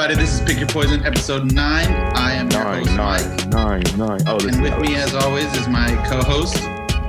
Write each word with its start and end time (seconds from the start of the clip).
everybody. 0.00 0.24
This 0.26 0.40
is 0.40 0.40
Pick 0.46 0.58
Your 0.58 0.68
Poison, 0.68 1.04
episode 1.04 1.52
nine. 1.52 1.88
I 2.16 2.32
am 2.32 2.50
your 2.50 2.64
Nine, 2.64 2.84
host, 2.86 2.96
nine, 2.96 3.36
Mike. 3.36 3.96
nine, 3.98 3.98
nine. 3.98 4.20
Oh, 4.26 4.38
this 4.38 4.54
And 4.56 4.62
with 4.62 4.78
me, 4.80 4.94
as 4.96 5.14
always, 5.14 5.44
is 5.58 5.68
my 5.68 5.88
co-host, 6.08 6.54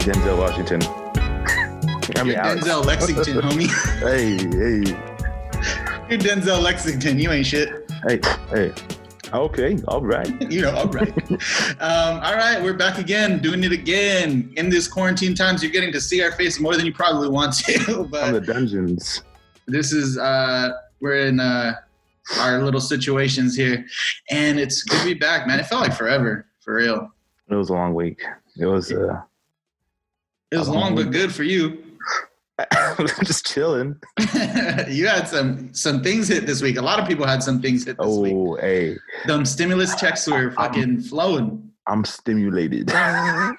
Denzel 0.03 0.37
Washington. 0.37 0.81
I 2.17 2.23
mean, 2.23 2.35
Denzel 2.35 2.83
Lexington, 2.83 3.35
homie. 3.41 3.69
Hey, 3.99 4.35
hey, 4.35 6.09
You're 6.09 6.19
Denzel 6.19 6.61
Lexington. 6.61 7.17
You 7.17 7.31
ain't 7.31 7.45
shit. 7.45 7.89
hey, 8.09 8.19
hey. 8.49 8.73
Okay, 9.31 9.77
all 9.87 10.01
right. 10.01 10.29
You 10.51 10.63
know, 10.63 10.75
all 10.75 10.87
right. 10.87 11.17
um, 11.79 12.19
all 12.21 12.35
right, 12.35 12.59
we're 12.61 12.73
back 12.73 12.97
again, 12.97 13.39
doing 13.41 13.63
it 13.63 13.71
again. 13.71 14.51
In 14.57 14.69
this 14.69 14.89
quarantine 14.89 15.33
times, 15.33 15.63
you're 15.63 15.71
getting 15.71 15.93
to 15.93 16.01
see 16.01 16.21
our 16.21 16.33
face 16.33 16.59
more 16.59 16.75
than 16.75 16.85
you 16.85 16.93
probably 16.93 17.29
want 17.29 17.53
to. 17.53 17.99
On 18.21 18.33
the 18.33 18.41
dungeons. 18.45 19.23
this 19.65 19.93
is 19.93 20.17
uh 20.17 20.71
we're 20.99 21.27
in 21.27 21.39
uh 21.39 21.75
our 22.39 22.63
little 22.63 22.81
situations 22.81 23.55
here. 23.55 23.85
And 24.29 24.59
it's 24.59 24.83
good 24.83 24.99
to 24.99 25.05
be 25.05 25.13
back, 25.13 25.47
man. 25.47 25.59
It 25.59 25.65
felt 25.67 25.81
like 25.81 25.93
forever, 25.93 26.45
for 26.59 26.75
real. 26.75 27.11
It 27.49 27.55
was 27.55 27.69
a 27.69 27.73
long 27.73 27.93
week. 27.93 28.23
It 28.57 28.65
was 28.65 28.91
uh, 28.91 29.21
It 30.51 30.57
was 30.57 30.69
long 30.69 30.95
but 30.95 31.11
good 31.11 31.33
for 31.33 31.43
you. 31.43 31.83
just 33.23 33.45
chilling. 33.45 33.99
you 34.87 35.07
had 35.07 35.27
some 35.27 35.73
some 35.73 36.03
things 36.03 36.27
hit 36.27 36.45
this 36.45 36.61
week. 36.61 36.77
A 36.77 36.81
lot 36.81 36.99
of 36.99 37.07
people 37.07 37.25
had 37.25 37.41
some 37.41 37.61
things 37.61 37.85
hit 37.85 37.97
this 37.97 38.17
week. 38.17 38.33
Oh, 38.35 38.55
hey, 38.55 38.97
Them 39.25 39.45
stimulus 39.45 39.95
checks 39.95 40.27
were 40.27 40.51
fucking 40.51 41.01
flowing. 41.01 41.71
I'm 41.87 42.05
stimulated. 42.05 42.91
I 42.93 43.55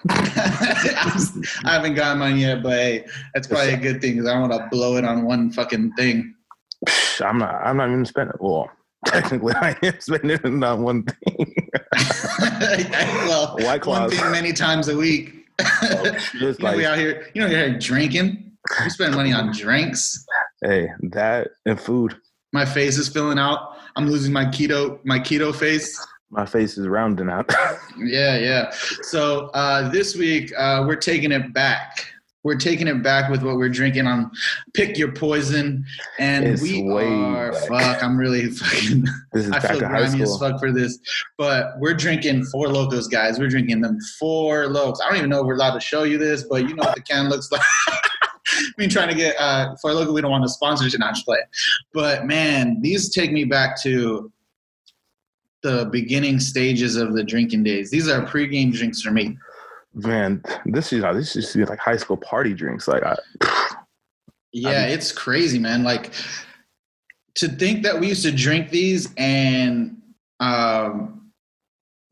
haven't 1.64 1.94
gotten 1.94 2.18
mine 2.18 2.38
yet, 2.38 2.62
but 2.62 2.72
hey, 2.72 3.04
that's 3.34 3.48
probably 3.48 3.74
a 3.74 3.76
good 3.76 4.00
thing 4.00 4.12
because 4.12 4.28
I 4.28 4.34
don't 4.34 4.48
want 4.48 4.62
to 4.62 4.69
blow 4.70 4.97
it 4.97 5.04
on 5.04 5.24
one 5.24 5.50
fucking 5.50 5.92
thing. 5.94 6.34
I'm 7.20 7.38
not. 7.38 7.55
I'm 7.64 7.77
not 7.77 7.88
even 7.88 8.05
spending. 8.05 8.36
Well, 8.41 8.70
technically, 9.06 9.55
I 9.55 9.77
am 9.83 10.00
spending 10.00 10.30
it 10.30 10.44
on 10.44 10.83
one 10.83 11.05
thing. 11.05 11.55
well, 13.27 13.56
White 13.58 13.86
one 13.86 14.11
thing 14.11 14.30
many 14.30 14.52
times 14.52 14.88
a 14.88 14.97
week. 14.97 15.47
It's 15.58 16.34
you 16.60 16.64
know, 16.64 16.77
we 16.77 16.86
out 16.86 16.98
here. 16.98 17.28
You 17.34 17.42
know, 17.42 17.47
you're 17.47 17.69
here 17.69 17.78
drinking. 17.78 18.53
We 18.83 18.91
spend 18.91 19.14
money 19.14 19.33
on 19.33 19.53
drinks. 19.53 20.25
hey, 20.62 20.88
that 21.10 21.48
and 21.66 21.80
food. 21.80 22.16
My 22.53 22.64
face 22.64 22.98
is 22.98 23.08
filling 23.08 23.38
out. 23.38 23.77
I'm 23.97 24.08
losing 24.08 24.33
my 24.33 24.44
keto 24.44 24.98
my 25.05 25.19
keto 25.19 25.55
face. 25.55 25.98
My 26.30 26.47
face 26.47 26.78
is 26.78 26.88
rounding 26.88 27.28
out. 27.28 27.53
Yeah, 27.98 28.38
yeah. 28.38 28.70
So 29.03 29.48
uh, 29.48 29.91
this 29.91 30.16
week 30.16 30.53
uh, 30.56 30.84
we're 30.86 30.97
taking 30.97 31.30
it 31.33 31.53
back. 31.53 32.06
We're 32.44 32.56
taking 32.56 32.88
it 32.88 33.02
back 33.02 33.30
with 33.30 33.42
what 33.42 33.56
we're 33.56 33.68
drinking 33.68 34.06
on 34.06 34.30
Pick 34.74 34.98
Your 34.98 35.12
Poison, 35.12 35.84
and 36.18 36.44
It's 36.44 36.62
we 36.62 36.82
are 36.90 37.52
back. 37.52 37.68
fuck. 37.68 38.02
I'm 38.02 38.16
really 38.16 38.50
fucking. 38.50 39.06
This 39.32 39.46
is 39.46 39.52
I 39.52 39.60
back 39.60 39.70
feel 39.70 39.78
grimy 39.78 40.22
as 40.22 40.38
fuck 40.38 40.58
for 40.58 40.72
this, 40.72 40.98
but 41.38 41.78
we're 41.78 41.94
drinking 41.94 42.44
four 42.46 42.68
locos, 42.68 43.06
guys. 43.06 43.38
We're 43.38 43.48
drinking 43.48 43.80
them 43.80 43.98
four 44.18 44.66
locos. 44.66 45.00
I 45.00 45.08
don't 45.08 45.18
even 45.18 45.30
know 45.30 45.40
if 45.40 45.46
we're 45.46 45.54
allowed 45.54 45.74
to 45.74 45.80
show 45.80 46.02
you 46.02 46.18
this, 46.18 46.42
but 46.42 46.68
you 46.68 46.74
know 46.74 46.82
what 46.82 46.94
the 46.96 47.00
can 47.02 47.28
looks 47.28 47.50
like. 47.50 47.62
I 48.46 48.64
mean, 48.76 48.90
trying 48.90 49.08
to 49.08 49.14
get 49.14 49.36
uh, 49.38 49.74
Four 49.80 49.94
Loco, 49.94 50.12
we 50.12 50.20
don't 50.20 50.30
want 50.30 50.44
to 50.44 50.50
sponsor 50.50 50.86
it, 50.86 50.94
not 50.98 51.14
just 51.14 51.24
play. 51.24 51.38
But 51.94 52.26
man, 52.26 52.80
these 52.82 53.08
take 53.10 53.32
me 53.32 53.44
back 53.44 53.80
to 53.82 54.30
the 55.62 55.88
beginning 55.92 56.40
stages 56.40 56.96
of 56.96 57.14
the 57.14 57.22
drinking 57.22 57.62
days. 57.62 57.90
These 57.90 58.08
are 58.08 58.22
pregame 58.26 58.72
drinks 58.72 59.00
for 59.00 59.12
me. 59.12 59.36
Man, 59.94 60.42
this 60.64 60.92
is 60.92 61.02
this 61.02 61.36
is 61.36 61.68
like 61.68 61.78
high 61.78 61.96
school 61.96 62.16
party 62.16 62.54
drinks. 62.54 62.88
Like, 62.88 63.02
I, 63.40 63.74
Yeah, 64.52 64.86
it's 64.86 65.12
crazy, 65.12 65.58
man. 65.58 65.82
Like 65.82 66.12
to 67.34 67.48
think 67.48 67.82
that 67.82 67.98
we 67.98 68.08
used 68.08 68.22
to 68.24 68.32
drink 68.32 68.70
these 68.70 69.12
and 69.16 70.00
um 70.41 71.12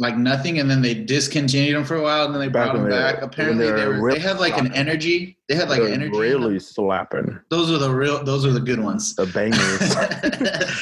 like 0.00 0.16
nothing 0.16 0.58
and 0.60 0.70
then 0.70 0.80
they 0.80 0.94
discontinued 0.94 1.76
them 1.76 1.84
for 1.84 1.96
a 1.96 2.02
while 2.02 2.24
and 2.24 2.34
then 2.34 2.40
they 2.40 2.48
Back 2.48 2.72
brought 2.72 2.80
them 2.80 2.88
back. 2.88 3.20
Apparently 3.20 3.66
they 3.70 3.86
were 3.86 4.00
were 4.00 4.12
they 4.14 4.18
had 4.18 4.38
like 4.40 4.56
an 4.56 4.72
energy. 4.72 5.36
They 5.46 5.54
had 5.54 5.68
like 5.68 5.82
an 5.82 5.92
energy. 5.92 6.18
really 6.18 6.58
slapping 6.58 7.38
Those 7.50 7.70
are 7.70 7.76
the 7.76 7.92
real 7.92 8.24
those 8.24 8.46
are 8.46 8.50
the 8.52 8.60
good 8.60 8.80
ones. 8.80 9.14
the 9.14 9.26
bangers. 9.26 9.78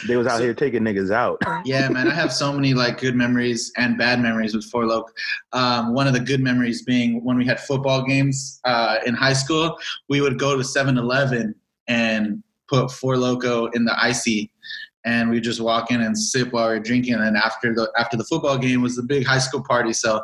they 0.07 0.17
was 0.17 0.29
out 0.29 0.39
So- 0.39 0.45
here 0.45 0.55
taking 0.55 0.83
niggas 0.85 1.11
out. 1.11 1.39
yeah, 1.65 1.89
man, 1.89 2.07
I 2.09 2.15
have 2.15 2.33
so 2.33 2.53
many 2.53 2.75
like 2.75 3.01
good 3.01 3.17
memories 3.17 3.73
and 3.77 3.99
bad 3.99 4.21
memories 4.21 4.55
with 4.55 4.65
Four 4.67 4.87
Loc. 4.87 5.13
Um, 5.53 5.95
one 5.95 6.07
of 6.07 6.13
the 6.13 6.21
good 6.21 6.41
memories 6.41 6.83
being 6.83 7.25
when 7.25 7.37
we 7.37 7.45
had 7.45 7.59
football 7.59 8.05
games 8.05 8.61
uh, 8.65 8.99
in 9.05 9.15
high 9.15 9.33
school, 9.33 9.79
we 10.09 10.21
would 10.21 10.39
go 10.39 10.57
to 10.57 10.63
7-Eleven 10.63 11.57
and 11.89 12.41
put 12.69 12.91
Four 12.93 13.17
Loco 13.17 13.67
in 13.69 13.85
the 13.85 14.01
icy, 14.01 14.53
and 15.09 15.31
we 15.31 15.41
just 15.41 15.61
walk 15.61 15.91
in 15.91 16.03
and 16.03 16.17
sip 16.17 16.53
while 16.53 16.69
we're 16.69 16.79
drinking. 16.79 17.15
And 17.15 17.23
then 17.23 17.37
after 17.37 17.75
the 17.75 17.91
after 17.97 18.17
the 18.17 18.25
football 18.25 18.59
game 18.59 18.83
was 18.83 18.95
the 18.95 19.03
big 19.03 19.27
high 19.27 19.39
school 19.39 19.63
party, 19.63 19.93
so 19.95 20.23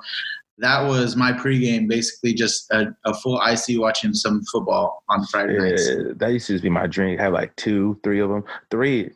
that 0.58 0.86
was 0.86 1.16
my 1.16 1.32
pregame, 1.32 1.88
basically 1.88 2.34
just 2.34 2.70
a, 2.70 2.94
a 3.06 3.14
full 3.14 3.38
icy 3.38 3.78
watching 3.78 4.12
some 4.12 4.42
football 4.52 5.02
on 5.08 5.24
Friday 5.26 5.58
nights. 5.58 5.88
That 6.16 6.28
used 6.32 6.46
to 6.48 6.60
be 6.60 6.68
my 6.68 6.86
drink. 6.86 7.18
Have 7.18 7.32
like 7.32 7.56
two, 7.56 7.98
three 8.04 8.20
of 8.20 8.28
them. 8.28 8.44
Three, 8.70 9.10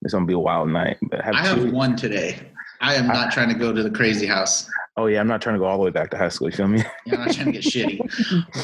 it's 0.00 0.14
gonna 0.14 0.26
be 0.26 0.32
a 0.32 0.38
wild 0.38 0.70
night. 0.70 0.96
But 1.02 1.20
have 1.20 1.34
I 1.34 1.46
have 1.46 1.58
two. 1.58 1.70
one 1.70 1.94
today. 1.94 2.38
I 2.80 2.94
am 2.94 3.06
not 3.06 3.32
trying 3.32 3.48
to 3.48 3.54
go 3.54 3.72
to 3.72 3.82
the 3.82 3.90
crazy 3.90 4.26
house. 4.26 4.68
Oh 4.98 5.06
yeah, 5.06 5.20
I'm 5.20 5.26
not 5.26 5.40
trying 5.40 5.54
to 5.54 5.58
go 5.58 5.64
all 5.64 5.78
the 5.78 5.84
way 5.84 5.90
back 5.90 6.10
to 6.10 6.18
high 6.18 6.28
school. 6.28 6.48
You 6.50 6.56
feel 6.56 6.68
me? 6.68 6.82
Yeah, 7.06 7.14
I'm 7.16 7.20
not 7.26 7.34
trying 7.34 7.46
to 7.46 7.52
get 7.52 7.62
shitty, 7.64 7.98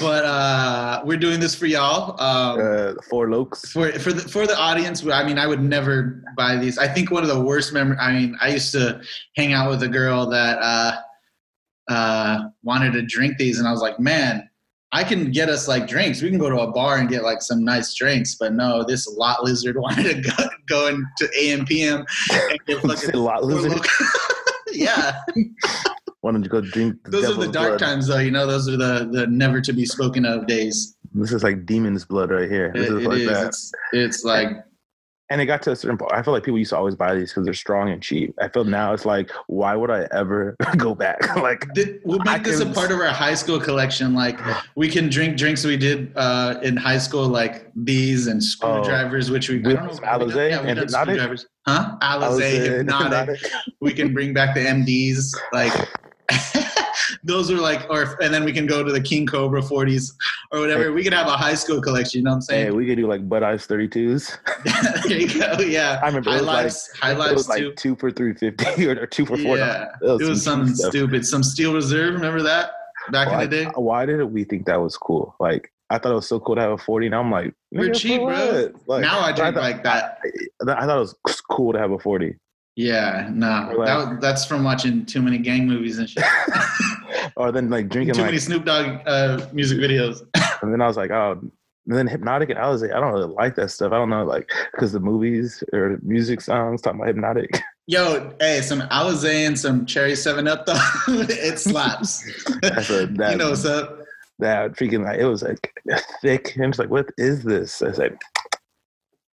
but 0.00 0.24
uh, 0.26 1.02
we're 1.04 1.16
doing 1.16 1.40
this 1.40 1.54
for 1.54 1.64
y'all. 1.66 2.20
Um, 2.20 2.60
Uh, 2.60 2.92
four 3.08 3.28
lokes. 3.28 3.66
for 3.72 3.90
for 3.98 4.12
the 4.12 4.20
for 4.28 4.46
the 4.46 4.56
audience, 4.58 5.04
I 5.06 5.24
mean, 5.24 5.38
I 5.38 5.46
would 5.46 5.62
never 5.62 6.22
buy 6.36 6.56
these. 6.56 6.76
I 6.76 6.86
think 6.86 7.10
one 7.10 7.22
of 7.22 7.30
the 7.30 7.40
worst 7.40 7.72
memory. 7.72 7.96
I 7.98 8.12
mean, 8.12 8.36
I 8.42 8.48
used 8.50 8.72
to 8.72 9.00
hang 9.36 9.54
out 9.54 9.70
with 9.70 9.82
a 9.82 9.88
girl 9.88 10.26
that 10.28 10.58
uh, 10.60 10.96
uh, 11.90 12.48
wanted 12.62 12.92
to 12.92 13.02
drink 13.02 13.38
these, 13.38 13.58
and 13.58 13.66
I 13.66 13.70
was 13.72 13.80
like, 13.80 13.98
man. 13.98 14.48
I 14.90 15.04
can 15.04 15.30
get 15.32 15.50
us 15.50 15.68
like 15.68 15.86
drinks. 15.86 16.22
We 16.22 16.30
can 16.30 16.38
go 16.38 16.48
to 16.48 16.60
a 16.60 16.72
bar 16.72 16.96
and 16.96 17.10
get 17.10 17.22
like 17.22 17.42
some 17.42 17.62
nice 17.62 17.92
drinks, 17.94 18.36
but 18.40 18.54
no, 18.54 18.82
this 18.82 19.06
lot 19.06 19.44
lizard 19.44 19.76
wanted 19.86 20.24
to 20.24 20.30
go, 20.30 20.44
go 20.66 20.86
into 20.86 21.28
AM 21.38 21.66
PM 21.66 22.06
and 22.32 22.58
get 22.66 22.80
fucking 22.86 23.12
lot, 23.20 23.44
lizard. 23.44 23.78
yeah, 24.72 25.20
Why 26.28 26.32
don't 26.32 26.42
you 26.44 26.50
go 26.50 26.60
drink? 26.60 26.96
those 27.04 27.24
are 27.30 27.34
the 27.34 27.50
dark 27.50 27.78
blood? 27.78 27.78
times, 27.80 28.06
though. 28.08 28.18
You 28.18 28.30
know, 28.30 28.46
those 28.46 28.68
are 28.68 28.76
the 28.76 29.08
the 29.10 29.26
never 29.28 29.60
to 29.62 29.72
be 29.72 29.86
spoken 29.86 30.26
of 30.26 30.46
days. 30.46 30.94
This 31.14 31.32
is 31.32 31.42
like 31.42 31.64
demon's 31.64 32.04
blood 32.04 32.30
right 32.30 32.50
here. 32.50 32.70
This 32.74 32.90
It- 32.90 32.92
is 32.98 33.04
it 33.04 33.08
like 33.08 33.18
is. 33.20 33.28
that. 33.28 33.46
It's, 33.48 33.72
it's 33.92 34.24
like 34.24 34.48
And 35.30 35.40
it 35.40 35.46
got 35.46 35.62
to 35.62 35.72
a 35.72 35.76
certain 35.76 35.96
point. 35.98 36.12
I 36.12 36.22
feel 36.22 36.32
like 36.34 36.42
people 36.42 36.58
used 36.58 36.70
to 36.70 36.76
always 36.76 36.94
buy 36.96 37.14
these 37.14 37.30
because 37.30 37.44
they're 37.46 37.52
strong 37.54 37.90
and 37.90 38.02
cheap. 38.02 38.34
I 38.40 38.48
feel 38.48 38.64
now 38.64 38.92
it's 38.94 39.04
like, 39.06 39.30
why 39.46 39.74
would 39.74 39.90
I 39.90 40.06
ever 40.12 40.54
go 40.76 40.94
back? 40.94 41.18
like, 41.48 41.66
we'll 42.04 42.20
I 42.28 42.34
make 42.36 42.44
this 42.44 42.60
a 42.60 42.66
part 42.66 42.90
of 42.92 42.98
our 43.00 43.06
high 43.08 43.34
school 43.34 43.58
collection. 43.60 44.14
Like 44.14 44.38
we 44.76 44.88
can 44.88 45.08
drink 45.08 45.36
drinks 45.38 45.64
we 45.64 45.76
did 45.78 46.12
uh, 46.16 46.60
in 46.62 46.76
high 46.76 46.98
school, 46.98 47.26
like 47.28 47.70
these 47.74 48.26
and 48.26 48.42
screwdrivers, 48.42 49.30
which 49.30 49.48
we 49.48 49.56
I 49.60 49.62
don't 49.62 49.74
know. 49.74 50.06
have 50.06 50.20
we 50.20 50.26
Alizé 50.32 50.50
yeah, 50.50 50.60
we've 50.60 50.68
and 50.70 50.78
Hypnotic? 50.80 51.40
Huh? 51.66 51.96
I 52.00 52.16
Alizé, 52.16 52.40
uh, 52.40 52.76
hypnotic. 52.78 53.40
We 53.80 53.92
can 53.92 54.12
bring 54.14 54.32
back 54.34 54.54
the 54.54 54.64
MDs. 54.64 55.32
Like 55.52 55.72
those 57.24 57.50
are 57.50 57.56
like, 57.56 57.86
or 57.90 58.16
and 58.22 58.32
then 58.32 58.44
we 58.44 58.52
can 58.52 58.66
go 58.66 58.82
to 58.82 58.92
the 58.92 59.00
King 59.00 59.26
Cobra 59.26 59.60
40s 59.60 60.12
or 60.52 60.60
whatever. 60.60 60.92
We 60.92 61.02
could 61.04 61.12
have 61.12 61.26
a 61.26 61.36
high 61.36 61.54
school 61.54 61.80
collection. 61.80 62.18
You 62.20 62.24
know 62.24 62.30
what 62.32 62.36
I'm 62.50 62.56
Hey, 62.56 62.64
saying? 62.64 62.76
we 62.76 62.86
could 62.86 62.96
do 62.96 63.06
like 63.06 63.28
Bud 63.28 63.42
Ice 63.42 63.66
32s. 63.66 64.38
there 65.08 65.18
you 65.18 65.40
go. 65.40 65.58
Yeah. 65.62 66.00
I 66.02 66.06
remember 66.06 66.30
it 66.30 66.32
High 66.32 66.38
was 66.38 66.46
like- 66.46 66.56
lives, 66.64 66.90
high 67.00 67.12
it 67.12 67.18
lives 67.18 67.34
was 67.34 67.48
like 67.48 67.76
two 67.76 67.96
for 67.96 68.10
350 68.10 68.86
or, 68.88 69.00
or 69.02 69.06
two 69.06 69.26
for 69.26 69.36
four. 69.36 69.56
Yeah, 69.58 69.86
That 70.00 70.20
it 70.20 70.28
was 70.28 70.42
some 70.42 70.58
something 70.60 70.74
stuff. 70.74 70.90
stupid. 70.90 71.26
Some 71.26 71.42
Steel 71.42 71.74
Reserve, 71.74 72.14
remember 72.14 72.42
that 72.42 72.70
back 73.10 73.28
Why, 73.28 73.44
in 73.44 73.50
the 73.50 73.64
day? 73.64 73.70
why 73.74 74.06
did 74.06 74.22
we 74.24 74.44
think 74.44 74.66
that 74.66 74.80
was 74.80 74.96
cool? 74.96 75.34
Like, 75.40 75.72
I 75.90 75.98
thought 75.98 76.12
it 76.12 76.16
was 76.16 76.28
so 76.28 76.38
cool 76.38 76.54
to 76.56 76.60
have 76.60 76.72
a 76.72 76.78
40. 76.78 77.08
Now 77.08 77.20
I'm 77.20 77.30
like, 77.30 77.54
We're 77.72 77.90
cheap, 77.92 78.20
bro. 78.20 78.70
Like, 78.86 79.00
now 79.02 79.20
I 79.20 79.32
drink 79.32 79.54
thought- 79.54 79.62
like 79.62 79.82
that. 79.84 80.18
I 80.68 80.84
thought 80.86 80.96
it 80.98 81.00
was 81.00 81.40
cool 81.50 81.72
to 81.72 81.78
have 81.78 81.90
a 81.92 81.98
40. 81.98 82.36
Yeah, 82.78 83.28
no, 83.32 83.72
like- 83.76 83.88
that, 83.88 84.20
that's 84.20 84.44
from 84.44 84.62
watching 84.62 85.04
too 85.04 85.20
many 85.20 85.36
gang 85.36 85.66
movies 85.66 85.98
and 85.98 86.08
shit. 86.08 86.22
or 87.36 87.50
then 87.50 87.70
like 87.70 87.88
drinking 87.88 88.14
too 88.14 88.20
like, 88.20 88.28
many 88.28 88.38
Snoop 88.38 88.64
Dogg 88.64 89.00
uh, 89.04 89.44
music 89.52 89.78
videos. 89.78 90.22
and 90.62 90.72
then 90.72 90.80
I 90.80 90.86
was 90.86 90.96
like, 90.96 91.10
oh, 91.10 91.40
and 91.42 91.52
then 91.96 92.06
hypnotic, 92.06 92.50
and 92.50 92.58
I 92.60 92.68
was 92.68 92.80
like, 92.80 92.92
I 92.92 93.00
don't 93.00 93.12
really 93.12 93.34
like 93.34 93.56
that 93.56 93.72
stuff. 93.72 93.90
I 93.90 93.96
don't 93.96 94.10
know, 94.10 94.24
like, 94.24 94.48
because 94.70 94.92
the 94.92 95.00
movies 95.00 95.64
or 95.72 95.98
music 96.02 96.40
songs 96.40 96.80
talking 96.80 97.00
about 97.00 97.08
hypnotic. 97.08 97.60
Yo, 97.88 98.32
hey, 98.38 98.60
some 98.60 98.82
Alizé 98.82 99.44
and 99.44 99.58
some 99.58 99.84
Cherry 99.84 100.14
Seven 100.14 100.46
Up 100.46 100.64
though, 100.64 100.78
it 101.08 101.58
slaps. 101.58 102.22
That's 102.62 102.90
a- 102.90 103.06
that- 103.06 103.32
you 103.32 103.38
know 103.38 103.50
what's 103.50 103.64
up? 103.64 104.04
that 104.38 104.72
freaking 104.74 105.04
like 105.04 105.18
it 105.18 105.26
was 105.26 105.42
like 105.42 105.72
thick. 106.22 106.54
And 106.54 106.66
it's 106.66 106.78
like, 106.78 106.90
what 106.90 107.10
is 107.18 107.42
this? 107.42 107.82
I 107.82 107.88
was 107.88 107.98
like, 107.98 108.16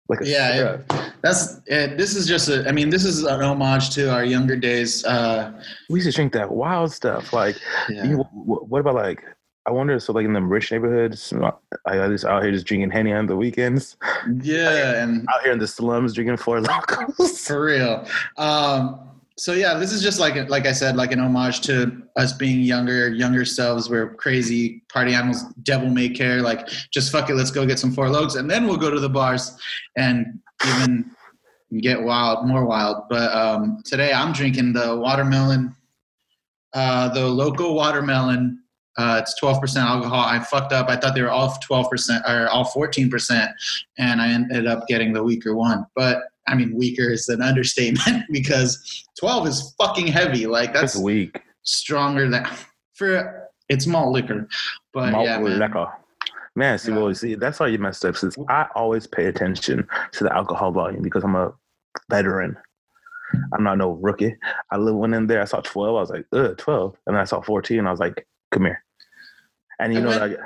like 0.08 0.22
a 0.22 0.28
Yeah, 0.28 0.54
syrup. 0.56 0.94
That's 1.22 1.62
it. 1.66 1.98
This 1.98 2.16
is 2.16 2.28
just 2.28 2.50
a. 2.50 2.68
I 2.68 2.72
mean, 2.72 2.90
this 2.90 3.04
is 3.06 3.24
an 3.24 3.42
homage 3.42 3.90
to 3.92 4.12
our 4.14 4.24
younger 4.24 4.56
days. 4.56 5.04
Uh, 5.06 5.52
we 5.90 6.00
used 6.00 6.10
to 6.10 6.16
drink 6.16 6.34
that 6.34 6.52
wild 6.52 6.92
stuff. 6.92 7.34
Like, 7.34 7.58
yeah. 7.90 8.04
you, 8.04 8.18
what 8.34 8.80
about 8.80 8.96
like 8.96 9.24
I 9.68 9.72
wonder. 9.72 10.00
So 10.00 10.14
like 10.14 10.26
in 10.26 10.34
the 10.34 10.42
rich 10.42 10.72
neighborhoods, 10.72 11.34
I 11.88 12.00
I 12.00 12.08
just 12.08 12.26
out 12.26 12.44
here 12.44 12.52
just 12.52 12.68
drinking 12.68 12.92
henny 12.92 13.14
on 13.14 13.26
the 13.26 13.36
weekends. 13.36 13.98
Yeah, 14.42 15.02
and 15.04 15.28
Out 15.34 15.42
here 15.44 15.54
in 15.54 15.60
the 15.60 15.68
slums 15.68 16.14
drinking 16.14 16.38
four 16.38 16.62
locos. 16.62 17.48
for 17.48 17.66
real. 17.66 18.08
Um, 18.38 19.00
so 19.38 19.52
yeah, 19.52 19.74
this 19.74 19.92
is 19.92 20.02
just 20.02 20.20
like 20.20 20.50
like 20.50 20.66
I 20.66 20.72
said, 20.72 20.96
like 20.96 21.12
an 21.12 21.20
homage 21.20 21.62
to 21.62 22.04
us 22.16 22.32
being 22.32 22.62
younger, 22.62 23.10
younger 23.10 23.44
selves. 23.44 23.90
We're 23.90 24.16
crazy 24.16 24.84
party 24.88 25.14
animals, 25.14 25.44
devil 25.64 25.90
may 25.90 26.08
care. 26.08 26.42
Like 26.42 26.68
just 26.92 27.12
fuck 27.12 27.30
it, 27.30 27.36
let's 27.36 27.52
go 27.52 27.66
get 27.66 27.78
some 27.78 27.92
four 27.92 28.10
logs, 28.10 28.36
and 28.36 28.50
then 28.50 28.66
we'll 28.66 28.78
go 28.78 28.90
to 28.90 29.00
the 29.00 29.10
bars 29.10 29.58
and 29.98 30.40
even 30.66 31.12
get 31.82 32.02
wild, 32.02 32.48
more 32.48 32.66
wild. 32.66 33.04
But 33.10 33.34
um, 33.34 33.82
today 33.84 34.14
I'm 34.14 34.32
drinking 34.32 34.72
the 34.72 34.96
watermelon, 34.96 35.76
uh, 36.74 37.10
the 37.10 37.28
local 37.28 37.76
watermelon. 37.76 38.62
Uh, 38.98 39.20
it's 39.22 39.38
12% 39.42 39.76
alcohol. 39.76 40.24
I 40.24 40.40
fucked 40.40 40.72
up. 40.72 40.88
I 40.88 40.96
thought 40.96 41.16
they 41.16 41.22
were 41.22 41.30
all 41.30 41.50
12% 41.70 42.30
or 42.30 42.48
all 42.48 42.64
14%, 42.64 43.52
and 43.98 44.22
I 44.22 44.30
ended 44.30 44.68
up 44.68 44.88
getting 44.88 45.12
the 45.12 45.22
weaker 45.22 45.54
one. 45.54 45.86
But 45.98 46.20
I 46.48 46.56
mean, 46.56 46.76
weaker 46.76 47.10
is 47.12 47.28
an 47.30 47.42
understatement 47.42 48.26
because 48.32 49.06
12 49.20 49.48
is 49.48 49.76
fucking 49.80 50.08
heavy. 50.08 50.46
Like 50.48 50.74
That's 50.74 50.94
that's 50.94 51.04
weak. 51.04 51.42
stronger 51.64 52.30
than 52.30 52.46
for 52.94 53.50
it's 53.70 53.88
malt 53.88 54.14
liquor. 54.14 54.48
But 54.94 55.12
Malt 55.12 55.26
yeah, 55.26 55.40
man. 55.40 55.60
liquor. 55.60 55.88
Man, 56.56 56.78
see, 56.78 56.92
Yeah. 56.92 56.98
well, 57.00 57.14
see, 57.16 57.36
that's 57.36 57.60
why 57.60 57.68
you 57.68 57.80
messed 57.80 58.06
up. 58.06 58.16
Since 58.16 58.38
I 58.48 58.68
always 58.76 59.08
pay 59.08 59.26
attention 59.26 59.88
to 60.14 60.24
the 60.24 60.34
alcohol 60.34 60.72
volume 60.72 61.02
because 61.02 61.24
I'm 61.24 61.36
a 61.36 61.52
veteran. 62.10 62.56
I'm 63.54 63.64
not 63.64 63.78
no 63.78 63.92
rookie. 63.94 64.38
I 64.72 64.78
went 64.78 65.16
in 65.16 65.28
there, 65.28 65.42
I 65.42 65.46
saw 65.46 65.60
12. 65.60 65.90
I 65.98 66.00
was 66.00 66.10
like, 66.12 66.26
ugh, 66.32 66.56
12. 66.58 66.96
And 67.08 67.16
then 67.16 67.22
I 67.22 67.26
saw 67.26 67.42
14. 67.42 67.86
I 67.86 67.92
was 67.92 68.00
like, 68.00 68.26
come 68.52 68.66
here. 68.66 68.84
And 69.80 69.94
you 69.94 70.00
I 70.00 70.04
know 70.04 70.10
went- 70.20 70.40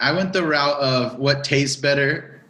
I, 0.00 0.08
I 0.10 0.12
went 0.12 0.32
the 0.34 0.46
route 0.46 0.78
of 0.78 1.18
what 1.18 1.42
tastes 1.42 1.74
better 1.80 2.42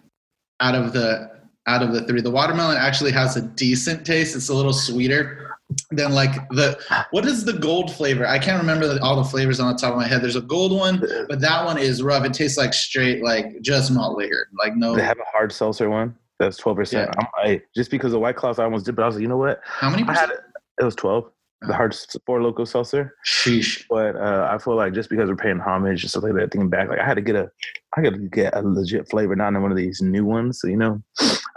out 0.61 0.75
of 0.75 0.93
the 0.93 1.31
out 1.67 1.83
of 1.83 1.93
the 1.93 2.03
three. 2.07 2.21
The 2.21 2.31
watermelon 2.31 2.77
actually 2.77 3.13
has 3.13 3.37
a 3.37 3.43
decent 3.43 4.07
taste. 4.07 4.37
It's 4.37 4.49
a 4.49 4.55
little 4.55 4.73
sweeter 4.73 5.57
than 5.91 6.13
like 6.13 6.49
the 6.51 6.79
what 7.11 7.25
is 7.25 7.45
the 7.45 7.53
gold 7.53 7.93
flavor? 7.93 8.27
I 8.27 8.39
can't 8.39 8.61
remember 8.61 8.87
the, 8.87 9.03
all 9.03 9.17
the 9.17 9.29
flavors 9.29 9.59
on 9.59 9.73
the 9.73 9.79
top 9.79 9.93
of 9.93 9.99
my 9.99 10.07
head. 10.07 10.23
There's 10.23 10.37
a 10.37 10.41
gold 10.41 10.73
one, 10.73 11.01
but 11.29 11.41
that 11.41 11.65
one 11.65 11.79
is 11.79 12.03
rough. 12.03 12.25
It 12.25 12.35
tastes 12.35 12.57
like 12.57 12.73
straight 12.73 13.23
like 13.23 13.61
just 13.63 13.91
malt 13.91 14.17
liquor. 14.17 14.49
Like 14.59 14.77
no. 14.77 14.95
they 14.95 15.03
have 15.03 15.19
a 15.19 15.31
hard 15.31 15.53
seltzer 15.53 15.91
one. 15.91 16.15
That's 16.39 16.61
12%. 16.61 16.93
Yeah. 16.93 17.11
I'm, 17.19 17.27
I, 17.37 17.63
just 17.75 17.91
because 17.91 18.13
the 18.13 18.19
White 18.19 18.37
Claws, 18.37 18.59
I 18.59 18.65
almost 18.65 18.85
did, 18.85 18.95
but 18.95 19.05
I 19.05 19.07
was 19.07 19.15
like, 19.15 19.23
you 19.23 19.29
know 19.29 19.39
what? 19.39 19.61
How 19.65 19.89
many 19.89 20.03
I 20.03 20.13
had 20.13 20.29
it. 20.29 20.41
It 20.79 20.85
was 20.85 20.95
12. 20.95 21.31
The 21.67 21.75
hard 21.75 21.97
four 22.25 22.43
loco 22.43 22.65
seltzer. 22.65 23.15
Sheesh. 23.25 23.85
But 23.91 24.17
uh, 24.17 24.49
I 24.51 24.59
feel 24.59 24.77
like 24.77 24.93
just 24.93 25.09
because 25.11 25.29
we're 25.29 25.37
paying 25.37 25.59
homage 25.59 26.03
and 26.03 26.11
stuff 26.11 26.23
like 26.23 26.35
that, 26.35 26.51
thinking 26.53 26.71
back, 26.71 26.89
like 26.89 26.99
I 27.01 27.05
had 27.05 27.15
to 27.15 27.21
get 27.23 27.35
a, 27.37 27.51
I 27.97 28.03
got 28.03 28.11
to 28.15 28.19
get 28.19 28.55
a 28.57 28.63
legit 28.63 29.09
flavor, 29.09 29.35
not 29.37 29.55
in 29.55 29.63
one 29.63 29.71
of 29.71 29.77
these 29.77 30.01
new 30.01 30.25
ones. 30.25 30.61
So, 30.61 30.69
you 30.69 30.77
know, 30.77 31.03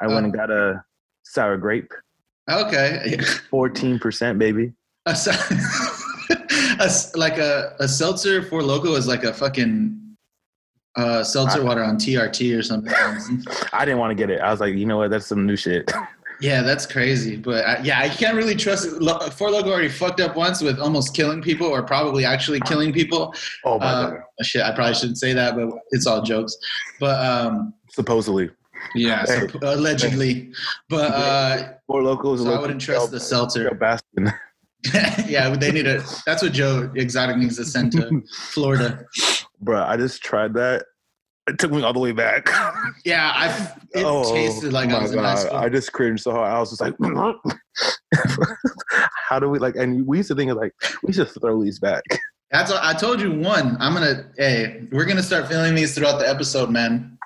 I 0.01 0.07
went 0.07 0.25
and 0.25 0.33
got 0.33 0.49
a 0.49 0.83
sour 1.23 1.57
grape, 1.57 1.91
Okay. 2.49 3.17
fourteen 3.49 3.99
percent, 3.99 4.39
baby. 4.39 4.73
A 5.05 5.11
a 6.79 6.89
like 7.15 7.37
a, 7.37 7.75
a 7.79 7.87
seltzer 7.87 8.41
for 8.43 8.63
loco 8.63 8.95
is 8.95 9.07
like 9.07 9.23
a 9.23 9.33
fucking 9.33 9.95
uh, 10.95 11.23
seltzer 11.23 11.61
I- 11.61 11.63
water 11.63 11.83
on 11.83 11.97
TRT 11.97 12.57
or 12.57 12.63
something. 12.63 12.93
I 13.73 13.85
didn't 13.85 13.99
want 13.99 14.11
to 14.11 14.15
get 14.15 14.29
it. 14.29 14.39
I 14.41 14.49
was 14.51 14.59
like, 14.59 14.75
you 14.75 14.85
know 14.85 14.97
what, 14.97 15.11
that's 15.11 15.27
some 15.27 15.45
new 15.45 15.55
shit. 15.55 15.91
yeah, 16.41 16.61
that's 16.61 16.85
crazy. 16.85 17.35
But 17.37 17.65
I, 17.65 17.79
yeah, 17.83 17.99
I 17.99 18.09
can't 18.09 18.35
really 18.35 18.55
trust 18.55 18.85
it. 18.85 19.33
Four 19.33 19.51
Loco 19.51 19.69
already 19.71 19.89
fucked 19.89 20.19
up 20.21 20.35
once 20.35 20.61
with 20.61 20.79
almost 20.79 21.15
killing 21.15 21.41
people 21.41 21.67
or 21.67 21.83
probably 21.83 22.25
actually 22.25 22.59
killing 22.61 22.93
people. 22.93 23.33
Oh 23.65 23.79
my 23.79 23.85
Uh, 23.85 24.09
god, 24.11 24.21
shit, 24.43 24.61
I 24.61 24.73
probably 24.73 24.93
shouldn't 24.95 25.17
say 25.17 25.33
that, 25.33 25.55
but 25.55 25.69
it's 25.91 26.07
all 26.07 26.21
jokes. 26.21 26.55
But 26.99 27.23
um, 27.25 27.73
supposedly 27.89 28.49
yeah, 28.95 29.25
so, 29.25 29.47
allegedly. 29.61 30.51
But 30.89 31.11
uh, 31.13 31.73
four 31.87 32.03
locos. 32.03 32.43
so 32.43 32.53
I 32.53 32.59
wouldn't 32.59 32.81
trust 32.81 33.11
the 33.11 33.19
seltzer. 33.19 33.69
Yeah, 35.27 35.49
they 35.49 35.73
need 35.73 35.87
a. 35.87 36.01
That's 36.25 36.41
what 36.41 36.53
Joe 36.53 36.89
Exotic 36.95 37.35
needs 37.35 37.57
to 37.57 37.65
send 37.65 37.91
to 37.91 38.23
Florida. 38.33 39.03
Bro, 39.59 39.83
I 39.83 39.97
just 39.97 40.23
tried 40.23 40.53
that. 40.53 40.85
It 41.49 41.59
took 41.59 41.71
me 41.71 41.81
all 41.83 41.93
the 41.93 41.99
way 41.99 42.11
back. 42.11 42.49
Yeah, 43.05 43.31
I. 43.33 43.47
It 43.97 44.03
Oh, 44.05 44.33
tasted 44.33 44.73
like 44.73 44.89
I 44.89 45.01
was 45.01 45.13
in 45.13 45.19
high 45.19 45.35
school. 45.35 45.55
I 45.55 45.69
just 45.69 45.93
cringed 45.93 46.23
so 46.23 46.31
hard. 46.31 46.51
I 46.51 46.59
was 46.59 46.69
just 46.69 46.81
like, 46.81 46.93
how 49.29 49.39
do 49.39 49.49
we 49.49 49.59
like? 49.59 49.75
And 49.75 50.05
we 50.05 50.17
used 50.17 50.29
to 50.29 50.35
think 50.35 50.51
of 50.51 50.57
like, 50.57 50.73
we 51.03 51.13
should 51.13 51.29
throw 51.29 51.63
these 51.63 51.79
back. 51.79 52.03
That's 52.51 52.71
I 52.71 52.93
told 52.93 53.21
you. 53.21 53.31
One, 53.31 53.77
I'm 53.79 53.93
gonna. 53.93 54.31
Hey, 54.37 54.87
we're 54.91 55.05
gonna 55.05 55.23
start 55.23 55.47
filming 55.47 55.75
these 55.75 55.95
throughout 55.95 56.19
the 56.19 56.27
episode, 56.27 56.69
man. 56.71 57.17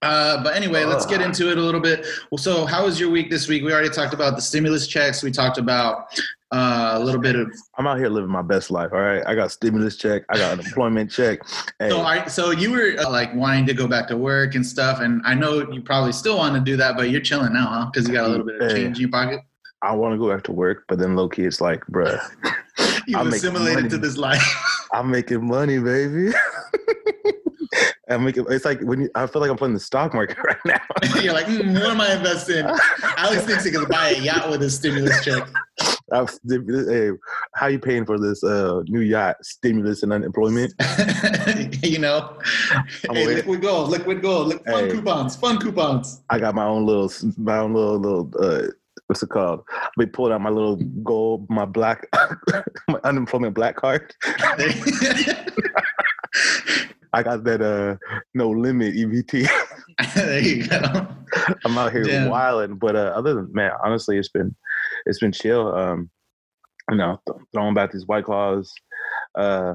Uh, 0.00 0.42
but 0.44 0.54
anyway, 0.56 0.84
let's 0.84 1.04
get 1.04 1.20
into 1.20 1.50
it 1.50 1.58
a 1.58 1.60
little 1.60 1.80
bit. 1.80 2.06
Well, 2.30 2.38
so 2.38 2.64
how 2.64 2.84
was 2.84 3.00
your 3.00 3.10
week 3.10 3.30
this 3.30 3.48
week? 3.48 3.64
We 3.64 3.72
already 3.72 3.90
talked 3.90 4.14
about 4.14 4.36
the 4.36 4.42
stimulus 4.42 4.86
checks. 4.86 5.22
We 5.24 5.32
talked 5.32 5.58
about 5.58 6.06
uh, 6.50 6.92
a 6.94 6.98
little 7.00 7.20
bit 7.20 7.36
of. 7.36 7.52
I'm 7.76 7.86
out 7.86 7.98
here 7.98 8.08
living 8.08 8.30
my 8.30 8.42
best 8.42 8.70
life. 8.70 8.90
All 8.92 9.00
right, 9.00 9.22
I 9.26 9.34
got 9.34 9.52
stimulus 9.52 9.96
check. 9.96 10.22
I 10.30 10.36
got 10.38 10.52
an 10.58 10.60
employment 10.64 11.10
check. 11.10 11.40
Hey, 11.78 11.90
So, 11.90 12.00
I, 12.02 12.26
so 12.26 12.50
you 12.52 12.70
were 12.72 12.94
uh, 12.98 13.10
like 13.10 13.34
wanting 13.34 13.66
to 13.66 13.74
go 13.74 13.86
back 13.86 14.08
to 14.08 14.16
work 14.16 14.54
and 14.54 14.64
stuff, 14.66 15.00
and 15.00 15.20
I 15.24 15.34
know 15.34 15.70
you 15.70 15.82
probably 15.82 16.12
still 16.12 16.36
want 16.38 16.54
to 16.54 16.60
do 16.60 16.76
that, 16.78 16.96
but 16.96 17.10
you're 17.10 17.20
chilling 17.20 17.52
now, 17.52 17.66
huh? 17.66 17.90
Because 17.92 18.08
you 18.08 18.14
got 18.14 18.24
a 18.26 18.28
little 18.28 18.46
bit 18.46 18.60
of 18.62 18.70
Hey. 18.70 18.84
change 18.84 18.96
in 18.96 19.02
your 19.02 19.10
pocket. 19.10 19.40
I 19.82 19.94
want 19.94 20.12
to 20.14 20.18
go 20.18 20.28
back 20.28 20.42
to 20.44 20.52
work, 20.52 20.84
but 20.88 20.98
then 20.98 21.14
low 21.14 21.28
key, 21.28 21.44
it's 21.44 21.60
like, 21.60 21.84
bruh, 21.86 22.18
You've 23.06 23.18
I'll 23.18 23.24
make 23.24 23.34
assimilated 23.34 23.90
to 23.90 23.98
this 23.98 24.16
life. 24.16 24.42
I'm 24.92 25.10
making 25.10 25.46
money, 25.46 25.78
baby. 25.78 26.30
I'm 28.10 28.24
making. 28.24 28.46
It's 28.48 28.64
like 28.64 28.80
when 28.80 29.02
you, 29.02 29.10
I 29.14 29.26
feel 29.26 29.40
like 29.42 29.50
I'm 29.50 29.56
playing 29.56 29.74
the 29.74 29.80
stock 29.80 30.14
market 30.14 30.38
right 30.42 30.56
now. 30.64 31.20
you're 31.20 31.34
like, 31.34 31.46
mm, 31.46 31.74
what 31.74 31.90
am 31.90 32.00
I 32.00 32.14
investing? 32.14 32.58
in? 32.58 32.66
Alex 33.18 33.44
thinks 33.44 33.64
he 33.64 33.70
can 33.70 33.84
buy 33.84 34.10
a 34.10 34.18
yacht 34.20 34.50
with 34.50 34.62
his 34.62 34.74
stimulus 34.74 35.22
check. 35.24 35.46
I'm, 36.12 36.26
hey, 36.48 37.10
how 37.54 37.66
you 37.66 37.78
paying 37.78 38.04
for 38.06 38.18
this 38.18 38.42
uh, 38.42 38.82
new 38.86 39.00
yacht? 39.00 39.36
Stimulus 39.42 40.02
and 40.02 40.12
unemployment. 40.12 40.72
you 41.82 41.98
know, 41.98 42.38
I'm 43.08 43.16
hey, 43.16 43.26
liquid 43.26 43.60
gold, 43.60 43.90
liquid 43.90 44.22
gold, 44.22 44.48
li- 44.48 44.58
fun 44.66 44.84
Hey. 44.84 44.90
coupons, 44.90 45.36
fun 45.36 45.58
coupons. 45.58 46.22
I 46.30 46.38
got 46.38 46.54
my 46.54 46.64
own 46.64 46.86
little, 46.86 47.12
my 47.36 47.58
own 47.58 47.74
little, 47.74 47.98
little. 47.98 48.32
Uh, 48.40 48.68
what's 49.06 49.22
it 49.22 49.28
called? 49.28 49.60
I 49.70 49.88
be 49.98 50.06
pulling 50.06 50.32
out 50.32 50.40
my 50.40 50.50
little 50.50 50.76
gold, 51.02 51.46
my 51.50 51.64
black, 51.66 52.06
my 52.88 53.00
unemployment 53.04 53.54
black 53.54 53.76
card. 53.76 54.14
I 57.14 57.22
got 57.22 57.44
that 57.44 57.62
uh 57.62 57.96
no 58.34 58.50
limit 58.50 58.94
EBT. 58.94 59.48
there 60.14 60.40
you 60.40 60.66
go. 60.66 61.06
I'm 61.64 61.78
out 61.78 61.92
here 61.92 62.04
Damn. 62.04 62.28
wilding, 62.28 62.76
but 62.76 62.96
uh, 62.96 63.12
other 63.14 63.34
than 63.34 63.52
man, 63.52 63.72
honestly, 63.82 64.18
it's 64.18 64.28
been 64.28 64.54
it's 65.08 65.18
been 65.18 65.32
chill. 65.32 65.74
Um, 65.74 66.10
you 66.90 66.96
know, 66.96 67.20
th- 67.26 67.42
throwing 67.52 67.74
back 67.74 67.90
these 67.92 68.06
white 68.06 68.24
claws, 68.24 68.72
uh, 69.34 69.74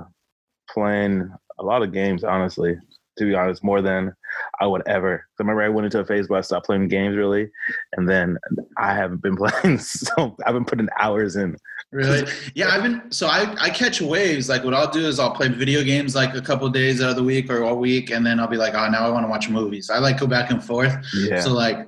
playing 0.69 1.29
a 1.59 1.63
lot 1.63 1.83
of 1.83 1.91
games. 1.91 2.23
Honestly, 2.23 2.77
to 3.17 3.25
be 3.25 3.35
honest, 3.35 3.63
more 3.63 3.81
than 3.81 4.13
I 4.59 4.65
would 4.67 4.81
ever. 4.87 5.15
I 5.19 5.43
remember 5.43 5.61
I 5.61 5.69
went 5.69 5.85
into 5.85 5.99
a 5.99 6.05
phase 6.05 6.29
where 6.29 6.39
I 6.39 6.41
stopped 6.41 6.65
playing 6.65 6.87
games 6.87 7.15
really, 7.15 7.49
and 7.97 8.09
then 8.09 8.37
I 8.77 8.93
haven't 8.95 9.21
been 9.21 9.35
playing. 9.63 9.77
So 9.79 10.35
I've 10.45 10.53
been 10.53 10.65
putting 10.65 10.87
hours 10.99 11.35
in. 11.35 11.55
Really? 11.91 12.27
Yeah, 12.55 12.69
I've 12.69 12.81
been 12.81 13.11
so 13.11 13.27
I, 13.27 13.55
I 13.59 13.69
catch 13.69 14.01
waves. 14.01 14.49
Like 14.49 14.63
what 14.63 14.73
I'll 14.73 14.89
do 14.89 15.05
is 15.05 15.19
I'll 15.19 15.35
play 15.35 15.47
video 15.49 15.83
games 15.83 16.15
like 16.15 16.33
a 16.35 16.41
couple 16.41 16.67
days 16.69 17.01
out 17.01 17.11
of 17.11 17.15
the 17.15 17.23
week 17.23 17.51
or 17.51 17.57
a 17.57 17.75
week, 17.75 18.09
and 18.09 18.25
then 18.25 18.39
I'll 18.39 18.47
be 18.47 18.57
like, 18.57 18.73
oh, 18.73 18.89
now 18.89 19.05
I 19.05 19.09
want 19.09 19.25
to 19.25 19.29
watch 19.29 19.49
movies. 19.49 19.89
I 19.91 19.99
like 19.99 20.19
go 20.19 20.25
back 20.25 20.49
and 20.49 20.63
forth. 20.63 20.95
Yeah, 21.13 21.39
So 21.39 21.53
like, 21.53 21.87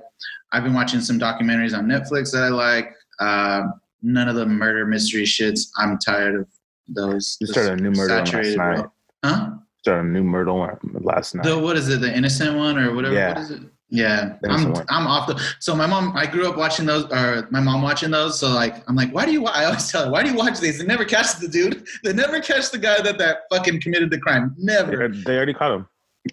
I've 0.52 0.62
been 0.62 0.74
watching 0.74 1.00
some 1.00 1.18
documentaries 1.18 1.76
on 1.76 1.86
Netflix 1.86 2.30
that 2.32 2.44
I 2.44 2.48
like. 2.48 2.94
Uh, 3.20 3.62
none 4.02 4.28
of 4.28 4.36
the 4.36 4.46
murder 4.46 4.86
mystery 4.86 5.24
shits. 5.24 5.68
I'm 5.78 5.98
tired 5.98 6.40
of 6.40 6.46
those. 6.88 7.36
you 7.40 7.46
started 7.46 7.80
a 7.80 7.82
new 7.82 7.90
murder 7.90 8.14
last 8.14 8.56
night. 8.56 8.86
Huh? 9.24 9.50
Started 9.82 10.08
a 10.08 10.10
new 10.10 10.24
murder 10.24 10.52
one 10.52 10.78
last 11.00 11.34
night. 11.34 11.44
The 11.44 11.58
what 11.58 11.76
is 11.76 11.88
it? 11.88 12.00
The 12.00 12.14
innocent 12.14 12.56
one 12.56 12.78
or 12.78 12.94
whatever? 12.94 13.14
Yeah. 13.14 13.28
What 13.28 13.38
is 13.38 13.50
it? 13.50 13.62
Yeah, 13.88 14.34
I'm 14.48 14.72
One. 14.72 14.84
I'm 14.88 15.06
off 15.06 15.28
the. 15.28 15.40
So 15.60 15.76
my 15.76 15.86
mom, 15.86 16.16
I 16.16 16.26
grew 16.26 16.48
up 16.48 16.56
watching 16.56 16.86
those, 16.86 17.04
or 17.12 17.46
my 17.52 17.60
mom 17.60 17.82
watching 17.82 18.10
those. 18.10 18.36
So 18.38 18.48
like, 18.48 18.82
I'm 18.88 18.96
like, 18.96 19.12
why 19.12 19.24
do 19.24 19.30
you? 19.30 19.46
I 19.46 19.66
always 19.66 19.88
tell 19.90 20.06
her, 20.06 20.10
why 20.10 20.24
do 20.24 20.30
you 20.30 20.36
watch 20.36 20.58
these? 20.58 20.78
They 20.78 20.84
never 20.84 21.04
catch 21.04 21.38
the 21.38 21.46
dude. 21.46 21.86
They 22.02 22.12
never 22.12 22.40
catch 22.40 22.72
the 22.72 22.78
guy 22.78 23.00
that 23.00 23.16
that 23.18 23.42
fucking 23.48 23.80
committed 23.80 24.10
the 24.10 24.18
crime. 24.18 24.56
Never. 24.58 25.08
they 25.08 25.22
they 25.22 25.36
already 25.36 25.54
caught 25.54 25.72
him. 25.72 25.88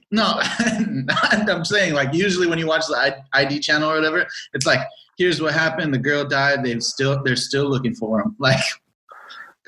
No, 0.10 0.34
I'm 0.40 1.64
saying 1.64 1.94
like 1.94 2.12
usually 2.12 2.48
when 2.48 2.58
you 2.58 2.66
watch 2.66 2.88
the 2.88 3.24
ID 3.34 3.60
channel 3.60 3.92
or 3.92 3.96
whatever, 3.96 4.26
it's 4.54 4.66
like 4.66 4.80
here's 5.18 5.42
what 5.42 5.54
happened. 5.54 5.94
The 5.94 5.98
girl 6.00 6.26
died. 6.26 6.64
They've 6.64 6.84
still 6.84 7.24
they're 7.24 7.36
still 7.36 7.70
looking 7.70 7.96
for 7.96 8.22
him. 8.22 8.36
Like, 8.40 8.60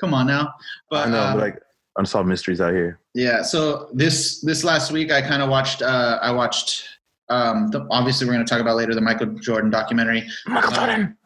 come 0.00 0.12
on 0.14 0.26
now. 0.26 0.52
But 0.90 1.08
I 1.08 1.10
know, 1.10 1.18
uh, 1.18 1.32
but 1.34 1.40
like 1.40 1.62
unsolved 1.96 2.28
mysteries 2.28 2.60
out 2.60 2.72
here. 2.74 3.00
yeah. 3.14 3.42
So 3.42 3.88
this 3.92 4.40
this 4.42 4.64
last 4.64 4.92
week, 4.92 5.10
I 5.10 5.22
kind 5.22 5.42
of 5.42 5.48
watched. 5.48 5.82
Uh, 5.82 6.18
I 6.22 6.30
watched. 6.32 6.84
Um, 7.28 7.68
the, 7.72 7.86
obviously, 7.90 8.26
we're 8.26 8.34
going 8.34 8.46
to 8.46 8.48
talk 8.50 8.60
about 8.60 8.76
later 8.76 8.94
the 8.94 9.00
Michael 9.00 9.26
Jordan 9.40 9.70
documentary. 9.70 10.28
Michael 10.46 10.72
Uh, 10.72 10.76
Jordan. 10.76 11.16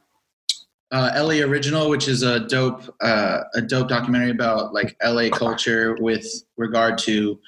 uh, 0.92 1.10
LA 1.16 1.44
Original, 1.44 1.90
which 1.90 2.08
is 2.08 2.22
a 2.22 2.40
dope 2.48 2.82
uh, 3.02 3.40
a 3.54 3.60
dope 3.60 3.88
documentary 3.88 4.30
about 4.30 4.72
like 4.72 4.96
LA 5.04 5.28
culture 5.28 5.96
with 6.00 6.24
regard 6.56 6.96
to 6.98 7.38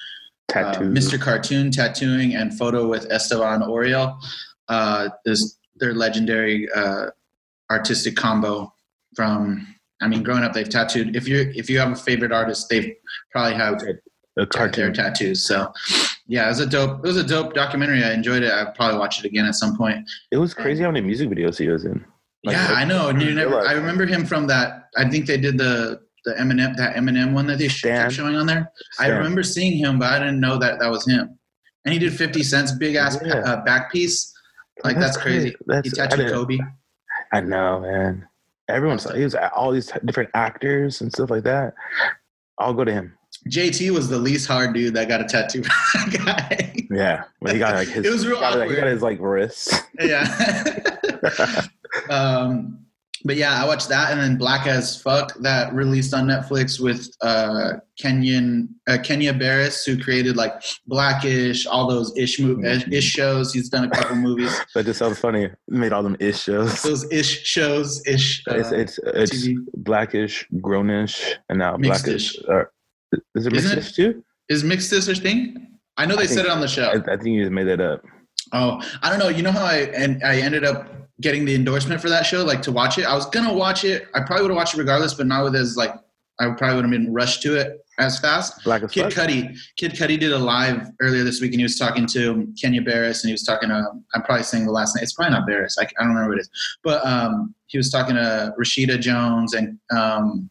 uh, 0.55 0.73
Mr. 0.79 1.19
Cartoon 1.19 1.71
tattooing 1.71 2.35
and 2.35 2.55
photo 2.57 2.87
with 2.87 3.09
Esteban 3.11 3.61
Oriol. 3.61 4.15
Uh, 4.67 5.09
this 5.25 5.57
their 5.83 5.93
legendary 5.93 6.67
uh, 6.73 7.07
artistic 7.69 8.15
combo 8.15 8.73
from. 9.15 9.67
I 10.01 10.07
mean, 10.07 10.21
growing 10.23 10.43
up, 10.43 10.51
they've 10.53 10.67
tattooed. 10.67 11.15
If 11.15 11.27
you 11.29 11.51
if 11.55 11.69
you 11.69 11.79
have 11.79 11.91
a 11.91 11.95
favorite 11.95 12.31
artist, 12.33 12.67
they've 12.69 12.93
probably 13.31 13.53
have 13.55 13.81
A 13.83 13.93
their 14.35 14.45
cartoon. 14.47 14.93
tattoos. 14.93 15.45
So, 15.45 15.71
yeah, 16.27 16.45
it 16.45 16.49
was 16.49 16.59
a 16.59 16.65
dope. 16.65 16.97
It 17.05 17.07
was 17.07 17.17
a 17.17 17.23
dope 17.23 17.53
documentary. 17.53 18.03
I 18.03 18.11
enjoyed 18.13 18.43
it. 18.43 18.51
I'll 18.51 18.71
probably 18.73 18.99
watch 18.99 19.19
it 19.19 19.25
again 19.25 19.45
at 19.45 19.55
some 19.55 19.77
point. 19.77 20.09
It 20.31 20.37
was 20.37 20.53
crazy 20.53 20.83
how 20.83 20.91
many 20.91 21.05
music 21.05 21.29
videos 21.29 21.57
he 21.57 21.67
was 21.69 21.85
in. 21.85 22.03
Like, 22.43 22.55
yeah, 22.57 22.67
like, 22.69 22.77
I 22.79 22.83
know. 22.85 23.07
I 23.09 23.17
You 23.17 23.33
never, 23.33 23.59
I 23.61 23.71
remember 23.73 24.05
him 24.05 24.25
from 24.25 24.47
that. 24.47 24.89
I 24.97 25.07
think 25.09 25.25
they 25.25 25.37
did 25.37 25.57
the 25.57 26.01
the 26.25 26.33
Eminem 26.33 26.75
that 26.77 26.95
Eminem 26.97 27.31
one 27.33 27.47
that 27.47 27.59
they 27.59 27.67
Stan. 27.69 28.03
kept 28.03 28.13
showing 28.15 28.35
on 28.35 28.45
there. 28.45 28.69
I 28.99 29.07
remember 29.07 29.43
seeing 29.43 29.77
him, 29.77 29.99
but 29.99 30.11
I 30.11 30.19
didn't 30.19 30.39
know 30.41 30.57
that 30.57 30.79
that 30.79 30.89
was 30.91 31.05
him. 31.05 31.37
And 31.85 31.93
he 31.93 31.99
did 31.99 32.11
Fifty 32.13 32.43
Cent's 32.43 32.71
big 32.73 32.95
ass 32.95 33.17
Yeah. 33.25 33.35
uh, 33.45 33.63
back 33.63 33.89
piece. 33.91 34.32
Like 34.83 34.97
that's, 34.97 35.17
crazy. 35.17 35.55
That's, 35.65 35.89
He 35.89 35.95
tattooed 35.95 36.19
didn't- 36.19 36.33
Kobe. 36.33 36.57
I 37.31 37.41
know, 37.41 37.79
man. 37.81 38.27
Everyone's 38.69 39.09
he 39.11 39.23
was 39.23 39.35
all 39.55 39.71
these 39.71 39.91
different 40.05 40.29
actors 40.33 41.01
and 41.01 41.11
stuff 41.11 41.29
like 41.29 41.43
that. 41.43 41.73
I'll 42.59 42.73
go 42.73 42.83
to 42.83 42.91
him. 42.91 43.17
JT 43.49 43.91
was 43.91 44.07
the 44.09 44.17
least 44.17 44.47
hard 44.47 44.73
dude 44.73 44.93
that 44.93 45.07
got 45.09 45.19
a 45.21 45.25
tattoo. 45.25 45.63
guy. 46.25 46.73
Yeah, 46.89 47.23
when 47.39 47.53
he 47.53 47.59
got 47.59 47.75
like 47.75 47.87
his. 47.89 48.05
It 48.05 48.11
was 48.11 48.25
real 48.25 48.37
he 48.37 48.41
got, 48.41 48.57
like, 48.57 48.69
he 48.69 48.75
got 48.75 48.87
his 48.87 49.01
like 49.01 49.19
wrists. 49.19 49.73
yeah. 49.99 50.95
um, 52.09 52.82
but 53.25 53.35
yeah, 53.37 53.61
I 53.61 53.65
watched 53.65 53.87
that, 53.89 54.11
and 54.11 54.19
then 54.19 54.37
Black 54.37 54.67
as 54.67 55.01
Fuck 55.01 55.33
that 55.39 55.73
released 55.73 56.13
on 56.13 56.27
Netflix 56.27 56.79
with 56.79 57.09
uh, 57.21 57.73
Kenyan 58.01 58.67
uh, 58.87 58.97
Kenya 59.03 59.33
Barris, 59.33 59.85
who 59.85 59.97
created 60.01 60.35
like 60.35 60.53
Blackish, 60.87 61.65
all 61.65 61.87
those 61.87 62.11
ish 62.17 62.39
mo- 62.39 62.55
Mhm. 62.55 62.91
ish 62.91 63.05
shows. 63.05 63.53
He's 63.53 63.69
done 63.69 63.85
a 63.85 63.89
couple 63.89 64.15
movies. 64.17 64.51
That 64.75 64.85
just 64.85 64.99
sounds 64.99 65.19
funny. 65.19 65.49
Made 65.67 65.93
all 65.93 66.03
them 66.03 66.17
ish 66.19 66.41
shows. 66.43 66.81
Those 66.83 67.09
ish 67.11 67.43
shows, 67.43 68.01
ish. 68.07 68.43
Uh, 68.49 68.55
it's 68.55 68.71
it's 68.71 68.99
it's 69.05 69.47
blackish, 69.75 70.45
grownish, 70.55 71.33
and 71.49 71.59
now 71.59 71.77
blackish. 71.77 72.37
Or, 72.47 72.71
is 73.35 73.45
it 73.47 73.53
mixed 73.53 73.95
too? 73.95 74.23
Is 74.49 74.63
mixed 74.63 74.89
this 74.91 75.07
a 75.07 75.15
thing? 75.15 75.67
I 75.97 76.05
know 76.05 76.15
they 76.15 76.23
I 76.23 76.25
said 76.25 76.35
think- 76.37 76.47
it 76.47 76.51
on 76.51 76.59
the 76.61 76.67
show. 76.67 76.87
I, 76.87 77.13
I 77.13 77.17
think 77.17 77.27
you 77.35 77.41
just 77.43 77.51
made 77.51 77.65
that 77.67 77.79
up. 77.79 78.01
Oh, 78.51 78.81
I 79.01 79.09
don't 79.09 79.19
know. 79.19 79.29
You 79.29 79.43
know 79.43 79.51
how 79.51 79.65
I 79.65 79.77
and 79.95 80.21
I 80.23 80.37
ended 80.37 80.63
up 80.65 80.87
getting 81.23 81.45
the 81.45 81.55
endorsement 81.55 82.01
for 82.01 82.09
that 82.09 82.25
show, 82.25 82.43
like 82.43 82.61
to 82.63 82.71
watch 82.71 82.97
it. 82.97 83.05
I 83.05 83.15
was 83.15 83.25
gonna 83.27 83.53
watch 83.53 83.83
it. 83.83 84.07
I 84.13 84.21
probably 84.21 84.43
would 84.43 84.51
have 84.51 84.57
watched 84.57 84.75
it 84.75 84.77
regardless, 84.77 85.13
but 85.13 85.25
not 85.25 85.43
with 85.43 85.55
as 85.55 85.75
like 85.75 85.95
I 86.39 86.49
probably 86.51 86.75
would 86.75 86.85
have 86.85 86.91
been 86.91 87.13
rushed 87.13 87.41
to 87.43 87.55
it 87.55 87.79
as 87.99 88.19
fast. 88.19 88.63
Black 88.63 88.83
as 88.83 88.91
Kid 88.91 89.13
fuck. 89.13 89.27
Cudi, 89.27 89.57
Kid 89.77 89.93
Cudi 89.93 90.19
did 90.19 90.31
a 90.31 90.37
live 90.37 90.89
earlier 91.01 91.23
this 91.23 91.41
week, 91.41 91.51
and 91.51 91.59
he 91.59 91.63
was 91.63 91.77
talking 91.77 92.05
to 92.07 92.47
Kenya 92.59 92.81
Barris, 92.81 93.23
and 93.23 93.29
he 93.29 93.33
was 93.33 93.43
talking 93.43 93.69
to 93.69 93.83
I'm 94.13 94.21
probably 94.23 94.43
saying 94.43 94.65
the 94.65 94.71
last 94.71 94.95
name. 94.95 95.03
It's 95.03 95.13
probably 95.13 95.31
not 95.31 95.47
Barris. 95.47 95.77
I, 95.79 95.83
I 95.83 95.87
don't 95.99 96.09
remember 96.09 96.29
what 96.29 96.37
it 96.39 96.41
is, 96.41 96.49
but 96.83 97.05
um, 97.05 97.55
he 97.67 97.77
was 97.77 97.89
talking 97.89 98.15
to 98.15 98.53
Rashida 98.59 98.99
Jones 98.99 99.53
and 99.53 99.79
um, 99.95 100.49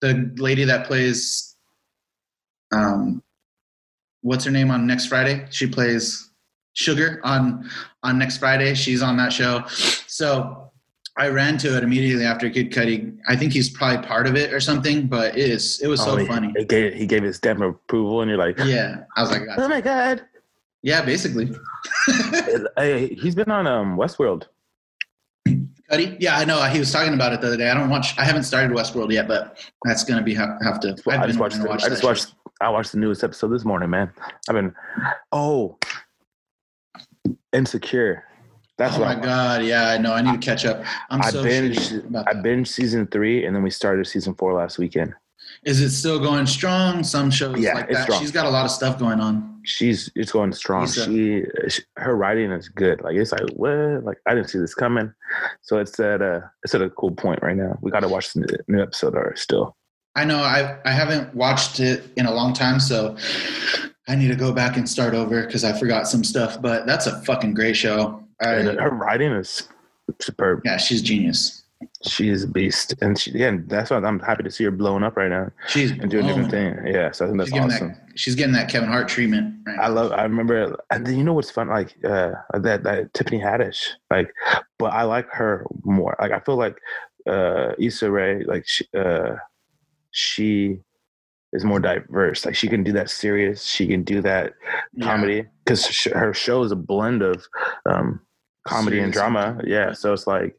the 0.00 0.32
lady 0.38 0.64
that 0.64 0.86
plays 0.86 1.56
um, 2.72 3.22
what's 4.22 4.44
her 4.44 4.50
name 4.50 4.70
on 4.70 4.86
next 4.86 5.06
Friday? 5.06 5.46
She 5.50 5.66
plays 5.66 6.29
Sugar 6.74 7.20
on 7.24 7.68
on 8.02 8.18
next 8.18 8.38
Friday. 8.38 8.74
She's 8.74 9.02
on 9.02 9.16
that 9.16 9.32
show. 9.32 9.64
So 10.06 10.70
I 11.18 11.28
ran 11.28 11.58
to 11.58 11.76
it 11.76 11.82
immediately 11.82 12.24
after 12.24 12.48
Kid 12.48 12.70
Cudi. 12.72 13.16
I 13.28 13.36
think 13.36 13.52
he's 13.52 13.68
probably 13.68 14.06
part 14.06 14.26
of 14.26 14.36
it 14.36 14.52
or 14.52 14.60
something, 14.60 15.06
but 15.08 15.36
it 15.36 15.50
is 15.50 15.80
it 15.80 15.88
was 15.88 16.00
so 16.00 16.12
Oh, 16.12 16.16
he- 16.16 16.26
funny. 16.26 16.52
He 16.56 16.64
gave, 16.64 16.94
he 16.94 17.06
gave 17.06 17.22
his 17.24 17.36
stamp 17.36 17.60
of 17.60 17.70
approval, 17.70 18.22
and 18.22 18.28
you're 18.30 18.38
like, 18.38 18.56
Yeah, 18.60 19.04
I 19.16 19.20
was 19.22 19.30
like, 19.30 19.42
oh 19.58 19.68
my 19.68 19.80
god. 19.80 20.22
yeah, 20.82 21.02
basically. 21.02 21.50
hey, 22.76 23.14
he's 23.14 23.34
been 23.34 23.50
on 23.50 23.66
um 23.66 23.96
Westworld. 23.96 24.44
Cudi? 25.48 26.16
Yeah, 26.20 26.38
I 26.38 26.44
know. 26.44 26.62
He 26.64 26.78
was 26.78 26.92
talking 26.92 27.14
about 27.14 27.32
it 27.32 27.40
the 27.40 27.48
other 27.48 27.56
day. 27.56 27.68
I 27.68 27.74
don't 27.74 27.90
watch. 27.90 28.16
I 28.16 28.24
haven't 28.24 28.44
started 28.44 28.70
Westworld 28.70 29.12
yet, 29.12 29.26
but 29.26 29.58
that's 29.84 30.04
gonna 30.04 30.22
be 30.22 30.34
have, 30.34 30.50
have 30.62 30.78
to. 30.80 30.96
Well, 31.04 31.18
I've 31.20 31.26
just 31.26 31.38
watched. 31.40 31.58
The, 31.60 31.68
watch 31.68 31.82
I 31.82 31.88
just 31.88 32.04
watched. 32.04 32.34
I 32.60 32.68
watched 32.68 32.92
the 32.92 32.98
newest 32.98 33.24
episode 33.24 33.48
this 33.48 33.64
morning, 33.64 33.90
man. 33.90 34.10
I've 34.48 34.54
been. 34.54 34.72
Oh, 35.32 35.78
insecure. 37.52 38.24
That's 38.78 38.96
oh 38.96 39.00
my 39.00 39.06
I 39.12 39.14
watched. 39.14 39.24
god! 39.24 39.62
Yeah, 39.64 39.88
I 39.90 39.98
know. 39.98 40.12
I 40.14 40.22
need 40.22 40.40
to 40.40 40.44
catch 40.44 40.64
up. 40.64 40.82
I'm 41.10 41.20
I 41.22 41.30
so 41.30 41.44
binged. 41.44 42.16
I 42.26 42.32
binged 42.34 42.68
season 42.68 43.06
three, 43.08 43.44
and 43.44 43.54
then 43.54 43.62
we 43.62 43.70
started 43.70 44.06
season 44.06 44.34
four 44.34 44.54
last 44.54 44.78
weekend. 44.78 45.12
Is 45.64 45.80
it 45.82 45.90
still 45.90 46.18
going 46.18 46.46
strong? 46.46 47.02
Some 47.04 47.30
shows 47.30 47.58
Yeah, 47.58 47.74
like 47.74 47.86
it's 47.90 47.98
that. 47.98 48.02
strong. 48.04 48.20
She's 48.20 48.30
got 48.30 48.46
a 48.46 48.50
lot 48.50 48.64
of 48.64 48.70
stuff 48.70 48.98
going 48.98 49.20
on. 49.20 49.60
She's 49.64 50.10
it's 50.14 50.32
going 50.32 50.52
strong. 50.54 50.84
Issa. 50.84 51.04
She 51.04 51.44
her 51.96 52.16
writing 52.16 52.50
is 52.52 52.70
good. 52.70 53.02
Like 53.02 53.16
it's 53.16 53.32
like 53.32 53.42
what? 53.54 54.02
Like 54.04 54.16
I 54.26 54.34
didn't 54.34 54.48
see 54.48 54.58
this 54.58 54.74
coming. 54.74 55.12
So 55.60 55.76
it's 55.78 56.00
at 56.00 56.22
a 56.22 56.50
it's 56.64 56.74
at 56.74 56.80
a 56.80 56.88
cool 56.90 57.10
point 57.10 57.42
right 57.42 57.56
now. 57.56 57.78
We 57.82 57.90
got 57.90 58.00
to 58.00 58.08
watch 58.08 58.32
the 58.32 58.58
new 58.68 58.80
episode 58.80 59.14
or 59.14 59.34
still. 59.36 59.76
I 60.16 60.24
know. 60.24 60.38
I 60.38 60.78
I 60.84 60.92
haven't 60.92 61.34
watched 61.34 61.80
it 61.80 62.04
in 62.16 62.26
a 62.26 62.32
long 62.32 62.52
time, 62.52 62.80
so 62.80 63.16
I 64.08 64.16
need 64.16 64.28
to 64.28 64.36
go 64.36 64.52
back 64.52 64.76
and 64.76 64.88
start 64.88 65.14
over 65.14 65.46
because 65.46 65.64
I 65.64 65.78
forgot 65.78 66.08
some 66.08 66.24
stuff. 66.24 66.60
But 66.60 66.86
that's 66.86 67.06
a 67.06 67.20
fucking 67.22 67.54
great 67.54 67.76
show. 67.76 68.22
And 68.40 68.68
I, 68.68 68.82
her 68.82 68.90
writing 68.90 69.32
is 69.32 69.68
superb. 70.20 70.62
yeah, 70.64 70.78
she's 70.78 71.02
genius. 71.02 71.62
She 72.02 72.28
is 72.28 72.44
a 72.44 72.48
beast, 72.48 72.94
and 73.00 73.18
she 73.18 73.30
yeah. 73.30 73.56
That's 73.66 73.90
why 73.90 73.98
I'm 73.98 74.18
happy 74.18 74.42
to 74.42 74.50
see 74.50 74.64
her 74.64 74.70
blowing 74.70 75.02
up 75.02 75.16
right 75.16 75.30
now 75.30 75.50
She's 75.68 75.92
and 75.92 76.10
doing 76.10 76.26
different 76.26 76.50
things. 76.50 76.78
Yeah, 76.84 77.10
so 77.10 77.24
I 77.24 77.28
think 77.28 77.38
that's 77.38 77.50
She's 77.50 77.60
awesome. 77.60 77.88
that. 77.88 78.18
She's 78.18 78.34
getting 78.34 78.52
that 78.52 78.68
Kevin 78.68 78.88
Hart 78.88 79.08
treatment. 79.08 79.54
Right 79.66 79.78
I 79.78 79.88
love. 79.88 80.12
I 80.12 80.24
remember, 80.24 80.76
and 80.90 81.06
then 81.06 81.16
you 81.16 81.24
know 81.24 81.32
what's 81.32 81.50
fun? 81.50 81.68
Like 81.68 81.96
uh, 82.04 82.32
that 82.52 82.82
that 82.82 83.14
Tiffany 83.14 83.38
Haddish. 83.38 83.90
Like, 84.10 84.32
but 84.78 84.92
I 84.92 85.04
like 85.04 85.28
her 85.30 85.66
more. 85.84 86.16
Like 86.20 86.32
I 86.32 86.40
feel 86.40 86.56
like 86.56 86.76
uh, 87.26 87.72
Issa 87.78 88.10
Rae. 88.10 88.44
Like 88.44 88.64
she, 88.66 88.84
uh, 88.94 89.36
she 90.12 90.78
is 91.52 91.64
more 91.64 91.80
diverse. 91.80 92.44
Like 92.46 92.54
she 92.54 92.68
can 92.68 92.84
do 92.84 92.92
that 92.92 93.10
serious. 93.10 93.64
She 93.64 93.86
can 93.86 94.02
do 94.04 94.20
that 94.22 94.54
Yeah. 94.92 95.04
comedy 95.06 95.46
because 95.64 95.84
sh- 95.86 96.08
her 96.14 96.32
show 96.32 96.62
is 96.62 96.72
a 96.72 96.76
blend 96.76 97.22
of 97.22 97.44
um, 97.86 98.20
comedy 98.66 99.00
and 99.00 99.12
drama. 99.12 99.60
Yeah, 99.64 99.92
so 99.92 100.12
it's 100.12 100.26
like 100.26 100.56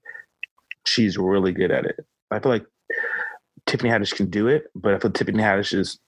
she's 0.86 1.18
really 1.18 1.52
good 1.54 1.72
at 1.72 1.86
it. 1.86 2.06
I 2.30 2.40
feel 2.40 2.52
like 2.52 2.66
Tiffany 3.68 3.90
Haddish 3.90 4.16
can 4.16 4.30
do 4.30 4.48
it, 4.48 4.66
but 4.76 4.94
I 4.94 5.00
feel 5.00 5.12
Tiffany 5.12 5.42
Haddish 5.42 5.74
is 5.74 6.00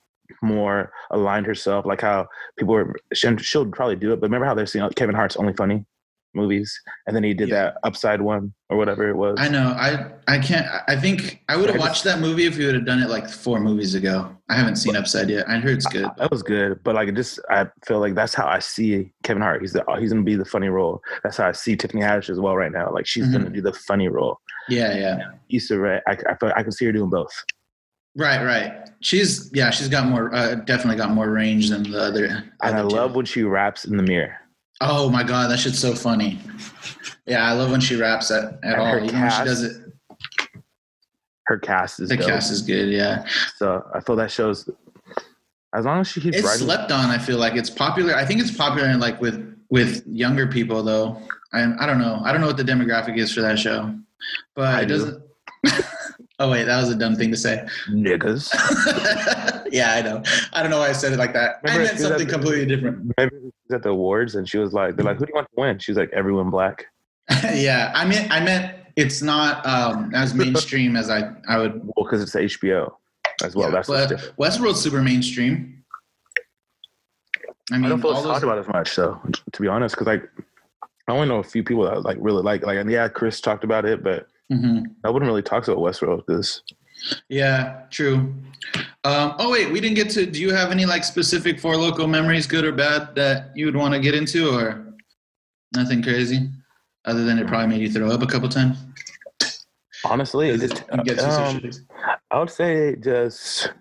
more 0.42 0.92
aligned 1.12 1.46
herself, 1.46 1.86
like 1.86 2.02
how 2.02 2.28
people 2.58 2.74
were. 2.74 2.96
She'll, 3.14 3.38
she'll 3.38 3.66
probably 3.70 3.96
do 3.96 4.12
it, 4.12 4.20
but 4.20 4.28
remember 4.28 4.46
how 4.46 4.54
they're 4.56 4.66
saying 4.66 4.90
Kevin 4.96 5.16
Hart's 5.16 5.38
only 5.38 5.54
funny 5.54 5.86
movies, 6.36 6.74
and 7.08 7.16
then 7.16 7.24
he 7.24 7.34
did 7.34 7.50
Yeah. 7.50 7.56
that 7.64 7.78
Upside 7.84 8.22
one 8.22 8.54
or 8.70 8.78
whatever 8.78 9.08
it 9.10 9.16
was. 9.16 9.38
I 9.40 9.48
know. 9.50 9.68
I 9.78 10.12
I 10.28 10.40
can't. 10.40 10.66
I 10.88 10.96
think 10.96 11.44
I 11.50 11.58
would 11.58 11.68
have 11.70 11.76
I 11.76 11.80
watched 11.80 12.04
that 12.06 12.20
movie 12.20 12.46
if 12.46 12.58
you 12.58 12.66
would 12.66 12.76
have 12.76 12.86
done 12.86 13.02
it 13.02 13.10
like 13.10 13.30
four 13.30 13.60
movies 13.60 13.96
ago. 13.96 14.36
I 14.50 14.56
haven't 14.56 14.76
seen 14.78 14.96
Upside 14.96 15.30
yet. 15.30 15.48
I 15.48 15.58
heard 15.58 15.78
it's 15.78 15.86
good. 15.88 16.08
That 16.18 16.32
was 16.32 16.44
good, 16.44 16.80
but 16.84 16.96
like 16.96 17.14
just, 17.16 17.40
I 17.50 17.68
feel 17.86 18.00
like 18.00 18.16
that's 18.16 18.34
how 18.34 18.48
I 18.48 18.60
see 18.60 19.12
Kevin 19.24 19.42
Hart. 19.42 19.62
He's 19.62 19.74
the 19.74 19.84
he's 20.00 20.12
gonna 20.12 20.24
be 20.24 20.36
the 20.36 20.46
funny 20.46 20.70
role. 20.70 21.02
That's 21.24 21.38
how 21.38 21.48
I 21.48 21.52
see 21.54 21.76
Tiffany 21.76 22.02
Haddish 22.02 22.30
as 22.30 22.40
well 22.40 22.56
right 22.56 22.72
now. 22.72 22.92
Like 22.92 23.06
she's 23.06 23.24
Mm-hmm. 23.26 23.34
gonna 23.38 23.50
do 23.50 23.62
the 23.62 23.74
funny 23.74 24.08
role. 24.08 24.38
Yeah, 24.70 24.96
yeah. 24.98 25.18
Issa 25.50 25.78
Rae, 25.78 26.02
I, 26.08 26.12
I 26.30 26.36
feel 26.38 26.52
I 26.56 26.64
can 26.64 26.72
see 26.72 26.86
her 26.86 26.92
doing 26.92 27.10
both. 27.10 27.32
Right, 28.16 28.44
right. 28.46 28.90
She's 29.02 29.50
yeah. 29.54 29.72
She's 29.72 29.88
got 29.90 30.08
more. 30.08 30.34
Uh, 30.34 30.56
definitely 30.56 30.98
got 30.98 31.10
more 31.12 31.30
range 31.32 31.70
than 31.70 31.82
the 31.84 32.00
other. 32.00 32.26
And 32.26 32.52
I 32.62 32.70
other 32.72 32.88
two. 32.90 32.96
love 32.96 33.16
when 33.16 33.26
she 33.26 33.42
raps 33.44 33.86
in 33.86 33.98
the 33.98 34.04
mirror. 34.04 34.36
Oh 34.86 35.10
my 35.10 35.24
god, 35.24 35.50
that 35.52 35.60
shit's 35.60 35.80
so 35.80 35.94
funny. 35.96 36.40
Yeah, 37.26 37.44
I 37.50 37.54
love 37.54 37.72
when 37.72 37.80
she 37.82 37.96
raps 37.96 38.32
at, 38.32 38.44
at 38.44 38.60
And 38.64 38.76
all. 38.76 38.86
her 38.88 38.98
Even 39.00 39.22
when 39.22 39.30
she 39.30 39.36
cast 39.38 39.46
does 39.46 39.64
it, 39.64 39.82
Her 41.46 41.58
cast 41.58 42.00
is 42.00 42.10
the 42.10 42.18
dope. 42.18 42.28
cast 42.28 42.52
is 42.52 42.62
good. 42.62 42.90
Yeah, 42.90 43.26
so 43.58 43.86
I 43.94 44.00
feel 44.02 44.16
that 44.18 44.32
shows. 44.32 44.70
As 45.76 45.86
long 45.86 46.02
as 46.02 46.08
she 46.08 46.22
keeps 46.22 46.38
it's 46.38 46.46
writing, 46.46 46.66
slept 46.68 46.92
on. 46.92 47.10
I 47.10 47.18
feel 47.18 47.38
like 47.38 47.56
it's 47.56 47.70
popular. 47.70 48.14
I 48.16 48.26
think 48.26 48.40
it's 48.42 48.52
popular 48.56 48.90
in 48.90 49.00
like 49.00 49.20
with 49.22 49.58
with 49.70 50.06
younger 50.06 50.46
people 50.48 50.84
though. 50.84 51.20
I 51.54 51.64
I 51.80 51.86
don't 51.86 52.00
know. 52.00 52.22
I 52.24 52.32
don't 52.32 52.42
know 52.42 52.48
what 52.48 52.58
the 52.58 52.64
demographic 52.64 53.18
is 53.18 53.34
for 53.34 53.42
that 53.42 53.58
show, 53.58 53.94
but 54.56 54.68
I 54.76 54.82
it 54.82 54.86
do. 54.88 54.98
doesn't. 54.98 55.24
oh 56.44 56.52
wait, 56.52 56.66
that 56.66 56.80
was 56.80 56.90
a 56.90 56.96
dumb 56.96 57.16
thing 57.16 57.32
to 57.32 57.38
say. 57.38 57.66
niggas. 57.90 58.52
yeah, 59.72 59.94
I 59.94 60.02
know. 60.02 60.22
I 60.52 60.62
don't 60.62 60.72
know 60.72 60.80
why 60.80 60.90
I 60.90 60.92
said 60.92 61.14
it 61.14 61.18
like 61.20 61.34
that. 61.34 61.62
I 61.66 61.78
meant 61.78 61.98
something 62.00 62.28
the- 62.28 62.34
completely 62.34 62.66
different. 62.66 63.14
Remember 63.18 63.36
she 63.40 63.52
was 63.70 63.76
at 63.76 63.84
the 63.84 63.90
awards 63.90 64.36
and 64.36 64.48
she 64.48 64.58
was 64.58 64.74
like, 64.74 64.96
"They're 64.96 65.06
like, 65.06 65.18
who 65.18 65.26
do 65.26 65.32
you 65.32 65.36
want 65.36 65.48
to 65.48 65.62
win?" 65.62 65.80
She 65.80 65.92
was 65.92 65.98
like, 65.98 66.10
"Everyone 66.12 66.50
black." 66.50 66.86
yeah, 67.54 67.92
I 67.96 68.06
mean, 68.06 68.28
I 68.30 68.44
meant 68.44 68.76
it's 68.96 69.22
not 69.22 69.66
um, 69.66 70.14
as 70.14 70.34
mainstream 70.44 70.96
as 70.96 71.10
I 71.10 71.32
I 71.48 71.58
would. 71.58 71.82
Well, 71.84 72.06
because 72.06 72.22
it's 72.22 72.36
HBO 72.36 72.94
as 73.44 73.56
well. 73.56 73.70
yeah, 73.70 73.76
That's 73.76 73.90
what's 73.90 74.12
but. 74.12 74.38
Westworld's 74.38 74.82
super 74.82 75.02
mainstream. 75.02 75.84
I 77.72 77.76
I 77.76 77.78
mean, 77.78 77.90
don't 77.90 78.02
feel 78.02 78.14
those, 78.14 78.24
talked 78.24 78.44
about 78.44 78.58
as 78.58 78.68
much, 78.68 78.94
though. 78.96 79.22
To 79.54 79.62
be 79.62 79.70
honest, 79.70 79.96
because 79.96 80.08
like 80.08 80.30
I 81.08 81.14
only 81.14 81.28
know 81.28 81.40
a 81.40 81.44
few 81.44 81.64
people 81.64 81.86
that 81.86 82.04
like 82.04 82.18
really 82.20 82.44
like 82.44 82.66
like 82.66 82.78
and 82.78 82.92
yeah, 82.92 83.08
Chris 83.08 83.40
talked 83.40 83.64
about 83.64 83.86
it, 83.86 84.04
but 84.04 84.28
hmm 84.50 84.84
No 85.04 85.12
one 85.12 85.24
really 85.24 85.42
talks 85.42 85.68
about 85.68 85.80
Westworld 85.80 86.26
because 86.26 86.62
Yeah, 87.30 87.84
true. 87.90 88.34
Um, 89.04 89.36
oh 89.40 89.52
wait, 89.52 89.72
we 89.72 89.82
didn't 89.82 89.96
get 89.96 90.10
to. 90.12 90.26
Do 90.26 90.40
you 90.40 90.54
have 90.54 90.72
any 90.72 90.86
like 90.86 91.04
specific 91.04 91.60
four 91.60 91.76
loco 91.76 92.08
memories, 92.08 92.48
good 92.48 92.64
or 92.64 92.72
bad, 92.72 93.16
that 93.16 93.56
you 93.56 93.66
would 93.66 93.76
want 93.76 93.94
to 93.94 94.00
get 94.00 94.16
into, 94.16 94.50
or 94.50 94.94
nothing 95.76 96.02
crazy, 96.02 96.50
other 97.06 97.24
than 97.24 97.40
it 97.40 97.48
probably 97.48 97.68
made 97.68 97.82
you 97.82 97.92
throw 97.92 98.10
up 98.10 98.22
a 98.22 98.28
couple 98.28 98.48
times? 98.50 98.78
honestly, 100.06 100.50
it 100.50 100.60
just, 100.60 100.84
it 100.92 101.04
get 101.06 101.20
too 101.20 101.26
um. 101.26 101.72
I 102.32 102.40
would 102.40 102.50
say 102.50 102.96
just 102.96 103.72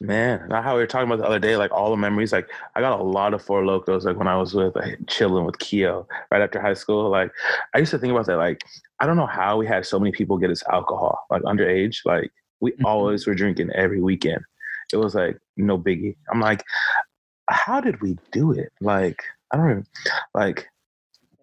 man, 0.00 0.46
not 0.48 0.62
how 0.64 0.74
we 0.74 0.80
were 0.80 0.86
talking 0.86 1.08
about 1.08 1.18
the 1.18 1.26
other 1.26 1.38
day, 1.38 1.56
like 1.56 1.72
all 1.72 1.90
the 1.90 1.96
memories. 1.96 2.32
Like 2.32 2.48
I 2.74 2.80
got 2.80 2.98
a 3.00 3.02
lot 3.02 3.34
of 3.34 3.42
four 3.42 3.64
locos 3.64 4.04
like 4.04 4.16
when 4.16 4.28
I 4.28 4.36
was 4.36 4.54
with 4.54 4.76
like 4.76 4.98
chilling 5.08 5.44
with 5.44 5.58
Keo 5.58 6.06
right 6.30 6.42
after 6.42 6.60
high 6.60 6.74
school. 6.74 7.10
Like 7.10 7.32
I 7.74 7.78
used 7.78 7.90
to 7.90 7.98
think 7.98 8.12
about 8.12 8.26
that. 8.26 8.36
Like 8.36 8.62
I 9.00 9.06
don't 9.06 9.16
know 9.16 9.26
how 9.26 9.56
we 9.56 9.66
had 9.66 9.86
so 9.86 9.98
many 9.98 10.12
people 10.12 10.38
get 10.38 10.50
us 10.50 10.62
alcohol, 10.70 11.18
like 11.30 11.42
underage. 11.42 11.98
Like 12.04 12.30
we 12.60 12.72
Mhm. 12.72 12.84
always 12.84 13.26
were 13.26 13.34
drinking 13.34 13.70
every 13.74 14.00
weekend. 14.00 14.42
It 14.92 14.96
was 14.96 15.14
like 15.14 15.38
no 15.56 15.78
biggie. 15.78 16.16
I'm 16.32 16.40
like, 16.40 16.64
how 17.50 17.80
did 17.80 18.00
we 18.00 18.18
do 18.32 18.52
it? 18.52 18.72
Like 18.80 19.22
I 19.52 19.56
don't 19.56 19.70
even 19.70 19.86
like 20.34 20.68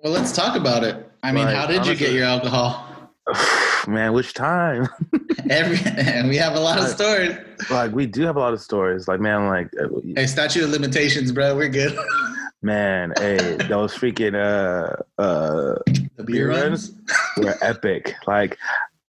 Well, 0.03 0.13
let's 0.13 0.31
talk 0.31 0.55
about 0.55 0.83
it. 0.83 0.95
I 1.23 1.31
mean, 1.31 1.45
Like, 1.45 1.55
how 1.55 1.65
did 1.65 1.85
you 1.87 1.95
get 1.95 2.11
your 2.13 2.25
alcohol? 2.25 2.94
man, 3.87 4.13
which 4.13 4.33
time? 4.33 4.87
Every 5.49 5.77
and 5.85 6.27
we 6.29 6.37
have 6.37 6.55
a 6.55 6.59
lot 6.59 6.79
of 6.79 6.87
stories. 6.87 7.37
like 7.69 7.91
we 7.93 8.05
do 8.05 8.23
have 8.23 8.35
a 8.35 8.39
lot 8.39 8.53
of 8.53 8.61
stories. 8.61 9.07
Like 9.07 9.19
man, 9.19 9.47
like 9.47 9.69
uh, 9.79 9.87
Hey, 10.15 10.27
statute 10.27 10.63
of 10.63 10.69
limitations, 10.71 11.31
bro. 11.31 11.55
We're 11.55 11.69
good. 11.69 11.97
man, 12.61 13.13
hey, 13.17 13.57
those 13.69 13.93
freaking 13.95 14.35
uh 14.35 14.95
uh 15.21 15.75
the 16.15 16.23
beer 16.23 16.49
runs 16.49 16.91
were 17.37 17.55
epic. 17.61 18.15
Like 18.27 18.57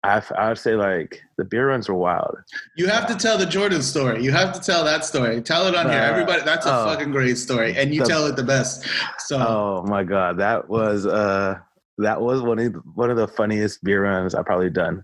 I 0.03 0.21
I 0.37 0.49
would 0.49 0.57
say 0.57 0.75
like 0.75 1.21
the 1.37 1.45
beer 1.45 1.69
runs 1.69 1.87
were 1.89 1.95
wild. 1.95 2.37
You 2.75 2.87
have 2.87 3.07
to 3.07 3.15
tell 3.15 3.37
the 3.37 3.45
Jordan 3.45 3.81
story. 3.81 4.23
You 4.23 4.31
have 4.31 4.53
to 4.53 4.59
tell 4.59 4.83
that 4.85 5.05
story. 5.05 5.41
Tell 5.41 5.67
it 5.67 5.75
on 5.75 5.89
here. 5.89 5.99
Uh, 5.99 6.11
Everybody, 6.11 6.41
that's 6.43 6.65
a 6.65 6.73
oh. 6.81 6.85
fucking 6.85 7.11
great 7.11 7.37
story, 7.37 7.75
and 7.77 7.93
you 7.93 8.01
The- 8.01 8.07
tell 8.09 8.25
it 8.27 8.35
the 8.35 8.43
best. 8.43 8.85
So 9.19 9.37
Oh 9.37 9.83
my 9.87 10.03
god, 10.03 10.37
that 10.37 10.69
was 10.69 11.05
uh 11.05 11.59
that 11.97 12.21
was 12.21 12.41
one 12.41 12.59
of 12.59 12.73
the, 12.73 12.79
one 12.93 13.09
of 13.09 13.17
the 13.17 13.27
funniest 13.27 13.83
beer 13.83 14.03
runs 14.03 14.35
I've 14.35 14.45
probably 14.45 14.69
done. 14.69 15.03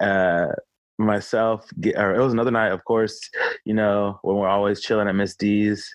Uh 0.00 0.46
myself 0.98 1.66
or 1.94 2.14
it 2.14 2.22
was 2.22 2.32
another 2.32 2.50
night 2.50 2.72
of 2.72 2.82
course 2.86 3.20
you 3.66 3.74
know 3.74 4.18
when 4.22 4.36
we're 4.36 4.48
always 4.48 4.80
chilling 4.80 5.06
at 5.06 5.14
miss 5.14 5.36
d's 5.36 5.86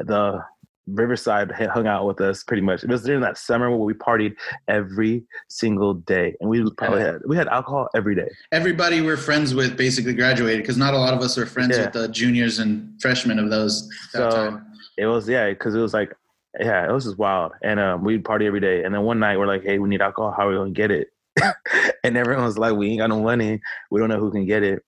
the 0.00 0.38
riverside 0.86 1.50
hung 1.72 1.86
out 1.86 2.06
with 2.06 2.20
us 2.20 2.42
pretty 2.44 2.60
much 2.60 2.82
it 2.84 2.90
was 2.90 3.02
during 3.02 3.22
that 3.22 3.38
summer 3.38 3.70
where 3.70 3.78
we 3.78 3.94
partied 3.94 4.34
every 4.68 5.24
single 5.48 5.94
day 5.94 6.34
and 6.40 6.50
we 6.50 6.62
probably 6.76 7.00
had 7.00 7.20
we 7.26 7.36
had 7.36 7.48
alcohol 7.48 7.88
every 7.94 8.14
day 8.14 8.28
everybody 8.52 9.00
we're 9.00 9.16
friends 9.16 9.54
with 9.54 9.78
basically 9.78 10.12
graduated 10.12 10.60
because 10.62 10.76
not 10.76 10.92
a 10.92 10.98
lot 10.98 11.14
of 11.14 11.20
us 11.20 11.38
are 11.38 11.46
friends 11.46 11.78
Yeah. 11.78 11.84
with 11.84 11.94
the 11.94 12.08
juniors 12.08 12.58
and 12.58 13.00
freshmen 13.00 13.38
of 13.38 13.48
those 13.48 13.88
that 14.12 14.30
So, 14.30 14.30
time. 14.30 14.66
It 14.98 15.06
was 15.06 15.26
yeah, 15.26 15.48
because 15.48 15.74
it 15.74 15.78
was 15.80 15.94
like 15.94 16.12
yeah, 16.58 16.88
it 16.88 16.92
was 16.92 17.04
just 17.04 17.18
wild. 17.18 17.52
And 17.62 17.78
um, 17.78 18.04
we'd 18.04 18.24
party 18.24 18.46
every 18.46 18.60
day. 18.60 18.82
And 18.82 18.94
then 18.94 19.02
one 19.02 19.18
night 19.20 19.38
we're 19.38 19.46
like, 19.46 19.62
hey, 19.62 19.78
we 19.78 19.88
need 19.88 20.02
alcohol. 20.02 20.34
How 20.36 20.48
are 20.48 20.50
we 20.50 20.56
gonna 20.56 20.70
get 20.70 20.90
it? 20.90 21.08
and 22.04 22.16
everyone 22.16 22.44
was 22.44 22.58
like, 22.58 22.74
we 22.74 22.90
ain't 22.90 23.00
got 23.00 23.08
no 23.08 23.20
money. 23.20 23.60
We 23.90 24.00
don't 24.00 24.08
know 24.08 24.18
who 24.18 24.32
can 24.32 24.46
get 24.46 24.62
it. 24.62 24.82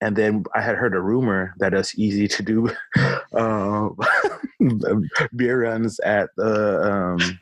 And 0.00 0.16
then 0.16 0.44
I 0.54 0.60
had 0.60 0.76
heard 0.76 0.94
a 0.94 1.00
rumor 1.00 1.54
that 1.58 1.74
it's 1.74 1.96
easy 1.96 2.26
to 2.26 2.42
do 2.42 2.70
um, 3.38 3.96
beer 5.36 5.62
runs 5.62 6.00
at 6.00 6.30
the 6.36 6.82
um, 6.82 7.38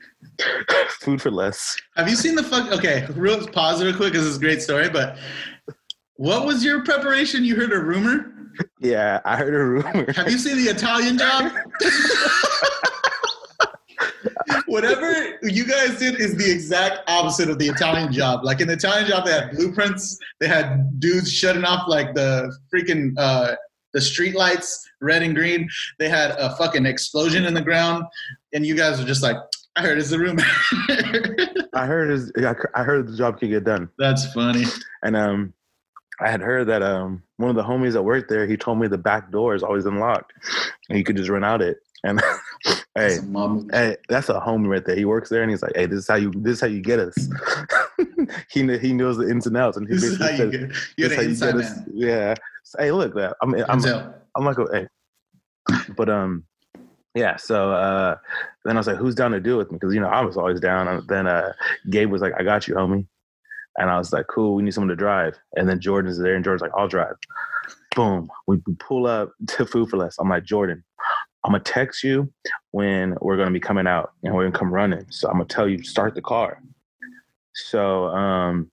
Food 1.00 1.22
for 1.22 1.30
Less. 1.30 1.76
Have 1.96 2.08
you 2.08 2.16
seen 2.16 2.34
the 2.34 2.42
fuck? 2.42 2.70
Okay, 2.70 3.06
real 3.14 3.46
pause 3.48 3.82
real 3.82 3.96
quick 3.96 4.12
because 4.12 4.26
it's 4.26 4.36
a 4.36 4.40
great 4.40 4.62
story. 4.62 4.90
But 4.90 5.16
what 6.16 6.44
was 6.46 6.62
your 6.62 6.84
preparation? 6.84 7.44
You 7.44 7.56
heard 7.56 7.72
a 7.72 7.78
rumor. 7.78 8.34
Yeah, 8.78 9.20
I 9.24 9.36
heard 9.36 9.54
a 9.54 9.64
rumor. 9.64 10.12
Have 10.12 10.30
you 10.30 10.36
seen 10.36 10.56
the 10.56 10.70
Italian 10.70 11.16
job? 11.16 11.50
Whatever 14.70 15.36
you 15.42 15.64
guys 15.64 15.98
did 15.98 16.20
is 16.20 16.36
the 16.36 16.48
exact 16.48 17.00
opposite 17.08 17.50
of 17.50 17.58
the 17.58 17.66
Italian 17.66 18.12
job. 18.12 18.44
Like 18.44 18.60
in 18.60 18.68
the 18.68 18.74
Italian 18.74 19.08
job, 19.08 19.24
they 19.24 19.32
had 19.32 19.50
blueprints. 19.50 20.16
They 20.38 20.46
had 20.46 21.00
dudes 21.00 21.32
shutting 21.32 21.64
off 21.64 21.88
like 21.88 22.14
the 22.14 22.56
freaking 22.72 23.12
uh, 23.18 23.56
the 23.94 24.00
street 24.00 24.36
lights, 24.36 24.88
red 25.00 25.24
and 25.24 25.34
green. 25.34 25.68
They 25.98 26.08
had 26.08 26.30
a 26.38 26.54
fucking 26.54 26.86
explosion 26.86 27.46
in 27.46 27.54
the 27.54 27.60
ground, 27.60 28.04
and 28.52 28.64
you 28.64 28.76
guys 28.76 29.00
were 29.00 29.06
just 29.06 29.24
like, 29.24 29.34
"I 29.74 29.82
heard 29.82 29.98
it's 29.98 30.10
the 30.10 30.20
rumor." 30.20 30.44
I 31.74 31.86
heard 31.86 32.30
yeah, 32.38 32.54
I 32.72 32.84
heard 32.84 33.08
the 33.08 33.16
job 33.16 33.40
could 33.40 33.50
get 33.50 33.64
done. 33.64 33.90
That's 33.98 34.32
funny. 34.32 34.66
And 35.02 35.16
um, 35.16 35.52
I 36.20 36.30
had 36.30 36.42
heard 36.42 36.68
that 36.68 36.84
um, 36.84 37.24
one 37.38 37.50
of 37.50 37.56
the 37.56 37.64
homies 37.64 37.94
that 37.94 38.02
worked 38.02 38.28
there, 38.28 38.46
he 38.46 38.56
told 38.56 38.78
me 38.78 38.86
the 38.86 38.98
back 38.98 39.32
door 39.32 39.56
is 39.56 39.64
always 39.64 39.86
unlocked, 39.86 40.32
and 40.88 40.96
you 40.96 41.02
could 41.02 41.16
just 41.16 41.28
run 41.28 41.42
out 41.42 41.60
it. 41.60 41.78
And 42.04 42.22
hey, 42.94 43.08
That's 43.08 43.18
a 43.18 43.22
mom- 43.26 43.68
hey, 43.72 43.96
that's 44.08 44.28
a 44.28 44.40
homie 44.40 44.68
right 44.68 44.84
there. 44.84 44.96
He 44.96 45.04
works 45.04 45.28
there, 45.28 45.42
and 45.42 45.50
he's 45.50 45.62
like, 45.62 45.72
"Hey, 45.74 45.86
this 45.86 46.00
is 46.00 46.08
how 46.08 46.16
you 46.16 46.30
this 46.36 46.54
is 46.54 46.60
how 46.60 46.66
you 46.66 46.80
get 46.80 46.98
us." 46.98 47.28
he 48.50 48.62
kn- 48.66 48.80
he 48.80 48.92
knows 48.92 49.16
the 49.16 49.28
ins 49.28 49.46
and 49.46 49.56
outs, 49.56 49.76
and 49.76 49.88
he 49.88 49.94
This 49.94 50.04
is 50.04 50.18
how 50.18 50.26
basically 50.26 50.58
you 50.60 50.66
get. 50.68 50.76
You're 50.96 51.08
the 51.08 51.22
you 51.22 51.28
inside 51.30 51.54
us." 51.56 51.76
man. 51.76 51.86
Yeah. 51.94 52.34
So, 52.64 52.78
hey, 52.82 52.92
look, 52.92 53.14
that 53.14 53.36
I'm 53.42 53.54
I'm 53.54 53.80
Denzel. 53.80 54.14
I'm 54.36 54.44
like, 54.44 54.56
hey, 54.72 54.86
but 55.96 56.08
um, 56.08 56.44
yeah. 57.14 57.36
So 57.36 57.72
uh, 57.72 58.16
then 58.64 58.76
I 58.76 58.80
was 58.80 58.86
like, 58.86 58.96
who's 58.96 59.14
down 59.14 59.32
to 59.32 59.40
do 59.40 59.54
it 59.54 59.58
with 59.58 59.72
me? 59.72 59.78
Because 59.80 59.94
you 59.94 60.00
know 60.00 60.08
I 60.08 60.20
was 60.22 60.36
always 60.36 60.60
down. 60.60 60.88
And 60.88 61.06
then 61.08 61.26
uh, 61.26 61.52
Gabe 61.90 62.10
was 62.10 62.22
like, 62.22 62.34
I 62.38 62.42
got 62.42 62.68
you, 62.68 62.74
homie. 62.74 63.06
And 63.78 63.88
I 63.88 63.98
was 63.98 64.12
like, 64.12 64.26
cool. 64.26 64.54
We 64.54 64.62
need 64.62 64.74
someone 64.74 64.88
to 64.88 64.96
drive. 64.96 65.38
And 65.56 65.68
then 65.68 65.80
Jordan's 65.80 66.18
there, 66.18 66.34
and 66.34 66.44
Jordan's 66.44 66.62
like, 66.62 66.72
I'll 66.76 66.88
drive. 66.88 67.14
Boom. 67.94 68.28
We 68.46 68.60
we 68.66 68.74
pull 68.74 69.06
up 69.06 69.32
to 69.48 69.66
Food 69.66 69.90
for 69.90 69.96
Less. 69.96 70.18
I'm 70.18 70.28
like, 70.28 70.44
Jordan, 70.44 70.84
I'm 71.44 71.52
gonna 71.52 71.64
text 71.64 72.04
you 72.04 72.32
when 72.72 73.16
we're 73.20 73.36
gonna 73.36 73.50
be 73.50 73.60
coming 73.60 73.86
out, 73.86 74.12
and 74.22 74.34
we're 74.34 74.44
gonna 74.44 74.58
come 74.58 74.72
running. 74.72 75.06
So 75.10 75.28
I'm 75.28 75.34
gonna 75.34 75.46
tell 75.46 75.68
you 75.68 75.82
start 75.82 76.14
the 76.14 76.22
car. 76.22 76.62
So 77.54 78.06
um, 78.06 78.70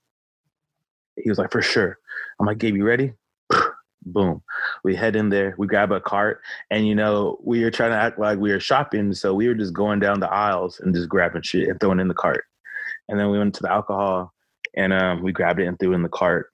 he 1.15 1.30
was 1.30 1.38
like, 1.38 1.51
for 1.51 1.62
sure. 1.62 1.97
I'm 2.39 2.45
like, 2.45 2.58
Gabe, 2.58 2.75
you 2.75 2.86
ready? 2.86 3.13
Boom. 4.06 4.41
We 4.84 4.95
head 4.95 5.15
in 5.15 5.30
there, 5.30 5.56
we 5.58 5.67
grab 5.67 5.91
a 5.91 5.99
cart, 5.99 6.41
and 6.69 6.88
you 6.88 6.95
know, 6.95 7.39
we 7.43 7.63
were 7.63 7.71
trying 7.71 7.91
to 7.91 7.97
act 7.97 8.19
like 8.19 8.39
we 8.39 8.51
were 8.51 8.60
shopping. 8.60 9.13
So 9.13 9.34
we 9.34 9.47
were 9.47 9.56
just 9.56 9.73
going 9.73 9.99
down 9.99 10.19
the 10.19 10.32
aisles 10.32 10.80
and 10.80 10.93
just 10.93 11.10
grabbing 11.10 11.41
shit 11.41 11.69
and 11.69 11.80
throwing 11.80 11.99
in 11.99 12.08
the 12.08 12.13
cart. 12.13 12.43
And 13.10 13.19
then 13.19 13.30
we 13.30 13.38
went 13.38 13.56
to 13.56 13.63
the 13.63 13.71
alcohol 13.71 14.34
and 14.75 14.93
um, 14.93 15.23
we 15.23 15.32
grabbed 15.32 15.60
it 15.60 15.65
and 15.65 15.80
threw 15.80 15.93
it 15.93 15.95
in 15.95 16.03
the 16.03 16.10
cart. 16.10 16.51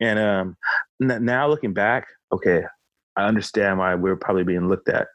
And 0.00 0.18
um, 0.18 0.56
now 0.98 1.48
looking 1.48 1.74
back, 1.74 2.06
okay, 2.32 2.64
I 3.16 3.26
understand 3.26 3.78
why 3.78 3.94
we 3.94 4.08
were 4.08 4.16
probably 4.16 4.44
being 4.44 4.68
looked 4.68 4.88
at, 4.88 5.08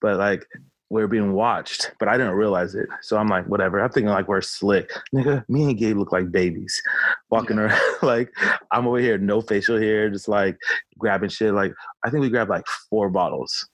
but 0.00 0.18
like 0.18 0.46
we 0.92 1.02
are 1.02 1.06
being 1.08 1.32
watched, 1.34 1.92
but 2.00 2.08
I 2.08 2.16
didn't 2.16 2.34
realize 2.34 2.74
it. 2.74 2.88
So 3.02 3.16
I'm 3.16 3.28
like, 3.28 3.46
whatever. 3.46 3.80
I'm 3.80 3.90
thinking 3.90 4.10
like 4.10 4.26
we're 4.26 4.40
slick, 4.40 4.90
nigga. 5.14 5.44
Me 5.48 5.64
and 5.64 5.78
Gabe 5.78 5.96
look 5.96 6.10
like 6.10 6.32
babies, 6.32 6.82
walking 7.30 7.58
Yeah. 7.58 7.64
around 7.64 7.80
like 8.02 8.32
I'm 8.72 8.86
over 8.88 8.98
here, 8.98 9.16
no 9.16 9.40
facial 9.40 9.78
hair, 9.78 10.10
just 10.10 10.26
like 10.28 10.58
grabbing 10.98 11.28
shit. 11.30 11.54
Like 11.54 11.72
I 12.04 12.10
think 12.10 12.22
we 12.22 12.30
grabbed 12.30 12.50
like 12.50 12.66
four 12.88 13.08
bottles, 13.08 13.68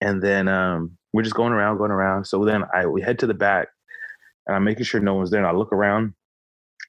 and 0.00 0.22
then 0.22 0.46
um, 0.48 0.96
we're 1.12 1.22
just 1.22 1.34
going 1.34 1.52
around, 1.52 1.78
going 1.78 1.90
around. 1.90 2.26
So 2.26 2.44
then 2.44 2.62
I 2.72 2.86
we 2.86 3.02
head 3.02 3.18
to 3.20 3.26
the 3.26 3.34
back, 3.34 3.68
and 4.46 4.54
I'm 4.54 4.64
making 4.64 4.84
sure 4.84 5.00
no 5.00 5.14
one's 5.14 5.30
there. 5.30 5.40
And 5.40 5.48
I 5.48 5.52
look 5.52 5.72
around, 5.72 6.14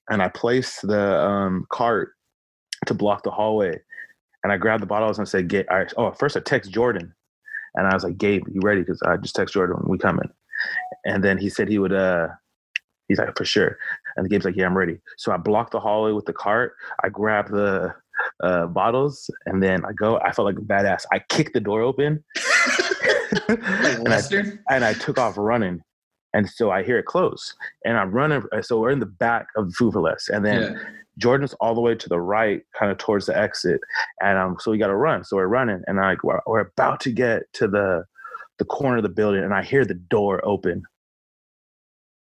and 0.09 0.21
I 0.21 0.27
place 0.27 0.79
the 0.81 1.19
um, 1.19 1.65
cart 1.71 2.11
to 2.85 2.93
block 2.93 3.23
the 3.23 3.31
hallway, 3.31 3.79
and 4.43 4.53
I 4.53 4.57
grab 4.57 4.81
the 4.81 4.85
bottles 4.85 5.17
and 5.17 5.27
say, 5.27 5.41
"Get." 5.41 5.71
I, 5.71 5.87
oh, 5.97 6.11
first 6.11 6.37
I 6.37 6.41
text 6.41 6.69
Jordan, 6.71 7.15
and 7.79 7.87
I 7.87 7.93
was 7.93 8.03
like, 8.03 8.17
"Gabe, 8.17 8.43
you 8.53 8.61
ready?" 8.61 8.81
Because 8.81 9.01
I 9.03 9.17
just 9.17 9.35
text 9.35 9.53
Jordan, 9.55 9.77
"We 9.87 9.97
coming," 9.97 10.29
and 11.05 11.23
then 11.23 11.37
he 11.37 11.49
said 11.49 11.69
he 11.69 11.79
would. 11.79 11.93
uh 11.93 12.27
He's 13.07 13.17
like, 13.17 13.35
"For 13.35 13.45
sure." 13.45 13.77
And 14.17 14.29
Gabe's 14.29 14.45
like, 14.45 14.55
"Yeah, 14.55 14.67
I'm 14.67 14.77
ready." 14.77 14.99
So 15.17 15.31
I 15.31 15.37
blocked 15.37 15.71
the 15.71 15.79
hallway 15.79 16.11
with 16.11 16.25
the 16.25 16.33
cart. 16.33 16.73
I 17.03 17.09
grab 17.09 17.49
the 17.49 17.95
uh, 18.43 18.67
bottles, 18.67 19.31
and 19.47 19.63
then 19.63 19.83
I 19.83 19.93
go. 19.93 20.19
I 20.19 20.31
felt 20.31 20.45
like 20.45 20.59
a 20.59 20.61
badass. 20.61 21.05
I 21.11 21.19
kicked 21.29 21.53
the 21.53 21.59
door 21.59 21.81
open, 21.81 22.23
and 23.47 24.13
I 24.13 24.21
and 24.69 24.85
I 24.85 24.93
took 24.93 25.17
off 25.17 25.35
running. 25.37 25.81
And 26.35 26.47
so 26.47 26.69
I 26.69 26.83
hear 26.83 26.99
it 26.99 27.07
close, 27.07 27.55
and 27.83 27.97
I'm 27.97 28.11
running. 28.11 28.43
So 28.61 28.79
we're 28.79 28.91
in 28.91 28.99
the 28.99 29.07
back 29.07 29.47
of 29.55 29.69
the 29.69 29.73
Food 29.73 29.93
for 29.93 30.01
Less, 30.01 30.29
and 30.29 30.45
then 30.45 30.61
Yeah. 30.61 30.77
Jordan's 31.19 31.53
all 31.59 31.75
the 31.75 31.81
way 31.81 31.95
to 31.95 32.09
the 32.09 32.19
right, 32.19 32.61
kind 32.77 32.91
of 32.91 32.97
towards 32.97 33.27
the 33.27 33.37
exit, 33.37 33.81
and 34.21 34.37
um, 34.37 34.57
so 34.59 34.71
we 34.71 34.77
got 34.77 34.87
to 34.87 34.95
run. 34.95 35.23
So 35.23 35.35
we're 35.35 35.47
running, 35.47 35.81
and 35.87 35.97
like 35.97 36.23
we're, 36.23 36.39
we're 36.47 36.61
about 36.61 36.99
to 37.01 37.11
get 37.11 37.43
to 37.53 37.67
the 37.67 38.05
the 38.57 38.65
corner 38.65 38.97
of 38.97 39.03
the 39.03 39.09
building, 39.09 39.43
and 39.43 39.53
I 39.53 39.63
hear 39.63 39.85
the 39.85 39.93
door 39.93 40.41
open, 40.43 40.83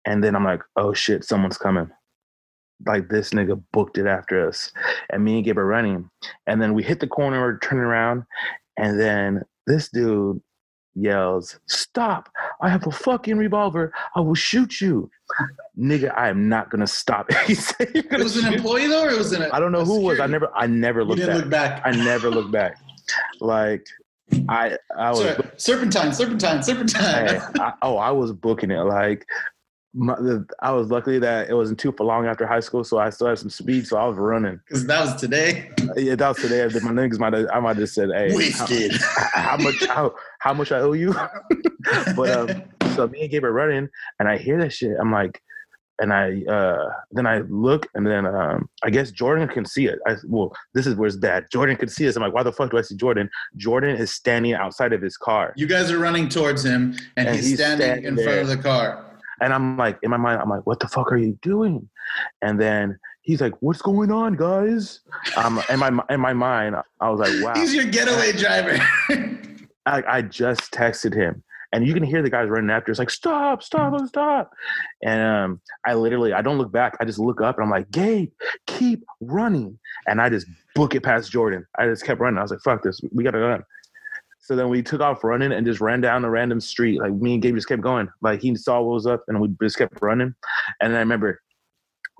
and 0.05 0.24
then 0.24 0.35
I'm 0.35 0.44
like, 0.44 0.62
oh 0.77 0.94
shit, 0.94 1.24
someone's 1.24 1.59
coming. 1.59 1.90
Like 2.87 3.09
this 3.09 3.31
nigga 3.31 3.62
booked 3.72 3.98
it 3.98 4.07
after 4.07 4.46
us, 4.46 4.72
and 5.11 5.24
me 5.24 5.37
and 5.37 5.44
Gabe 5.44 5.59
are 5.59 5.66
running, 5.66 6.11
and 6.46 6.61
then 6.61 6.74
we 6.74 6.83
hit 6.83 7.01
the 7.01 7.07
corner, 7.07 7.40
we're 7.40 7.59
turning 7.59 7.85
around, 7.85 8.24
and 8.77 8.98
then 8.98 9.42
this 9.66 9.88
dude 9.90 10.40
yells, 11.01 11.59
"Stop! 11.67 12.29
I 12.61 12.69
have 12.69 12.87
a 12.87 12.91
fucking 12.91 13.37
revolver. 13.39 13.93
I 14.17 14.21
will 14.21 14.35
shoot 14.35 14.81
you. 14.81 15.11
Nigga, 15.79 16.17
I 16.17 16.29
am 16.29 16.49
not 16.49 16.71
gonna 16.71 16.87
stop. 16.87 17.31
he 17.47 17.55
said, 17.55 17.91
You're 17.95 18.05
It 18.13 18.23
was 18.23 18.37
an 18.37 18.53
employee 18.53 18.87
though, 18.89 19.07
or 19.07 19.17
was 19.17 19.33
it? 19.33 19.49
I 19.53 19.61
don't 19.61 19.73
know 19.73 19.85
who 19.85 20.01
it 20.01 20.03
was. 20.05 20.21
I 20.21 20.27
never 20.27 20.51
I 20.55 20.67
never 20.67 21.01
You 21.01 21.07
looked 21.07 21.21
didn't 21.21 21.51
back. 21.51 21.77
look 21.77 21.85
back. 21.85 21.87
I 21.87 21.91
never 22.05 22.31
looked 22.31 22.51
back. 22.51 22.77
Like 23.41 23.87
I 24.49 24.77
I 24.97 25.11
was 25.11 25.21
Sorry, 25.21 25.49
serpentine, 25.57 26.13
serpentine, 26.13 26.63
serpentine. 26.63 27.41
I, 27.61 27.73
oh 27.83 27.97
I 27.97 28.11
was 28.11 28.33
booking 28.33 28.71
it 28.71 28.81
like 28.81 29.27
my, 29.94 30.14
the, 30.16 30.46
I 30.61 30.72
was 30.72 30.90
lucky 30.90 31.18
that 31.18 31.48
it 31.48 31.55
wasn't 31.55 31.81
too 31.81 31.92
for 31.92 32.05
long 32.05 32.27
after 32.27 32.46
high 32.46 32.61
school, 32.61 32.85
so 32.85 32.98
I 32.98 33.11
still 33.11 33.29
had 33.29 33.38
some 33.38 33.51
speed, 33.51 33.87
so 33.87 33.96
I 33.96 34.07
was 34.07 34.16
running. 34.16 34.61
Because 34.66 34.87
that 34.87 35.01
was 35.01 35.20
today. 35.20 35.70
Yeah, 35.96 36.14
that 36.14 36.29
was 36.29 36.37
today. 36.37 36.62
My 36.81 36.92
niggas 36.92 37.18
might 37.18 37.35
I 37.35 37.61
might 37.61 37.77
have 37.77 37.88
said, 37.88 38.11
"Hey, 38.14 38.35
Wasted. 38.35 38.92
How, 39.33 39.40
how 39.40 39.57
much? 39.57 39.87
How, 39.87 40.14
how 40.40 40.55
much 40.55 40.72
I 40.72 40.81
owe 40.81 40.92
you?" 40.92 41.14
but 42.16 42.31
um, 42.31 42.62
so 42.94 43.09
me 43.09 43.22
and 43.22 43.31
Gabe 43.31 43.44
are 43.44 43.53
running, 43.53 43.88
and 44.18 44.29
I 44.29 44.37
hear 44.37 44.61
that 44.61 44.72
shit. 44.72 44.96
I'm 45.01 45.11
like, 45.11 45.40
and 46.01 46.12
I 46.12 46.42
uh, 46.44 46.90
then 47.11 47.27
I 47.27 47.38
look, 47.48 47.87
and 47.94 48.07
then 48.07 48.27
um, 48.27 48.68
I 48.83 48.90
guess 48.90 49.11
Jordan 49.11 49.48
can 49.48 49.64
see 49.64 49.87
it. 49.87 49.98
I 50.07 50.16
well, 50.27 50.55
this 50.74 50.87
is 50.87 50.94
where 50.96 51.09
it's 51.09 51.16
bad. 51.16 51.46
Jordan 51.51 51.77
can 51.77 51.88
see 51.88 52.07
us. 52.09 52.16
I'm 52.16 52.22
like, 52.22 52.35
why 52.35 52.42
the 52.42 52.53
fuck 52.53 52.70
do 52.70 52.79
I 52.79 52.83
see 52.83 52.96
Jordan? 52.96 53.29
Jordan 53.57 53.96
is 53.96 54.12
standing 54.12 54.55
outside 54.55 54.92
of 54.92 55.03
his 55.03 55.16
car, 55.16 55.55
you 55.57 55.66
guys 55.66 55.90
are 55.90 55.98
running 55.98 56.29
towards 56.29 56.64
him, 56.64 56.96
and, 57.16 57.29
And 57.29 57.37
he's, 57.37 57.46
he's 57.46 57.59
standing, 57.59 57.87
standing 57.87 58.05
in 58.05 58.22
front 58.22 58.40
of 58.40 58.48
the 58.48 58.59
car. 58.59 59.08
And 59.40 59.53
I'm 59.53 59.77
like, 59.77 59.98
in 60.03 60.11
my 60.11 60.16
mind, 60.16 60.40
I'm 60.40 60.48
like, 60.48 60.66
what 60.66 60.81
the 60.81 60.88
fuck 60.88 61.12
are 61.12 61.16
you 61.16 61.38
doing? 61.42 61.88
And 62.42 62.61
then 62.61 62.98
he's 63.22 63.40
like, 63.40 63.55
what's 63.61 63.83
going 63.83 64.11
on, 64.11 64.37
guys? 64.37 65.01
Um, 65.37 65.62
in 65.68 65.79
my 65.79 65.90
in 66.11 66.20
my 66.20 66.33
mind, 66.33 66.77
I 67.01 67.11
was 67.11 67.20
like, 67.20 67.42
wow. 67.42 67.61
He's 67.61 67.74
your 67.74 67.85
getaway 67.85 68.33
driver. 68.33 68.79
I, 69.87 70.03
I 70.07 70.22
just 70.22 70.70
texted 70.72 71.14
him 71.14 71.42
and 71.72 71.87
you 71.87 71.92
can 71.92 72.03
hear 72.03 72.22
the 72.22 72.31
guys 72.31 72.48
running 72.48 72.70
after. 72.70 72.90
It's 72.90 72.98
like, 72.98 73.11
stop, 73.11 73.62
stop, 73.62 73.98
stop. 74.07 74.53
And 75.03 75.20
um, 75.20 75.61
I 75.87 75.94
literally, 75.94 76.33
I 76.33 76.42
don't 76.42 76.59
look 76.59 76.72
back. 76.72 76.96
I 77.01 77.05
just 77.05 77.18
look 77.18 77.40
up 77.40 77.57
and 77.57 77.64
I'm 77.64 77.70
like, 77.70 77.90
Gabe, 77.90 78.31
keep 78.66 79.05
running. 79.20 79.79
And 80.07 80.20
I 80.20 80.31
just 80.31 80.46
book 80.74 80.94
it 80.94 81.03
past 81.03 81.31
Jordan. 81.31 81.66
I 81.79 81.87
just 81.87 82.05
kept 82.05 82.20
running. 82.20 82.38
I 82.38 82.42
was 82.42 82.51
like, 82.51 82.61
fuck 82.61 82.83
this. 82.83 83.01
We 83.12 83.24
got 83.24 83.33
to 83.33 83.38
run. 83.38 83.62
So 84.49 84.57
then 84.57 84.71
we 84.71 84.83
took 84.83 85.03
off 85.03 85.25
running 85.25 85.53
and 85.53 85.67
just 85.67 85.83
ran 85.83 86.01
down 86.01 86.25
a 86.25 86.31
random 86.31 86.59
street. 86.59 86.99
Like 87.03 87.13
me 87.13 87.35
and 87.35 87.43
Gabe 87.43 87.55
just 87.55 87.69
kept 87.69 87.83
going. 87.83 88.09
Like 88.23 88.41
he 88.41 88.57
saw 88.57 88.81
what 88.81 88.95
was 88.95 89.07
up 89.07 89.23
and 89.29 89.39
we 89.43 89.55
just 89.61 89.77
kept 89.77 90.01
running. 90.01 90.35
And 90.81 90.91
then 90.91 90.97
I 90.97 91.01
remember 91.01 91.43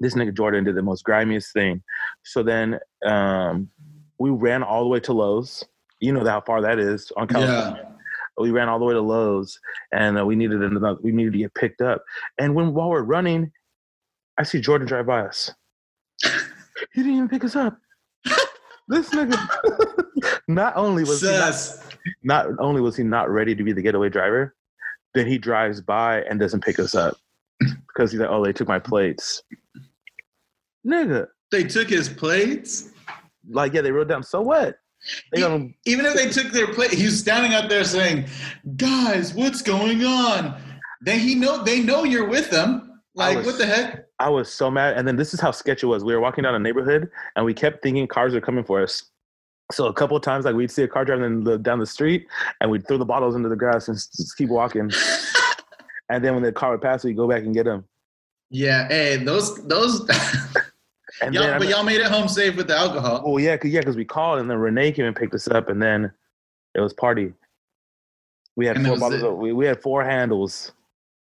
this 0.01 0.12
nigga 0.12 0.37
Jordan 0.37 0.62
did 0.62 0.75
the 0.75 0.83
most 0.83 1.05
grimiest 1.05 1.55
thing. 1.55 1.83
So 2.25 2.43
then 2.43 2.81
um, 3.03 3.71
we 4.19 4.29
ran 4.29 4.62
all 4.62 4.83
the 4.83 4.91
way 4.91 5.01
to 5.01 5.14
Lowe's. 5.14 5.64
You 6.01 6.12
know 6.12 6.23
how 6.23 6.43
far 6.43 6.61
that 6.61 6.79
is 6.79 7.11
on 7.17 7.29
California 7.29 7.81
yeah. 7.83 7.93
we 8.37 8.51
ran 8.51 8.69
all 8.69 8.79
the 8.79 8.85
way 8.85 8.93
to 8.93 9.01
Lowe's, 9.01 9.59
and 9.93 10.19
uh, 10.19 10.27
we 10.27 10.37
needed 10.37 10.62
another. 10.62 10.99
We 11.03 11.12
needed 11.12 11.33
to 11.33 11.38
get 11.38 11.55
picked 11.55 11.81
up. 11.81 12.05
And 12.38 12.55
when 12.55 12.75
while 12.75 12.91
we're 12.91 13.03
running, 13.05 13.53
I 14.37 14.43
see 14.43 14.61
Jordan 14.61 14.87
drive 14.87 15.07
by 15.07 15.23
us. 15.23 15.51
He 16.93 17.03
didn't 17.03 17.17
even 17.17 17.29
pick 17.29 17.43
us 17.43 17.57
up. 17.57 17.77
this 18.87 19.11
nigga. 19.11 19.37
not 20.49 20.77
only 20.77 21.03
was 21.03 21.21
he 21.21 21.27
not, 21.27 21.53
Sus. 21.53 21.88
Not 22.23 22.47
only 22.59 22.81
was 22.81 22.97
he 22.97 23.03
not 23.03 23.31
ready 23.31 23.55
to 23.55 23.62
be 23.62 23.73
the 23.73 23.83
getaway 23.83 24.09
driver, 24.09 24.55
then 25.14 25.27
he 25.27 25.38
drives 25.38 25.81
by 25.81 26.23
and 26.23 26.38
doesn't 26.38 26.62
pick 26.64 26.79
us 26.79 26.94
up 26.94 27.16
because 27.88 28.11
he's 28.12 28.21
like, 28.21 28.31
"Oh, 28.31 28.44
they 28.44 28.53
took 28.53 28.68
my 28.68 28.79
plates." 28.79 29.42
Nigga, 30.87 31.29
They 31.51 31.64
took 31.64 31.88
his 31.88 32.09
plates. 32.09 32.90
like 33.51 33.73
yeah, 33.73 33.81
they 33.81 33.90
wrote 33.90 34.09
down. 34.09 34.23
So 34.23 34.40
what? 34.40 34.77
They 35.33 35.42
Even 35.87 36.07
if 36.07 36.14
they 36.14 36.29
took 36.29 36.53
their 36.53 36.73
plate, 36.75 36.90
he 36.92 37.05
was 37.05 37.18
standing 37.18 37.55
out 37.55 37.68
there 37.68 37.85
saying, 37.85 38.27
"Guys, 38.77 39.35
what's 39.35 39.62
going 39.62 40.05
on?" 40.05 40.61
Then 41.01 41.21
he 41.21 41.35
know 41.35 41.62
they 41.62 41.81
know 41.81 42.05
you're 42.05 42.29
with 42.29 42.51
them. 42.51 43.01
Like, 43.14 43.38
was- 43.38 43.47
what 43.47 43.59
the 43.59 43.66
heck? 43.66 44.05
I 44.21 44.29
was 44.29 44.53
so 44.53 44.68
mad. 44.71 44.97
And 44.97 45.07
then 45.07 45.14
this 45.16 45.33
is 45.33 45.40
how 45.40 45.53
sketchy 45.53 45.87
it 45.87 45.90
was. 45.90 46.03
We 46.03 46.12
were 46.12 46.21
walking 46.21 46.42
down 46.42 46.55
a 46.55 46.59
neighborhood 46.59 47.09
and 47.37 47.44
we 47.44 47.55
kept 47.55 47.83
thinking 47.85 48.07
cars 48.09 48.35
are 48.35 48.40
coming 48.40 48.64
for 48.64 48.83
us. 48.83 49.05
So 49.70 49.87
a 49.87 49.92
couple 49.92 50.16
of 50.16 50.22
times, 50.22 50.44
like 50.44 50.54
we'd 50.54 50.70
see 50.70 50.83
a 50.83 50.88
car 50.88 51.04
driving 51.04 51.44
the, 51.44 51.59
down 51.59 51.78
the 51.78 51.87
street 51.87 52.26
and 52.61 52.70
we'd 52.70 52.87
throw 52.88 52.96
the 52.96 53.04
bottles 53.04 53.37
into 53.37 53.48
the 53.48 53.57
grass 53.57 53.88
and 53.88 53.96
just 53.96 54.37
keep 54.37 54.48
walking. 54.48 54.90
and 56.11 56.24
then 56.24 56.35
when 56.35 56.42
the 56.42 56.52
car 56.52 56.72
would 56.72 56.81
pass, 56.81 57.04
we'd 57.04 57.16
go 57.16 57.28
back 57.28 57.42
and 57.42 57.54
get 57.54 57.64
them. 57.64 57.85
Yeah, 58.50 58.88
hey, 58.88 59.16
those 59.16 59.66
those. 59.66 60.09
Y'all, 61.20 61.33
then, 61.33 61.59
but 61.59 61.68
y'all 61.68 61.83
made 61.83 62.00
it 62.00 62.07
home 62.07 62.28
safe 62.28 62.54
with 62.54 62.68
the 62.68 62.76
alcohol. 62.76 63.22
oh 63.24 63.38
yeah, 63.38 63.57
cause 63.57 63.72
yeah, 63.72 63.83
cause 63.83 63.96
we 63.96 64.04
called 64.04 64.38
and 64.38 64.48
then 64.48 64.57
Renee 64.57 64.92
came 64.92 65.04
and 65.04 65.16
picked 65.16 65.35
us 65.35 65.48
up 65.48 65.68
and 65.68 65.83
then 65.83 66.12
it 66.76 66.81
was 66.81 66.92
party. 66.92 67.33
We 68.54 68.66
had 68.66 68.76
And 68.76 68.87
four 68.87 68.98
bottles. 68.98 69.22
Of, 69.22 69.37
we, 69.37 69.52
we 69.52 69.66
had 69.66 69.83
four 69.83 70.04
handles. 70.04 70.70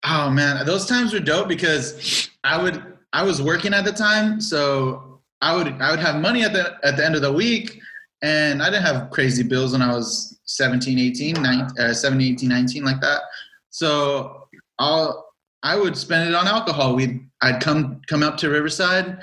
Oh 0.04 0.30
man, 0.30 0.64
those 0.66 0.86
times 0.86 1.12
were 1.12 1.20
dope 1.20 1.48
because 1.48 2.30
I 2.44 2.62
would 2.62 2.82
I 3.12 3.24
was 3.24 3.42
working 3.42 3.74
at 3.74 3.84
the 3.84 3.92
time, 3.92 4.40
so 4.40 5.20
I 5.40 5.56
would 5.56 5.68
I 5.80 5.90
would 5.90 6.00
have 6.00 6.20
money 6.20 6.44
at 6.44 6.52
the 6.52 6.76
at 6.84 6.96
the 6.96 7.04
end 7.04 7.16
of 7.16 7.22
the 7.22 7.32
week, 7.32 7.80
and 8.22 8.62
I 8.62 8.70
didn't 8.70 8.84
have 8.84 9.10
crazy 9.10 9.42
bills 9.42 9.72
when 9.72 9.82
I 9.82 9.94
was 9.94 10.38
17, 10.44 10.98
18, 10.98 11.34
19, 11.42 11.78
uh, 11.78 11.94
17, 11.94 12.34
18, 12.34 12.48
19 12.48 12.84
like 12.84 13.00
that. 13.00 13.22
So 13.70 14.48
I'll 14.78 15.26
I 15.62 15.76
would 15.76 15.96
spend 15.96 16.28
it 16.28 16.34
on 16.34 16.46
alcohol. 16.46 16.94
We'd 16.94 17.20
I'd 17.42 17.60
come 17.60 18.00
come 18.06 18.22
up 18.22 18.36
to 18.38 18.48
Riverside, 18.48 19.18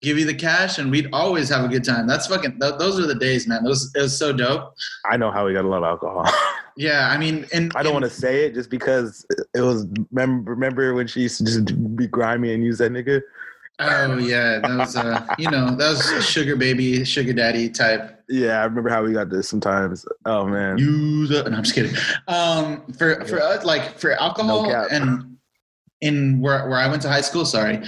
give 0.00 0.18
you 0.18 0.24
the 0.24 0.34
cash, 0.34 0.78
and 0.78 0.90
we'd 0.90 1.08
always 1.12 1.48
have 1.48 1.64
a 1.64 1.68
good 1.68 1.84
time. 1.84 2.06
That's 2.06 2.26
fucking 2.26 2.60
th- 2.60 2.78
those 2.78 2.98
are 2.98 3.06
the 3.06 3.14
days, 3.14 3.46
man. 3.46 3.64
Those 3.64 3.92
it 3.94 4.02
was 4.02 4.16
so 4.16 4.32
dope. 4.32 4.74
I 5.10 5.16
know 5.16 5.30
how 5.30 5.46
we 5.46 5.52
got 5.52 5.64
a 5.64 5.68
lot 5.68 5.78
of 5.78 5.84
alcohol. 5.84 6.24
Yeah, 6.76 7.10
I 7.10 7.18
mean, 7.18 7.46
and 7.52 7.72
I 7.74 7.82
don't 7.82 7.92
want 7.92 8.06
to 8.06 8.10
say 8.10 8.46
it 8.46 8.54
just 8.54 8.70
because 8.70 9.26
it 9.54 9.60
was. 9.60 9.86
Remember, 10.12 10.52
remember 10.52 10.94
when 10.94 11.06
she 11.06 11.20
used 11.20 11.36
to 11.38 11.44
just 11.44 11.96
be 11.96 12.06
grimy 12.06 12.54
and 12.54 12.64
use 12.64 12.78
that 12.78 12.90
nigga? 12.90 13.20
Oh 13.80 14.18
yeah, 14.18 14.58
that 14.58 14.76
was 14.76 14.94
uh, 14.94 15.26
you 15.38 15.50
know, 15.50 15.74
that 15.74 15.88
was 15.88 16.26
sugar 16.26 16.54
baby, 16.54 17.02
sugar 17.04 17.32
daddy 17.32 17.70
type. 17.70 18.22
Yeah, 18.28 18.60
I 18.60 18.64
remember 18.64 18.90
how 18.90 19.02
we 19.02 19.12
got 19.12 19.30
this 19.30 19.48
sometimes. 19.48 20.04
Oh 20.26 20.46
man. 20.46 20.76
Use 20.76 21.30
it. 21.30 21.48
No, 21.48 21.56
I'm 21.56 21.62
just 21.62 21.74
kidding. 21.74 21.96
Um, 22.28 22.92
for 22.92 23.24
for 23.24 23.40
us, 23.40 23.64
like 23.64 23.98
for 23.98 24.12
alcohol 24.12 24.64
No 24.64 24.86
and 24.90 25.38
in 26.00 26.40
where 26.40 26.68
where 26.68 26.78
I 26.78 26.88
went 26.88 27.02
to 27.02 27.08
high 27.08 27.22
school, 27.22 27.44
sorry, 27.46 27.82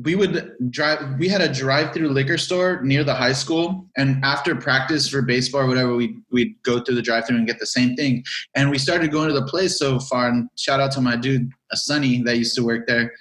we 0.00 0.14
would 0.14 0.54
drive. 0.70 1.18
We 1.18 1.28
had 1.28 1.40
a 1.40 1.52
drive-through 1.52 2.10
liquor 2.10 2.38
store 2.38 2.80
near 2.82 3.02
the 3.02 3.14
high 3.14 3.32
school, 3.32 3.88
and 3.96 4.24
after 4.24 4.54
practice 4.54 5.08
for 5.08 5.22
baseball 5.22 5.62
or 5.62 5.66
whatever, 5.66 5.96
we 5.96 6.16
we'd 6.30 6.54
go 6.62 6.80
through 6.80 6.94
the 6.94 7.02
drive-through 7.02 7.36
and 7.36 7.46
get 7.46 7.58
the 7.58 7.66
same 7.66 7.96
thing. 7.96 8.24
And 8.54 8.70
we 8.70 8.78
started 8.78 9.10
going 9.10 9.28
to 9.28 9.34
the 9.34 9.46
place 9.46 9.78
so 9.78 9.98
far. 9.98 10.28
And 10.28 10.48
shout 10.56 10.80
out 10.80 10.92
to 10.92 11.00
my 11.00 11.16
dude, 11.16 11.50
uh, 11.72 11.76
Sonny, 11.76 12.22
that 12.22 12.36
used 12.36 12.54
to 12.56 12.64
work 12.64 12.86
there. 12.86 13.12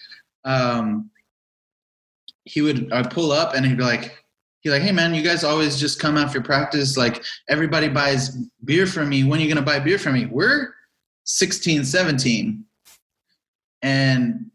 Um, 0.45 1.09
he 2.47 2.61
would 2.61 2.91
I'd 2.91 3.11
pull 3.11 3.31
up 3.31 3.53
and 3.53 3.65
he'd 3.65 3.77
be 3.77 3.83
like, 3.83 4.17
he'd 4.61 4.71
like, 4.71 4.81
hey 4.81 4.91
man, 4.91 5.13
you 5.13 5.21
guys 5.21 5.43
always 5.43 5.79
just 5.79 5.99
come 5.99 6.17
after 6.17 6.41
practice. 6.41 6.97
Like 6.97 7.23
everybody 7.49 7.87
buys 7.89 8.37
beer 8.63 8.87
from 8.87 9.09
me. 9.09 9.23
When 9.23 9.39
are 9.39 9.43
you 9.43 9.49
gonna 9.53 9.65
buy 9.65 9.79
beer 9.79 9.99
from 9.99 10.13
me? 10.13 10.25
We're 10.25 10.73
16, 11.25 11.83
17. 11.83 12.63
And 13.81 14.49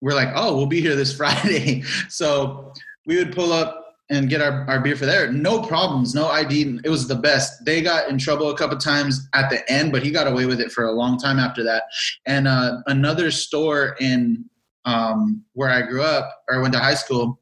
we're 0.00 0.14
like, 0.14 0.30
oh, 0.34 0.56
we'll 0.56 0.66
be 0.66 0.80
here 0.80 0.96
this 0.96 1.14
Friday. 1.16 1.82
so 2.08 2.72
we 3.06 3.16
would 3.16 3.34
pull 3.34 3.52
up 3.52 3.84
and 4.10 4.28
get 4.28 4.42
our, 4.42 4.68
our 4.68 4.80
beer 4.80 4.96
for 4.96 5.06
there. 5.06 5.32
No 5.32 5.62
problems, 5.62 6.14
no 6.14 6.28
ID. 6.28 6.80
It 6.84 6.90
was 6.90 7.08
the 7.08 7.14
best. 7.14 7.64
They 7.64 7.80
got 7.80 8.08
in 8.08 8.18
trouble 8.18 8.50
a 8.50 8.56
couple 8.56 8.76
times 8.76 9.28
at 9.34 9.48
the 9.48 9.70
end, 9.70 9.92
but 9.92 10.02
he 10.02 10.10
got 10.10 10.26
away 10.26 10.44
with 10.46 10.60
it 10.60 10.70
for 10.70 10.84
a 10.84 10.92
long 10.92 11.18
time 11.18 11.38
after 11.38 11.64
that. 11.64 11.84
And 12.26 12.46
uh, 12.46 12.82
another 12.86 13.30
store 13.30 13.96
in 14.00 14.44
um, 14.84 15.44
where 15.52 15.70
I 15.70 15.82
grew 15.82 16.02
up 16.02 16.30
or 16.48 16.60
went 16.60 16.74
to 16.74 16.80
high 16.80 16.94
school, 16.94 17.40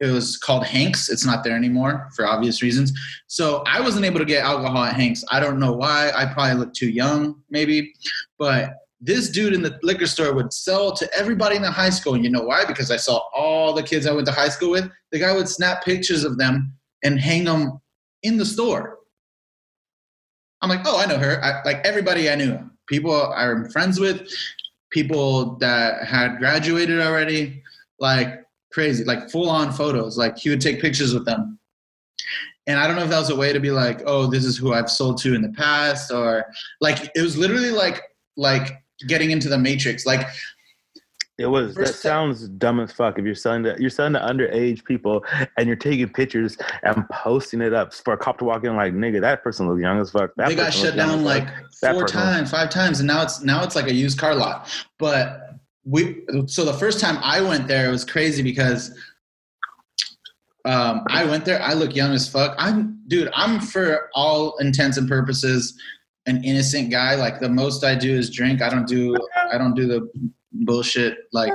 it 0.00 0.10
was 0.10 0.36
called 0.36 0.66
Hanks. 0.66 1.08
It's 1.08 1.24
not 1.24 1.44
there 1.44 1.56
anymore 1.56 2.08
for 2.14 2.26
obvious 2.26 2.62
reasons. 2.62 2.92
So 3.26 3.62
I 3.66 3.80
wasn't 3.80 4.04
able 4.04 4.18
to 4.18 4.24
get 4.24 4.44
alcohol 4.44 4.84
at 4.84 4.94
Hanks. 4.94 5.24
I 5.30 5.40
don't 5.40 5.58
know 5.58 5.72
why. 5.72 6.10
I 6.14 6.26
probably 6.26 6.54
looked 6.54 6.76
too 6.76 6.90
young, 6.90 7.42
maybe. 7.48 7.94
But 8.38 8.74
this 9.00 9.30
dude 9.30 9.52
in 9.52 9.62
the 9.62 9.78
liquor 9.82 10.06
store 10.06 10.34
would 10.34 10.52
sell 10.52 10.92
to 10.96 11.08
everybody 11.14 11.56
in 11.56 11.62
the 11.62 11.70
high 11.70 11.90
school. 11.90 12.14
And 12.14 12.24
you 12.24 12.30
know 12.30 12.42
why? 12.42 12.64
Because 12.64 12.90
I 12.90 12.96
saw 12.96 13.20
all 13.34 13.72
the 13.72 13.82
kids 13.82 14.06
I 14.06 14.12
went 14.12 14.26
to 14.26 14.32
high 14.32 14.48
school 14.48 14.70
with. 14.70 14.90
The 15.12 15.20
guy 15.20 15.32
would 15.32 15.48
snap 15.48 15.84
pictures 15.84 16.24
of 16.24 16.38
them 16.38 16.72
and 17.02 17.20
hang 17.20 17.44
them 17.44 17.80
in 18.22 18.36
the 18.36 18.46
store. 18.46 18.98
I'm 20.60 20.70
like, 20.70 20.80
oh, 20.86 20.98
I 20.98 21.06
know 21.06 21.18
her. 21.18 21.44
I, 21.44 21.62
like 21.64 21.84
everybody 21.84 22.30
I 22.30 22.34
knew, 22.34 22.58
people 22.88 23.32
I'm 23.32 23.68
friends 23.68 24.00
with, 24.00 24.26
people 24.94 25.56
that 25.56 26.06
had 26.06 26.38
graduated 26.38 27.00
already, 27.00 27.62
like 27.98 28.46
crazy, 28.72 29.02
like 29.02 29.28
full 29.28 29.50
on 29.50 29.72
photos. 29.72 30.16
Like 30.16 30.38
he 30.38 30.50
would 30.50 30.60
take 30.60 30.80
pictures 30.80 31.12
with 31.12 31.26
them. 31.26 31.58
And 32.68 32.78
I 32.78 32.86
don't 32.86 32.96
know 32.96 33.02
if 33.02 33.10
that 33.10 33.18
was 33.18 33.30
a 33.30 33.36
way 33.36 33.52
to 33.52 33.58
be 33.58 33.72
like, 33.72 34.02
oh, 34.06 34.26
this 34.26 34.44
is 34.44 34.56
who 34.56 34.72
I've 34.72 34.88
sold 34.88 35.18
to 35.18 35.34
in 35.34 35.42
the 35.42 35.50
past, 35.50 36.10
or 36.10 36.46
like 36.80 37.10
it 37.14 37.20
was 37.20 37.36
literally 37.36 37.70
like 37.70 38.00
like 38.36 38.82
getting 39.06 39.32
into 39.32 39.48
the 39.48 39.58
matrix. 39.58 40.06
Like 40.06 40.26
It 41.36 41.46
was. 41.46 41.74
That 41.74 41.88
sounds 41.88 42.48
dumb 42.48 42.78
as 42.78 42.92
fuck. 42.92 43.18
If 43.18 43.24
you're 43.24 43.34
selling 43.34 43.64
to 43.64 43.76
you're 43.80 43.90
selling 43.90 44.12
to 44.12 44.20
underage 44.20 44.84
people 44.84 45.24
and 45.56 45.66
you're 45.66 45.74
taking 45.74 46.08
pictures 46.08 46.56
and 46.84 47.08
posting 47.08 47.60
it 47.60 47.72
up 47.72 47.92
for 47.92 48.12
a 48.12 48.16
cop 48.16 48.38
to 48.38 48.44
walk 48.44 48.64
in, 48.64 48.76
like 48.76 48.92
nigga, 48.92 49.20
that 49.20 49.42
person 49.42 49.68
looks 49.68 49.80
young 49.80 49.98
as 50.00 50.10
fuck. 50.10 50.30
That 50.36 50.48
they 50.48 50.54
got 50.54 50.72
shut 50.72 50.94
down 50.94 51.24
like 51.24 51.48
four 51.80 52.06
times, 52.06 52.52
five 52.52 52.70
times, 52.70 53.00
and 53.00 53.08
now 53.08 53.22
it's 53.22 53.42
now 53.42 53.64
it's 53.64 53.74
like 53.74 53.88
a 53.88 53.94
used 53.94 54.16
car 54.16 54.36
lot. 54.36 54.70
But 54.98 55.58
we 55.84 56.22
so 56.46 56.64
the 56.64 56.72
first 56.72 57.00
time 57.00 57.18
I 57.20 57.40
went 57.40 57.66
there, 57.66 57.88
it 57.88 57.90
was 57.90 58.04
crazy 58.04 58.42
because 58.42 58.96
um, 60.64 61.02
I 61.08 61.24
went 61.24 61.44
there. 61.44 61.60
I 61.60 61.74
look 61.74 61.96
young 61.96 62.12
as 62.12 62.28
fuck. 62.28 62.54
I'm 62.58 63.00
dude. 63.08 63.30
I'm 63.34 63.58
for 63.58 64.08
all 64.14 64.56
intents 64.58 64.98
and 64.98 65.08
purposes 65.08 65.76
an 66.26 66.42
innocent 66.44 66.90
guy. 66.90 67.16
Like 67.16 67.40
the 67.40 67.48
most 67.48 67.84
I 67.84 67.94
do 67.94 68.16
is 68.16 68.30
drink. 68.30 68.62
I 68.62 68.70
don't 68.70 68.86
do 68.86 69.16
I 69.52 69.58
don't 69.58 69.74
do 69.74 69.86
the 69.86 70.08
bullshit 70.54 71.18
like 71.32 71.52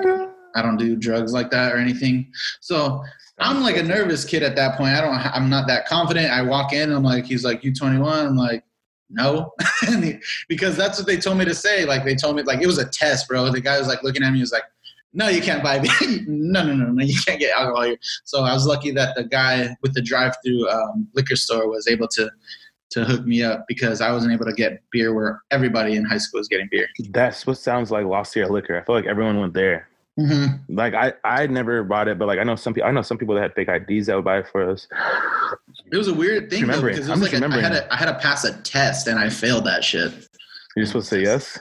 I 0.56 0.62
don't 0.62 0.78
do 0.78 0.96
drugs 0.96 1.32
like 1.34 1.52
that 1.52 1.74
or 1.74 1.78
anything. 1.78 2.32
So 2.60 3.04
I'm 3.40 3.62
like 3.62 3.78
a 3.78 3.84
nervous 3.84 4.26
kid 4.26 4.44
at 4.44 4.56
that 4.56 4.78
point. 4.78 4.94
I 4.94 5.02
don't. 5.02 5.16
I'm 5.16 5.50
not 5.50 5.68
that 5.68 5.88
confident. 5.88 6.32
I 6.32 6.42
walk 6.42 6.74
in. 6.74 6.92
I'm 6.92 7.04
like, 7.04 7.26
he's 7.26 7.44
like, 7.44 7.64
you 7.64 7.74
21. 7.74 8.28
I'm 8.28 8.36
like, 8.36 8.64
no, 9.10 9.54
because 10.50 10.78
that's 10.78 10.98
what 10.98 11.08
they 11.08 11.18
told 11.18 11.38
me 11.38 11.46
to 11.46 11.56
say. 11.56 11.86
Like 11.86 12.04
they 12.04 12.16
told 12.16 12.36
me, 12.36 12.44
like 12.44 12.62
it 12.62 12.68
was 12.68 12.78
a 12.78 12.88
test, 12.88 13.28
bro. 13.28 13.50
The 13.52 13.62
guy 13.62 13.80
was 13.80 13.88
like 13.88 14.04
looking 14.04 14.24
at 14.24 14.32
me. 14.32 14.38
He 14.38 14.42
was 14.42 14.52
like, 14.52 14.64
no, 15.14 15.28
you 15.28 15.42
can't 15.42 15.64
buy. 15.64 15.78
no, 16.28 16.64
no, 16.64 16.76
no, 16.76 16.86
no, 16.92 17.04
you 17.04 17.20
can't 17.26 17.40
get 17.40 17.58
alcohol 17.58 17.84
here. 17.84 17.98
So 18.26 18.44
I 18.44 18.54
was 18.54 18.68
lucky 18.68 18.92
that 18.92 19.16
the 19.16 19.24
guy 19.24 19.76
with 19.82 19.94
the 19.94 20.02
drive-through 20.02 20.70
um, 20.70 21.08
liquor 21.16 21.36
store 21.36 21.68
was 21.68 21.88
able 21.88 22.08
to 22.10 22.30
to 22.92 23.06
hook 23.06 23.26
me 23.26 23.44
up 23.44 23.66
because 23.68 24.02
I 24.02 24.12
wasn't 24.12 24.34
able 24.34 24.46
to 24.46 24.54
get 24.54 24.82
beer 24.92 25.14
where 25.14 25.42
everybody 25.52 25.96
in 25.96 26.06
high 26.06 26.18
school 26.18 26.40
was 26.40 26.48
getting 26.48 26.68
beer. 26.72 26.88
That's 27.10 27.46
what 27.46 27.58
sounds 27.58 27.92
like 27.92 28.06
Lost 28.06 28.32
Sierra 28.32 28.52
Liquor. 28.52 28.80
I 28.80 28.84
feel 28.84 28.96
like 28.96 29.06
everyone 29.06 29.40
went 29.40 29.54
there. 29.54 29.88
Mm-hmm. 30.20 30.76
Like 30.76 30.94
I, 30.94 31.14
I 31.24 31.48
never 31.48 31.84
bought 31.84 32.08
it, 32.08 32.20
but 32.20 32.28
like 32.28 32.40
I 32.40 32.44
know 32.44 32.56
some 32.56 32.74
people. 32.74 32.90
I 32.90 32.92
know 32.92 33.02
some 33.02 33.18
people 33.18 33.36
that 33.36 33.42
had 33.42 33.54
fake 33.54 33.70
IDs 33.70 34.08
that 34.08 34.16
would 34.16 34.26
buy 34.26 34.40
it 34.40 34.48
for 34.52 34.70
us. 34.70 34.88
It 35.92 35.98
was 35.98 36.10
a 36.10 36.14
weird 36.14 36.50
thing 36.50 36.68
though 36.68 36.82
because 36.82 37.08
it 37.08 37.12
I'm 37.12 37.22
was 37.22 37.32
like 37.32 37.42
a, 37.42 37.46
I 37.46 37.62
had 37.62 37.70
to 37.70 37.94
I 37.94 37.96
had 37.96 38.06
to 38.08 38.16
pass 38.16 38.44
a 38.44 38.54
test 38.62 39.08
and 39.08 39.18
I 39.18 39.30
failed 39.30 39.66
that 39.66 39.84
shit. 39.84 40.12
You're 40.76 40.86
supposed 40.86 41.10
to 41.10 41.16
say 41.16 41.22
yes. 41.22 41.58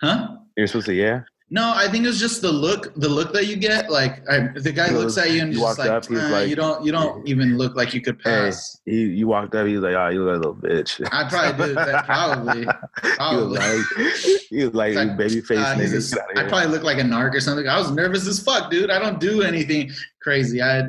Huh? 0.00 0.36
You're 0.56 0.66
supposed 0.68 0.86
to 0.86 0.92
say 0.92 0.96
yeah. 0.96 1.22
No, 1.54 1.70
I 1.76 1.86
think 1.86 2.04
it 2.04 2.08
was 2.08 2.18
just 2.18 2.40
the 2.40 2.50
look, 2.50 2.94
the 2.94 3.10
look 3.10 3.34
that 3.34 3.44
you 3.46 3.56
get. 3.56 3.90
Like 3.90 4.26
I, 4.26 4.48
the 4.56 4.72
guy 4.72 4.88
looks 4.90 5.18
at 5.18 5.32
you 5.32 5.42
and 5.42 5.52
he 5.52 5.60
just 5.60 5.78
like, 5.78 5.90
up, 5.90 6.10
"Uh, 6.10 6.30
like- 6.30 6.48
you 6.48 6.56
don't, 6.56 6.82
you 6.82 6.92
don't 6.92 7.28
even 7.28 7.58
look 7.58 7.76
like 7.76 7.92
you 7.92 8.00
could 8.00 8.16
Hey, 8.24 8.30
pass. 8.46 8.80
you, 8.86 8.98
you 8.98 9.26
walked 9.26 9.54
up. 9.54 9.66
He 9.66 9.74
was 9.74 9.82
like, 9.82 9.94
"Oh, 9.94 10.08
you 10.08 10.24
look 10.24 10.42
like 10.42 10.44
a 10.44 10.48
little 10.48 10.82
bitch." 10.82 11.06
I 11.12 11.28
probably 11.28 11.66
did 11.66 11.76
that. 11.76 12.06
Probably. 12.06 12.60
he 12.62 13.36
was 13.36 13.52
like, 13.52 14.46
he 14.48 14.64
was 14.64 14.74
like, 14.74 14.96
It's 14.96 15.16
baby 15.18 15.40
face 15.42 15.58
Uh, 15.58 15.74
he's 15.74 15.92
nigga." 16.14 16.16
a- 16.36 16.40
I 16.40 16.48
probably 16.48 16.68
look 16.68 16.84
like 16.84 16.96
a 16.98 17.02
narc 17.02 17.34
or 17.34 17.40
something. 17.40 17.68
I 17.68 17.78
was 17.78 17.90
nervous 17.90 18.26
as 18.26 18.42
fuck, 18.42 18.70
dude. 18.70 18.88
I 18.90 18.98
don't 18.98 19.20
do 19.20 19.42
anything 19.42 19.90
crazy. 20.22 20.62
I, 20.62 20.84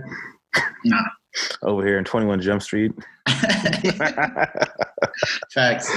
nah. 0.86 1.02
Over 1.62 1.86
here 1.86 1.98
in 1.98 2.04
21 2.06 2.42
Jump 2.42 2.62
Street. 2.62 2.92
Facts. 5.52 5.90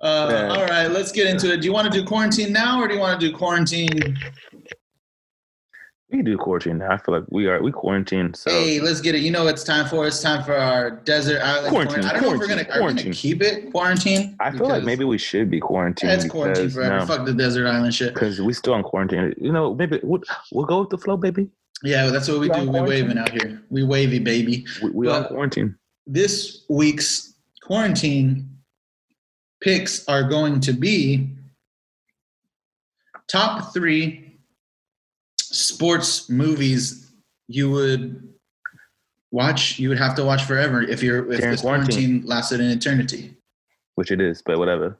Uh, 0.00 0.28
Yeah. 0.30 0.48
All 0.54 0.66
right, 0.66 0.86
let's 0.88 1.12
get 1.12 1.26
into 1.26 1.52
it. 1.52 1.60
Do 1.60 1.66
you 1.66 1.72
want 1.72 1.92
to 1.92 1.98
do 2.00 2.04
quarantine 2.06 2.52
now, 2.52 2.80
or 2.80 2.88
do 2.88 2.94
you 2.94 3.00
want 3.00 3.20
to 3.20 3.30
do 3.30 3.36
quarantine? 3.36 4.16
we 6.10 6.22
do 6.22 6.38
quarantine 6.38 6.78
now. 6.78 6.92
I 6.92 6.96
feel 6.96 7.14
like 7.18 7.24
we 7.30 7.48
are 7.48 7.62
we 7.62 7.70
quarantine. 7.70 8.32
So 8.32 8.50
Hey, 8.50 8.80
let's 8.80 9.00
get 9.02 9.14
it. 9.14 9.18
You 9.20 9.30
know 9.30 9.44
what 9.44 9.54
it's 9.54 9.64
time 9.64 9.86
for? 9.86 10.06
It's 10.06 10.22
time 10.22 10.42
for 10.42 10.54
our 10.56 10.90
desert 10.90 11.42
island 11.42 11.68
Quarantine, 11.68 12.04
I 12.04 12.12
don't 12.14 12.22
know 12.22 12.32
if 12.32 12.38
we're 12.38 12.48
gonna, 12.48 12.64
quarantine, 12.64 13.04
gonna 13.06 13.14
keep 13.14 13.42
it 13.42 13.70
quarantine. 13.70 14.34
I 14.40 14.50
feel 14.50 14.68
like 14.68 14.84
maybe 14.84 15.04
we 15.04 15.18
should 15.18 15.50
be 15.50 15.60
quarantined. 15.60 16.12
it's 16.12 16.24
quarantine 16.26 16.64
because, 16.64 16.74
forever. 16.74 16.98
no, 17.00 17.06
Fuck 17.06 17.26
the 17.26 17.34
desert 17.34 17.66
island 17.66 17.94
shit. 17.94 18.14
because 18.14 18.40
we 18.40 18.54
still 18.54 18.72
on 18.72 18.82
quarantine. 18.82 19.34
You 19.38 19.52
know, 19.52 19.74
maybe 19.74 20.00
we'll, 20.02 20.22
we'll 20.50 20.64
go 20.64 20.80
with 20.80 20.88
the 20.90 20.98
flow, 20.98 21.18
baby. 21.18 21.50
Yeah, 21.84 22.06
that's 22.10 22.28
what 22.28 22.40
we 22.40 22.48
We 22.48 22.54
do. 22.54 22.60
We 22.62 22.66
quarantine? 22.70 22.88
waving 22.88 23.18
out 23.18 23.30
here. 23.30 23.62
We 23.70 23.84
wavy, 23.84 24.18
baby. 24.18 24.66
We, 24.82 24.90
we 24.90 25.08
on 25.08 25.22
But- 25.22 25.28
quarantine. 25.30 25.76
This 26.06 26.64
week's 26.70 27.34
quarantine 27.62 28.48
picks 29.60 30.08
are 30.08 30.22
going 30.24 30.60
to 30.60 30.72
be 30.72 31.30
top 33.30 33.74
three 33.74 34.38
sports 35.40 36.30
movies 36.30 37.12
you 37.46 37.70
would 37.70 38.26
watch. 39.30 39.78
You 39.78 39.90
would 39.90 39.98
have 39.98 40.14
to 40.16 40.24
watch 40.24 40.44
forever 40.44 40.82
if 40.82 41.02
you're 41.02 41.30
if 41.30 41.38
During 41.40 41.50
this 41.52 41.60
quarantine. 41.60 41.94
quarantine 41.94 42.26
lasted 42.26 42.60
an 42.60 42.70
eternity. 42.70 43.36
Which 43.96 44.10
it 44.10 44.20
is, 44.22 44.40
but 44.42 44.58
whatever. 44.58 44.96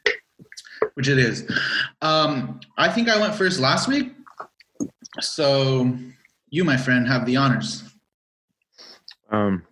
which 0.94 1.08
it 1.08 1.18
is. 1.18 1.46
Um, 2.00 2.60
I 2.78 2.88
think 2.88 3.08
I 3.10 3.20
went 3.20 3.34
first 3.34 3.60
last 3.60 3.86
week. 3.86 4.14
So 5.20 5.96
you, 6.50 6.64
my 6.64 6.76
friend, 6.76 7.06
have 7.08 7.26
the 7.26 7.36
honors. 7.36 7.82
Um, 9.30 9.64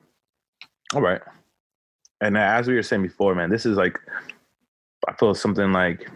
all 0.95 1.01
right. 1.03 1.21
And 2.21 2.37
as 2.39 2.67
we 2.69 2.75
were 2.75 2.83
saying 2.83 3.03
before, 3.03 3.35
man, 3.35 3.51
this 3.51 3.67
is 3.67 3.77
like, 3.77 3.99
I 5.09 5.13
feel 5.15 5.35
something 5.35 5.73
like 5.73 6.09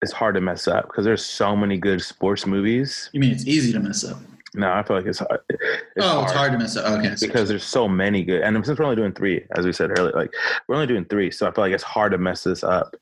it's 0.00 0.12
hard 0.12 0.34
to 0.34 0.40
mess 0.40 0.66
up 0.66 0.86
because 0.88 1.04
there's 1.04 1.24
so 1.24 1.54
many 1.54 1.76
good 1.76 2.02
sports 2.02 2.46
movies. 2.46 3.10
You 3.12 3.20
mean 3.20 3.30
it's 3.32 3.46
easy 3.46 3.72
to 3.72 3.80
mess 3.80 4.04
up? 4.04 4.18
No, 4.54 4.70
I 4.70 4.82
feel 4.82 4.96
like 4.96 5.06
it's 5.06 5.20
hard. 5.20 5.40
It's 5.48 5.60
oh, 6.00 6.24
it's 6.24 6.32
hard 6.32 6.52
to 6.52 6.58
mess 6.58 6.76
up. 6.76 6.98
Okay. 6.98 7.14
because 7.20 7.48
there's 7.48 7.64
so 7.64 7.88
many 7.88 8.22
good. 8.22 8.42
And 8.42 8.64
since 8.66 8.78
we're 8.78 8.84
only 8.84 8.96
doing 8.96 9.12
three, 9.12 9.46
as 9.56 9.64
we 9.64 9.72
said 9.72 9.96
earlier, 9.98 10.12
like 10.14 10.30
we're 10.68 10.74
only 10.74 10.86
doing 10.86 11.04
three, 11.06 11.30
so 11.30 11.46
I 11.46 11.52
feel 11.52 11.64
like 11.64 11.72
it's 11.72 11.82
hard 11.82 12.12
to 12.12 12.18
mess 12.18 12.44
this 12.44 12.62
up. 12.62 12.94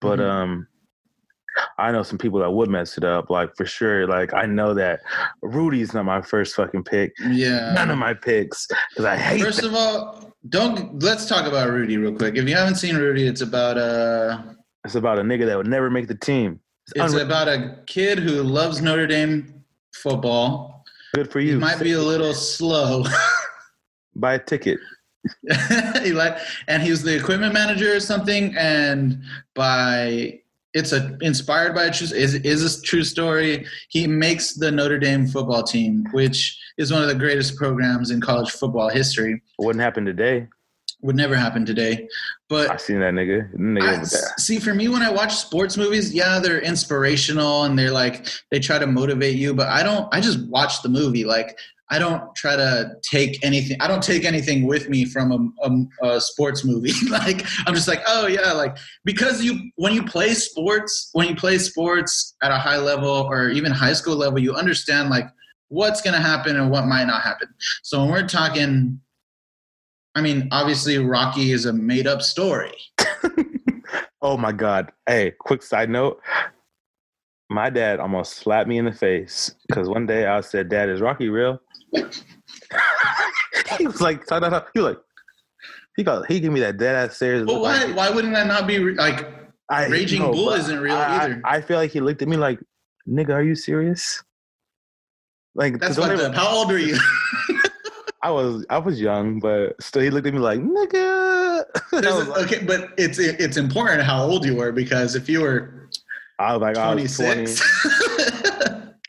But 0.00 0.18
Mhm. 0.20 0.30
um, 0.30 0.68
I 1.78 1.92
know 1.92 2.02
some 2.02 2.18
people 2.18 2.40
that 2.40 2.50
would 2.50 2.68
mess 2.70 2.96
it 2.98 3.04
up, 3.04 3.30
like 3.30 3.54
for 3.56 3.64
sure. 3.66 4.06
Like 4.06 4.32
I 4.34 4.46
know 4.46 4.74
that 4.74 5.00
Rudy's 5.42 5.94
not 5.94 6.04
my 6.04 6.20
first 6.22 6.54
fucking 6.56 6.84
pick. 6.84 7.12
yeah. 7.28 7.72
None 7.74 7.90
of 7.90 7.98
my 7.98 8.14
picks 8.14 8.66
because 8.90 9.04
I 9.04 9.16
hate. 9.16 9.40
First 9.42 9.62
of 9.62 9.74
all, 9.74 10.32
don't 10.48 11.02
let's 11.02 11.26
talk 11.26 11.46
about 11.46 11.70
Rudy 11.70 11.96
real 11.96 12.14
quick. 12.14 12.36
If 12.36 12.48
you 12.48 12.54
haven't 12.54 12.76
seen 12.76 12.96
Rudy, 12.96 13.26
it's 13.26 13.40
about 13.40 13.78
uh 13.78 14.42
It's 14.84 14.94
about 14.96 15.18
a 15.18 15.22
nigga 15.22 15.46
that 15.46 15.56
would 15.56 15.66
never 15.68 15.90
make 15.90 16.08
the 16.08 16.14
team. 16.16 16.60
It's, 16.86 16.92
it's 16.96 17.14
unre- 17.14 17.24
about 17.24 17.48
a 17.48 17.78
kid 17.86 18.18
who 18.18 18.42
loves 18.42 18.82
Notre 18.82 19.06
Dame 19.06 19.64
football. 19.94 20.84
good 21.14 21.30
for 21.30 21.40
He 21.40 21.50
you. 21.50 21.58
might 21.58 21.78
be 21.80 21.92
a 21.92 22.00
little 22.02 22.34
slow. 22.34 23.04
Buy 24.16 24.34
a 24.34 24.38
ticket. 24.38 24.78
he 26.02 26.12
like 26.12 26.36
and 26.68 26.82
he 26.82 26.90
was 26.90 27.02
the 27.02 27.16
equipment 27.16 27.54
manager 27.54 27.96
or 27.96 28.00
something 28.00 28.54
and 28.58 29.22
by 29.54 30.38
it's 30.74 30.92
a 30.92 31.16
inspired 31.22 31.74
by 31.74 31.84
a 31.84 31.92
true 31.92 32.08
is 32.16 32.34
is 32.34 32.78
a 32.78 32.82
true 32.82 33.04
story 33.04 33.64
he 33.88 34.06
makes 34.06 34.54
the 34.54 34.70
Notre 34.70 34.98
Dame 34.98 35.26
football 35.26 35.62
team 35.62 36.04
which 36.12 36.58
is 36.76 36.92
one 36.92 37.02
of 37.02 37.08
the 37.08 37.14
greatest 37.14 37.56
programs 37.56 38.10
in 38.10 38.20
college 38.20 38.50
football 38.50 38.88
history 38.90 39.40
Wouldn't 39.58 39.82
happen 39.82 40.04
today. 40.04 40.48
would 41.02 41.16
never 41.16 41.36
happen 41.36 41.64
today 41.64 42.08
but 42.48 42.70
I 42.70 42.76
seen 42.76 43.00
that 43.00 43.14
nigga. 43.14 43.52
Nigga 43.54 43.82
I, 43.82 43.96
that. 43.96 44.40
see 44.40 44.58
for 44.58 44.74
me 44.74 44.88
when 44.88 45.02
i 45.02 45.10
watch 45.10 45.34
sports 45.36 45.76
movies 45.76 46.12
yeah 46.12 46.38
they're 46.40 46.60
inspirational 46.60 47.64
and 47.64 47.78
they're 47.78 47.90
like 47.92 48.26
they 48.50 48.58
try 48.58 48.78
to 48.78 48.86
motivate 48.86 49.36
you 49.36 49.54
but 49.54 49.68
i 49.68 49.82
don't 49.82 50.08
i 50.12 50.20
just 50.20 50.40
watch 50.48 50.82
the 50.82 50.88
movie 50.88 51.24
like 51.24 51.56
i 51.94 51.98
don't 51.98 52.34
try 52.34 52.56
to 52.56 52.94
take 53.02 53.44
anything 53.44 53.76
i 53.80 53.86
don't 53.86 54.02
take 54.02 54.24
anything 54.24 54.66
with 54.66 54.88
me 54.88 55.04
from 55.04 55.54
a, 55.62 55.68
a, 55.68 56.08
a 56.14 56.20
sports 56.20 56.64
movie 56.64 56.92
like 57.10 57.44
i'm 57.66 57.74
just 57.74 57.88
like 57.88 58.02
oh 58.06 58.26
yeah 58.26 58.52
like 58.52 58.76
because 59.04 59.42
you 59.42 59.70
when 59.76 59.92
you 59.92 60.02
play 60.02 60.34
sports 60.34 61.10
when 61.12 61.28
you 61.28 61.34
play 61.34 61.58
sports 61.58 62.34
at 62.42 62.50
a 62.50 62.58
high 62.58 62.78
level 62.78 63.08
or 63.08 63.48
even 63.48 63.72
high 63.72 63.92
school 63.92 64.16
level 64.16 64.38
you 64.38 64.54
understand 64.54 65.10
like 65.10 65.26
what's 65.68 66.00
to 66.00 66.12
happen 66.12 66.56
and 66.56 66.70
what 66.70 66.86
might 66.86 67.06
not 67.06 67.22
happen 67.22 67.48
so 67.82 68.00
when 68.00 68.10
we're 68.10 68.26
talking 68.26 69.00
i 70.14 70.20
mean 70.20 70.48
obviously 70.52 70.98
rocky 70.98 71.52
is 71.52 71.64
a 71.66 71.72
made 71.72 72.06
up 72.06 72.22
story 72.22 72.74
Oh 74.24 74.38
my 74.38 74.52
god. 74.52 74.90
Hey, 75.06 75.32
quick 75.38 75.62
side 75.62 75.90
note. 75.90 76.18
My 77.50 77.68
dad 77.68 78.00
almost 78.00 78.36
slapped 78.36 78.66
me 78.66 78.78
in 78.78 78.86
the 78.86 78.92
face 78.92 79.54
because 79.68 79.86
one 79.86 80.06
day 80.06 80.26
I 80.26 80.40
said, 80.40 80.70
"Dad, 80.70 80.88
is 80.88 81.02
Rocky 81.02 81.28
real?" 81.28 81.60
he 83.78 83.86
was 83.86 84.00
like, 84.00 84.22
he 84.28 84.34
was 84.34 84.62
like, 84.74 84.98
he 85.96 86.02
got 86.02 86.26
he 86.26 86.40
gave 86.40 86.50
me 86.50 86.60
that 86.60 86.76
dead 86.76 86.96
ass 86.96 87.16
stare. 87.16 87.44
But 87.44 87.60
why 87.60 87.84
like, 87.84 87.96
why 87.96 88.10
wouldn't 88.10 88.34
that 88.34 88.46
not 88.46 88.66
be 88.66 88.78
re- 88.78 88.94
like 88.94 89.26
I, 89.70 89.86
Raging 89.86 90.22
no, 90.22 90.32
Bull 90.32 90.50
isn't 90.50 90.78
real 90.78 90.94
I, 90.94 91.16
either. 91.16 91.40
I, 91.44 91.56
I, 91.56 91.60
feel 91.60 91.78
like 91.78 91.90
he 91.90 92.00
looked 92.00 92.20
at 92.20 92.28
me 92.28 92.36
like, 92.36 92.60
nigga, 93.08 93.30
are 93.30 93.42
you 93.42 93.54
serious? 93.54 94.22
Like 95.54 95.78
that's 95.78 95.96
fucked 95.96 96.20
up. 96.20 96.34
How 96.34 96.48
old 96.48 96.70
are 96.72 96.78
you? 96.78 96.98
I 98.22 98.30
was 98.30 98.66
I 98.70 98.78
was 98.78 99.00
young, 99.00 99.38
but 99.38 99.80
still 99.80 100.02
he 100.02 100.10
looked 100.10 100.26
at 100.26 100.34
me 100.34 100.40
like 100.40 100.60
nigga. 100.60 101.34
Like, 101.92 102.04
okay, 102.04 102.64
but 102.64 102.90
it's 102.98 103.18
it's 103.18 103.56
important 103.56 104.02
how 104.02 104.24
old 104.24 104.44
you 104.44 104.56
were 104.56 104.72
because 104.72 105.14
if 105.14 105.28
you 105.28 105.40
were 105.40 105.88
I 106.38 106.56
was 106.56 106.60
like 106.60 106.74
26. 106.74 107.20
I 107.20 107.40
was 107.40 107.60
20. 107.84 108.03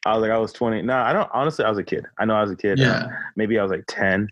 I 0.06 0.14
was 0.14 0.22
like, 0.22 0.32
I 0.32 0.38
was 0.38 0.54
20. 0.54 0.84
No, 0.84 0.96
I 0.98 1.14
don't. 1.14 1.30
Honestly, 1.34 1.66
I 1.66 1.70
was 1.70 1.80
a 1.80 1.84
kid. 1.84 2.06
I 2.20 2.26
know 2.26 2.36
I 2.36 2.42
was 2.42 2.52
a 2.52 2.56
kid. 2.56 2.78
yeah. 2.78 3.06
Um, 3.06 3.10
maybe 3.36 3.58
I 3.58 3.64
was 3.64 3.72
like 3.72 3.86
10. 3.88 4.30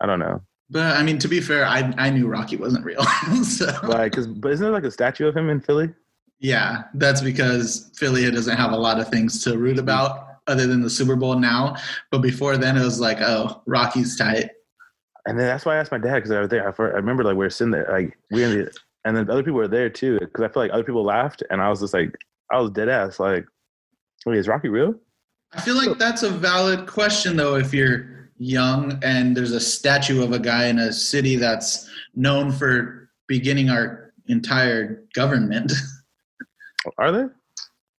I 0.00 0.06
don't 0.06 0.18
know. 0.18 0.42
But 0.70 0.96
I 0.96 1.02
mean, 1.02 1.18
to 1.18 1.28
be 1.28 1.40
fair, 1.40 1.66
I 1.66 1.92
I 1.98 2.10
knew 2.10 2.26
Rocky 2.26 2.56
wasn't 2.56 2.84
real. 2.84 3.04
so 3.44 3.66
Like, 3.84 4.12
cause, 4.12 4.26
but 4.26 4.52
isn't 4.52 4.64
there 4.64 4.72
like 4.72 4.84
a 4.84 4.90
statue 4.90 5.26
of 5.26 5.36
him 5.36 5.48
in 5.48 5.60
Philly? 5.60 5.90
Yeah, 6.40 6.84
that's 6.94 7.20
because 7.20 7.90
Philly 7.96 8.30
doesn't 8.30 8.56
have 8.56 8.72
a 8.72 8.76
lot 8.76 9.00
of 9.00 9.08
things 9.08 9.42
to 9.44 9.56
root 9.56 9.78
about 9.78 10.40
other 10.46 10.66
than 10.66 10.82
the 10.82 10.90
Super 10.90 11.16
Bowl 11.16 11.38
now. 11.38 11.76
But 12.10 12.18
before 12.18 12.56
then, 12.56 12.76
it 12.76 12.84
was 12.84 13.00
like, 13.00 13.18
oh, 13.20 13.62
Rocky's 13.66 14.16
tight. 14.16 14.50
And 15.26 15.38
then 15.38 15.46
that's 15.46 15.64
why 15.64 15.76
I 15.76 15.78
asked 15.78 15.92
my 15.92 15.98
dad 15.98 16.16
because 16.16 16.30
I 16.30 16.40
was 16.40 16.50
there. 16.50 16.66
I, 16.66 16.82
I 16.82 16.96
remember 16.96 17.24
like 17.24 17.36
we 17.36 17.44
were 17.44 17.50
sitting 17.50 17.70
there, 17.70 17.88
like 17.90 18.18
we 18.30 18.44
in 18.44 18.50
the, 18.50 18.72
and 19.04 19.16
then 19.16 19.30
other 19.30 19.42
people 19.42 19.58
were 19.58 19.68
there 19.68 19.88
too. 19.88 20.18
Because 20.20 20.44
I 20.44 20.48
feel 20.48 20.62
like 20.62 20.72
other 20.72 20.84
people 20.84 21.04
laughed, 21.04 21.42
and 21.50 21.62
I 21.62 21.70
was 21.70 21.80
just 21.80 21.94
like, 21.94 22.14
I 22.50 22.58
was 22.58 22.70
dead 22.70 22.88
ass. 22.88 23.18
Like, 23.18 23.46
wait, 24.26 24.38
is 24.38 24.48
Rocky 24.48 24.68
real? 24.68 24.94
I 25.54 25.60
feel 25.60 25.76
like 25.76 25.98
that's 25.98 26.22
a 26.22 26.30
valid 26.30 26.86
question 26.86 27.36
though. 27.36 27.56
If 27.56 27.72
you're 27.72 28.30
young 28.38 28.98
and 29.02 29.36
there's 29.36 29.52
a 29.52 29.60
statue 29.60 30.22
of 30.22 30.32
a 30.32 30.38
guy 30.38 30.66
in 30.66 30.78
a 30.78 30.92
city 30.92 31.36
that's 31.36 31.88
known 32.14 32.50
for 32.50 33.08
beginning 33.28 33.70
our 33.70 34.12
entire 34.26 35.04
government. 35.14 35.72
Are 36.98 37.12
they? 37.12 37.24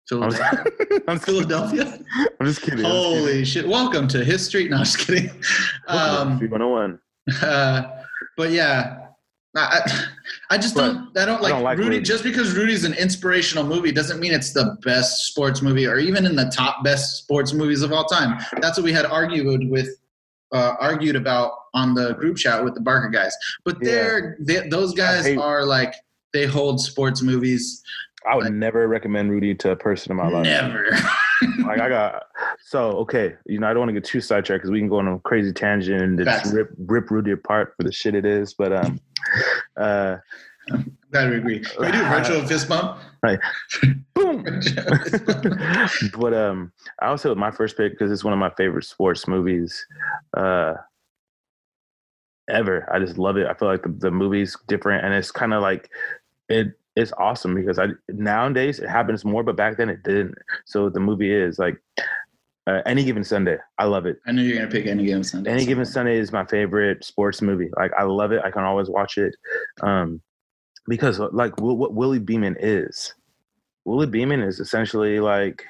Philadelphia. 0.08 0.64
I'm 1.08 1.18
Philadelphia. 1.18 1.98
I'm 2.40 2.46
just 2.46 2.62
kidding. 2.62 2.84
Holy 2.84 3.24
kidding. 3.24 3.44
shit! 3.44 3.66
Welcome 3.66 4.06
to 4.08 4.24
history. 4.24 4.68
No, 4.68 4.76
I'm 4.76 4.84
just 4.84 4.98
kidding. 4.98 5.30
Um, 5.88 6.38
101. 6.38 7.00
Uh, 7.42 7.82
but 8.36 8.50
yeah, 8.50 9.05
I, 9.56 10.04
I 10.50 10.58
just 10.58 10.74
don't. 10.74 11.16
I 11.16 11.24
don't 11.24 11.40
like, 11.42 11.52
I 11.52 11.56
don't 11.56 11.62
like 11.64 11.78
Rudy. 11.78 11.90
Rudy. 11.96 12.02
Just 12.02 12.22
because 12.24 12.54
Rudy's 12.56 12.84
an 12.84 12.94
inspirational 12.94 13.64
movie 13.64 13.90
doesn't 13.92 14.20
mean 14.20 14.32
it's 14.32 14.52
the 14.52 14.76
best 14.84 15.26
sports 15.26 15.62
movie 15.62 15.86
or 15.86 15.98
even 15.98 16.26
in 16.26 16.36
the 16.36 16.46
top 16.54 16.84
best 16.84 17.16
sports 17.16 17.52
movies 17.52 17.82
of 17.82 17.92
all 17.92 18.04
time. 18.04 18.38
That's 18.60 18.76
what 18.78 18.84
we 18.84 18.92
had 18.92 19.06
argued 19.06 19.70
with, 19.70 19.88
uh, 20.52 20.74
argued 20.80 21.16
about 21.16 21.52
on 21.74 21.94
the 21.94 22.12
group 22.14 22.36
chat 22.36 22.62
with 22.62 22.74
the 22.74 22.80
Barker 22.80 23.08
guys. 23.08 23.34
But 23.64 23.76
Yeah. 23.80 23.90
they're 23.90 24.36
they, 24.40 24.68
those 24.68 24.94
guys 24.94 25.24
hate- 25.26 25.38
are 25.38 25.64
like 25.64 25.94
they 26.32 26.46
hold 26.46 26.80
sports 26.80 27.22
movies. 27.22 27.82
I 28.30 28.34
would 28.36 28.44
Like- 28.44 28.52
never 28.54 28.88
recommend 28.88 29.30
Rudy 29.30 29.54
to 29.54 29.70
a 29.70 29.76
person 29.76 30.10
in 30.12 30.16
my 30.18 30.28
life. 30.28 30.44
Never. 30.44 30.88
Like 31.64 31.80
I 31.80 31.88
got 31.88 32.24
so 32.60 32.92
okay. 32.98 33.34
You 33.46 33.58
know 33.58 33.68
I 33.68 33.70
don't 33.72 33.80
want 33.80 33.90
to 33.90 33.94
get 33.94 34.04
too 34.04 34.20
sidetracked 34.20 34.62
because 34.62 34.70
we 34.70 34.78
can 34.78 34.88
go 34.88 34.98
on 34.98 35.08
a 35.08 35.18
crazy 35.20 35.52
tangent 35.52 36.02
and 36.02 36.18
just 36.18 36.52
rip 36.52 36.70
rip 36.78 37.10
Rudy 37.10 37.32
apart 37.32 37.74
for 37.76 37.82
the 37.82 37.92
shit 37.92 38.14
it 38.14 38.24
is. 38.24 38.54
But 38.54 38.72
um, 38.72 39.00
uh, 39.76 40.16
Glad 41.12 41.30
we 41.30 41.36
agree. 41.36 41.60
Can 41.60 41.86
we 41.86 41.92
do 41.92 42.00
a 42.00 42.08
virtual 42.08 42.42
fist 42.46 42.68
bump? 42.68 42.98
Right. 43.22 43.38
boom. 44.14 44.44
but 46.18 46.34
um, 46.34 46.72
I 47.00 47.06
also 47.06 47.34
my 47.34 47.50
first 47.50 47.76
pick 47.76 47.92
because 47.92 48.10
it's 48.10 48.24
one 48.24 48.32
of 48.32 48.38
my 48.38 48.50
favorite 48.50 48.84
sports 48.84 49.28
movies, 49.28 49.86
uh, 50.36 50.74
ever. 52.50 52.88
I 52.92 52.98
just 52.98 53.18
love 53.18 53.36
it. 53.36 53.46
I 53.46 53.54
feel 53.54 53.68
like 53.68 53.82
the, 53.82 53.94
the 53.96 54.10
movie's 54.10 54.56
different, 54.66 55.04
and 55.04 55.14
it's 55.14 55.30
kind 55.30 55.54
of 55.54 55.62
like 55.62 55.90
it. 56.48 56.72
It's 56.96 57.12
awesome 57.18 57.54
because 57.54 57.78
I 57.78 57.88
nowadays 58.08 58.78
it 58.78 58.88
happens 58.88 59.24
more, 59.24 59.42
but 59.42 59.54
back 59.56 59.76
then 59.76 59.90
it 59.90 60.02
didn't. 60.02 60.34
So 60.64 60.88
the 60.88 61.00
movie 61.00 61.30
is 61.30 61.58
like 61.58 61.76
uh, 62.66 62.80
any 62.86 63.04
given 63.04 63.22
Sunday. 63.22 63.58
I 63.78 63.84
love 63.84 64.06
it. 64.06 64.18
I 64.26 64.32
knew 64.32 64.42
you're 64.42 64.56
gonna 64.56 64.70
pick 64.70 64.86
any 64.86 65.04
given 65.04 65.22
Sunday. 65.22 65.50
Any 65.50 65.66
given 65.66 65.84
Sunday 65.84 66.16
is 66.18 66.32
my 66.32 66.46
favorite 66.46 67.04
sports 67.04 67.42
movie. 67.42 67.68
Like 67.76 67.92
I 67.98 68.04
love 68.04 68.32
it. 68.32 68.40
I 68.44 68.50
can 68.50 68.64
always 68.64 68.88
watch 68.88 69.18
it, 69.18 69.36
um, 69.82 70.22
because 70.88 71.18
like 71.18 71.60
Will- 71.60 71.76
what 71.76 71.92
Willie 71.92 72.18
Beamen 72.18 72.56
is. 72.58 73.12
Willie 73.84 74.06
Beamen 74.06 74.40
is 74.40 74.58
essentially 74.58 75.20
like, 75.20 75.64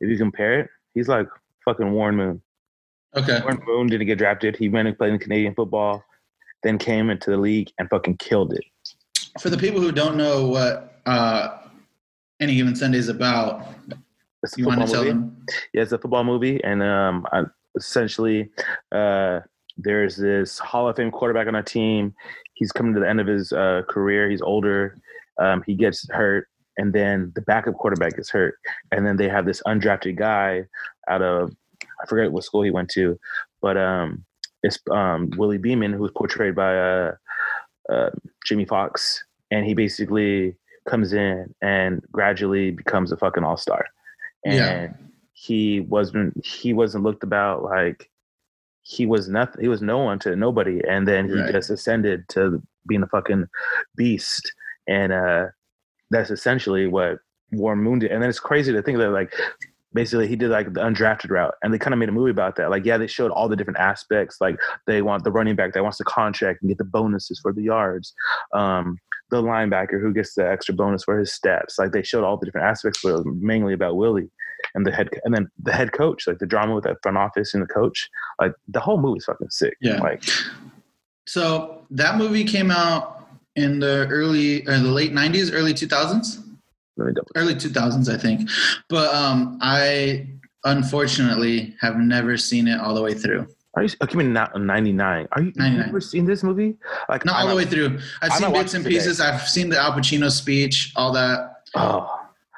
if 0.00 0.10
you 0.10 0.16
compare 0.16 0.60
it, 0.60 0.70
he's 0.94 1.08
like 1.08 1.28
fucking 1.64 1.92
Warren 1.92 2.16
Moon. 2.16 2.42
Okay. 3.14 3.38
Warren 3.42 3.60
Moon 3.66 3.86
didn't 3.86 4.06
get 4.06 4.18
drafted. 4.18 4.56
He 4.56 4.68
went 4.68 4.88
and 4.88 4.96
played 4.96 5.12
in 5.12 5.18
Canadian 5.20 5.54
football, 5.54 6.02
then 6.62 6.78
came 6.78 7.10
into 7.10 7.30
the 7.30 7.36
league 7.36 7.70
and 7.78 7.88
fucking 7.90 8.16
killed 8.16 8.54
it. 8.54 8.64
For 9.38 9.50
the 9.50 9.58
people 9.58 9.80
who 9.80 9.92
don't 9.92 10.16
know 10.16 10.46
what 10.46 11.00
uh, 11.06 11.58
any 12.40 12.56
given 12.56 12.74
Sunday 12.74 12.98
is 12.98 13.08
about, 13.08 13.66
It's 14.42 14.56
you 14.58 14.66
want 14.66 14.80
to 14.80 14.86
tell 14.86 15.04
movie. 15.04 15.10
them? 15.10 15.44
Yeah, 15.72 15.82
it's 15.82 15.92
a 15.92 15.98
football 15.98 16.24
movie, 16.24 16.62
and 16.64 16.82
um, 16.82 17.26
I, 17.32 17.44
essentially, 17.76 18.50
uh, 18.92 19.40
there's 19.76 20.16
this 20.16 20.58
Hall 20.58 20.88
of 20.88 20.96
Fame 20.96 21.10
quarterback 21.10 21.46
on 21.46 21.54
our 21.54 21.62
team. 21.62 22.14
He's 22.54 22.72
coming 22.72 22.92
to 22.94 23.00
the 23.00 23.08
end 23.08 23.20
of 23.20 23.26
his 23.26 23.52
uh, 23.52 23.82
career. 23.88 24.28
He's 24.28 24.42
older. 24.42 24.98
Um, 25.38 25.62
he 25.66 25.74
gets 25.74 26.08
hurt, 26.10 26.48
and 26.76 26.92
then 26.92 27.32
the 27.34 27.42
backup 27.42 27.74
quarterback 27.74 28.16
gets 28.16 28.30
hurt, 28.30 28.56
and 28.90 29.06
then 29.06 29.16
they 29.16 29.28
have 29.28 29.46
this 29.46 29.62
undrafted 29.66 30.16
guy 30.16 30.64
out 31.08 31.22
of 31.22 31.52
I 32.02 32.06
forget 32.06 32.32
what 32.32 32.44
school 32.44 32.62
he 32.62 32.70
went 32.70 32.88
to, 32.90 33.18
but 33.62 33.76
um, 33.76 34.24
it's 34.62 34.78
um, 34.90 35.30
Willie 35.36 35.58
Beamen, 35.58 35.92
who's 35.92 36.10
portrayed 36.14 36.54
by 36.54 36.76
uh, 36.76 37.12
uh, 37.88 38.10
Jamie 38.46 38.64
Foxx, 38.66 39.24
and 39.50 39.64
he 39.66 39.74
basically 39.74 40.56
comes 40.88 41.12
in 41.12 41.54
and 41.62 42.02
gradually 42.12 42.70
becomes 42.70 43.12
a 43.12 43.16
fucking 43.16 43.44
all 43.44 43.56
star. 43.56 43.86
And 44.44 44.54
Yeah. 44.54 44.92
he 45.32 45.80
wasn't 45.80 46.44
he 46.44 46.72
wasn't 46.72 47.04
looked 47.04 47.22
about 47.22 47.62
like 47.62 48.10
he 48.82 49.06
was 49.06 49.28
nothing. 49.28 49.60
He 49.60 49.68
was 49.68 49.82
no 49.82 49.98
one 49.98 50.18
to 50.20 50.34
nobody, 50.36 50.80
and 50.88 51.06
then 51.06 51.28
he 51.28 51.34
Right. 51.40 51.52
just 51.52 51.70
ascended 51.70 52.28
to 52.30 52.62
being 52.86 53.02
a 53.02 53.06
fucking 53.06 53.46
beast. 53.96 54.52
And 54.88 55.12
uh, 55.12 55.46
that's 56.10 56.30
essentially 56.30 56.86
what 56.86 57.18
Warren 57.52 57.80
Moon 57.80 57.98
did. 58.00 58.10
And 58.10 58.22
then 58.22 58.30
it's 58.30 58.40
crazy 58.40 58.72
to 58.72 58.82
think 58.82 58.98
that 58.98 59.10
like 59.10 59.32
basically 59.92 60.28
he 60.28 60.36
did 60.36 60.50
like 60.50 60.72
the 60.72 60.80
undrafted 60.80 61.30
route 61.30 61.54
and 61.62 61.72
they 61.72 61.78
kind 61.78 61.92
of 61.92 61.98
made 61.98 62.08
a 62.08 62.12
movie 62.12 62.30
about 62.30 62.56
that. 62.56 62.70
Like 62.70 62.84
yeah 62.84 62.96
they 62.96 63.06
showed 63.06 63.30
all 63.30 63.48
the 63.48 63.56
different 63.56 63.78
aspects 63.78 64.36
like 64.40 64.58
they 64.86 65.02
want 65.02 65.24
the 65.24 65.32
running 65.32 65.56
back 65.56 65.72
that 65.72 65.82
wants 65.82 65.98
the 65.98 66.04
contract 66.04 66.62
and 66.62 66.68
get 66.68 66.78
the 66.78 66.84
bonuses 66.84 67.40
for 67.40 67.52
the 67.52 67.62
yards 67.62 68.14
um 68.52 68.98
the 69.30 69.40
linebacker 69.40 70.00
who 70.00 70.12
gets 70.12 70.34
the 70.34 70.48
extra 70.48 70.74
bonus 70.74 71.04
for 71.04 71.18
his 71.18 71.32
steps. 71.32 71.78
Like 71.78 71.92
they 71.92 72.02
showed 72.02 72.24
all 72.24 72.36
the 72.36 72.46
different 72.46 72.66
aspects 72.66 73.00
but 73.02 73.10
it 73.10 73.12
was 73.12 73.24
mainly 73.26 73.74
about 73.74 73.96
willie 73.96 74.30
and 74.74 74.86
the 74.86 74.92
head 74.92 75.08
and 75.24 75.34
then 75.34 75.48
the 75.62 75.72
head 75.72 75.92
coach 75.92 76.26
like 76.26 76.38
the 76.38 76.46
drama 76.46 76.74
with 76.74 76.84
that 76.84 76.98
front 77.02 77.18
office 77.18 77.54
and 77.54 77.62
the 77.62 77.66
coach. 77.66 78.08
Like 78.40 78.52
the 78.68 78.80
whole 78.80 79.00
movie's 79.00 79.24
fucking 79.24 79.50
sick. 79.50 79.76
Yeah. 79.80 80.00
like 80.00 80.22
So 81.26 81.86
that 81.90 82.16
movie 82.16 82.44
came 82.44 82.70
out 82.70 83.28
in 83.56 83.80
the 83.80 84.06
early 84.08 84.66
or 84.66 84.78
the 84.78 84.90
late 84.90 85.12
'90s, 85.12 85.50
early 85.52 85.74
2000s, 85.74 86.42
let 87.00 87.06
me 87.08 87.12
double 87.14 87.28
early 87.36 87.54
2000s, 87.54 88.12
I 88.12 88.18
think. 88.18 88.48
But 88.88 89.12
um, 89.14 89.58
I 89.60 90.28
unfortunately 90.64 91.74
have 91.80 91.96
never 91.96 92.36
seen 92.36 92.68
it 92.68 92.78
all 92.80 92.94
the 92.94 93.02
way 93.02 93.14
through. 93.14 93.46
are 93.74 93.82
you 93.84 93.88
okay, 94.02 94.12
I 94.14 94.16
mean 94.16 94.32
not 94.32 94.60
99 94.60 95.28
are 95.32 95.40
you 95.40 95.46
you've 95.46 95.56
99. 95.56 95.86
never 95.86 96.00
seen 96.00 96.24
this 96.26 96.42
movie 96.42 96.76
like 97.08 97.24
Not 97.24 97.36
I 97.36 97.42
all 97.42 97.48
the 97.48 97.54
way 97.56 97.64
through. 97.64 97.98
I've 98.20 98.32
I 98.32 98.38
seen 98.38 98.52
bits 98.52 98.74
and 98.74 98.82
it 98.84 98.88
today. 98.88 98.96
pieces. 98.98 99.20
I've 99.20 99.42
seen 99.48 99.68
the 99.70 99.78
Al 99.78 99.92
Pacino 99.92 100.30
speech, 100.30 100.92
all 100.96 101.12
that. 101.12 101.62
oh 101.74 102.14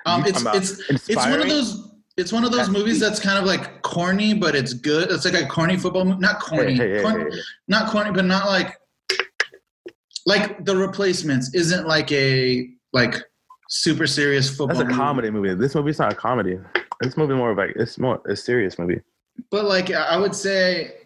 Um, 0.06 0.22
You 0.22 0.28
it's 0.30 0.42
it's 0.88 1.08
it's 1.08 1.16
one 1.16 1.40
of 1.40 1.48
those. 1.48 1.88
It's 2.18 2.30
one 2.32 2.44
of 2.44 2.52
those 2.52 2.68
movies 2.68 3.00
that's 3.00 3.18
kind 3.20 3.38
of 3.38 3.44
like 3.46 3.80
corny, 3.82 4.34
but 4.34 4.54
it's 4.54 4.74
good. 4.74 5.10
It's 5.10 5.24
like 5.24 5.32
a 5.34 5.46
corny 5.46 5.76
football 5.78 6.04
movie. 6.04 6.18
Not 6.20 6.40
corny. 6.40 6.74
Hey, 6.74 6.88
hey, 6.90 6.96
hey, 6.96 7.02
Corn- 7.02 7.20
hey, 7.30 7.36
hey. 7.36 7.42
not 7.68 7.90
corny, 7.90 8.10
but 8.10 8.24
not 8.26 8.46
like 8.46 8.76
like 10.26 10.64
the 10.64 10.76
replacements 10.76 11.54
isn't 11.54 11.86
like 11.86 12.10
a 12.12 12.68
like 12.92 13.14
super 13.72 14.06
serious 14.06 14.50
football. 14.50 14.68
That's 14.68 14.80
a 14.80 14.84
movie. 14.84 14.96
comedy 14.96 15.30
movie. 15.30 15.54
This 15.54 15.74
movie's 15.74 15.98
not 15.98 16.12
a 16.12 16.14
comedy. 16.14 16.58
This 17.00 17.16
movie 17.16 17.34
more 17.34 17.50
of 17.50 17.58
like 17.58 17.72
it's 17.74 17.98
more 17.98 18.20
a 18.28 18.36
serious 18.36 18.78
movie. 18.78 19.00
But 19.50 19.64
like 19.64 19.90
I 19.90 20.18
would 20.18 20.34
say, 20.34 20.98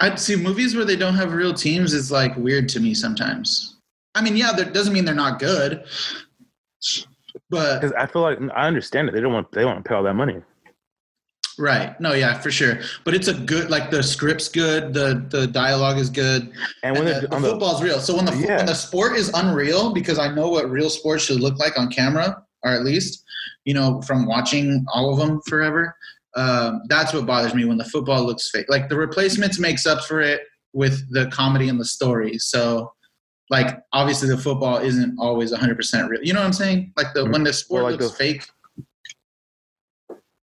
I'd 0.00 0.20
see 0.20 0.36
movies 0.36 0.76
where 0.76 0.84
they 0.84 0.96
don't 0.96 1.14
have 1.14 1.32
real 1.32 1.54
teams 1.54 1.94
is 1.94 2.12
like 2.12 2.36
weird 2.36 2.68
to 2.70 2.80
me 2.80 2.92
sometimes. 2.92 3.78
I 4.14 4.22
mean, 4.22 4.36
yeah, 4.36 4.52
that 4.52 4.74
doesn't 4.74 4.92
mean 4.92 5.04
they're 5.04 5.14
not 5.14 5.38
good, 5.38 5.84
but 7.48 7.80
Because 7.80 7.92
I 7.92 8.06
feel 8.06 8.22
like 8.22 8.38
I 8.54 8.66
understand 8.66 9.08
it. 9.08 9.12
They 9.12 9.20
don't 9.20 9.32
want 9.32 9.50
they 9.52 9.64
want 9.64 9.82
to 9.82 9.88
pay 9.88 9.94
all 9.94 10.02
that 10.02 10.14
money. 10.14 10.42
Right, 11.58 11.98
no, 12.00 12.12
yeah, 12.12 12.38
for 12.38 12.50
sure. 12.50 12.78
But 13.04 13.14
it's 13.14 13.28
a 13.28 13.34
good 13.34 13.70
like 13.70 13.90
the 13.90 14.02
script's 14.02 14.48
good, 14.48 14.92
the 14.94 15.24
the 15.30 15.46
dialogue 15.46 15.98
is 15.98 16.10
good, 16.10 16.52
And 16.82 16.96
when 16.98 17.06
and 17.08 17.22
the, 17.24 17.28
the 17.28 17.36
the 17.36 17.48
football's 17.48 17.82
real. 17.82 18.00
So 18.00 18.14
when 18.16 18.24
the 18.24 18.36
Yeah. 18.36 18.56
when 18.58 18.66
the 18.66 18.74
sport 18.74 19.16
is 19.16 19.30
unreal, 19.34 19.92
because 19.92 20.18
I 20.18 20.32
know 20.34 20.48
what 20.48 20.70
real 20.70 20.90
sports 20.90 21.24
should 21.24 21.40
look 21.40 21.58
like 21.58 21.78
on 21.78 21.90
camera, 21.90 22.42
or 22.62 22.72
at 22.72 22.84
least 22.84 23.24
you 23.64 23.74
know 23.74 24.00
from 24.02 24.26
watching 24.26 24.84
all 24.92 25.12
of 25.12 25.18
them 25.18 25.40
forever. 25.48 25.94
Um, 26.36 26.82
that's 26.88 27.14
what 27.14 27.24
bothers 27.24 27.54
me 27.54 27.64
when 27.64 27.78
the 27.78 27.84
football 27.86 28.22
looks 28.24 28.50
fake. 28.50 28.66
Like 28.68 28.90
the 28.90 28.96
replacements 28.96 29.58
makes 29.58 29.86
up 29.86 30.04
for 30.04 30.20
it 30.20 30.42
with 30.74 31.10
the 31.10 31.26
comedy 31.30 31.70
and 31.70 31.80
the 31.80 31.84
story. 31.86 32.36
So 32.38 32.92
like 33.48 33.78
obviously 33.94 34.28
the 34.28 34.36
football 34.36 34.76
isn't 34.78 35.16
always 35.18 35.50
100% 35.52 36.08
real. 36.10 36.20
You 36.22 36.34
know 36.34 36.40
what 36.40 36.46
I'm 36.46 36.52
saying? 36.52 36.92
Like 36.96 37.14
the 37.14 37.24
when 37.24 37.42
the 37.44 37.52
sport 37.54 37.82
Or 37.84 37.90
like 37.90 38.00
looks 38.00 38.12
the- 38.12 38.18
fake. 38.18 38.46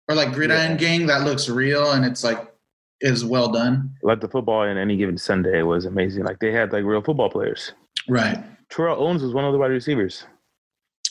Or 0.08 0.14
like 0.14 0.32
Gridiron 0.32 0.76
Gang 0.76 1.06
that 1.06 1.22
looks 1.22 1.48
real 1.48 1.92
and 1.92 2.04
it's 2.04 2.22
like 2.22 2.50
is 3.00 3.24
well 3.24 3.50
done. 3.50 3.94
like 4.02 4.20
the 4.20 4.28
football 4.28 4.62
in 4.64 4.78
any 4.78 4.96
given 4.96 5.18
Sunday 5.18 5.62
was 5.62 5.84
amazing. 5.84 6.24
Like 6.24 6.38
they 6.38 6.52
had 6.52 6.72
like 6.72 6.84
real 6.84 7.02
football 7.02 7.28
players. 7.30 7.72
Right. 8.08 8.42
Terrell 8.70 9.02
Owens 9.02 9.22
was 9.22 9.34
one 9.34 9.44
of 9.44 9.52
the 9.52 9.58
wide 9.58 9.70
receivers. 9.70 10.24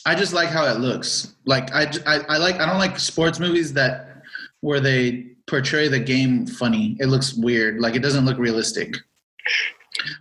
I 0.06 0.14
just 0.14 0.32
like 0.32 0.48
how 0.48 0.66
it 0.66 0.80
looks. 0.80 1.34
Like 1.46 1.72
I, 1.72 1.90
I, 2.06 2.18
I 2.28 2.36
like 2.38 2.56
I 2.56 2.66
don't 2.66 2.78
like 2.78 2.98
sports 2.98 3.38
movies 3.40 3.72
that 3.74 4.22
where 4.60 4.80
they 4.80 5.26
portray 5.46 5.88
the 5.88 6.00
game 6.00 6.46
funny. 6.46 6.96
It 7.00 7.06
looks 7.06 7.34
weird. 7.34 7.80
Like 7.80 7.94
it 7.94 8.00
doesn't 8.00 8.24
look 8.24 8.38
realistic. 8.38 8.96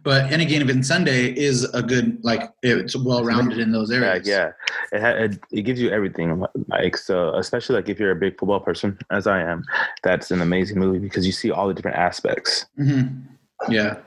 But 0.04 0.32
any 0.32 0.46
given 0.46 0.84
Sunday 0.84 1.34
is 1.38 1.64
a 1.74 1.82
good 1.82 2.20
like 2.24 2.52
it's 2.62 2.96
well 2.96 3.24
rounded 3.24 3.60
in 3.60 3.72
those 3.72 3.92
areas. 3.92 4.28
Yeah, 4.28 4.52
yeah. 4.92 4.98
It, 4.98 5.02
ha- 5.02 5.24
it 5.24 5.40
it 5.52 5.62
gives 5.64 5.82
you 5.82 5.90
everything. 5.90 6.46
Like 6.68 6.98
so, 6.98 7.36
especially 7.36 7.76
like 7.76 7.90
if 7.90 8.00
you're 8.00 8.12
a 8.12 8.16
big 8.16 8.40
football 8.40 8.60
person, 8.60 8.98
as 9.12 9.28
I 9.28 9.42
am, 9.42 9.64
that's 10.04 10.32
an 10.32 10.42
amazing 10.42 10.80
movie 10.80 11.00
because 11.00 11.26
you 11.26 11.32
see 11.32 11.52
all 11.52 11.68
the 11.68 11.74
different 11.74 11.98
aspects. 11.98 12.66
Mm-hmm. 12.80 13.72
Yeah. 13.72 13.98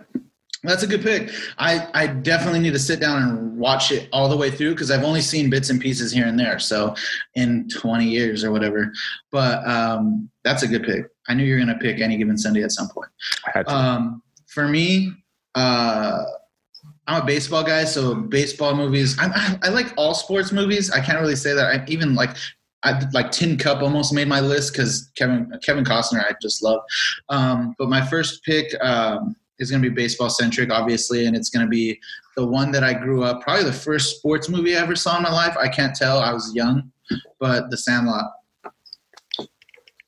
That's 0.62 0.82
a 0.82 0.86
good 0.86 1.02
pick. 1.02 1.30
I, 1.58 1.88
I 1.94 2.06
definitely 2.08 2.60
need 2.60 2.72
to 2.72 2.78
sit 2.78 2.98
down 2.98 3.22
and 3.22 3.56
watch 3.56 3.92
it 3.92 4.08
all 4.12 4.28
the 4.28 4.36
way 4.36 4.50
through 4.50 4.72
because 4.72 4.90
I've 4.90 5.04
only 5.04 5.20
seen 5.20 5.48
bits 5.48 5.70
and 5.70 5.80
pieces 5.80 6.12
here 6.12 6.26
and 6.26 6.38
there. 6.38 6.58
So 6.58 6.94
in 7.34 7.68
20 7.68 8.04
years 8.04 8.42
or 8.42 8.50
whatever. 8.50 8.92
But 9.30 9.66
um, 9.66 10.28
that's 10.42 10.62
a 10.62 10.68
good 10.68 10.82
pick. 10.82 11.06
I 11.28 11.34
knew 11.34 11.44
you 11.44 11.54
were 11.54 11.64
going 11.64 11.76
to 11.76 11.80
pick 11.80 12.00
any 12.00 12.16
given 12.16 12.36
Sunday 12.36 12.62
at 12.62 12.72
some 12.72 12.88
point. 12.88 13.08
I 13.46 13.50
had 13.54 13.66
to. 13.68 13.74
Um, 13.74 14.22
for 14.48 14.66
me, 14.66 15.12
uh, 15.56 16.22
I'm 17.08 17.22
a 17.22 17.24
baseball 17.24 17.64
guy, 17.64 17.84
so 17.84 18.14
baseball 18.14 18.74
movies. 18.74 19.16
I, 19.18 19.58
I, 19.62 19.68
like 19.70 19.92
all 19.96 20.14
sports 20.14 20.52
movies. 20.52 20.90
I 20.90 21.00
can't 21.00 21.20
really 21.20 21.36
say 21.36 21.54
that. 21.54 21.66
I 21.66 21.84
even 21.88 22.14
like 22.14 22.30
I 22.82 23.02
like 23.12 23.30
Tin 23.32 23.56
Cup 23.56 23.82
almost 23.82 24.12
made 24.12 24.28
my 24.28 24.40
list 24.40 24.72
because 24.72 25.10
Kevin 25.16 25.50
Kevin 25.64 25.84
Costner 25.84 26.20
I 26.20 26.34
just 26.42 26.62
love. 26.62 26.80
Um, 27.28 27.74
but 27.78 27.88
my 27.88 28.04
first 28.04 28.44
pick 28.44 28.66
um, 28.82 29.34
is 29.58 29.70
going 29.70 29.82
to 29.82 29.88
be 29.88 29.94
baseball 29.94 30.30
centric, 30.30 30.70
obviously, 30.70 31.26
and 31.26 31.34
it's 31.34 31.48
going 31.48 31.64
to 31.64 31.70
be 31.70 31.98
the 32.36 32.46
one 32.46 32.70
that 32.72 32.84
I 32.84 32.92
grew 32.92 33.24
up. 33.24 33.40
Probably 33.40 33.64
the 33.64 33.72
first 33.72 34.18
sports 34.18 34.48
movie 34.48 34.76
I 34.76 34.80
ever 34.80 34.94
saw 34.94 35.16
in 35.16 35.22
my 35.22 35.32
life. 35.32 35.56
I 35.56 35.68
can't 35.68 35.94
tell. 35.94 36.18
I 36.18 36.32
was 36.32 36.54
young, 36.54 36.92
but 37.40 37.70
The 37.70 37.78
Sandlot. 37.78 38.26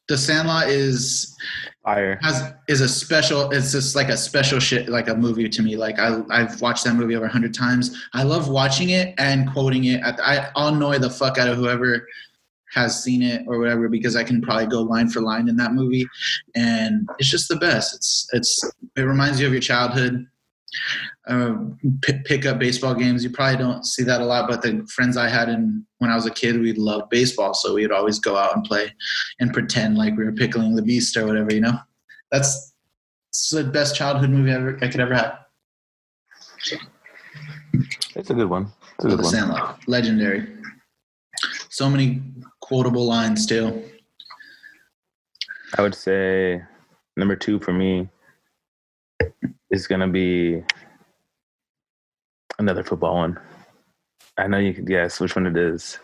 The 0.09 0.17
Sandlot 0.17 0.69
is 0.69 1.37
Fire. 1.85 2.19
has 2.23 2.55
is 2.67 2.81
a 2.81 2.89
special 2.89 3.51
it's 3.51 3.73
just 3.73 3.95
like 3.95 4.09
a 4.09 4.17
special 4.17 4.59
shit 4.59 4.89
like 4.89 5.09
a 5.09 5.15
movie 5.15 5.49
to 5.49 5.63
me. 5.63 5.77
Like 5.77 5.99
I, 5.99 6.23
i've 6.31 6.61
watched 6.61 6.85
that 6.85 6.95
movie 6.95 7.15
over 7.15 7.27
a 7.27 7.31
hundred 7.31 7.55
times. 7.55 8.07
I 8.15 8.23
love 8.23 8.49
watching 8.49 8.91
it 8.91 9.15
and 9.19 9.51
quoting 9.53 9.85
it. 9.85 10.01
The, 10.01 10.27
I, 10.27 10.51
i'll 10.57 10.75
annoy 10.75 10.99
the 10.99 11.11
fuck 11.11 11.39
out 11.39 11.49
of 11.49 11.57
whoever 11.57 12.07
has 12.75 13.03
seen 13.03 13.23
it 13.23 13.45
or 13.47 13.59
whatever 13.59 13.89
because 13.89 14.15
i 14.15 14.23
can 14.23 14.43
probably 14.43 14.67
go 14.67 14.83
line 14.83 15.09
for 15.09 15.21
line 15.21 15.49
in 15.49 15.57
that 15.57 15.73
movie. 15.73 16.07
And 16.55 17.09
it's 17.19 17.31
just 17.31 17.49
the 17.49 17.57
best. 17.57 17.95
It's 17.95 18.29
it's 18.33 18.71
it 18.97 19.03
reminds 19.03 19.41
you 19.41 19.47
of 19.47 19.53
your 19.53 19.63
childhood 19.63 20.27
uh, 21.27 21.55
p- 22.03 22.21
pick 22.25 22.47
up 22.47 22.59
baseball 22.59 22.95
games 22.95 23.25
you 23.25 23.31
probably 23.31 23.57
don't 23.57 23.87
see 23.87 24.03
that 24.03 24.21
a 24.21 24.25
lot 24.25 24.49
but 24.49 24.63
the 24.63 24.87
friends 24.95 25.17
i 25.17 25.29
had 25.29 25.49
in 25.49 25.85
when 25.99 26.11
i 26.11 26.15
was 26.15 26.27
a 26.27 26.31
kid 26.31 26.61
we 26.61 26.73
loved 26.75 27.09
baseball 27.11 27.55
so 27.55 27.75
we'd 27.75 27.91
always 27.93 28.19
go 28.19 28.37
out 28.37 28.55
and 28.55 28.65
play 28.65 28.93
and 29.41 29.53
pretend 29.53 29.97
like 29.97 30.17
we 30.17 30.25
were 30.25 30.33
pickling 30.33 30.75
the 30.75 30.83
beast 30.83 31.17
or 31.17 31.27
whatever 31.27 31.53
you 31.53 31.61
know 31.61 31.79
that's 32.31 32.75
the 33.53 33.65
best 33.65 33.95
childhood 33.95 34.31
movie 34.31 34.51
I, 34.51 34.55
ever, 34.55 34.79
I 34.83 34.89
could 34.89 35.01
ever 35.01 35.15
have. 35.15 35.39
It's 38.17 38.31
a 38.31 38.35
good 38.35 38.49
one. 38.49 38.73
It's 38.97 39.05
a 39.05 39.09
The 39.09 39.17
one. 39.17 39.25
Sandlot, 39.25 39.81
legendary. 39.87 40.49
So 41.69 41.89
many 41.89 42.23
quotable 42.61 43.07
lines 43.07 43.47
too. 43.47 43.85
I 45.77 45.83
would 45.83 45.95
say 45.95 46.63
number 47.17 47.37
two 47.37 47.61
for 47.61 47.73
me 47.73 48.09
is 49.71 49.87
gonna 49.87 50.09
be 50.09 50.63
another 52.59 52.83
football 52.85 53.17
one. 53.17 53.39
I 54.37 54.47
know 54.47 54.59
you 54.59 54.73
can 54.73 54.85
guess 54.85 55.21
which 55.21 55.35
one 55.35 55.47
it 55.47 55.57
is. 55.57 55.99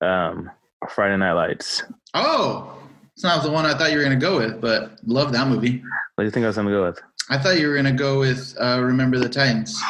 Um, 0.00 0.50
Friday 0.88 1.16
Night 1.16 1.32
Lights. 1.32 1.82
Oh, 2.14 2.76
it's 3.14 3.24
not 3.24 3.42
the 3.42 3.50
one 3.50 3.66
I 3.66 3.76
thought 3.76 3.92
you 3.92 3.98
were 3.98 4.04
gonna 4.04 4.16
go 4.16 4.38
with, 4.38 4.60
but 4.60 4.98
love 5.06 5.32
that 5.32 5.48
movie. 5.48 5.82
What 6.14 6.22
do 6.22 6.24
you 6.24 6.30
think 6.30 6.44
I 6.44 6.48
was 6.48 6.56
gonna 6.56 6.70
go 6.70 6.84
with? 6.84 7.00
I 7.28 7.38
thought 7.38 7.58
you 7.58 7.68
were 7.68 7.76
gonna 7.76 7.92
go 7.92 8.18
with 8.18 8.56
uh, 8.60 8.80
Remember 8.82 9.18
the 9.18 9.28
Titans. 9.28 9.80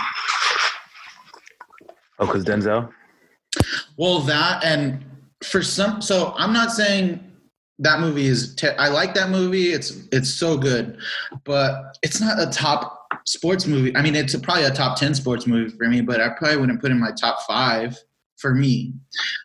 Oh, 2.19 2.27
because 2.27 2.45
Denzel. 2.45 2.91
Well, 3.97 4.21
that 4.21 4.65
and 4.65 5.05
for 5.43 5.63
some, 5.63 6.01
so 6.01 6.35
I'm 6.37 6.53
not 6.53 6.73
saying 6.73 7.23
that 7.79 8.01
movie 8.01 8.27
is. 8.27 8.55
Te- 8.55 8.69
I 8.69 8.89
like 8.89 9.15
that 9.15 9.31
movie. 9.31 9.73
It's 9.73 10.07
it's 10.13 10.31
so 10.33 10.57
good, 10.57 10.99
but 11.45 11.99
it's 12.03 12.21
not 12.21 12.41
a 12.41 12.47
top 12.47 12.96
sports 13.27 13.67
movie. 13.67 13.95
I 13.97 14.03
mean, 14.03 14.15
it's 14.15 14.35
a, 14.35 14.39
probably 14.39 14.65
a 14.65 14.71
top 14.71 14.99
ten 14.99 15.15
sports 15.15 15.47
movie 15.47 15.75
for 15.77 15.89
me, 15.89 16.01
but 16.01 16.21
I 16.21 16.31
probably 16.31 16.57
wouldn't 16.57 16.81
put 16.81 16.91
in 16.91 16.99
my 16.99 17.13
top 17.13 17.41
five 17.47 17.97
for 18.39 18.55
me. 18.55 18.95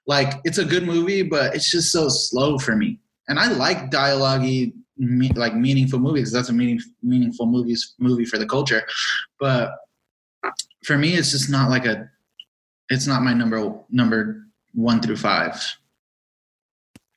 Like, 0.07 0.39
it's 0.43 0.57
a 0.57 0.65
good 0.65 0.83
movie, 0.83 1.23
but 1.23 1.55
it's 1.55 1.69
just 1.69 1.91
so 1.91 2.07
slow 2.09 2.57
for 2.57 2.75
me. 2.75 2.99
And 3.27 3.39
I 3.39 3.51
like 3.51 3.89
dialogue 3.89 4.41
me, 4.41 5.31
like 5.35 5.55
meaningful 5.55 5.99
movies. 5.99 6.31
That's 6.31 6.49
a 6.49 6.53
meaning, 6.53 6.79
meaningful 7.01 7.45
movies 7.45 7.95
movie 7.99 8.25
for 8.25 8.37
the 8.37 8.45
culture, 8.45 8.83
but 9.39 9.71
for 10.83 10.97
me, 10.97 11.15
it's 11.15 11.31
just 11.31 11.49
not 11.49 11.69
like 11.69 11.85
a 11.85 12.09
it's 12.89 13.07
not 13.07 13.21
my 13.21 13.33
number 13.33 13.73
number 13.89 14.47
one 14.73 15.01
through 15.01 15.17
five. 15.17 15.55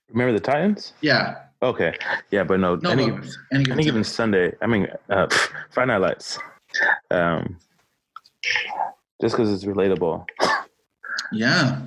Remember 0.08 0.32
the 0.32 0.40
Titans? 0.40 0.92
Yeah, 1.00 1.34
Okay, 1.64 1.96
yeah, 2.30 2.44
but 2.44 2.60
no, 2.60 2.76
no, 2.76 2.90
any, 2.90 3.04
any, 3.50 3.70
any 3.70 3.84
given. 3.84 4.04
Sunday. 4.04 4.52
I 4.60 4.66
mean, 4.66 4.86
uh, 5.08 5.26
Friday 5.70 5.92
Night 5.92 5.96
Lights. 5.96 6.38
Um, 7.10 7.58
just 9.20 9.36
because 9.36 9.52
it's 9.52 9.64
relatable. 9.64 10.26
Yeah, 11.32 11.80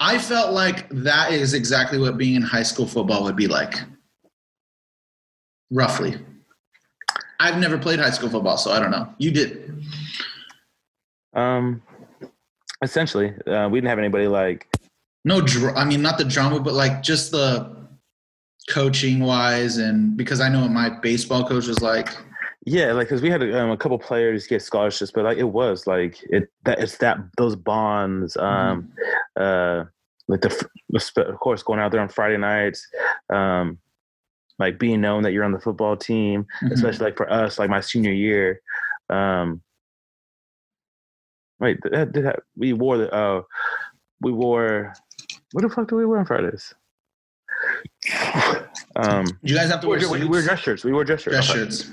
I 0.00 0.18
felt 0.18 0.52
like 0.52 0.88
that 0.90 1.32
is 1.32 1.54
exactly 1.54 1.98
what 1.98 2.16
being 2.18 2.34
in 2.34 2.42
high 2.42 2.62
school 2.62 2.86
football 2.86 3.24
would 3.24 3.36
be 3.36 3.48
like, 3.48 3.80
roughly. 5.70 6.18
I've 7.40 7.58
never 7.58 7.78
played 7.78 7.98
high 7.98 8.10
school 8.10 8.28
football, 8.30 8.56
so 8.56 8.72
I 8.72 8.80
don't 8.80 8.90
know. 8.90 9.12
You 9.18 9.30
did. 9.30 9.84
Um, 11.34 11.82
essentially, 12.82 13.32
uh, 13.46 13.68
we 13.68 13.78
didn't 13.78 13.90
have 13.90 13.98
anybody 13.98 14.26
like 14.26 14.66
No, 15.24 15.40
dr- 15.40 15.76
I 15.76 15.84
mean 15.84 16.02
not 16.02 16.18
the 16.18 16.24
drama, 16.24 16.58
but 16.60 16.74
like 16.74 17.02
just 17.02 17.30
the 17.30 17.76
coaching 18.70 19.20
wise, 19.20 19.76
and 19.78 20.16
because 20.16 20.40
I 20.40 20.48
know 20.48 20.62
what 20.62 20.70
my 20.70 20.88
baseball 20.90 21.46
coach 21.46 21.66
was 21.66 21.80
like. 21.80 22.16
Yeah, 22.66 22.92
like 22.92 23.06
because 23.08 23.22
we 23.22 23.30
had 23.30 23.42
um, 23.54 23.70
a 23.70 23.76
couple 23.76 23.98
players 23.98 24.46
get 24.46 24.62
scholarships, 24.62 25.10
but 25.12 25.24
like 25.24 25.38
it 25.38 25.44
was 25.44 25.86
like 25.86 26.18
it 26.30 26.50
that 26.64 26.80
it's 26.80 26.98
that 26.98 27.18
those 27.36 27.56
bonds. 27.56 28.36
Um, 28.36 28.92
uh, 29.38 29.84
like 30.30 30.42
the, 30.42 30.50
f- 30.50 30.68
the 30.90 31.00
sp- 31.00 31.24
of 31.32 31.38
course 31.40 31.62
going 31.62 31.80
out 31.80 31.90
there 31.92 32.02
on 32.02 32.08
Friday 32.10 32.36
nights, 32.36 32.86
um, 33.32 33.78
like 34.58 34.78
being 34.78 35.00
known 35.00 35.22
that 35.22 35.32
you're 35.32 35.44
on 35.44 35.52
the 35.52 35.60
football 35.60 35.96
team, 35.96 36.46
Mhm. 36.62 36.72
especially 36.72 37.06
like 37.06 37.16
for 37.16 37.32
us, 37.32 37.58
like 37.58 37.70
my 37.70 37.80
senior 37.80 38.12
year. 38.12 38.60
Um, 39.08 39.62
wait, 41.60 41.78
that, 41.90 42.12
did 42.12 42.24
that, 42.26 42.40
we 42.56 42.74
wore 42.74 42.98
the 42.98 43.10
uh, 43.14 43.42
we 44.20 44.32
wore 44.32 44.92
what 45.52 45.62
the 45.62 45.70
fuck 45.70 45.88
do 45.88 45.96
we 45.96 46.04
wear 46.04 46.18
on 46.18 46.26
Fridays? 46.26 46.74
Um, 48.96 49.26
you 49.42 49.54
guys 49.54 49.70
have 49.70 49.80
to 49.82 49.86
we 49.86 49.96
wear 49.96 50.08
wore, 50.08 50.14
we 50.14 50.18
suits? 50.22 50.28
wore 50.30 50.42
dress 50.42 50.58
shirts. 50.58 50.84
We 50.84 50.92
wore 50.92 51.04
dress 51.04 51.22
shirts. 51.22 51.36
dress 51.36 51.46
shirts. 51.46 51.90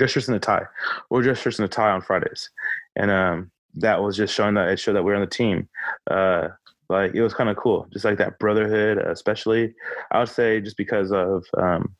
Dress 0.00 0.12
shirts 0.12 0.28
and 0.28 0.36
a 0.36 0.40
tie. 0.40 0.64
Or 1.10 1.22
dress 1.22 1.40
shirts 1.40 1.58
and 1.58 1.66
a 1.66 1.68
tie 1.68 1.90
on 1.90 2.00
Fridays. 2.00 2.48
And 2.96 3.10
um, 3.10 3.50
that 3.74 4.02
was 4.02 4.16
just 4.16 4.34
showing 4.34 4.54
that 4.54 4.68
it 4.68 4.80
showed 4.80 4.94
that 4.94 5.04
we 5.04 5.12
are 5.12 5.16
on 5.16 5.20
the 5.20 5.26
team. 5.26 5.68
Uh, 6.10 6.48
like 6.88 7.14
it 7.14 7.22
was 7.22 7.34
kind 7.34 7.50
of 7.50 7.56
cool, 7.56 7.86
just 7.92 8.04
like 8.04 8.18
that 8.18 8.38
brotherhood, 8.38 8.98
especially. 8.98 9.74
I 10.10 10.18
would 10.18 10.28
say 10.30 10.60
just 10.60 10.78
because 10.78 11.12
of 11.12 11.44
um, 11.56 11.94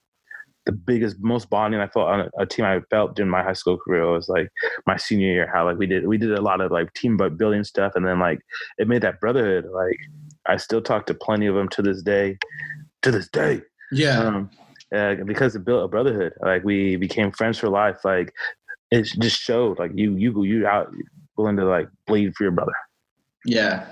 the 0.64 0.72
biggest, 0.72 1.18
most 1.20 1.50
bonding 1.50 1.78
I 1.78 1.88
felt 1.88 2.08
on 2.08 2.20
a, 2.20 2.30
a 2.38 2.46
team 2.46 2.64
I 2.64 2.80
felt 2.90 3.14
during 3.14 3.30
my 3.30 3.42
high 3.42 3.52
school 3.52 3.76
career 3.76 4.10
was 4.10 4.28
like 4.28 4.48
my 4.86 4.96
senior 4.96 5.30
year. 5.30 5.50
How 5.52 5.66
like 5.66 5.76
we 5.76 5.86
did 5.86 6.08
we 6.08 6.16
did 6.16 6.32
a 6.32 6.40
lot 6.40 6.60
of 6.60 6.72
like 6.72 6.92
team 6.94 7.18
building 7.18 7.64
stuff, 7.64 7.92
and 7.94 8.06
then 8.06 8.18
like 8.18 8.40
it 8.78 8.88
made 8.88 9.02
that 9.02 9.20
brotherhood. 9.20 9.66
Like 9.70 9.98
I 10.46 10.56
still 10.56 10.80
talk 10.80 11.06
to 11.06 11.14
plenty 11.14 11.46
of 11.46 11.54
them 11.54 11.68
to 11.68 11.82
this 11.82 12.02
day. 12.02 12.38
To 13.02 13.10
this 13.10 13.28
day, 13.28 13.62
Yeah, 13.92 14.18
um, 14.18 14.50
uh, 14.94 15.16
because 15.24 15.54
it 15.54 15.64
built 15.64 15.84
a 15.84 15.88
brotherhood. 15.88 16.32
Like 16.42 16.64
we 16.64 16.96
became 16.96 17.30
friends 17.32 17.58
for 17.58 17.68
life. 17.68 18.04
Like 18.04 18.32
it 18.90 19.04
just 19.20 19.40
showed 19.40 19.78
like 19.78 19.92
you 19.94 20.14
you 20.16 20.42
you 20.42 20.66
out 20.66 20.92
willing 21.36 21.56
to 21.56 21.64
like 21.64 21.88
bleed 22.06 22.34
for 22.36 22.44
your 22.44 22.52
brother. 22.52 22.72
Yeah. 23.44 23.86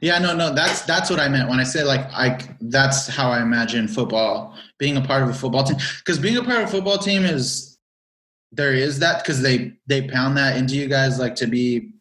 Yeah, 0.00 0.18
no, 0.18 0.36
no, 0.36 0.54
that's 0.54 0.82
that's 0.82 1.08
what 1.08 1.18
I 1.18 1.28
meant 1.28 1.48
when 1.48 1.58
I 1.58 1.64
said 1.64 1.86
like 1.86 2.06
I 2.12 2.38
that's 2.60 3.08
how 3.08 3.30
I 3.30 3.40
imagine 3.40 3.88
football 3.88 4.54
being 4.78 4.96
a 4.96 5.00
part 5.00 5.22
of 5.22 5.30
a 5.30 5.34
football 5.34 5.64
team 5.64 5.78
because 5.98 6.18
being 6.18 6.36
a 6.36 6.42
part 6.42 6.62
of 6.62 6.68
a 6.68 6.70
football 6.70 6.98
team 6.98 7.24
is 7.24 7.78
there 8.52 8.74
is 8.74 8.98
that 8.98 9.22
because 9.22 9.40
they 9.40 9.72
they 9.86 10.06
pound 10.08 10.36
that 10.36 10.56
into 10.56 10.76
you 10.76 10.86
guys 10.86 11.18
like 11.18 11.34
to 11.36 11.46
be 11.46 11.92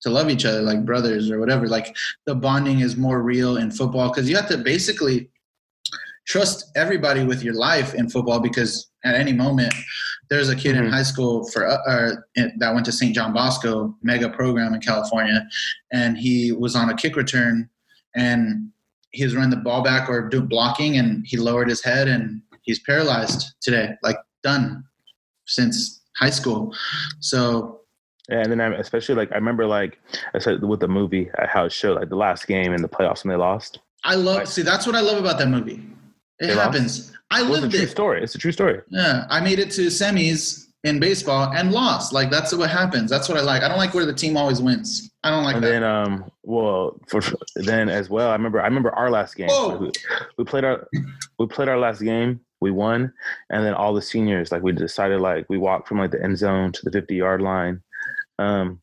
to 0.00 0.08
love 0.08 0.30
each 0.30 0.46
other 0.46 0.62
like 0.62 0.86
brothers 0.86 1.30
or 1.30 1.38
whatever 1.38 1.68
like 1.68 1.94
the 2.24 2.34
bonding 2.34 2.80
is 2.80 2.96
more 2.96 3.22
real 3.22 3.58
in 3.58 3.70
football 3.70 4.08
because 4.08 4.28
you 4.28 4.34
have 4.34 4.48
to 4.48 4.56
basically 4.56 5.28
trust 6.26 6.70
everybody 6.76 7.24
with 7.24 7.42
your 7.42 7.54
life 7.54 7.94
in 7.94 8.08
football 8.08 8.40
because 8.40 8.88
at 9.04 9.14
any 9.14 9.32
moment 9.32 9.72
there's 10.28 10.48
a 10.48 10.54
kid 10.56 10.76
in 10.76 10.84
Mhm. 10.84 10.90
high 10.90 11.02
school 11.02 11.48
for 11.50 11.66
uh, 11.66 11.76
uh, 11.88 12.12
that 12.58 12.72
went 12.74 12.84
to 12.86 12.92
St. 12.92 13.14
John 13.14 13.32
Bosco 13.32 13.96
mega 14.02 14.28
program 14.28 14.74
in 14.74 14.80
California 14.80 15.46
and 15.92 16.16
he 16.18 16.52
was 16.52 16.76
on 16.76 16.88
a 16.90 16.94
kick 16.94 17.16
return 17.16 17.68
and 18.14 18.68
he 19.12 19.24
was 19.24 19.34
running 19.34 19.50
the 19.50 19.56
ball 19.56 19.82
back 19.82 20.08
or 20.08 20.28
doing 20.28 20.46
blocking 20.46 20.98
and 20.98 21.24
he 21.26 21.36
lowered 21.36 21.68
his 21.68 21.82
head 21.82 22.06
and 22.06 22.42
he's 22.62 22.78
paralyzed 22.80 23.54
today 23.60 23.94
like 24.02 24.16
done 24.44 24.84
since 25.46 26.02
high 26.16 26.30
school. 26.30 26.74
So 27.20 27.80
yeah, 28.28 28.42
and 28.42 28.52
then 28.52 28.60
I, 28.60 28.68
especially 28.76 29.16
like 29.16 29.32
I 29.32 29.36
remember 29.36 29.66
like 29.66 29.98
I 30.34 30.38
said 30.38 30.62
with 30.62 30.78
the 30.80 30.86
movie 30.88 31.28
uh, 31.38 31.46
how 31.48 31.64
it 31.64 31.72
showed 31.72 31.96
like 31.98 32.10
the 32.10 32.16
last 32.16 32.46
game 32.46 32.72
in 32.72 32.82
the 32.82 32.88
playoffs 32.88 33.24
when 33.24 33.30
they 33.30 33.36
lost. 33.36 33.80
I 34.04 34.14
love 34.14 34.46
see 34.46 34.62
that's 34.62 34.86
what 34.86 34.94
I 34.94 35.00
love 35.00 35.18
about 35.18 35.38
that 35.38 35.48
movie. 35.48 35.82
It 36.40 36.46
They 36.48 36.54
happens. 36.54 37.12
I 37.30 37.42
Well, 37.42 37.52
it's 37.52 37.58
a 37.58 37.62
lived 37.62 37.74
true 37.74 37.82
it. 37.84 37.90
story. 37.90 38.22
It's 38.24 38.34
a 38.34 38.38
true 38.38 38.52
story. 38.52 38.80
Yeah, 38.88 39.26
I 39.30 39.40
made 39.40 39.58
it 39.58 39.70
to 39.72 39.86
semis 39.86 40.66
in 40.84 40.98
baseball 40.98 41.52
and 41.52 41.70
lost. 41.72 42.12
Like 42.12 42.30
that's 42.30 42.54
what 42.54 42.70
happens. 42.70 43.10
That's 43.10 43.28
what 43.28 43.36
I 43.38 43.42
like. 43.42 43.62
I 43.62 43.68
don't 43.68 43.78
like 43.78 43.92
where 43.94 44.06
the 44.06 44.14
team 44.14 44.36
always 44.36 44.60
wins. 44.62 45.10
I 45.22 45.30
don't 45.30 45.44
like 45.44 45.56
and 45.56 45.64
that. 45.64 45.68
then 45.68 45.84
um 45.84 46.30
well 46.42 46.98
for 47.08 47.20
then 47.56 47.90
as 47.90 48.08
well 48.08 48.30
I 48.30 48.32
remember 48.32 48.60
I 48.62 48.64
remember 48.64 48.90
our 48.92 49.10
last 49.10 49.36
game. 49.36 49.48
Whoa. 49.50 49.68
Like, 49.68 49.80
we, 49.80 49.90
we 50.38 50.44
played 50.44 50.64
our 50.64 50.88
we 51.38 51.46
played 51.46 51.68
our 51.68 51.78
last 51.78 52.00
game. 52.00 52.40
We 52.62 52.70
won, 52.70 53.12
and 53.50 53.64
then 53.64 53.72
all 53.72 53.94
the 53.94 54.02
seniors 54.02 54.50
like 54.52 54.62
we 54.62 54.72
decided 54.72 55.20
like 55.20 55.46
we 55.48 55.56
walked 55.56 55.88
from 55.88 55.98
like 55.98 56.10
the 56.10 56.22
end 56.22 56.36
zone 56.38 56.72
to 56.72 56.80
the 56.84 56.90
fifty 56.90 57.14
yard 57.16 57.40
line, 57.40 57.80
um, 58.38 58.80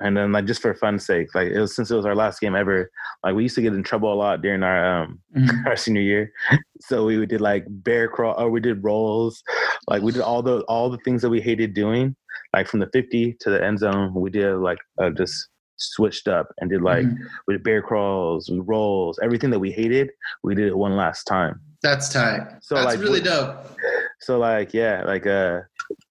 and 0.00 0.16
then 0.16 0.32
like 0.32 0.44
just 0.46 0.60
for 0.62 0.74
fun's 0.74 1.06
sake, 1.06 1.34
like 1.34 1.48
it 1.48 1.60
was 1.60 1.74
since 1.74 1.90
it 1.90 1.94
was 1.96 2.06
our 2.06 2.14
last 2.16 2.40
game 2.40 2.54
ever. 2.56 2.90
Like 3.22 3.34
we 3.34 3.42
used 3.44 3.54
to 3.56 3.62
get 3.62 3.72
in 3.74 3.82
trouble 3.82 4.12
a 4.12 4.14
lot 4.14 4.42
during 4.42 4.62
our 4.62 5.02
um 5.02 5.20
Mhm. 5.36 5.66
our 5.66 5.76
senior 5.76 6.02
year, 6.02 6.32
so 6.80 7.04
we 7.06 7.24
did 7.26 7.40
like 7.40 7.64
bear 7.68 8.08
crawl 8.08 8.34
or 8.38 8.50
we 8.50 8.60
did 8.60 8.82
rolls, 8.84 9.42
like 9.88 10.02
we 10.02 10.12
did 10.12 10.22
all 10.22 10.42
the 10.42 10.60
all 10.62 10.90
the 10.90 10.98
things 10.98 11.22
that 11.22 11.30
we 11.30 11.40
hated 11.40 11.74
doing, 11.74 12.14
like 12.52 12.66
from 12.68 12.80
the 12.80 12.88
fifty 12.92 13.36
to 13.40 13.50
the 13.50 13.62
end 13.64 13.78
zone. 13.78 14.12
We 14.14 14.30
did 14.30 14.56
like 14.56 14.78
uh, 15.00 15.10
just 15.10 15.48
switched 15.76 16.28
up 16.28 16.48
and 16.58 16.70
did 16.70 16.82
like 16.82 17.04
Mhm. 17.04 17.16
we 17.46 17.54
did 17.54 17.64
bear 17.64 17.82
crawls, 17.82 18.48
we 18.50 18.60
rolls, 18.60 19.18
everything 19.22 19.50
that 19.50 19.58
we 19.58 19.70
hated, 19.72 20.10
we 20.42 20.54
did 20.54 20.68
it 20.68 20.76
one 20.76 20.96
last 20.96 21.24
time. 21.24 21.60
That's 21.82 22.08
tight. 22.12 22.40
So, 22.62 22.76
that's 22.76 22.86
like, 22.86 23.00
really 23.00 23.20
what- 23.20 23.24
dope. 23.24 23.78
So 24.20 24.38
like 24.38 24.72
yeah, 24.72 25.02
like 25.04 25.26
uh 25.26 25.60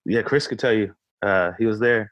yeah, 0.05 0.21
Chris 0.21 0.47
could 0.47 0.59
tell 0.59 0.73
you. 0.73 0.93
Uh 1.23 1.51
he 1.57 1.65
was 1.65 1.79
there. 1.79 2.11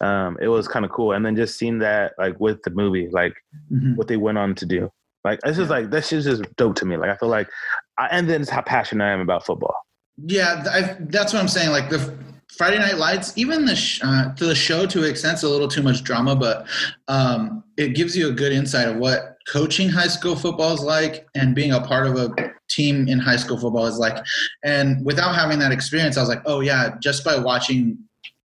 Um 0.00 0.38
it 0.40 0.48
was 0.48 0.68
kind 0.68 0.84
of 0.84 0.90
cool. 0.90 1.12
And 1.12 1.24
then 1.26 1.36
just 1.36 1.58
seeing 1.58 1.78
that 1.80 2.12
like 2.18 2.38
with 2.40 2.62
the 2.62 2.70
movie, 2.70 3.08
like 3.10 3.34
Mhm. 3.72 3.96
what 3.96 4.06
they 4.08 4.16
went 4.16 4.38
on 4.38 4.54
to 4.56 4.66
do. 4.66 4.90
Like 5.24 5.40
it's 5.44 5.56
just 5.56 5.70
Yeah. 5.70 5.76
like 5.78 5.90
that 5.90 6.04
shit's 6.04 6.24
just 6.24 6.42
dope 6.56 6.76
to 6.76 6.84
me. 6.86 6.96
Like 6.96 7.10
I 7.10 7.16
feel 7.16 7.28
like 7.28 7.48
I, 7.98 8.06
and 8.10 8.28
then 8.28 8.40
it's 8.42 8.50
how 8.50 8.62
passionate 8.62 9.04
I 9.04 9.10
am 9.10 9.20
about 9.20 9.44
football. 9.46 9.74
Yeah, 10.26 10.64
I, 10.70 10.96
that's 11.00 11.32
what 11.32 11.40
I'm 11.42 11.48
saying. 11.48 11.70
Like 11.70 11.88
the 11.90 12.00
Friday 12.58 12.78
Night 12.78 12.98
Lights, 12.98 13.32
even 13.36 13.64
the 13.64 13.74
sh- 13.74 14.00
uh, 14.04 14.32
to 14.34 14.44
the 14.44 14.54
show 14.54 14.84
to 14.86 14.98
an 15.04 15.10
extent, 15.10 15.34
it's 15.34 15.42
a 15.42 15.48
little 15.48 15.68
too 15.68 15.82
much 15.82 16.02
drama, 16.04 16.36
but 16.36 16.66
um, 17.08 17.64
it 17.78 17.94
gives 17.94 18.16
you 18.16 18.28
a 18.28 18.32
good 18.32 18.52
insight 18.52 18.88
of 18.88 18.96
what 18.96 19.36
coaching 19.48 19.88
high 19.88 20.06
school 20.08 20.36
football 20.36 20.72
is 20.74 20.82
like 20.82 21.26
and 21.34 21.54
being 21.54 21.72
a 21.72 21.80
part 21.80 22.06
of 22.06 22.14
a 22.16 22.30
team 22.68 23.08
in 23.08 23.18
high 23.18 23.36
school 23.36 23.58
football 23.58 23.86
is 23.86 23.98
like. 23.98 24.22
And 24.64 25.04
without 25.04 25.34
having 25.34 25.58
that 25.60 25.72
experience, 25.72 26.16
I 26.16 26.20
was 26.20 26.28
like, 26.28 26.42
oh 26.46 26.60
yeah, 26.60 26.94
just 27.02 27.24
by 27.24 27.38
watching 27.38 27.98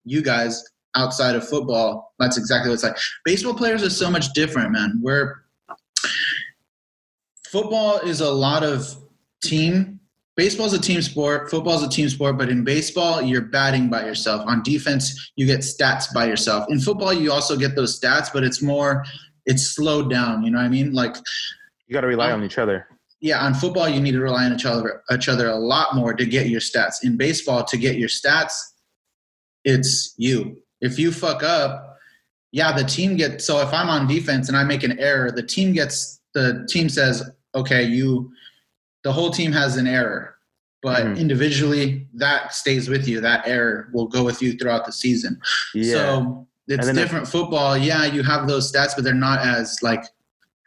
you 0.06 0.22
guys 0.22 0.64
outside 0.94 1.34
of 1.36 1.46
football, 1.46 2.14
that's 2.18 2.38
exactly 2.38 2.70
what 2.70 2.74
it's 2.74 2.82
like. 2.82 2.96
Baseball 3.24 3.52
players 3.54 3.82
are 3.82 3.90
so 3.90 4.10
much 4.10 4.32
different, 4.32 4.72
man. 4.72 4.98
Where 5.02 5.42
football 7.50 7.98
is 7.98 8.20
a 8.20 8.30
lot 8.30 8.62
of 8.64 8.94
team 9.42 10.00
baseball's 10.36 10.72
a 10.72 10.78
team 10.78 11.00
sport 11.02 11.50
Football 11.50 11.74
is 11.76 11.82
a 11.82 11.88
team 11.88 12.08
sport 12.08 12.36
but 12.38 12.48
in 12.48 12.64
baseball 12.64 13.22
you're 13.22 13.42
batting 13.42 13.88
by 13.88 14.04
yourself 14.04 14.42
on 14.46 14.62
defense 14.62 15.30
you 15.36 15.46
get 15.46 15.60
stats 15.60 16.12
by 16.12 16.26
yourself 16.26 16.66
in 16.70 16.80
football 16.80 17.12
you 17.12 17.30
also 17.30 17.56
get 17.56 17.76
those 17.76 17.98
stats 18.00 18.28
but 18.32 18.42
it's 18.42 18.62
more 18.62 19.04
it's 19.44 19.74
slowed 19.74 20.10
down 20.10 20.42
you 20.42 20.50
know 20.50 20.58
what 20.58 20.64
i 20.64 20.68
mean 20.68 20.92
like 20.92 21.16
You 21.86 21.92
got 21.94 22.00
to 22.00 22.06
rely 22.06 22.30
Um, 22.32 22.40
on 22.40 22.46
each 22.46 22.58
other. 22.58 22.86
yeah 23.20 23.44
on 23.44 23.54
football 23.54 23.88
you 23.88 24.00
need 24.00 24.12
to 24.12 24.20
rely 24.20 24.46
on 24.46 24.54
each 24.54 24.66
other 24.66 25.02
each 25.12 25.28
other 25.28 25.48
a 25.48 25.56
lot 25.56 25.94
more 25.94 26.12
to 26.14 26.24
get 26.26 26.48
your 26.48 26.60
stats 26.60 26.96
in 27.04 27.16
baseball 27.16 27.62
to 27.64 27.76
get 27.76 27.96
your 27.96 28.08
stats 28.08 28.52
it's 29.66 30.14
you. 30.16 30.56
If 30.80 30.98
you 30.98 31.12
fuck 31.12 31.42
up 31.42 31.82
yeah 32.52 32.70
the 32.72 32.84
team 32.84 33.16
gets 33.16 33.44
so 33.44 33.60
if 33.60 33.72
i'm 33.74 33.88
on 33.90 34.06
defense 34.06 34.46
and 34.48 34.56
i 34.56 34.62
make 34.62 34.84
an 34.84 34.96
error 35.00 35.32
the 35.32 35.42
team 35.42 35.72
gets 35.72 36.20
the 36.32 36.64
team 36.70 36.88
says 36.88 37.28
okay 37.56 37.82
you 37.82 38.30
the 39.02 39.12
whole 39.12 39.30
team 39.30 39.52
has 39.52 39.76
an 39.76 39.86
error. 39.86 40.34
But 40.82 41.04
Mhm. 41.04 41.18
individually 41.18 42.06
that 42.14 42.54
stays 42.54 42.88
with 42.88 43.08
you. 43.08 43.20
That 43.20 43.46
error 43.46 43.88
will 43.92 44.06
go 44.06 44.22
with 44.24 44.40
you 44.42 44.56
throughout 44.56 44.84
the 44.86 44.92
season. 44.92 45.40
Yeah. 45.74 45.92
so 45.94 46.46
it's 46.68 46.90
different 46.92 47.26
football. 47.28 47.76
Yeah 47.76 48.04
you 48.04 48.22
have 48.22 48.46
those 48.46 48.70
stats 48.72 48.94
but 48.94 49.02
they're 49.04 49.14
not 49.28 49.40
as 49.40 49.82
like 49.82 50.04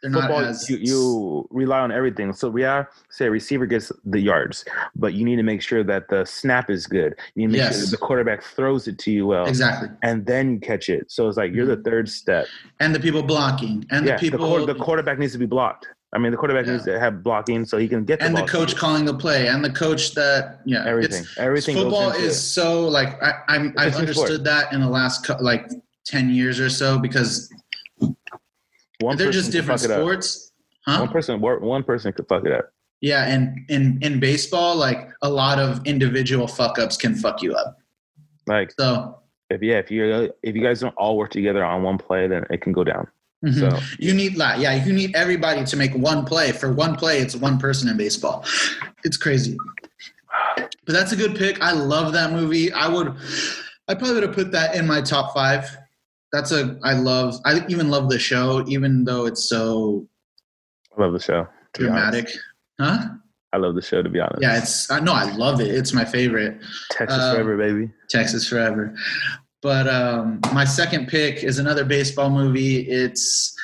they're 0.02 0.12
football, 0.12 0.40
as 0.40 0.68
you, 0.70 0.76
you 0.78 1.48
rely 1.50 1.80
on 1.80 1.92
everything. 1.92 2.32
So 2.32 2.54
yeah, 2.56 2.84
say 3.10 3.26
a 3.26 3.30
receiver 3.30 3.66
gets 3.66 3.92
the 4.04 4.20
yards, 4.20 4.64
but 4.96 5.14
you 5.14 5.24
need 5.24 5.36
to 5.36 5.42
make 5.42 5.62
sure 5.62 5.84
that 5.84 6.08
the 6.08 6.24
snap 6.24 6.70
is 6.70 6.86
good. 6.86 7.14
You 7.34 7.46
need 7.48 7.52
to 7.56 7.62
make 7.62 7.72
sure 7.72 7.80
Yes. 7.80 7.84
that 7.90 7.90
the 7.90 7.96
quarterback 8.06 8.42
throws 8.42 8.88
it 8.88 8.98
to 9.00 9.10
you 9.10 9.26
well, 9.26 9.46
exactly 9.46 9.88
and 10.02 10.24
then 10.26 10.54
you 10.54 10.60
catch 10.60 10.88
it. 10.88 11.10
So 11.10 11.28
it's 11.28 11.36
like 11.36 11.52
you're 11.52 11.66
the 11.66 11.74
mm-hmm. 11.76 11.82
third 11.84 12.08
step. 12.08 12.46
and 12.80 12.94
the 12.94 13.00
people 13.00 13.22
blocking 13.22 13.84
and 13.90 14.06
yeah, 14.06 14.16
the 14.16 14.18
people 14.18 14.66
the, 14.66 14.72
the 14.72 14.78
quarterback 14.78 15.18
needs 15.18 15.32
to 15.32 15.38
be 15.38 15.46
blocked. 15.46 15.86
I 16.12 16.18
mean, 16.18 16.32
the 16.32 16.36
quarterback 16.38 16.66
Yeah. 16.66 16.72
needs 16.72 16.84
to 16.86 16.98
have 16.98 17.22
blocking 17.22 17.64
so 17.64 17.78
he 17.78 17.86
can 17.86 18.04
get 18.04 18.18
the 18.18 18.26
and 18.26 18.36
the 18.36 18.42
coach 18.46 18.74
calling 18.76 19.04
the 19.04 19.14
play 19.14 19.46
and 19.48 19.64
the 19.64 19.70
coach 19.70 20.12
that 20.14 20.60
yeah 20.66 20.84
everything. 20.86 21.20
it's, 21.22 21.38
Everything. 21.38 21.76
football 21.76 22.10
is 22.10 22.34
it. 22.36 22.40
so 22.40 22.88
like 22.88 23.22
I, 23.22 23.34
I'm 23.48 23.66
It's 23.68 23.76
I've 23.80 23.94
understood 23.96 24.42
that 24.44 24.72
in 24.72 24.80
the 24.80 24.88
last 24.88 25.28
like 25.40 25.70
ten 26.04 26.30
years 26.30 26.58
or 26.58 26.68
so 26.70 26.98
because 26.98 27.52
one 29.00 29.16
they're 29.16 29.30
just 29.30 29.52
different 29.52 29.80
fuck 29.80 29.90
it 29.90 29.92
up. 29.92 30.00
sports, 30.00 30.52
huh? 30.86 30.98
One 31.00 31.08
person, 31.08 31.40
one 31.40 31.82
person 31.82 32.12
could 32.12 32.28
fuck 32.28 32.44
it 32.44 32.52
up. 32.52 32.72
Yeah, 33.00 33.26
and 33.26 33.58
in 33.68 33.98
in 34.02 34.20
baseball, 34.20 34.76
like 34.76 35.10
a 35.22 35.28
lot 35.30 35.58
of 35.58 35.84
individual 35.86 36.46
fuck 36.46 36.78
ups 36.78 36.96
can 36.96 37.14
fuck 37.14 37.42
you 37.42 37.54
up. 37.54 37.78
Like 38.46 38.72
So 38.78 39.18
if 39.48 39.62
yeah, 39.62 39.78
if 39.78 39.90
you 39.90 40.32
if 40.42 40.54
you 40.54 40.62
guys 40.62 40.80
don't 40.80 40.94
all 40.96 41.16
work 41.16 41.30
together 41.30 41.64
on 41.64 41.82
one 41.82 41.98
play, 41.98 42.28
then 42.28 42.44
it 42.50 42.60
can 42.60 42.72
go 42.72 42.84
down. 42.84 43.06
mhm. 43.44 43.58
So 43.58 43.78
you 43.98 44.12
need 44.12 44.36
that. 44.36 44.58
Yeah, 44.58 44.84
you 44.84 44.92
need 44.92 45.16
everybody 45.16 45.64
to 45.64 45.76
make 45.76 45.94
one 45.94 46.24
play. 46.26 46.52
For 46.52 46.72
one 46.72 46.94
play, 46.94 47.18
it's 47.20 47.34
one 47.34 47.58
person 47.58 47.88
in 47.88 47.96
baseball. 47.96 48.44
It's 49.02 49.16
crazy. 49.16 49.56
But 50.56 50.92
that's 50.92 51.12
a 51.12 51.16
good 51.16 51.36
pick. 51.36 51.60
I 51.62 51.72
love 51.72 52.12
that 52.12 52.32
movie. 52.32 52.72
I 52.72 52.88
would, 52.88 53.14
I 53.88 53.94
probably 53.94 54.14
would 54.14 54.22
have 54.24 54.34
put 54.34 54.52
that 54.52 54.74
in 54.74 54.86
my 54.86 55.00
top 55.00 55.32
five. 55.34 55.64
That's 56.32 56.52
a. 56.52 56.78
I 56.84 56.94
love. 56.94 57.34
I 57.44 57.64
even 57.68 57.88
love 57.90 58.08
the 58.08 58.18
show, 58.18 58.64
even 58.68 59.04
though 59.04 59.26
it's 59.26 59.48
so 59.48 60.06
I 60.96 61.02
love 61.02 61.12
the 61.12 61.18
show. 61.20 61.38
Honest. 61.40 61.72
dramatic. 61.74 62.28
Huh? 62.80 63.08
I 63.52 63.56
love 63.56 63.74
the 63.74 63.82
show 63.82 64.00
to 64.02 64.08
be 64.08 64.20
honest. 64.20 64.40
Yeah, 64.42 64.58
it's. 64.58 64.90
I 64.90 65.00
know. 65.00 65.12
I 65.12 65.30
love 65.34 65.60
it. 65.60 65.68
It's 65.68 65.92
my 65.92 66.04
favorite. 66.04 66.60
Texas 66.90 67.18
Um, 67.20 67.34
forever, 67.34 67.56
baby. 67.56 67.90
Texas 68.08 68.48
Forever. 68.48 68.94
But 69.62 69.88
um, 69.88 70.40
my 70.54 70.64
second 70.64 71.08
pick 71.08 71.42
is 71.44 71.58
another 71.58 71.84
baseball 71.84 72.30
movie. 72.30 72.78
It's 72.88 73.54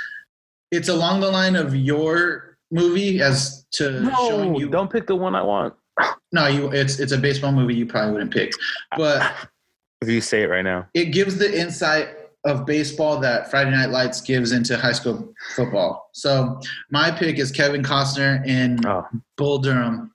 it's 0.73 0.89
along 0.89 1.21
the 1.21 1.31
line 1.31 1.55
of 1.57 1.75
your 1.77 2.59
movie 2.73 3.21
as 3.23 3.65
to 3.75 4.05
showing 4.29 4.53
No, 4.55 4.59
you. 4.59 4.69
don't 4.69 4.91
pick 4.91 5.07
the 5.07 5.17
one 5.17 5.35
I 5.35 5.43
want. 5.43 5.75
No, 6.33 6.49
you. 6.49 6.71
It's 6.73 6.99
it's 6.99 7.13
a 7.13 7.19
baseball 7.19 7.53
movie 7.53 7.75
you 7.77 7.87
probably 7.87 8.13
wouldn't 8.13 8.33
pick, 8.33 8.51
but 8.97 9.33
If 10.03 10.09
you 10.09 10.21
say 10.21 10.43
it 10.43 10.47
right 10.51 10.63
now, 10.65 10.87
it 10.93 11.07
gives 11.07 11.39
the 11.39 11.59
insight 11.59 12.09
of 12.47 12.65
baseball 12.65 13.19
that 13.21 13.51
Friday 13.51 13.73
Night 13.73 13.91
Lights 13.91 14.21
gives 14.21 14.53
into 14.53 14.77
high 14.77 14.93
school 14.93 15.35
football. 15.55 16.09
So 16.13 16.61
my 16.91 17.11
pick 17.11 17.39
is 17.39 17.51
Kevin 17.51 17.83
Costner 17.83 18.47
in 18.47 18.85
oh, 18.87 19.07
Bull 19.37 19.59
Durham. 19.59 20.13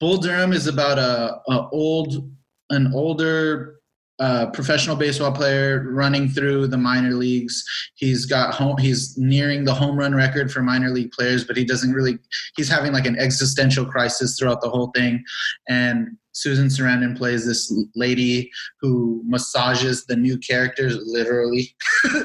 Bull 0.00 0.18
Durham 0.18 0.52
is 0.52 0.66
about 0.66 0.98
a, 0.98 1.40
a 1.48 1.68
old 1.70 2.30
an 2.70 2.92
older 2.94 3.76
uh, 4.20 4.50
professional 4.50 4.96
baseball 4.96 5.30
player 5.30 5.86
running 5.90 6.28
through 6.28 6.66
the 6.66 6.76
minor 6.76 7.12
leagues. 7.12 7.64
He's 7.94 8.26
got 8.26 8.52
home. 8.52 8.76
He's 8.76 9.16
nearing 9.16 9.64
the 9.64 9.72
home 9.72 9.96
run 9.96 10.14
record 10.14 10.50
for 10.50 10.60
minor 10.60 10.90
league 10.90 11.12
players, 11.12 11.44
but 11.44 11.56
he 11.56 11.64
doesn't 11.64 11.92
really. 11.92 12.18
He's 12.56 12.68
having 12.68 12.92
like 12.92 13.06
an 13.06 13.16
existential 13.16 13.86
crisis 13.86 14.36
throughout 14.36 14.60
the 14.60 14.68
whole 14.68 14.90
thing. 14.94 15.22
And 15.68 16.16
Susan 16.38 16.68
Sarandon 16.68 17.16
plays 17.16 17.44
this 17.44 17.72
lady 17.96 18.48
who 18.80 19.22
massages 19.26 20.04
the 20.06 20.14
new 20.14 20.38
characters, 20.38 20.96
literally 21.04 21.74
I 22.04 22.22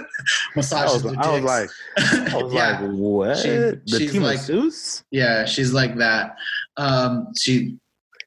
massages 0.56 1.04
was, 1.04 1.14
their 1.14 1.20
I 1.24 1.40
was 1.40 1.42
dicks. 1.42 1.74
like, 1.98 2.34
I 2.34 2.44
was 2.44 2.54
yeah. 2.54 2.80
like, 2.80 2.92
what? 2.92 3.38
She- 3.38 3.48
the 3.50 3.82
she's 3.88 4.16
like- 4.18 4.40
Zeus? 4.40 5.04
Yeah, 5.12 5.46
she's 5.46 5.74
like 5.74 5.98
that. 5.98 6.36
Um, 6.78 7.28
she 7.38 7.78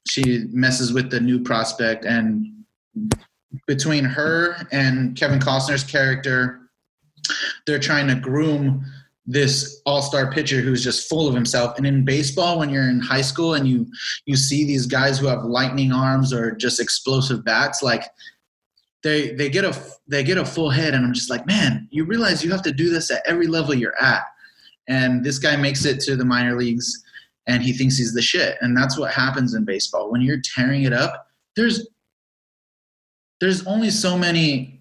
she 0.09 0.45
messes 0.53 0.93
with 0.93 1.11
the 1.11 1.21
new 1.21 1.41
prospect, 1.43 2.05
and 2.05 2.47
between 3.67 4.05
her 4.05 4.57
and 4.73 5.17
Kevin 5.17 5.39
Costner's 5.41 5.83
character, 5.85 6.61
they're 7.67 7.79
trying 7.81 8.07
to 8.09 8.15
groom 8.15 8.85
this 9.27 9.81
all-star 9.87 10.31
pitcher 10.31 10.61
who's 10.61 10.85
just 10.85 11.09
full 11.09 11.27
of 11.27 11.35
himself. 11.35 11.77
And 11.77 11.87
in 11.87 12.05
baseball, 12.05 12.59
when 12.59 12.71
you're 12.71 12.89
in 12.89 13.01
high 13.01 13.23
school 13.23 13.55
and 13.55 13.67
you 13.67 13.87
you 14.25 14.37
see 14.37 14.65
these 14.65 14.87
guys 14.87 15.19
who 15.19 15.27
have 15.27 15.45
lightning 15.45 15.93
arms 15.93 16.33
or 16.33 16.53
just 16.53 16.81
explosive 16.81 17.45
bats, 17.45 17.83
like 17.83 18.05
they 19.03 19.33
they 19.33 19.49
get 19.49 19.65
a 19.65 19.77
they 20.07 20.23
get 20.23 20.39
a 20.39 20.45
full 20.45 20.71
head, 20.71 20.95
and 20.95 21.05
I'm 21.05 21.15
just 21.15 21.31
like, 21.31 21.47
man, 21.47 21.89
you 21.91 22.05
realize 22.05 22.45
you 22.45 22.53
have 22.53 22.63
to 22.63 22.73
do 22.73 22.91
this 22.91 23.11
at 23.11 23.23
every 23.27 23.47
level 23.47 23.75
you're 23.75 24.01
at. 24.01 24.23
And 24.89 25.25
this 25.25 25.39
guy 25.39 25.57
makes 25.57 25.85
it 25.85 26.01
to 26.03 26.15
the 26.15 26.25
minor 26.25 26.57
leagues 26.57 27.03
and 27.47 27.63
he 27.63 27.73
thinks 27.73 27.97
he's 27.97 28.15
the 28.15 28.23
shit. 28.23 28.57
And 28.61 28.77
that's 28.77 28.99
what 28.99 29.13
happens 29.13 29.55
in 29.55 29.65
baseball. 29.65 30.11
When 30.11 30.21
you're 30.21 30.41
tearing 30.41 30.85
it 30.85 30.93
up, 30.93 31.29
there's 31.55 31.89
there's 33.41 33.67
only 33.67 33.91
so 33.91 34.17
many 34.17 34.76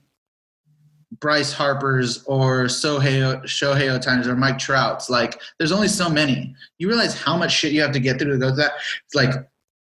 Bryce 1.20 1.54
Harper's 1.54 2.24
or 2.26 2.66
Shohei 2.66 3.42
Shohei 3.44 3.98
Ohtani's 3.98 4.28
or 4.28 4.36
Mike 4.36 4.58
Trout's. 4.58 5.10
Like, 5.10 5.40
there's 5.58 5.72
only 5.72 5.88
so 5.88 6.10
many. 6.10 6.54
You 6.78 6.88
realize 6.88 7.20
how 7.20 7.38
much 7.38 7.52
shit 7.52 7.72
you 7.72 7.82
have 7.82 7.92
to 7.94 8.00
get 8.00 8.20
through 8.20 8.34
to 8.34 8.38
go 8.38 8.50
to 8.50 8.56
that. 8.56 8.74
It's 9.06 9.16
like 9.16 9.32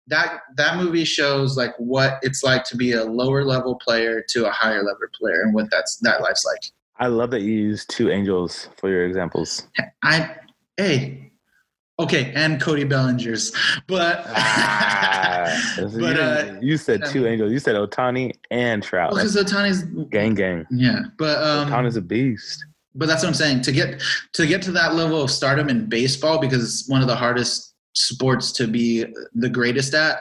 that 0.08 0.42
that 0.58 0.78
movie 0.78 1.06
shows 1.06 1.56
like 1.56 1.74
what 1.78 2.20
it's 2.22 2.44
like 2.44 2.64
to 2.66 2.76
be 2.76 2.94
a 2.94 3.04
lower 3.04 3.44
level 3.44 3.76
player 3.76 4.24
to 4.30 4.48
a 4.48 4.52
higher 4.52 4.84
level 4.84 5.08
player 5.14 5.42
and 5.42 5.54
what 5.54 5.70
that's 5.72 5.98
that 5.98 6.22
life's 6.22 6.46
like. 6.46 6.72
I 6.98 7.08
love 7.08 7.32
that 7.32 7.42
you 7.42 7.54
use 7.54 7.86
two 7.86 8.10
angels 8.10 8.68
for 8.76 8.90
your 8.90 9.06
examples. 9.06 9.68
I 10.04 10.36
hey, 10.78 11.29
okay, 12.00 12.32
and 12.36 12.60
Cody 12.62 12.84
Bellinger's, 12.86 13.52
but 13.88 14.24
Ah, 14.28 15.46
But, 15.78 15.92
you, 15.94 16.06
uh, 16.06 16.58
you 16.62 16.78
said 16.78 17.06
two 17.06 17.22
yeah. 17.24 17.30
angels. 17.30 17.52
You 17.52 17.60
said 17.60 17.76
Ohtani 17.76 18.34
and 18.52 18.82
Trout. 18.84 19.12
because 19.12 19.36
Ohtani's 19.36 19.84
gang, 20.10 20.34
gang. 20.36 20.66
yeah, 20.72 21.00
but 21.18 21.38
um, 21.44 21.70
Ohtani's 21.70 21.96
a 21.98 22.02
beast. 22.02 22.64
but 22.96 23.08
that's 23.08 23.22
what 23.24 23.30
I'm 23.30 23.34
saying. 23.36 23.62
To 23.62 23.72
get 23.72 24.02
to 24.34 24.46
get 24.48 24.62
to 24.64 24.72
that 24.74 24.96
level 24.96 25.22
of 25.22 25.30
stardom 25.32 25.70
in 25.70 25.88
baseball, 25.90 26.40
because 26.40 26.64
it's 26.64 26.90
one 26.90 27.02
of 27.02 27.08
the 27.08 27.16
hardest 27.16 27.74
sports 27.96 28.52
to 28.54 28.68
be 28.68 29.06
the 29.36 29.50
greatest 29.50 29.94
at. 29.94 30.20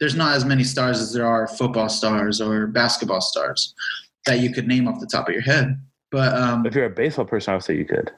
There's 0.00 0.14
not 0.14 0.36
as 0.36 0.44
many 0.44 0.62
stars 0.62 1.00
as 1.00 1.12
there 1.12 1.26
are 1.26 1.48
football 1.48 1.88
stars 1.88 2.40
or 2.40 2.68
basketball 2.68 3.20
stars 3.20 3.74
that 4.26 4.38
you 4.38 4.52
could 4.52 4.68
name 4.68 4.86
off 4.86 5.00
the 5.00 5.06
top 5.06 5.26
of 5.28 5.34
your 5.34 5.42
head. 5.42 5.76
But 6.12 6.34
um, 6.36 6.64
If 6.64 6.74
you're 6.76 6.84
a 6.84 6.90
baseball 6.90 7.24
person, 7.24 7.50
I 7.52 7.56
would 7.56 7.64
say 7.64 7.76
you 7.76 7.84
could. 7.84 8.10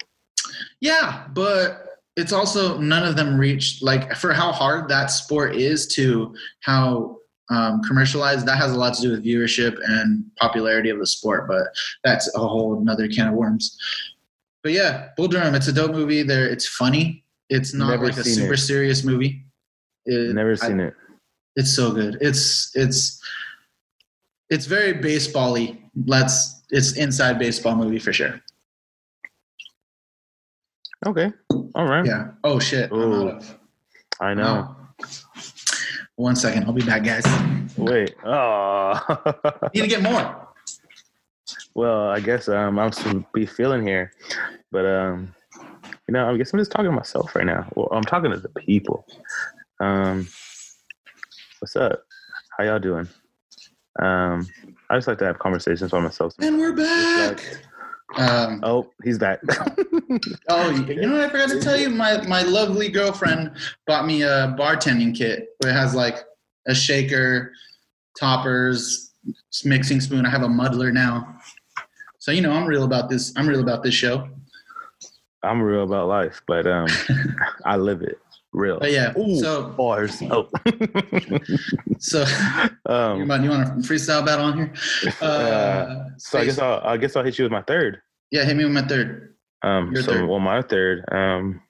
yeah, 0.81 1.27
but 1.33 1.90
it's 2.17 2.33
also 2.33 2.79
none 2.79 3.07
of 3.07 3.17
them 3.17 3.39
reached 3.39 3.83
like 3.83 4.15
for 4.17 4.33
how 4.33 4.53
hard 4.53 4.89
that 4.89 5.07
sport 5.07 5.57
is 5.57 5.87
to 5.95 6.35
how 6.61 7.19
um, 7.51 7.83
commercialized. 7.83 8.47
That 8.47 8.59
has 8.59 8.73
a 8.73 8.77
lot 8.79 8.95
to 8.95 9.03
do 9.03 9.11
with 9.11 9.25
viewership 9.25 9.77
and 9.89 10.25
popularity 10.39 10.91
of 10.91 10.99
the 10.99 11.07
sport, 11.07 11.49
but 11.49 11.67
that's 12.05 12.33
a 12.35 12.39
whole 12.39 12.79
another 12.81 13.09
can 13.09 13.29
of 13.29 13.35
worms. 13.35 13.77
But 14.63 14.73
yeah, 14.73 15.09
Bull 15.17 15.29
Durham. 15.29 15.55
It's 15.55 15.69
a 15.69 15.73
dope 15.73 15.93
movie. 15.93 16.23
There, 16.23 16.47
it's 16.49 16.67
funny. 16.69 17.25
It's 17.49 17.73
not 17.75 17.91
Never 17.91 18.07
like 18.07 18.17
a 18.19 18.25
super 18.25 18.55
it. 18.55 18.59
serious 18.59 19.03
movie. 19.05 19.45
It- 20.07 20.35
Never 20.35 20.53
I- 20.53 20.55
seen 20.57 20.81
it. 20.81 20.95
It's 21.57 21.75
so 21.75 21.91
good. 21.93 22.19
It's 22.21 22.71
it's 22.75 23.21
it's 24.51 24.67
very 24.67 24.93
baseball-y. 24.95 25.79
Let's 26.07 26.63
it's 26.71 26.93
inside 26.97 27.39
baseball 27.39 27.75
movie 27.75 27.99
for 27.99 28.13
sure. 28.13 28.41
Okay. 31.07 31.33
All 31.75 31.87
right. 31.87 32.05
Yeah. 32.05 32.31
Oh 32.45 32.59
shit. 32.59 32.91
I'm 32.93 32.99
Ooh. 32.99 33.29
out 33.29 33.37
of. 33.37 33.59
I 34.21 34.35
know. 34.35 34.77
Oh. 35.03 35.07
One 36.17 36.37
second. 36.37 36.65
I'll 36.65 36.73
be 36.73 36.85
back, 36.85 37.05
guys. 37.05 37.25
Wait. 37.77 38.15
Oh. 38.25 38.99
Need 39.75 39.83
to 39.83 39.87
get 39.87 40.03
more. 40.03 40.49
well, 41.75 42.09
I 42.09 42.21
guess 42.21 42.49
um, 42.49 42.79
I'm 42.79 42.93
supposed 42.93 43.17
to 43.17 43.27
be 43.33 43.47
feeling 43.47 43.87
here, 43.87 44.13
but 44.71 44.85
um, 44.85 45.35
you 46.09 46.13
know, 46.13 46.29
I 46.29 46.37
guess 46.37 46.53
I'm 46.53 46.59
just 46.59 46.73
talking 46.73 46.91
to 46.91 46.93
myself 46.93 47.35
right 47.35 47.47
now. 47.47 47.71
Well, 47.75 47.89
I'm 47.93 48.03
talking 48.03 48.31
to 48.33 48.39
the 48.39 48.49
people. 48.49 49.07
Um, 49.81 50.27
what's 51.61 51.77
up? 51.77 52.03
How 52.59 52.65
y'all 52.65 52.79
doing? 52.79 53.09
Um, 54.01 54.47
I 54.91 54.97
just 54.97 55.09
like 55.09 55.19
to 55.19 55.25
have 55.25 55.39
conversations 55.39 55.91
by 55.91 56.01
myself. 56.01 56.35
And 56.41 56.59
we're 56.59 56.73
back. 56.73 57.41
Um, 58.17 58.61
Oh, 58.63 58.91
he's 59.05 59.19
back. 59.19 59.41
oh, 60.49 60.71
you 60.71 61.07
know 61.07 61.13
what 61.13 61.21
I 61.21 61.29
forgot 61.29 61.49
to 61.51 61.61
tell 61.61 61.77
you? 61.77 61.91
My 61.91 62.21
my 62.27 62.43
lovely 62.43 62.89
girlfriend 62.89 63.53
bought 63.87 64.07
me 64.07 64.23
a 64.23 64.55
bartending 64.59 65.17
kit 65.17 65.51
where 65.59 65.73
it 65.73 65.77
has 65.77 65.95
like 65.95 66.19
a 66.67 66.75
shaker, 66.75 67.53
toppers, 68.19 69.13
mixing 69.65 70.01
spoon. 70.01 70.27
I 70.27 70.31
have 70.31 70.43
a 70.43 70.49
muddler 70.49 70.91
now. 70.93 71.37
So 72.19 72.33
you 72.33 72.43
know 72.43 72.53
I'm 72.53 72.67
real 72.67 72.85
about 72.85 73.09
this. 73.09 73.33
I'm 73.37 73.49
real 73.49 73.61
about 73.61 73.83
this 73.83 73.95
show. 73.95 74.29
I'm 75.43 75.63
real 75.63 75.85
about 75.85 76.09
life, 76.09 76.43
but 76.47 76.67
um, 76.67 76.87
I 77.65 77.77
live 77.77 78.03
it 78.03 78.19
real. 78.53 78.79
But 78.79 78.93
yeah, 78.93 79.17
Ooh, 79.19 79.39
so 79.39 79.69
bars. 79.71 80.23
Oh. 80.31 80.49
so 81.99 82.21
you 82.21 82.93
um, 82.93 83.29
want 83.29 83.43
you 83.45 83.51
want 83.51 83.69
a 83.69 83.73
freestyle 83.87 84.25
battle 84.25 84.47
on 84.47 84.57
here? 84.57 84.73
Uh, 85.21 86.05
so 86.17 86.39
I 86.39 86.45
guess 86.45 86.59
I'll 86.59 86.81
I 86.81 86.97
guess 86.97 87.17
I'll 87.17 87.25
hit 87.25 87.39
you 87.39 87.45
with 87.45 87.53
my 87.53 87.63
third. 87.63 88.01
yeah, 88.31 88.45
hit 88.45 88.57
me 88.57 88.65
with 88.65 88.73
my 88.73 88.83
third. 88.83 89.35
Um, 89.63 89.93
Your 89.93 90.03
so 90.03 90.13
third. 90.13 90.29
well, 90.29 90.41
my 90.41 90.63
third. 90.63 91.05
Um, 91.13 91.61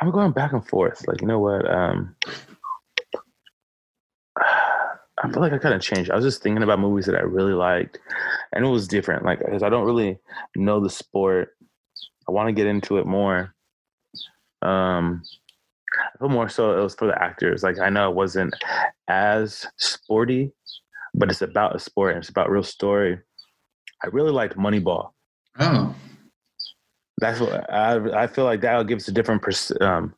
I'm 0.00 0.10
going 0.10 0.32
back 0.32 0.52
and 0.52 0.66
forth. 0.66 1.06
Like 1.06 1.20
you 1.20 1.26
know 1.26 1.38
what? 1.38 1.70
Um, 1.70 2.16
I 5.22 5.30
feel 5.30 5.42
like 5.42 5.52
I 5.52 5.58
kind 5.58 5.74
of 5.74 5.82
changed. 5.82 6.10
I 6.10 6.16
was 6.16 6.24
just 6.24 6.42
thinking 6.42 6.62
about 6.62 6.78
movies 6.78 7.06
that 7.06 7.14
I 7.14 7.20
really 7.20 7.52
liked, 7.52 7.98
and 8.52 8.64
it 8.64 8.68
was 8.68 8.88
different. 8.88 9.24
Like 9.24 9.40
because 9.40 9.62
I 9.62 9.68
don't 9.68 9.84
really 9.84 10.18
know 10.56 10.80
the 10.80 10.90
sport. 10.90 11.50
I 12.28 12.32
want 12.32 12.48
to 12.48 12.52
get 12.52 12.66
into 12.66 12.98
it 12.98 13.06
more. 13.06 13.54
Um, 14.62 15.22
I 15.92 16.18
feel 16.18 16.28
more 16.28 16.48
so 16.48 16.78
it 16.78 16.82
was 16.82 16.94
for 16.94 17.06
the 17.06 17.22
actors. 17.22 17.62
Like 17.62 17.78
I 17.78 17.90
know 17.90 18.10
it 18.10 18.14
wasn't 18.14 18.54
as 19.08 19.66
sporty, 19.76 20.52
but 21.14 21.30
it's 21.30 21.42
about 21.42 21.74
a 21.74 21.78
sport 21.80 22.12
and 22.14 22.20
it's 22.22 22.28
about 22.28 22.50
real 22.50 22.62
story. 22.62 23.18
I 24.02 24.06
really 24.08 24.30
liked 24.30 24.56
Moneyball. 24.56 25.10
Oh, 25.58 25.94
That's 27.18 27.40
what 27.40 27.70
I 27.70 28.22
I 28.22 28.26
feel 28.26 28.44
like 28.44 28.60
that 28.62 28.86
gives 28.86 29.08
a 29.08 29.12
different 29.12 29.42
pers- 29.42 29.72
um, 29.80 30.14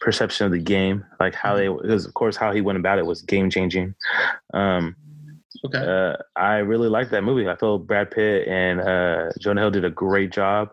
perception 0.00 0.46
of 0.46 0.52
the 0.52 0.58
game, 0.58 1.04
like 1.18 1.34
how 1.34 1.56
they 1.56 1.68
because 1.68 2.04
of 2.06 2.14
course 2.14 2.36
how 2.36 2.52
he 2.52 2.60
went 2.60 2.78
about 2.78 2.98
it 2.98 3.06
was 3.06 3.22
game 3.22 3.50
changing. 3.50 3.94
Um, 4.52 4.94
okay. 5.64 5.78
uh, 5.78 6.16
I 6.36 6.58
really 6.58 6.88
liked 6.88 7.10
that 7.12 7.24
movie. 7.24 7.48
I 7.48 7.56
feel 7.56 7.78
Brad 7.78 8.10
Pitt 8.10 8.46
and 8.46 8.80
uh, 8.80 9.30
Jonah 9.38 9.62
Hill 9.62 9.70
did 9.70 9.84
a 9.84 9.90
great 9.90 10.30
job. 10.30 10.70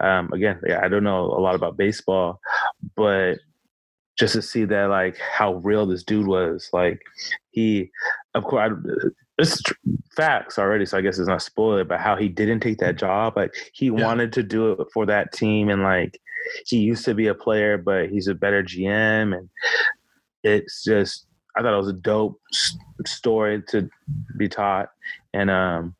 Um, 0.00 0.32
again, 0.32 0.60
yeah, 0.66 0.80
I 0.82 0.88
don't 0.88 1.04
know 1.04 1.24
a 1.26 1.40
lot 1.40 1.54
about 1.54 1.76
baseball, 1.76 2.40
but 2.96 3.36
just 4.18 4.34
to 4.34 4.42
see 4.42 4.64
that 4.64 4.90
like 4.90 5.16
how 5.18 5.54
real 5.56 5.86
this 5.86 6.02
dude 6.04 6.26
was, 6.26 6.68
like 6.72 7.00
he, 7.50 7.90
of 8.34 8.44
course, 8.44 8.72
I, 8.72 9.08
it's 9.38 9.60
tr- 9.62 9.74
facts 10.16 10.58
already, 10.58 10.86
so 10.86 10.98
I 10.98 11.00
guess 11.00 11.18
it's 11.18 11.28
not 11.28 11.42
spoiler, 11.42 11.84
but 11.84 12.00
how 12.00 12.16
he 12.16 12.28
didn't 12.28 12.60
take 12.60 12.78
that 12.78 12.96
job, 12.96 13.34
like 13.36 13.54
he 13.72 13.86
Yeah. 13.86 13.92
wanted 14.04 14.32
to 14.34 14.42
do 14.42 14.72
it 14.72 14.88
for 14.92 15.06
that 15.06 15.32
team, 15.32 15.68
and 15.68 15.82
like 15.82 16.20
he 16.66 16.78
used 16.78 17.04
to 17.06 17.14
be 17.14 17.26
a 17.28 17.34
player, 17.34 17.78
but 17.78 18.08
he's 18.10 18.28
a 18.28 18.34
better 18.34 18.62
GM, 18.62 19.36
and 19.36 19.48
it's 20.42 20.84
just 20.84 21.26
I 21.56 21.62
thought 21.62 21.72
it 21.74 21.76
was 21.78 21.88
a 21.88 21.92
dope 21.92 22.40
s- 22.52 22.76
story 23.06 23.62
to 23.68 23.88
be 24.36 24.48
taught, 24.48 24.90
and 25.32 25.50
um, 25.50 25.94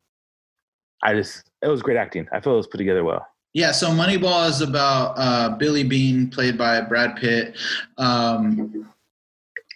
I 1.03 1.13
just 1.13 1.49
it 1.61 1.67
was 1.67 1.81
great 1.81 1.97
acting. 1.97 2.27
I 2.31 2.39
feel 2.41 2.53
it 2.53 2.57
was 2.57 2.67
put 2.67 2.77
together 2.77 3.03
well. 3.03 3.25
Yeah, 3.55 3.71
so 3.71 3.89
Moneyball 3.89 4.49
is 4.49 4.59
about 4.59 5.13
uh, 5.15 5.55
Billy 5.55 5.85
Beane, 5.85 6.29
played 6.29 6.57
by 6.57 6.81
Brad 6.81 7.15
Pitt. 7.15 7.57
Um, 7.97 8.91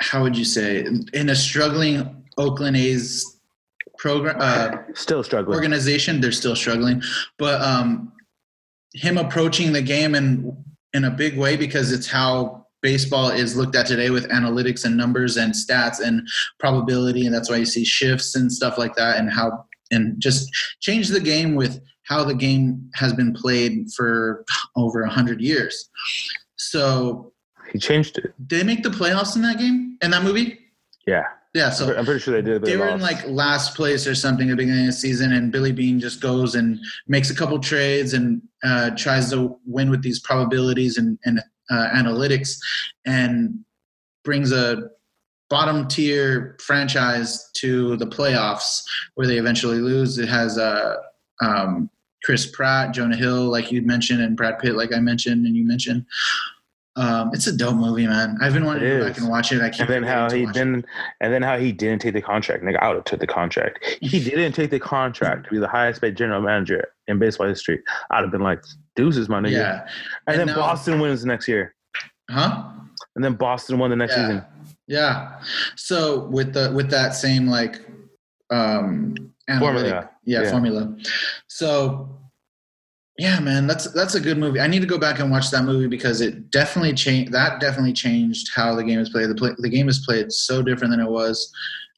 how 0.01 0.21
would 0.21 0.37
you 0.37 0.43
say 0.43 0.85
in 1.13 1.29
a 1.29 1.35
struggling 1.35 2.25
Oakland 2.37 2.75
A's 2.75 3.39
program 3.97 4.35
uh, 4.41 4.79
Still 4.95 5.23
struggling. 5.23 5.55
organization? 5.55 6.19
They're 6.19 6.33
still 6.33 6.57
struggling, 6.57 7.01
but 7.37 7.61
um, 7.61 8.11
him 8.95 9.17
approaching 9.17 9.71
the 9.71 9.81
game 9.81 10.13
in 10.13 10.61
in 10.93 11.05
a 11.05 11.11
big 11.11 11.37
way 11.37 11.55
because 11.55 11.93
it's 11.93 12.07
how 12.07 12.65
baseball 12.81 13.29
is 13.29 13.55
looked 13.55 13.77
at 13.77 13.85
today 13.85 14.09
with 14.09 14.27
analytics 14.27 14.83
and 14.83 14.97
numbers 14.97 15.37
and 15.37 15.53
stats 15.53 16.01
and 16.01 16.27
probability, 16.59 17.25
and 17.25 17.33
that's 17.33 17.49
why 17.49 17.55
you 17.55 17.65
see 17.65 17.85
shifts 17.85 18.35
and 18.35 18.51
stuff 18.51 18.77
like 18.77 18.95
that, 18.95 19.15
and 19.15 19.31
how 19.31 19.63
and 19.89 20.19
just 20.21 20.49
change 20.81 21.07
the 21.07 21.21
game 21.21 21.55
with 21.55 21.79
how 22.09 22.23
the 22.23 22.33
game 22.33 22.89
has 22.95 23.13
been 23.13 23.33
played 23.33 23.87
for 23.95 24.43
over 24.75 25.03
a 25.03 25.09
hundred 25.09 25.39
years. 25.41 25.89
So 26.55 27.31
he 27.71 27.77
changed 27.77 28.17
it. 28.17 28.33
did 28.47 28.59
they 28.59 28.63
make 28.63 28.83
the 28.83 28.89
playoffs 28.89 29.35
in 29.35 29.43
that 29.43 29.59
game 29.59 29.97
in 30.01 30.11
that 30.11 30.23
movie? 30.23 30.57
Yeah, 31.05 31.25
Yeah. 31.53 31.69
So 31.69 31.95
I'm 31.95 32.05
pretty 32.05 32.19
sure 32.19 32.33
they 32.33 32.41
did. 32.41 32.63
They 32.63 32.77
were 32.77 32.89
in 32.89 32.99
like 32.99 33.25
last 33.27 33.75
place 33.75 34.07
or 34.07 34.15
something 34.15 34.49
at 34.49 34.51
the 34.51 34.57
beginning 34.57 34.81
of 34.81 34.87
the 34.87 34.93
season, 34.93 35.33
and 35.33 35.51
Billy 35.51 35.71
Beane 35.71 35.99
just 35.99 36.19
goes 36.19 36.55
and 36.55 36.79
makes 37.07 37.29
a 37.29 37.35
couple 37.35 37.59
trades 37.59 38.13
and 38.13 38.41
uh, 38.63 38.89
tries 38.91 39.29
to 39.31 39.57
win 39.65 39.89
with 39.89 40.01
these 40.01 40.19
probabilities 40.19 40.97
and, 40.97 41.17
and 41.25 41.39
uh, 41.69 41.89
analytics, 41.95 42.57
and 43.05 43.59
brings 44.23 44.51
a 44.51 44.89
bottom 45.49 45.87
tier 45.87 46.57
franchise 46.59 47.49
to 47.53 47.97
the 47.97 48.05
playoffs 48.05 48.81
where 49.15 49.27
they 49.27 49.37
eventually 49.37 49.79
lose. 49.79 50.17
It 50.17 50.29
has 50.29 50.57
uh, 50.57 50.95
um, 51.41 51.89
Chris 52.23 52.45
Pratt, 52.45 52.93
Jonah 52.93 53.15
Hill, 53.15 53.45
like 53.45 53.71
you 53.71 53.81
mentioned, 53.81 54.21
and 54.21 54.35
Brad 54.35 54.59
Pitt, 54.59 54.75
like 54.75 54.93
I 54.93 54.99
mentioned 54.99 55.45
and 55.45 55.55
you 55.55 55.65
mentioned. 55.65 56.05
Um, 56.95 57.31
it's 57.33 57.47
a 57.47 57.55
dope 57.55 57.75
movie, 57.77 58.05
man. 58.07 58.37
I've 58.41 58.53
been 58.53 58.65
wanting 58.65 58.83
It 58.83 58.89
to 58.89 58.99
go 58.99 59.07
back 59.07 59.17
and 59.19 59.29
watch 59.29 59.53
it. 59.53 59.61
I 59.61 59.69
keep 59.69 59.81
and 59.81 59.89
then 59.89 60.03
how 60.03 60.29
he 60.29 60.45
watch 60.45 60.49
it. 60.49 60.59
then 60.59 60.85
and 61.21 61.31
then 61.33 61.41
how 61.41 61.57
he 61.57 61.71
didn't 61.71 62.01
take 62.01 62.13
the 62.13 62.21
contract. 62.21 62.61
Nigga, 62.61 62.77
I 62.81 62.89
would 62.89 62.95
have 62.95 63.05
took 63.05 63.21
the 63.21 63.27
contract. 63.27 63.97
He 64.01 64.19
didn't 64.23 64.51
take 64.51 64.69
the 64.69 64.81
contract 64.81 65.45
to 65.45 65.51
be 65.51 65.59
the 65.59 65.67
highest 65.67 66.01
paid 66.01 66.17
general 66.17 66.41
manager 66.41 66.89
in 67.07 67.17
baseball 67.17 67.47
history. 67.47 67.81
I'd 68.11 68.21
have 68.21 68.31
been 68.31 68.41
like, 68.41 68.61
deuces, 68.97 69.29
my 69.29 69.39
nigga. 69.39 69.51
Yeah. 69.51 69.87
And, 70.27 70.39
And 70.39 70.39
then 70.39 70.47
now- 70.47 70.55
Boston 70.55 70.99
wins 70.99 71.23
next 71.23 71.47
year. 71.47 71.73
Huh? 72.29 72.69
And 73.15 73.23
then 73.23 73.35
Boston 73.35 73.79
won 73.79 73.91
the 73.91 73.95
next 73.95 74.17
yeah. 74.17 74.27
season. 74.27 74.45
Yeah. 74.87 75.39
So 75.77 76.25
with 76.25 76.53
the 76.53 76.71
with 76.75 76.89
that 76.89 77.15
same 77.15 77.47
like 77.47 77.79
um, 78.49 79.15
analytic. 79.47 79.91
Formula. 79.91 80.09
Yeah, 80.23 80.43
Yeah. 80.43 80.51
formula. 80.51 80.95
So, 81.47 82.17
yeah, 83.17 83.39
man, 83.39 83.67
that's 83.67 83.91
that's 83.91 84.15
a 84.15 84.19
good 84.19 84.37
movie. 84.37 84.59
I 84.59 84.67
need 84.67 84.79
to 84.81 84.87
go 84.87 84.97
back 84.97 85.19
and 85.19 85.29
watch 85.29 85.49
that 85.51 85.63
movie 85.63 85.87
because 85.87 86.21
it 86.21 86.51
definitely 86.51 86.93
changed. 86.93 87.31
That 87.33 87.59
definitely 87.59 87.93
changed 87.93 88.49
how 88.55 88.75
the 88.75 88.83
game 88.83 88.99
is 88.99 89.09
played. 89.09 89.29
The 89.29 89.35
play, 89.35 89.51
the 89.57 89.69
game 89.69 89.89
is 89.89 89.99
played 90.05 90.31
so 90.31 90.61
different 90.61 90.91
than 90.91 90.99
it 91.01 91.09
was. 91.09 91.51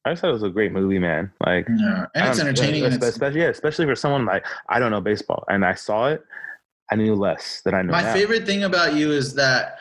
I 0.04 0.12
just 0.12 0.22
thought 0.22 0.32
it 0.32 0.34
was 0.34 0.42
a 0.44 0.50
great 0.50 0.72
movie, 0.72 0.98
man. 0.98 1.32
Like, 1.46 1.68
Yeah. 1.70 2.08
and 2.16 2.28
it's 2.30 2.40
entertaining. 2.40 2.80
yeah, 2.82 2.86
and 2.88 2.96
it's, 2.96 3.06
especially, 3.06 3.42
yeah, 3.42 3.50
especially 3.50 3.86
for 3.86 3.96
someone 3.96 4.26
like 4.26 4.46
I 4.70 4.80
don't 4.80 4.90
know 4.90 5.02
baseball, 5.02 5.44
and 5.48 5.64
I 5.64 5.76
saw 5.76 6.08
it, 6.08 6.24
I 6.92 6.96
knew 6.96 7.14
less 7.14 7.62
than 7.64 7.76
I 7.76 7.84
know 7.84 7.92
My 7.92 8.02
now. 8.02 8.14
favorite 8.14 8.46
thing 8.48 8.64
about 8.64 8.96
you 8.96 9.12
is 9.12 9.36
that 9.36 9.78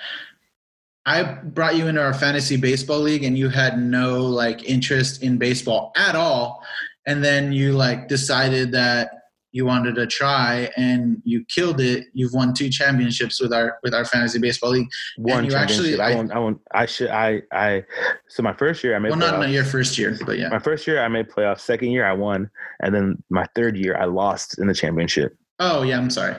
I 1.07 1.23
brought 1.23 1.77
you 1.77 1.87
into 1.87 2.03
our 2.03 2.13
fantasy 2.13 2.57
baseball 2.59 2.99
league 3.01 3.25
and 3.25 3.37
you 3.37 3.49
had 3.49 3.79
no 3.81 4.21
like 4.27 4.63
interest 4.69 5.23
in 5.23 5.39
baseball 5.39 5.93
at 5.97 6.15
all. 6.15 6.63
And 7.11 7.25
then 7.25 7.53
you 7.53 7.73
like 7.73 8.07
decided 8.09 8.71
that 8.73 9.11
you 9.53 9.65
wanted 9.67 9.97
to 9.97 10.07
try 10.07 10.71
and 10.77 11.21
you 11.25 11.45
killed 11.47 11.81
it. 11.81 12.05
You've 12.15 12.33
won 12.33 12.55
two 12.55 12.71
championships 12.71 13.41
with 13.41 13.53
our 13.53 13.79
with 13.83 13.93
our 13.95 14.05
fantasy 14.05 14.39
baseball 14.39 14.71
league. 14.71 14.87
One 15.17 15.45
you 15.45 15.55
actually- 15.55 15.97
championship. 15.97 16.01
I 16.01 16.13
I- 16.13 16.15
won't. 16.15 16.33
I 16.33 16.39
won't. 16.39 16.61
I 16.73 16.87
should. 16.87 17.11
I. 17.11 17.43
I. 17.53 17.85
So 18.29 18.45
my 18.45 18.53
first 18.53 18.85
year, 18.85 18.95
I 18.95 19.01
made. 19.01 19.09
Well 19.11 19.19
not 19.19 19.35
playoffs. 19.35 19.45
in 19.47 19.51
your 19.51 19.65
first 19.65 19.99
year, 19.99 20.17
but 20.25 20.39
yeah. 20.39 20.51
My 20.51 20.61
first 20.61 20.87
year, 20.87 21.03
I 21.03 21.09
made 21.09 21.29
playoffs. 21.29 21.61
Second 21.61 21.91
year, 21.91 22.07
I 22.07 22.13
won, 22.13 22.49
and 22.81 22.95
then 22.95 23.21
my 23.29 23.45
third 23.57 23.77
year, 23.77 23.97
I 23.97 24.05
lost 24.05 24.61
in 24.61 24.69
the 24.69 24.75
championship. 24.75 25.37
Oh 25.59 25.83
yeah, 25.83 25.99
I'm 25.99 26.11
sorry. 26.11 26.37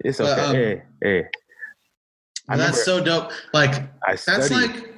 It's 0.00 0.16
But, 0.18 0.38
okay. 0.38 0.42
um, 0.48 0.54
hey, 0.54 0.82
hey. 1.02 1.24
That's 2.48 2.82
so 2.84 3.04
dope. 3.04 3.30
Like 3.52 3.74
I 4.06 4.12
That's 4.12 4.22
studied. 4.46 4.52
like 4.54 4.93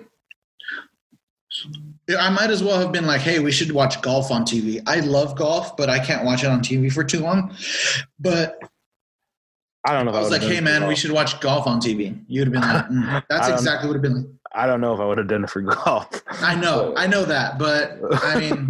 I 2.18 2.30
might 2.30 2.50
as 2.50 2.62
well 2.62 2.78
have 2.78 2.92
been 2.92 3.06
like, 3.06 3.20
hey, 3.20 3.40
we 3.40 3.50
should 3.50 3.72
watch 3.72 4.00
golf 4.00 4.30
on 4.30 4.42
TV. 4.42 4.80
I 4.86 5.00
love 5.00 5.36
golf, 5.36 5.76
but 5.76 5.90
I 5.90 5.98
can't 5.98 6.24
watch 6.24 6.44
it 6.44 6.48
on 6.48 6.60
TV 6.60 6.92
for 6.92 7.02
too 7.02 7.20
long. 7.20 7.54
But 8.20 8.58
I 9.84 9.92
don't 9.92 10.04
know. 10.04 10.10
If 10.10 10.16
I 10.16 10.20
was 10.20 10.30
like, 10.30 10.42
hey 10.42 10.60
man, 10.60 10.86
we 10.86 10.96
should 10.96 11.12
watch 11.12 11.40
golf 11.40 11.66
on 11.66 11.80
TV. 11.80 12.18
You'd 12.28 12.48
have 12.48 12.52
been 12.52 12.62
like, 12.62 12.88
mm. 12.88 13.22
that's 13.28 13.48
exactly 13.48 13.88
what 13.88 13.94
it'd 13.94 14.02
been 14.02 14.14
like. 14.14 14.26
I 14.52 14.66
don't 14.66 14.80
know 14.80 14.94
if 14.94 15.00
I 15.00 15.04
would 15.04 15.18
have 15.18 15.28
done 15.28 15.44
it 15.44 15.50
for 15.50 15.60
golf. 15.60 16.08
I 16.40 16.54
know, 16.54 16.94
I 16.96 17.06
know 17.06 17.24
that, 17.24 17.58
but 17.58 17.98
I 18.24 18.38
mean, 18.38 18.68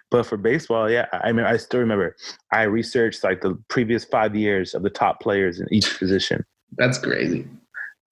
but 0.10 0.24
for 0.24 0.36
baseball, 0.38 0.90
yeah, 0.90 1.06
I 1.12 1.32
mean, 1.32 1.44
I 1.44 1.58
still 1.58 1.80
remember. 1.80 2.16
I 2.50 2.62
researched 2.62 3.22
like 3.22 3.42
the 3.42 3.58
previous 3.68 4.04
five 4.04 4.34
years 4.34 4.74
of 4.74 4.82
the 4.82 4.90
top 4.90 5.20
players 5.20 5.60
in 5.60 5.66
each 5.70 5.98
position, 5.98 6.44
that's 6.76 6.98
crazy. 6.98 7.46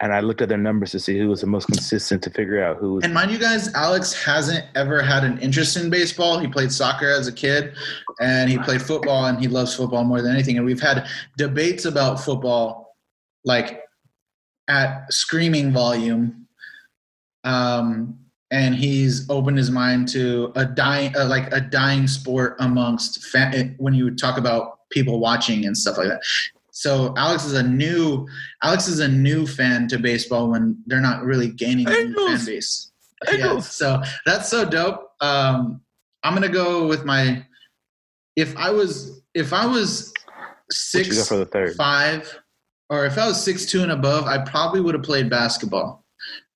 And 0.01 0.15
I 0.15 0.21
looked 0.21 0.41
at 0.41 0.49
their 0.49 0.59
numbers 0.59 0.93
to 0.93 1.01
see 1.01 1.19
who 1.19 1.29
was 1.29 1.43
the 1.43 1.47
most 1.47 1.67
consistent 1.67 2.23
to 2.23 2.31
figure 2.31 2.63
out 2.65 2.79
who 2.79 2.95
was. 2.95 3.05
And 3.05 3.13
mind 3.13 3.31
you 3.31 3.39
guys, 3.39 3.73
Alex 3.75 4.15
hasn't 4.15 4.65
ever 4.75 5.03
had 5.03 5.25
an 5.25 5.39
interest 5.41 5.77
in 5.77 5.91
baseball. 5.91 6.39
He 6.39 6.49
played 6.49 6.73
soccer 6.73 7.11
as 7.11 7.29
a 7.29 7.33
kid 7.33 7.75
and 8.19 8.49
he 8.49 8.57
played 8.59 8.81
football 8.81 9.27
and 9.27 9.39
he 9.39 9.47
loves 9.47 9.75
football 9.75 10.05
more 10.05 10.23
than 10.23 10.33
anything. 10.33 10.57
And 10.57 10.65
we've 10.65 10.81
had 10.81 11.07
debates 11.37 11.85
about 11.85 12.19
football 12.19 12.97
like 13.45 13.83
at 14.69 15.13
screaming 15.13 15.71
volume. 15.71 16.47
Um, 17.45 18.19
and 18.51 18.75
he's 18.75 19.29
opened 19.29 19.59
his 19.59 19.71
mind 19.71 20.09
to 20.09 20.51
a 20.57 20.65
dying, 20.65 21.15
uh, 21.17 21.27
like 21.27 21.53
a 21.53 21.61
dying 21.61 22.09
sport 22.09 22.57
amongst 22.59 23.35
when 23.77 23.95
you 23.95 24.11
talk 24.17 24.39
about 24.39 24.79
people 24.91 25.21
watching 25.21 25.67
and 25.67 25.77
stuff 25.77 25.99
like 25.99 26.09
that. 26.09 26.23
So 26.81 27.12
Alex 27.18 27.45
is 27.45 27.53
a 27.53 27.62
new 27.62 28.26
Alex 28.62 28.89
is 28.89 29.01
a 29.01 29.09
new 29.09 29.47
fan 29.47 29.87
to 29.89 29.99
baseball 29.99 30.51
when 30.51 30.83
they're 30.87 30.99
not 30.99 31.22
really 31.24 31.49
gaining 31.49 31.87
a 31.87 31.91
new 31.91 32.26
fan 32.28 32.47
base. 32.47 32.91
Yeah, 33.28 33.35
Angels. 33.35 33.70
so 33.70 34.03
that's 34.24 34.49
so 34.49 34.64
dope. 34.64 35.11
Um, 35.20 35.83
I'm 36.22 36.33
gonna 36.33 36.49
go 36.49 36.87
with 36.87 37.05
my. 37.05 37.45
If 38.35 38.57
I 38.57 38.70
was 38.70 39.20
if 39.35 39.53
I 39.53 39.66
was 39.66 40.11
What 40.24 40.47
you 40.95 41.05
go 41.05 41.11
six 41.11 41.28
for 41.28 41.37
the 41.37 41.45
third? 41.45 41.74
five, 41.74 42.35
or 42.89 43.05
if 43.05 43.18
I 43.18 43.28
was 43.28 43.45
six 43.45 43.66
two 43.66 43.83
and 43.83 43.93
above, 43.93 44.24
I 44.24 44.39
probably 44.39 44.81
would 44.81 44.95
have 44.95 45.05
played 45.05 45.28
basketball. 45.28 46.07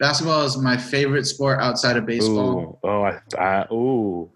Basketball 0.00 0.46
is 0.46 0.56
my 0.56 0.78
favorite 0.78 1.26
sport 1.26 1.60
outside 1.60 1.98
of 1.98 2.06
baseball. 2.06 2.78
Ooh, 2.82 2.88
oh, 2.88 3.02
I, 3.02 3.20
I, 3.38 3.66
ooh, 3.70 4.30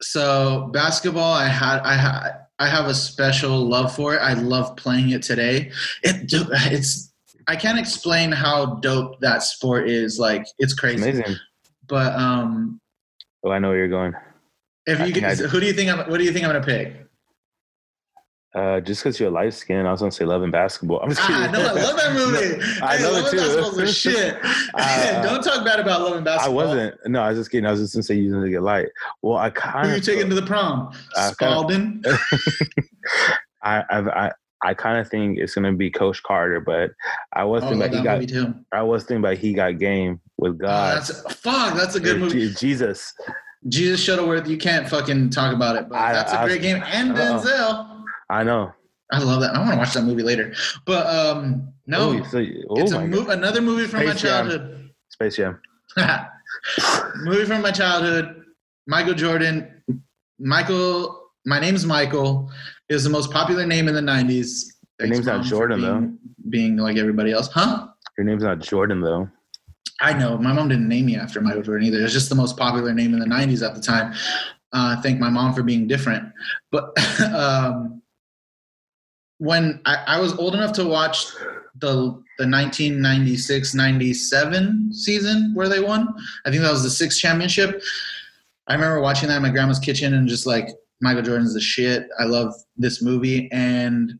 So 0.00 0.70
basketball, 0.72 1.32
I 1.32 1.48
had, 1.48 1.80
I 1.80 1.94
had, 1.94 2.41
I 2.58 2.68
have 2.68 2.86
a 2.86 2.94
special 2.94 3.66
love 3.68 3.94
for 3.94 4.14
it. 4.14 4.18
I 4.18 4.34
love 4.34 4.76
playing 4.76 5.10
it 5.10 5.22
today. 5.22 5.70
It, 6.02 6.30
it's, 6.32 7.12
I 7.48 7.56
can't 7.56 7.78
explain 7.78 8.30
how 8.30 8.76
dope 8.76 9.20
that 9.20 9.42
sport 9.42 9.88
is. 9.88 10.18
Like 10.18 10.46
it's 10.58 10.74
crazy. 10.74 11.02
amazing. 11.02 11.36
But 11.88 12.12
um, 12.14 12.80
Oh, 13.44 13.50
I 13.50 13.58
know 13.58 13.68
where 13.70 13.78
you're 13.78 13.88
going. 13.88 14.12
if 14.86 14.98
you 15.00 15.06
think 15.06 15.16
get, 15.16 15.40
I- 15.40 15.48
who 15.48 15.58
do 15.60 15.66
you 15.66 15.72
think? 15.72 15.90
I'm, 15.90 16.08
what 16.10 16.18
do 16.18 16.24
you 16.24 16.32
think 16.32 16.44
I'm 16.46 16.52
gonna 16.52 16.64
pick? 16.64 17.01
Uh, 18.54 18.80
just 18.80 19.02
because 19.02 19.18
you're 19.18 19.30
light 19.30 19.54
skinned, 19.54 19.88
I 19.88 19.92
was 19.92 20.00
gonna 20.00 20.12
say 20.12 20.26
love 20.26 20.42
and 20.42 20.52
basketball. 20.52 21.00
I'm 21.00 21.08
just 21.08 21.22
Ah, 21.22 21.26
kidding. 21.26 21.52
no, 21.52 21.60
I 21.60 21.72
love 21.72 21.96
that 21.96 22.12
movie. 22.58 22.62
I 22.82 22.96
Hey, 22.98 23.04
love 23.10 23.26
it 23.26 23.30
too. 23.30 23.36
Basketball's 23.38 23.76
the 23.76 23.86
shit. 23.92 24.36
Uh, 24.74 25.22
Don't 25.22 25.42
talk 25.42 25.64
bad 25.64 25.80
about 25.80 26.02
Love 26.02 26.16
and 26.16 26.24
basketball. 26.24 26.60
I 26.60 26.64
wasn't. 26.66 26.94
No, 27.06 27.22
I 27.22 27.30
was 27.30 27.38
just 27.38 27.50
kidding. 27.50 27.64
I 27.66 27.70
was 27.70 27.80
just 27.80 27.94
gonna 27.94 28.02
say 28.02 28.14
you 28.16 28.30
didn't 28.32 28.50
get 28.50 28.62
light. 28.62 28.88
Well, 29.22 29.38
I 29.38 29.48
kind 29.50 29.84
of. 29.86 29.90
Who 29.90 29.96
you 29.96 30.02
taking 30.02 30.28
to 30.28 30.34
the 30.34 30.42
prom? 30.46 30.92
Spalding. 31.32 32.02
I 33.62 33.84
I've, 33.90 34.08
I 34.08 34.32
I 34.64 34.74
kind 34.74 34.98
of 34.98 35.08
think 35.08 35.38
it's 35.38 35.54
gonna 35.54 35.72
be 35.72 35.90
Coach 35.90 36.22
Carter, 36.22 36.60
but 36.60 36.90
I 37.32 37.44
was 37.44 37.62
Oh, 37.64 37.68
thinking 37.70 38.00
about 38.00 38.20
he 38.20 38.26
got. 38.26 38.28
too. 38.28 38.54
I 38.72 38.82
was 38.82 39.04
thinking 39.04 39.24
about 39.24 39.38
he 39.38 39.52
got 39.54 39.78
game 39.78 40.20
with 40.38 40.52
Oh, 40.52 40.66
God. 40.66 40.96
that's 40.98 41.34
fuck. 41.36 41.74
That's 41.76 41.94
a 41.96 42.00
good 42.00 42.18
Yeah, 42.18 42.24
movie. 42.24 42.50
Jesus. 42.54 43.12
Jesus 43.68 44.00
Shuttleworth. 44.00 44.48
You 44.48 44.56
can't 44.58 44.88
fucking 44.88 45.30
talk 45.30 45.54
about 45.54 45.76
it, 45.76 45.88
but 45.88 45.96
I- 45.96 46.12
that's 46.12 46.32
a 46.32 46.40
I- 46.40 46.46
great 46.46 46.62
game. 46.62 46.82
And. 46.86 47.12
Denzel. 47.14 47.91
I 48.32 48.42
know. 48.42 48.72
I 49.12 49.18
love 49.18 49.42
that. 49.42 49.54
I 49.54 49.58
want 49.58 49.72
to 49.72 49.76
watch 49.76 49.92
that 49.92 50.04
movie 50.04 50.22
later. 50.22 50.54
But 50.86 51.06
um, 51.06 51.70
no, 51.86 52.22
so, 52.24 52.38
oh 52.70 52.80
it's 52.80 52.92
a 52.92 53.00
my 53.00 53.06
mo- 53.06 53.28
another 53.28 53.60
movie 53.60 53.86
from 53.86 54.06
my 54.06 54.12
Space 54.12 54.22
Jam. 54.22 54.46
childhood. 54.48 54.90
Space 55.10 55.36
Jam. 55.36 55.60
movie 57.16 57.44
from 57.44 57.60
my 57.60 57.70
childhood. 57.70 58.42
Michael 58.86 59.12
Jordan. 59.12 59.82
Michael. 60.38 61.28
My 61.44 61.60
name's 61.60 61.84
Michael. 61.84 62.50
Is 62.88 63.04
the 63.04 63.10
most 63.10 63.30
popular 63.30 63.66
name 63.66 63.86
in 63.86 63.94
the 63.94 64.00
'90s. 64.00 64.64
Your 64.98 65.08
name's 65.08 65.26
not 65.26 65.44
Jordan, 65.44 65.80
being, 65.80 66.18
Being 66.48 66.76
like 66.78 66.96
everybody 66.96 67.32
else, 67.32 67.48
huh? 67.52 67.88
Your 68.16 68.24
name's 68.24 68.44
not 68.44 68.60
Jordan 68.60 69.02
though. 69.02 69.28
I 70.00 70.14
know. 70.14 70.38
My 70.38 70.52
mom 70.52 70.68
didn't 70.68 70.88
name 70.88 71.06
me 71.06 71.16
after 71.16 71.40
Michael 71.42 71.62
Jordan 71.62 71.86
either. 71.86 72.02
It's 72.02 72.12
just 72.12 72.30
the 72.30 72.34
most 72.34 72.56
popular 72.56 72.92
name 72.94 73.12
in 73.12 73.20
the 73.20 73.26
90s 73.26 73.64
at 73.66 73.74
the 73.74 73.80
time. 73.80 74.12
Uh, 74.72 75.00
thank 75.00 75.20
my 75.20 75.30
mom 75.30 75.54
for 75.54 75.62
being 75.62 75.86
different. 75.86 76.24
But 76.72 76.90
um, 77.34 78.01
when 79.42 79.80
I, 79.86 79.96
I 80.06 80.20
was 80.20 80.38
old 80.38 80.54
enough 80.54 80.72
to 80.74 80.84
watch 80.84 81.26
the 81.80 82.22
the 82.38 82.46
1996 82.48 83.74
97 83.74 84.94
season 84.94 85.50
where 85.54 85.68
they 85.68 85.80
won, 85.80 86.14
I 86.46 86.50
think 86.50 86.62
that 86.62 86.70
was 86.70 86.84
the 86.84 86.90
sixth 86.90 87.18
championship. 87.18 87.82
I 88.68 88.74
remember 88.74 89.00
watching 89.00 89.28
that 89.28 89.36
in 89.36 89.42
my 89.42 89.50
grandma's 89.50 89.80
kitchen 89.80 90.14
and 90.14 90.28
just 90.28 90.46
like, 90.46 90.68
Michael 91.00 91.22
Jordan's 91.22 91.54
the 91.54 91.60
shit. 91.60 92.08
I 92.20 92.24
love 92.24 92.54
this 92.76 93.02
movie. 93.02 93.50
And 93.50 94.12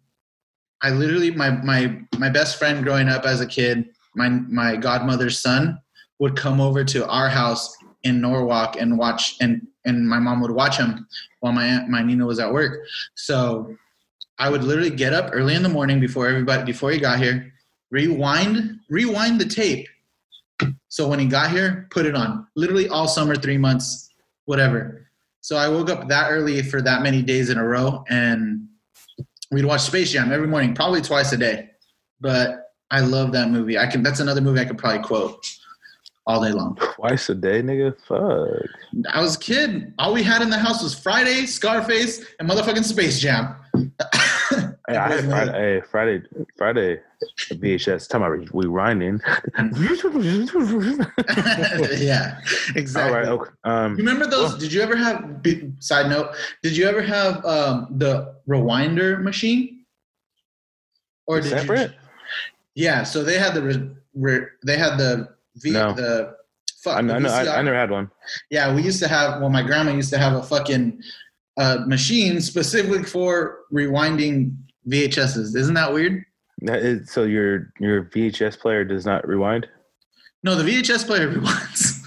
I 0.83 0.91
literally, 0.91 1.31
my, 1.31 1.51
my, 1.51 2.01
my 2.19 2.29
best 2.29 2.59
friend 2.59 2.83
growing 2.83 3.09
up 3.09 3.25
as 3.25 3.41
a 3.41 3.47
kid, 3.47 3.91
my 4.17 4.29
my 4.29 4.77
godmother's 4.77 5.39
son 5.39 5.79
would 6.19 6.37
come 6.37 6.61
over 6.61 6.83
to 6.85 7.09
our 7.09 7.29
house 7.29 7.77
in 8.03 8.21
Norwalk 8.21 8.77
and 8.77 8.99
watch 8.99 9.37
and 9.41 9.67
and 9.85 10.09
my 10.09 10.19
mom 10.19 10.41
would 10.41 10.51
watch 10.51 10.77
him 10.77 11.07
while 11.41 11.53
my 11.53 11.65
aunt 11.65 11.89
my 11.89 12.03
Nina 12.03 12.27
was 12.27 12.41
at 12.41 12.53
work. 12.53 12.81
So 13.15 13.77
I 14.43 14.49
would 14.49 14.65
literally 14.65 14.91
get 14.91 15.13
up 15.13 15.31
early 15.33 15.55
in 15.55 15.63
the 15.63 15.69
morning 15.69 16.01
before 16.01 16.27
everybody 16.27 16.65
before 16.65 16.91
he 16.91 16.99
got 16.99 17.21
here, 17.21 17.53
rewind 17.93 18.81
rewind 18.91 19.41
the 19.41 19.45
tape. 19.45 19.87
So 20.89 21.07
when 21.07 21.21
he 21.21 21.27
got 21.27 21.53
here, 21.53 21.87
put 21.93 22.07
it 22.07 22.17
on. 22.17 22.49
Literally 22.57 22.89
all 22.89 23.07
summer, 23.07 23.37
three 23.37 23.57
months, 23.57 24.11
whatever. 24.47 25.07
So 25.43 25.55
I 25.55 25.69
woke 25.69 25.91
up 25.91 26.09
that 26.09 26.33
early 26.33 26.61
for 26.63 26.83
that 26.83 27.03
many 27.03 27.23
days 27.23 27.51
in 27.51 27.57
a 27.57 27.65
row, 27.65 28.05
and 28.11 28.67
we'd 29.53 29.65
watch 29.65 29.83
Space 29.83 30.11
Jam 30.11 30.33
every 30.33 30.49
morning, 30.49 30.75
probably 30.75 31.03
twice 31.03 31.33
a 31.33 31.37
day. 31.37 31.71
But 32.21 32.73
I 32.91 32.99
love 32.99 33.31
that 33.33 33.49
movie. 33.49 33.79
I 33.79 33.87
can. 33.87 34.03
That's 34.03 34.19
another 34.19 34.41
movie 34.41 34.59
I 34.59 34.65
could 34.65 34.79
probably 34.79 35.05
quote 35.05 35.47
all 36.27 36.43
day 36.43 36.51
long. 36.51 36.77
Twice 36.97 37.29
a 37.29 37.37
day, 37.37 37.63
nigga. 37.63 37.97
Fuck. 38.09 38.69
I 39.09 39.21
was 39.21 39.37
a 39.37 39.39
kid. 39.39 39.95
All 40.01 40.13
we 40.13 40.25
had 40.25 40.43
in 40.43 40.51
the 40.51 40.59
house 40.59 40.83
was 40.83 40.99
Friday, 40.99 41.47
Scarface, 41.47 42.25
and 42.41 42.51
motherfucking 42.51 42.83
Space 42.83 43.21
Jam. 43.21 43.55
Hey, 44.89 44.97
I 44.97 45.09
had 45.09 45.25
Friday, 45.27 45.53
hey, 45.53 45.81
Friday, 45.89 46.23
Friday, 46.59 47.01
VHS. 47.51 48.09
Time 48.09 48.25
I 48.25 48.31
we 48.53 48.67
rhyming. 48.67 49.21
yeah, 51.99 52.41
exactly. 52.75 53.01
All 53.01 53.17
right. 53.17 53.29
Okay. 53.29 53.51
Um, 53.63 53.95
remember 53.95 54.27
those? 54.27 54.57
Did 54.59 54.73
you 54.73 54.83
ever 54.83 54.97
have? 54.97 55.41
Side 55.79 56.11
note: 56.11 56.35
Did 56.65 56.77
you 56.77 56.87
ever 56.87 57.01
have 57.01 57.45
um, 57.45 57.87
the 57.93 58.35
rewinder 58.49 59.23
machine? 59.23 59.85
Or 61.27 61.41
did 61.41 61.51
separate? 61.51 61.93
you? 61.93 61.97
Yeah. 62.85 63.05
So 63.05 63.23
they 63.23 63.39
had 63.39 63.55
the 63.55 63.63
re, 63.63 63.91
re, 64.15 64.47
they 64.67 64.77
had 64.77 64.99
the 64.99 65.29
v, 65.57 65.71
No. 65.71 65.93
the 65.93 66.37
fuck. 66.83 66.97
I, 66.97 67.03
know, 67.03 67.15
I, 67.15 67.19
know, 67.21 67.31
I, 67.33 67.59
I 67.59 67.63
never 67.63 67.77
had 67.77 67.93
one. 67.93 68.11
Yeah, 68.51 68.75
we 68.75 68.83
used 68.83 69.01
to 69.01 69.09
have. 69.09 69.41
Well, 69.41 69.51
my 69.51 69.63
grandma 69.63 69.93
used 69.93 70.11
to 70.11 70.19
have 70.19 70.35
a 70.35 70.43
fucking 70.43 71.01
uh, 71.59 71.79
machine 71.87 72.41
specifically 72.41 73.03
for 73.05 73.61
rewinding 73.73 74.57
VHSs. 74.89 75.55
Isn't 75.57 75.75
that 75.75 75.93
weird? 75.93 76.25
That 76.63 76.79
is, 76.81 77.11
so 77.11 77.25
your 77.25 77.73
your 77.81 78.05
VHS 78.05 78.59
player 78.59 78.85
does 78.85 79.05
not 79.05 79.27
rewind. 79.27 79.67
No, 80.45 80.55
the 80.55 80.63
VHS 80.65 81.07
player 81.07 81.29
rewinds. 81.35 81.99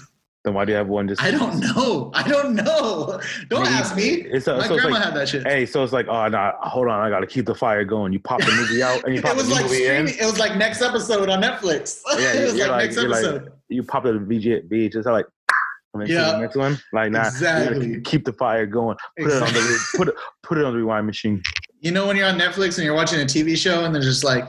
Then 0.44 0.54
why 0.54 0.64
do 0.64 0.70
you 0.72 0.78
have 0.78 0.86
one? 0.86 1.08
Just 1.08 1.20
I 1.22 1.30
don't 1.32 1.58
know. 1.58 2.12
I 2.14 2.22
don't 2.26 2.54
know. 2.54 3.20
Don't 3.48 3.64
Maybe- 3.64 3.74
ask 3.74 3.96
me. 3.96 4.04
It's, 4.22 4.46
uh, 4.46 4.58
My 4.58 4.68
so 4.68 4.76
grandma 4.76 4.90
like, 4.94 5.02
had 5.04 5.14
that 5.14 5.28
shit. 5.28 5.44
hey, 5.46 5.66
so 5.66 5.82
it's 5.82 5.92
like, 5.92 6.06
oh 6.08 6.28
no, 6.28 6.52
hold 6.62 6.86
on, 6.88 7.00
I 7.00 7.10
got 7.10 7.20
to 7.20 7.26
keep 7.26 7.46
the 7.46 7.54
fire 7.54 7.84
going. 7.84 8.12
You 8.12 8.20
pop 8.20 8.40
the 8.40 8.52
movie 8.52 8.80
out 8.82 9.02
and 9.04 9.12
you 9.12 9.18
It 9.20 9.24
pop 9.24 9.36
was 9.36 9.48
the 9.48 9.54
like 9.54 9.64
movie 9.64 9.86
in. 9.86 10.06
streaming. 10.06 10.14
It 10.22 10.24
was 10.24 10.38
like 10.38 10.56
next 10.56 10.82
episode 10.82 11.28
on 11.28 11.42
Netflix. 11.42 12.00
Yeah, 12.18 12.32
it 12.34 12.44
was 12.44 12.54
like, 12.54 12.70
like- 12.70 12.82
next 12.84 12.96
you're 12.96 13.08
like- 13.08 13.24
episode. 13.24 13.52
You 13.68 13.82
pop 13.82 14.04
the 14.04 14.10
VG, 14.12 14.68
VHS, 14.70 15.04
like, 15.06 15.26
Yeah. 16.04 16.32
the 16.32 16.38
next 16.38 16.56
one, 16.56 16.78
like, 16.92 17.10
nah, 17.12 17.26
Exactly. 17.26 18.00
keep 18.02 18.24
the 18.24 18.32
fire 18.32 18.66
going. 18.66 18.96
Put 19.18 19.30
it 19.32 19.42
on 19.42 19.52
the 19.52 19.78
put 19.96 20.08
it 20.08 20.14
put 20.42 20.58
it 20.58 20.64
on 20.64 20.72
the 20.72 20.78
rewind 20.78 21.06
machine. 21.06 21.42
you 21.80 21.90
know 21.92 22.06
when 22.06 22.16
you're 22.16 22.26
on 22.28 22.38
Netflix 22.38 22.76
and 22.78 22.84
you're 22.84 22.94
watching 22.94 23.20
a 23.20 23.24
TV 23.24 23.56
show 23.56 23.84
and 23.84 23.94
they're 23.94 24.02
just 24.02 24.24
like, 24.24 24.46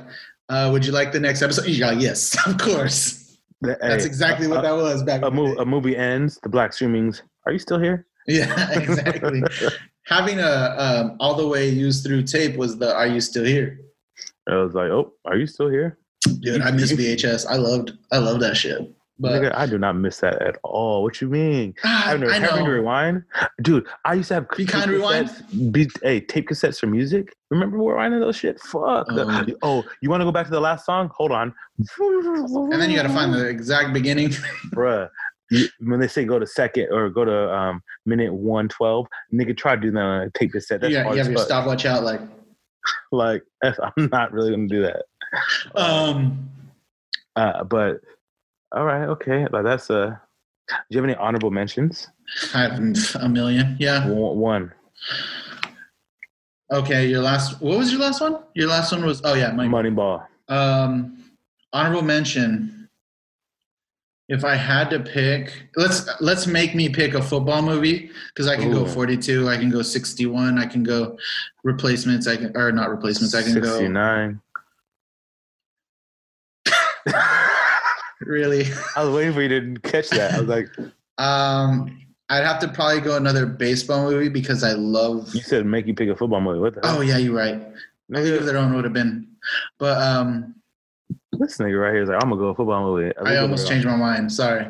uh, 0.50 0.70
"Would 0.72 0.86
you 0.86 0.92
like 0.92 1.12
the 1.12 1.20
next 1.20 1.42
episode?" 1.42 1.66
You're 1.68 1.88
like, 1.88 2.02
"Yes, 2.02 2.36
of 2.48 2.58
course." 2.58 3.38
That's 3.62 4.04
Hey, 4.04 4.06
exactly 4.08 4.46
a, 4.46 4.50
what 4.50 4.62
that 4.62 4.72
was 4.76 5.02
back. 5.04 5.24
A, 5.24 5.28
in 5.28 5.36
the 5.36 5.42
mo- 5.42 5.56
day. 5.56 5.62
a 5.62 5.66
movie 5.66 5.98
ends. 5.98 6.40
The 6.44 6.50
black 6.50 6.72
streamings. 6.72 7.22
Are 7.46 7.52
you 7.52 7.60
still 7.60 7.80
here? 7.80 8.06
Yeah, 8.28 8.72
exactly. 8.80 9.42
Having 10.06 10.40
a 10.40 10.76
um, 10.78 11.18
all 11.20 11.36
the 11.36 11.48
way 11.48 11.68
used 11.68 12.06
through 12.06 12.24
tape 12.24 12.56
was 12.56 12.78
the 12.78 12.94
"Are 12.96 13.08
you 13.08 13.20
still 13.22 13.44
here?" 13.46 13.80
I 14.50 14.56
was 14.56 14.74
like, 14.74 14.90
oh, 14.92 15.14
are 15.26 15.36
you 15.38 15.46
still 15.48 15.70
here? 15.70 15.98
Dude, 16.40 16.62
I 16.62 16.72
miss 16.72 16.94
VHS. 16.94 17.46
I 17.50 17.56
loved, 17.58 17.92
I 18.14 18.18
love 18.18 18.40
that 18.40 18.56
shit. 18.56 18.80
But 19.20 19.42
Nigga, 19.42 19.56
I 19.56 19.66
do 19.66 19.80
not 19.80 19.96
miss 19.96 20.20
that 20.20 20.40
at 20.44 20.58
all. 20.64 21.02
What 21.02 21.20
you 21.22 21.28
mean? 21.28 21.74
ah, 21.84 22.04
Having 22.06 22.28
to, 22.28 22.36
I 22.36 22.40
having 22.40 22.66
to 22.66 22.72
rewind, 22.72 23.24
dude. 23.64 23.88
I 24.06 24.14
used 24.14 24.28
to 24.28 24.36
have 24.36 24.50
Be 24.56 24.58
tape 24.66 24.70
kind, 24.74 24.92
rewind? 24.92 25.30
cassettes- 25.30 25.72
Be, 25.72 25.90
hey, 26.04 26.20
tape 26.20 26.50
cassettes 26.50 26.80
for 26.80 26.86
music. 26.86 27.34
Remember 27.50 27.80
we're 27.80 27.96
rewinding 27.96 28.20
those 28.20 28.36
shit? 28.36 28.60
Fuck. 28.60 29.08
The- 29.08 29.58
Oh. 29.64 29.80
oh, 29.80 29.84
you 30.02 30.12
want 30.12 30.22
to 30.22 30.26
go 30.26 30.32
back 30.32 30.46
to 30.46 30.52
the 30.52 30.60
last 30.60 30.86
song? 30.86 31.10
Hold 31.16 31.32
on. 31.32 31.52
And 32.00 32.80
then 32.82 32.90
you 32.92 32.96
got 32.96 33.04
to 33.04 33.10
find 33.10 33.34
the 33.34 33.48
exact 33.48 33.92
beginning. 33.94 34.30
bruh. 34.74 35.10
You, 35.50 35.68
when 35.80 36.00
they 36.00 36.08
say 36.10 36.26
go 36.26 36.38
to 36.40 36.46
second 36.46 36.90
or 36.92 37.10
go 37.10 37.24
to 37.26 37.52
um, 37.54 37.82
minute 38.06 38.34
one 38.34 38.68
twelve, 38.68 39.08
nigga, 39.34 39.56
try 39.56 39.76
to 39.76 39.82
do 39.82 39.92
that 39.92 40.00
on 40.00 40.22
a 40.24 40.30
tape 40.32 40.52
cassette. 40.52 40.82
That's 40.82 40.94
hard 40.94 41.14
you 41.14 41.18
have 41.18 41.28
your 41.32 41.38
fuck. 41.38 41.46
stopwatch 41.48 41.86
out, 41.86 42.04
like. 42.04 42.22
Like, 43.12 43.44
I'm 43.64 44.10
not 44.12 44.32
really 44.32 44.52
gonna 44.52 44.68
do 44.68 44.82
that. 44.84 45.04
Um, 45.76 46.50
Uh, 47.36 47.64
but 47.66 47.98
all 48.72 48.86
right, 48.86 49.06
okay. 49.10 49.48
But 49.50 49.64
that's 49.64 49.90
uh. 49.90 50.16
Do 50.70 50.76
you 50.90 50.98
have 50.98 51.06
any 51.10 51.16
honorable 51.16 51.50
mentions? 51.50 52.08
I 52.54 52.64
have 52.64 52.80
a 53.22 53.30
million. 53.30 53.78
Yeah. 53.80 54.06
One. 54.10 54.74
Okay. 56.74 57.08
Your 57.08 57.22
last. 57.22 57.62
What 57.62 57.78
was 57.78 57.92
your 57.92 58.02
last 58.02 58.20
one? 58.20 58.40
Your 58.54 58.68
last 58.68 58.92
one 58.92 59.06
was. 59.06 59.22
Oh 59.24 59.34
yeah, 59.34 59.52
Mike. 59.52 59.70
Moneyball. 59.70 60.26
Um, 60.50 61.24
honorable 61.72 62.02
mention. 62.02 62.74
If 64.30 64.44
I 64.44 64.56
had 64.56 64.90
to 64.90 65.00
pick, 65.00 65.70
let's 65.78 66.10
let's 66.20 66.48
make 66.48 66.76
me 66.76 66.90
pick 66.90 67.14
a 67.14 67.22
football 67.22 67.62
movie 67.62 68.12
because 68.34 68.50
I 68.50 68.58
can 68.58 68.74
go 68.74 68.86
42, 68.86 69.48
I 69.48 69.56
can 69.56 69.70
go 69.70 69.82
61, 69.82 70.60
I 70.60 70.66
can 70.66 70.84
go 70.84 71.18
replacements, 71.64 72.28
I 72.28 72.36
can 72.36 72.52
or 72.58 72.74
not 72.74 72.90
replacements, 72.90 73.34
I 73.34 73.42
can 73.42 73.54
go 73.54 73.62
69. 73.70 74.42
really. 78.28 78.66
I 78.96 79.04
was 79.04 79.14
waiting 79.16 79.34
for 79.34 79.42
you 79.42 79.50
to 79.76 79.80
catch 79.82 80.10
that. 80.10 80.34
I 80.36 80.40
was 80.40 80.48
like, 80.50 80.70
Um, 81.18 82.06
I'd 82.30 82.44
have 82.44 82.60
to 82.60 82.68
probably 82.68 83.02
go 83.02 83.16
another 83.16 83.46
baseball 83.46 84.04
movie 84.10 84.30
because 84.30 84.64
I 84.64 84.74
love. 84.74 85.34
you 85.34 85.42
said 85.42 85.66
make 85.66 85.88
you 85.88 85.94
pick 85.94 86.10
a 86.10 86.16
football 86.16 86.42
movie. 86.42 86.60
What 86.60 86.76
the 86.76 86.88
hell? 86.88 86.98
Oh 86.98 87.02
yeah, 87.02 87.18
you're 87.18 87.34
right. 87.36 87.62
League 88.10 88.34
of 88.34 88.46
Their 88.46 88.58
Own 88.58 88.74
would 88.76 88.84
have 88.86 88.94
been, 88.94 89.28
but 89.80 90.02
um, 90.02 90.56
this 91.34 91.58
nigga 91.58 91.82
right 91.82 91.94
here 91.94 92.04
is 92.04 92.10
like, 92.10 92.22
I'm 92.24 92.30
gonna 92.30 92.40
go 92.42 92.48
a 92.50 92.56
football 92.56 92.84
movie. 92.84 93.12
I 93.18 93.38
almost 93.38 93.68
changed 93.68 93.86
my 93.86 93.96
mind. 93.98 94.32
Sorry. 94.32 94.66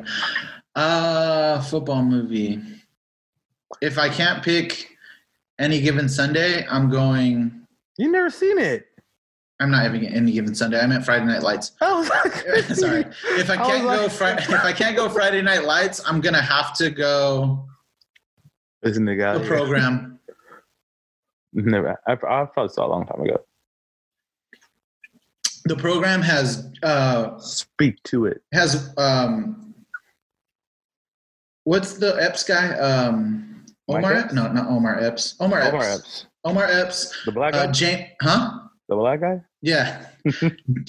Uh, 0.76 1.62
football 1.62 2.04
movie. 2.04 2.62
If 3.82 3.98
I 4.00 4.10
can't 4.10 4.44
pick 4.44 4.98
any 5.60 5.82
given 5.82 6.10
Sunday, 6.10 6.66
I'm 6.68 6.90
going. 6.90 7.68
You 7.98 8.12
never 8.12 8.30
seen 8.30 8.58
it. 8.60 8.88
I'm 9.60 9.72
not 9.72 9.82
having 9.82 10.06
any 10.06 10.34
given 10.34 10.54
Sunday. 10.54 10.80
I 10.80 10.86
meant 10.86 11.04
Friday 11.04 11.26
Night 11.26 11.42
Lights. 11.42 11.72
Oh, 11.82 12.04
Sorry. 12.74 13.06
If 13.40 13.50
I 13.50 13.54
I 13.54 13.58
can't 13.58 13.82
go 13.84 13.88
like- 13.88 14.12
Friday, 14.12 14.44
if 14.44 14.64
I 14.64 14.72
can't 14.74 14.96
go 14.96 15.10
Friday 15.10 15.42
Night 15.42 15.64
Lights, 15.64 16.02
I'm 16.06 16.22
gonna 16.22 16.42
have 16.42 16.76
to 16.78 16.90
go 16.92 17.66
This 18.84 18.98
nigga 19.00 19.24
out 19.24 19.34
the 19.40 19.46
here. 19.48 19.58
program. 19.58 20.20
Never. 21.54 22.00
I, 22.08 22.12
I 22.12 22.16
probably 22.16 22.70
saw 22.70 22.84
it 22.84 22.86
a 22.86 22.92
long 22.92 23.06
time 23.08 23.22
ago. 23.22 23.38
The 25.66 25.76
program 25.76 26.22
has 26.22 26.72
uh 26.84 27.38
Speak 27.40 28.02
to 28.04 28.26
it. 28.26 28.42
has 28.54 28.94
um. 28.98 29.74
What's 31.64 31.94
the 31.98 32.16
Epps 32.22 32.44
guy? 32.46 32.70
Um, 32.78 33.66
Omar? 33.90 34.14
Epps? 34.14 34.34
No, 34.34 34.50
not 34.52 34.68
Omar 34.70 35.00
Epps. 35.02 35.36
Omar 35.42 35.60
Epps. 35.60 35.74
Omar 35.74 35.84
Epps. 35.84 36.26
Omar 36.46 36.66
Epps. 36.66 37.26
The 37.26 37.32
black 37.34 37.54
guy. 37.54 37.66
Uh, 37.66 37.72
Jane, 37.74 38.08
huh? 38.22 38.60
The 38.88 38.96
black 38.96 39.22
guy. 39.22 39.42
Yeah. 39.62 40.06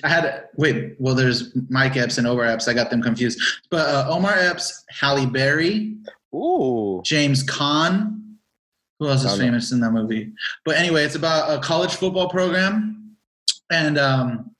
I 0.04 0.08
had 0.08 0.44
wait. 0.56 0.94
Well, 0.98 1.14
there's 1.14 1.56
Mike 1.68 1.96
Epps 1.96 2.18
and 2.18 2.26
Omar 2.26 2.44
Epps. 2.44 2.68
I 2.68 2.74
got 2.74 2.90
them 2.90 3.02
confused. 3.02 3.40
But 3.70 3.88
uh, 3.88 4.06
Omar 4.08 4.34
Epps, 4.36 4.84
Halle 4.90 5.26
Berry, 5.26 5.96
Ooh. 6.34 7.02
James 7.04 7.44
Caan. 7.44 8.14
Who 8.98 9.08
else 9.08 9.24
is 9.24 9.38
know. 9.38 9.44
famous 9.44 9.70
in 9.70 9.80
that 9.80 9.92
movie? 9.92 10.32
But 10.64 10.76
anyway, 10.76 11.04
it's 11.04 11.14
about 11.14 11.56
a 11.56 11.60
college 11.60 11.94
football 11.94 12.28
program, 12.28 13.16
and 13.70 13.96
um, 13.96 14.50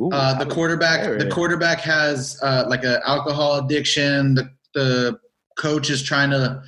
Ooh, 0.00 0.10
uh, 0.10 0.34
the 0.42 0.46
quarterback. 0.46 1.18
The 1.18 1.30
quarterback 1.30 1.78
has 1.80 2.40
uh, 2.42 2.64
like 2.68 2.82
an 2.82 2.98
alcohol 3.06 3.64
addiction. 3.64 4.34
The 4.34 4.50
the 4.74 5.20
coach 5.56 5.90
is 5.90 6.02
trying 6.02 6.30
to 6.30 6.62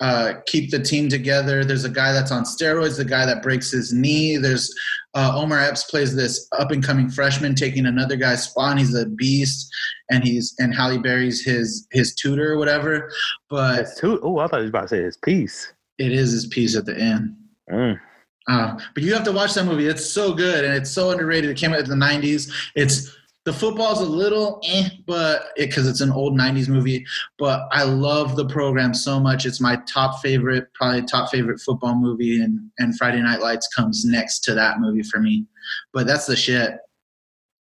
uh, 0.00 0.34
keep 0.46 0.70
the 0.70 0.78
team 0.78 1.08
together. 1.08 1.64
There's 1.64 1.84
a 1.84 1.90
guy 1.90 2.12
that's 2.12 2.32
on 2.32 2.44
steroids. 2.44 2.96
The 2.96 3.04
guy 3.04 3.26
that 3.26 3.42
breaks 3.42 3.70
his 3.70 3.92
knee. 3.92 4.38
There's 4.38 4.74
uh, 5.14 5.32
Omar 5.34 5.58
Epps 5.60 5.84
plays 5.84 6.16
this 6.16 6.48
up 6.58 6.70
and 6.70 6.82
coming 6.82 7.10
freshman 7.10 7.54
taking 7.54 7.86
another 7.86 8.16
guy's 8.16 8.44
spot. 8.44 8.78
He's 8.78 8.94
a 8.94 9.06
beast, 9.06 9.70
and 10.10 10.24
he's 10.24 10.54
and 10.58 10.74
Halle 10.74 10.98
Berry's 10.98 11.44
his 11.44 11.86
his 11.92 12.14
tutor 12.14 12.52
or 12.52 12.58
whatever. 12.58 13.10
But. 13.50 13.88
Oh, 14.02 14.38
I 14.38 14.46
thought 14.46 14.60
he 14.60 14.62
was 14.62 14.70
about 14.70 14.82
to 14.82 14.88
say 14.88 15.02
his 15.02 15.18
piece. 15.18 15.72
it 15.98 16.12
is 16.12 16.32
his 16.32 16.46
piece 16.46 16.76
at 16.76 16.86
the 16.86 16.98
end. 16.98 17.36
Mm. 17.70 18.00
Uh, 18.48 18.78
but 18.94 19.02
you 19.02 19.12
have 19.12 19.24
to 19.24 19.32
watch 19.32 19.54
that 19.54 19.64
movie. 19.64 19.86
It's 19.86 20.04
so 20.04 20.32
good 20.32 20.64
and 20.64 20.74
it's 20.74 20.90
so 20.90 21.10
underrated. 21.10 21.50
It 21.50 21.56
came 21.56 21.72
out 21.72 21.80
in 21.80 21.90
the 21.90 21.94
'90s. 21.94 22.50
It's 22.74 23.14
the 23.44 23.52
football's 23.52 24.00
a 24.00 24.04
little 24.04 24.60
eh, 24.68 24.88
but 25.06 25.48
because 25.56 25.88
it's 25.88 26.02
an 26.02 26.12
old 26.12 26.38
'90s 26.38 26.68
movie. 26.68 27.04
But 27.38 27.68
I 27.72 27.84
love 27.84 28.36
the 28.36 28.46
program 28.46 28.92
so 28.92 29.18
much. 29.18 29.46
It's 29.46 29.60
my 29.60 29.76
top 29.86 30.20
favorite, 30.20 30.72
probably 30.74 31.02
top 31.02 31.30
favorite 31.30 31.60
football 31.60 31.94
movie. 31.94 32.42
And 32.42 32.70
and 32.78 32.96
Friday 32.96 33.22
Night 33.22 33.40
Lights 33.40 33.68
comes 33.68 34.04
next 34.04 34.40
to 34.40 34.54
that 34.54 34.80
movie 34.80 35.02
for 35.02 35.20
me. 35.20 35.46
But 35.92 36.06
that's 36.06 36.26
the 36.26 36.36
shit. 36.36 36.78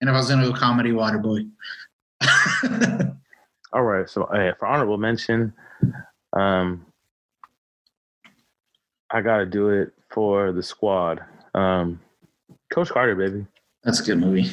And 0.01 0.09
if 0.09 0.13
I 0.13 0.17
was 0.17 0.29
gonna 0.29 0.47
go 0.47 0.53
comedy, 0.53 0.91
Waterboy. 0.91 1.49
All 3.73 3.83
right. 3.83 4.09
So, 4.09 4.27
hey, 4.33 4.53
for 4.57 4.67
honorable 4.67 4.97
mention, 4.97 5.53
um, 6.33 6.85
I 9.11 9.21
gotta 9.21 9.45
do 9.45 9.69
it 9.69 9.93
for 10.09 10.51
the 10.51 10.63
squad. 10.63 11.21
Um, 11.53 11.99
Coach 12.71 12.89
Carter, 12.89 13.15
baby. 13.15 13.45
that's 13.83 13.99
a 13.99 14.03
good 14.03 14.19
movie. 14.19 14.51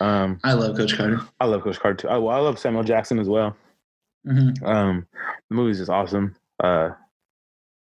Um, 0.00 0.40
I 0.44 0.52
love 0.54 0.76
Coach 0.76 0.96
Carter. 0.96 1.20
I 1.40 1.44
love 1.46 1.62
Coach 1.62 1.78
Carter 1.78 1.96
too. 1.96 2.08
I, 2.08 2.18
well, 2.18 2.34
I 2.36 2.40
love 2.40 2.58
Samuel 2.58 2.82
Jackson 2.84 3.18
as 3.18 3.28
well. 3.28 3.56
hmm 4.26 4.50
Um, 4.64 5.06
the 5.48 5.54
movie's 5.56 5.78
just 5.78 5.90
awesome. 5.90 6.34
Uh, 6.62 6.90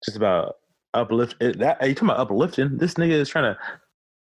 just 0.05 0.17
about 0.17 0.57
uplift. 0.93 1.35
It, 1.41 1.59
that 1.59 1.81
you 1.87 1.93
talking 1.95 2.09
about 2.09 2.19
uplifting? 2.19 2.77
This 2.77 2.95
nigga 2.95 3.11
is 3.11 3.29
trying 3.29 3.53
to 3.53 3.59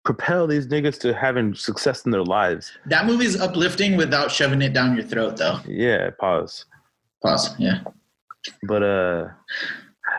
propel 0.05 0.47
these 0.47 0.67
niggas 0.67 0.99
to 1.01 1.15
having 1.15 1.55
success 1.55 2.05
in 2.05 2.11
their 2.11 2.25
lives. 2.25 2.73
That 2.87 3.07
movie's 3.07 3.41
uplifting 3.41 3.97
without 3.97 4.31
shoving 4.31 4.61
it 4.63 4.73
down 4.73 4.95
your 4.97 5.05
throat, 5.05 5.37
though. 5.37 5.61
Yeah. 5.67 6.11
Pause. 6.19 6.67
Pause. 7.23 7.59
Yeah. 7.59 7.83
But 8.65 8.83
uh, 8.83 9.29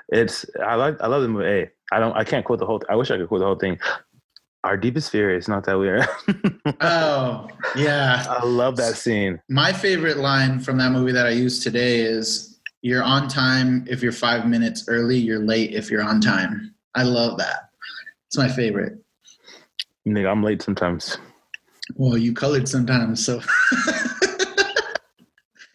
it's 0.10 0.46
I 0.66 0.76
like 0.76 1.00
I 1.02 1.08
love 1.08 1.22
the 1.22 1.28
movie. 1.28 1.46
Hey, 1.46 1.70
I 1.92 2.00
don't 2.00 2.16
I 2.16 2.24
can't 2.24 2.46
quote 2.46 2.60
the 2.60 2.66
whole. 2.66 2.82
I 2.90 2.96
wish 2.96 3.12
I 3.12 3.18
could 3.18 3.28
quote 3.28 3.40
the 3.40 3.46
whole 3.46 3.56
thing. 3.60 3.78
Our 4.64 4.78
deepest 4.78 5.12
fear 5.12 5.36
is 5.36 5.48
not 5.48 5.66
that 5.66 5.78
we 5.78 5.90
are. 5.90 6.08
Oh, 6.82 7.48
yeah. 7.76 8.26
I 8.30 8.46
love 8.46 8.78
that 8.78 8.96
scene. 8.96 9.42
My 9.50 9.74
favorite 9.74 10.18
line 10.18 10.60
from 10.60 10.78
that 10.78 10.92
movie 10.92 11.12
that 11.12 11.26
I 11.26 11.32
use 11.32 11.60
today 11.64 12.00
is 12.00 12.60
You're 12.82 13.04
on 13.04 13.28
time 13.28 13.86
if 13.90 14.02
you're 14.02 14.12
five 14.14 14.46
minutes 14.48 14.86
early, 14.88 15.18
you're 15.18 15.40
late 15.44 15.74
if 15.74 15.90
you're 15.92 16.04
on 16.04 16.20
time. 16.22 16.74
I 16.96 17.04
love 17.04 17.38
that. 17.38 17.70
It's 18.28 18.38
my 18.38 18.48
favorite. 18.50 18.98
Nigga, 20.08 20.30
I'm 20.30 20.44
late 20.44 20.62
sometimes. 20.62 21.18
Well, 21.96 22.18
you 22.18 22.34
colored 22.34 22.68
sometimes, 22.68 23.24
so 23.26 23.42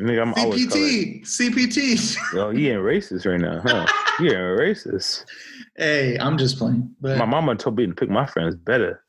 Nigga, 0.01 0.23
I'm. 0.23 0.35
CPT, 0.35 1.23
CPT. 1.23 2.17
Yo, 2.35 2.51
you 2.51 2.71
ain't 2.73 2.83
racist 2.83 3.27
right 3.27 3.41
now, 3.41 3.61
huh? 3.65 3.87
you 4.21 4.27
ain't 4.31 4.61
racist. 4.61 5.25
Hey, 5.77 6.19
I'm 6.19 6.37
just 6.37 6.59
playing. 6.59 6.91
But 7.01 7.19
My 7.19 7.25
mama 7.25 7.55
told 7.55 7.77
me 7.77 7.87
to 7.87 7.93
pick 7.95 8.11
my 8.11 8.27
friends 8.27 8.57
better. 8.57 9.05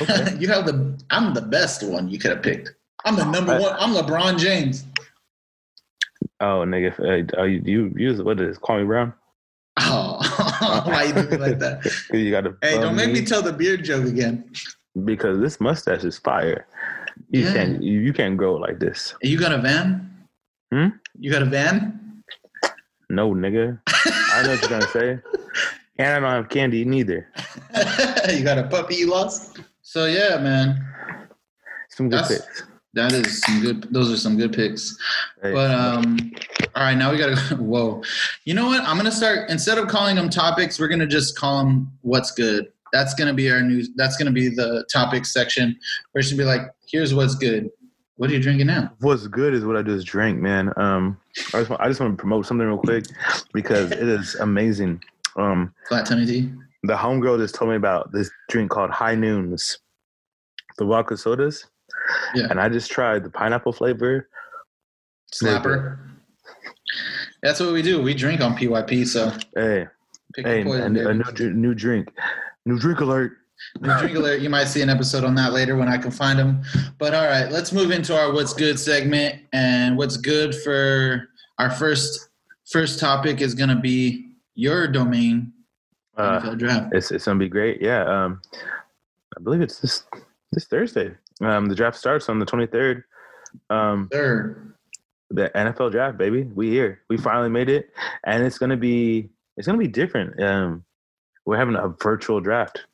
Okay. 0.00 0.34
you 0.40 0.48
have 0.48 0.64
the. 0.64 0.98
I'm 1.10 1.34
the 1.34 1.42
best 1.42 1.82
one 1.82 2.08
you 2.08 2.18
could 2.18 2.30
have 2.30 2.42
picked. 2.42 2.74
I'm 3.04 3.14
the 3.16 3.26
number 3.30 3.52
I- 3.52 3.58
one. 3.60 3.76
I'm 3.78 3.92
LeBron 3.94 4.38
James. 4.38 4.84
oh, 6.40 6.64
nigga, 6.64 7.36
uh, 7.38 7.42
you 7.42 7.60
you 7.66 7.92
use 7.94 8.22
what 8.22 8.40
is 8.40 8.56
it? 8.56 8.60
Call 8.62 8.78
me 8.78 8.84
Brown? 8.84 9.12
Oh, 9.80 10.82
why 10.86 11.04
you 11.04 11.12
do 11.12 11.28
me 11.28 11.36
like 11.36 11.58
that? 11.58 11.84
you 12.10 12.30
got 12.30 12.44
to. 12.44 12.56
Hey, 12.62 12.78
don't 12.80 12.96
make 12.96 13.12
me 13.12 13.22
tell 13.22 13.42
the 13.42 13.52
beard 13.52 13.84
joke 13.84 14.06
again. 14.06 14.50
because 15.04 15.40
this 15.40 15.60
mustache 15.60 16.04
is 16.04 16.16
fire. 16.16 16.66
You 17.30 17.42
Yeah. 17.42 17.52
can't 17.52 17.82
you, 17.82 18.00
you 18.00 18.14
can't 18.14 18.38
grow 18.38 18.54
like 18.54 18.78
this. 18.78 19.14
You 19.20 19.38
got 19.38 19.52
a 19.52 19.58
van? 19.58 20.10
Hmm? 20.72 20.88
You 21.18 21.30
got 21.30 21.42
a 21.42 21.46
van? 21.46 22.22
No, 23.10 23.32
nigga. 23.34 23.78
I 23.86 24.42
know 24.42 24.50
what 24.50 24.60
you're 24.60 24.70
gonna 24.70 24.88
say. 24.88 25.18
And 25.96 26.08
I 26.08 26.18
don't 26.18 26.42
have 26.42 26.48
candy 26.48 26.84
neither. 26.84 27.28
you 28.28 28.42
got 28.42 28.58
a 28.58 28.64
puppy 28.68 28.96
you 28.96 29.08
lost? 29.08 29.60
So 29.82 30.06
yeah, 30.06 30.38
man. 30.38 30.84
Some 31.90 32.08
good 32.08 32.18
That's- 32.24 32.40
picks. 32.44 32.62
That 32.94 33.12
is 33.12 33.40
some 33.42 33.60
good. 33.60 33.88
Those 33.92 34.12
are 34.12 34.16
some 34.16 34.36
good 34.36 34.52
picks. 34.52 34.96
Hey, 35.42 35.52
But 35.52 35.70
um, 35.72 36.32
all 36.76 36.82
right, 36.84 36.94
now 36.96 37.10
we 37.12 37.18
gotta 37.18 37.34
go. 37.56 37.56
Whoa, 37.62 38.02
you 38.44 38.54
know 38.54 38.66
what? 38.66 38.82
I'm 38.82 38.96
gonna 38.96 39.10
start 39.12 39.50
instead 39.50 39.78
of 39.78 39.86
calling 39.88 40.14
them 40.16 40.28
topics, 40.30 40.78
we're 40.80 40.88
gonna 40.88 41.06
just 41.06 41.36
call 41.38 41.58
them 41.64 41.92
"What's 42.02 42.30
Good." 42.32 42.72
That's 42.92 43.14
gonna 43.14 43.34
be 43.34 43.50
our 43.50 43.62
news. 43.62 43.90
That's 43.96 44.16
gonna 44.16 44.30
be 44.32 44.48
the 44.48 44.84
topics 44.92 45.32
section. 45.32 45.76
Where 46.12 46.20
it 46.20 46.24
should 46.24 46.38
be 46.38 46.44
like, 46.44 46.62
"Here's 46.88 47.12
what's 47.14 47.34
good." 47.36 47.68
What 48.16 48.30
are 48.30 48.32
you 48.34 48.40
drinking 48.40 48.66
now? 48.68 48.92
what's 49.00 49.26
good 49.26 49.54
is 49.54 49.64
what 49.64 49.76
I 49.76 49.82
just 49.82 50.06
drank, 50.06 50.40
man. 50.40 50.72
Um, 50.76 51.18
I 51.52 51.58
just 51.58 51.70
want, 51.70 51.82
I 51.82 51.88
just 51.88 52.00
want 52.00 52.12
to 52.12 52.20
promote 52.20 52.46
something 52.46 52.66
real 52.66 52.78
quick 52.78 53.04
because 53.52 53.90
it 53.90 54.06
is 54.08 54.36
amazing. 54.36 55.02
Um, 55.36 55.74
Flat 55.88 56.06
tummy 56.06 56.24
tea. 56.26 56.52
the 56.84 56.94
homegirl 56.94 57.38
just 57.38 57.56
told 57.56 57.70
me 57.70 57.76
about 57.76 58.12
this 58.12 58.30
drink 58.48 58.70
called 58.70 58.90
High 58.90 59.16
Noons, 59.16 59.78
the 60.78 60.84
vodka 60.84 61.16
sodas, 61.16 61.66
Yeah. 62.36 62.46
and 62.50 62.60
I 62.60 62.68
just 62.68 62.90
tried 62.90 63.24
the 63.24 63.30
pineapple 63.30 63.72
flavor. 63.72 64.28
Slapper. 65.32 65.98
That's 67.42 67.58
what 67.58 67.72
we 67.72 67.82
do. 67.82 68.00
We 68.00 68.14
drink 68.14 68.40
on 68.40 68.56
PYP. 68.56 69.06
So 69.08 69.30
Hey, 69.56 69.88
pick 70.34 70.46
hey, 70.46 70.62
a, 70.62 70.84
a 70.84 70.88
new 70.88 71.50
new 71.52 71.74
drink, 71.74 72.08
new 72.64 72.78
drink 72.78 73.00
alert. 73.00 73.32
You 73.82 74.48
might 74.50 74.64
see 74.64 74.82
an 74.82 74.88
episode 74.90 75.24
on 75.24 75.34
that 75.36 75.52
later 75.52 75.76
when 75.76 75.88
I 75.88 75.98
can 75.98 76.10
find 76.10 76.38
them. 76.38 76.62
But 76.98 77.14
all 77.14 77.24
right, 77.26 77.50
let's 77.50 77.72
move 77.72 77.90
into 77.90 78.16
our 78.16 78.32
what's 78.32 78.52
good 78.52 78.78
segment. 78.78 79.42
And 79.52 79.96
what's 79.96 80.16
good 80.16 80.54
for 80.54 81.28
our 81.58 81.70
first 81.70 82.28
first 82.70 82.98
topic 82.98 83.40
is 83.40 83.54
going 83.54 83.68
to 83.70 83.76
be 83.80 84.32
your 84.54 84.86
domain 84.88 85.52
Uh, 86.16 86.40
NFL 86.40 86.58
draft. 86.58 86.94
It's 86.94 87.10
it's 87.10 87.24
gonna 87.24 87.38
be 87.38 87.48
great. 87.48 87.82
Yeah. 87.82 88.04
Um, 88.04 88.40
I 89.36 89.42
believe 89.42 89.60
it's 89.60 89.80
this 89.80 90.04
this 90.52 90.64
Thursday. 90.66 91.12
Um, 91.40 91.66
the 91.66 91.74
draft 91.74 91.96
starts 91.96 92.28
on 92.28 92.38
the 92.38 92.46
twenty 92.46 92.66
third. 92.66 93.02
Um, 93.70 94.08
Sir, 94.12 94.74
the 95.30 95.50
NFL 95.56 95.90
draft, 95.90 96.16
baby. 96.16 96.44
We 96.44 96.70
here. 96.70 97.00
We 97.10 97.16
finally 97.16 97.50
made 97.50 97.68
it, 97.68 97.90
and 98.24 98.44
it's 98.44 98.58
gonna 98.58 98.76
be 98.76 99.30
it's 99.56 99.66
gonna 99.66 99.78
be 99.78 99.88
different. 99.88 100.40
Um, 100.40 100.84
we're 101.44 101.56
having 101.56 101.74
a 101.74 101.88
virtual 102.00 102.40
draft. 102.40 102.86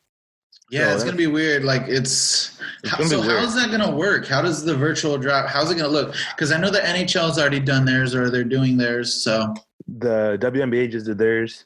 Yeah, 0.71 0.95
it's 0.95 1.03
going 1.03 1.17
to 1.17 1.19
be 1.19 1.27
weird. 1.27 1.65
Like 1.65 1.83
it's, 1.89 2.61
It's 2.85 2.93
how, 2.93 3.05
so 3.05 3.23
how's 3.23 3.55
that 3.57 3.69
going 3.69 3.81
to 3.81 3.91
work? 3.91 4.27
How 4.27 4.41
does 4.41 4.65
the 4.65 4.75
virtual 4.75 5.19
draft? 5.19 5.51
How's 5.51 5.71
it 5.71 5.75
going 5.75 5.91
to 5.91 5.93
look? 5.93 6.15
Because 6.35 6.53
I 6.53 6.59
know 6.59 6.71
the 6.71 6.79
NHL's 6.79 7.39
already 7.39 7.61
done 7.61 7.85
theirs 7.85 8.15
or 8.15 8.31
they're 8.31 8.45
doing 8.45 8.77
theirs. 8.77 9.13
So 9.13 9.55
The 9.99 10.39
WNBA 10.41 10.91
just 10.91 11.07
did 11.07 11.19
theirs. 11.19 11.65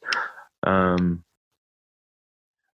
Um, 0.63 1.23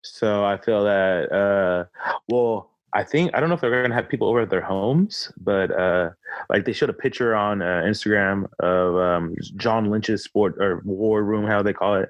so 0.04 0.44
I 0.44 0.58
feel 0.58 0.84
that 0.84 1.32
uh, 1.32 1.86
well, 2.28 2.72
I 2.98 3.04
think 3.04 3.30
I 3.36 3.40
don't 3.40 3.48
know 3.50 3.54
if 3.54 3.62
they're 3.62 3.84
gonna 3.84 3.94
have 3.94 4.10
people 4.10 4.28
over 4.28 4.42
at 4.42 4.50
their 4.50 4.60
homes, 4.60 5.32
but 5.38 5.70
uh, 5.70 6.10
like 6.50 6.66
they 6.66 6.74
showed 6.74 6.90
a 6.90 6.94
picture 6.94 7.36
on 7.36 7.62
uh, 7.62 7.84
Instagram 7.86 8.48
of 8.60 8.96
um, 8.96 9.36
John 9.56 9.92
Lynch's 9.92 10.24
sport 10.24 10.56
or 10.60 10.82
war 10.84 11.24
room, 11.24 11.46
how 11.46 11.62
they 11.62 11.74
call 11.74 11.94
it. 11.94 12.10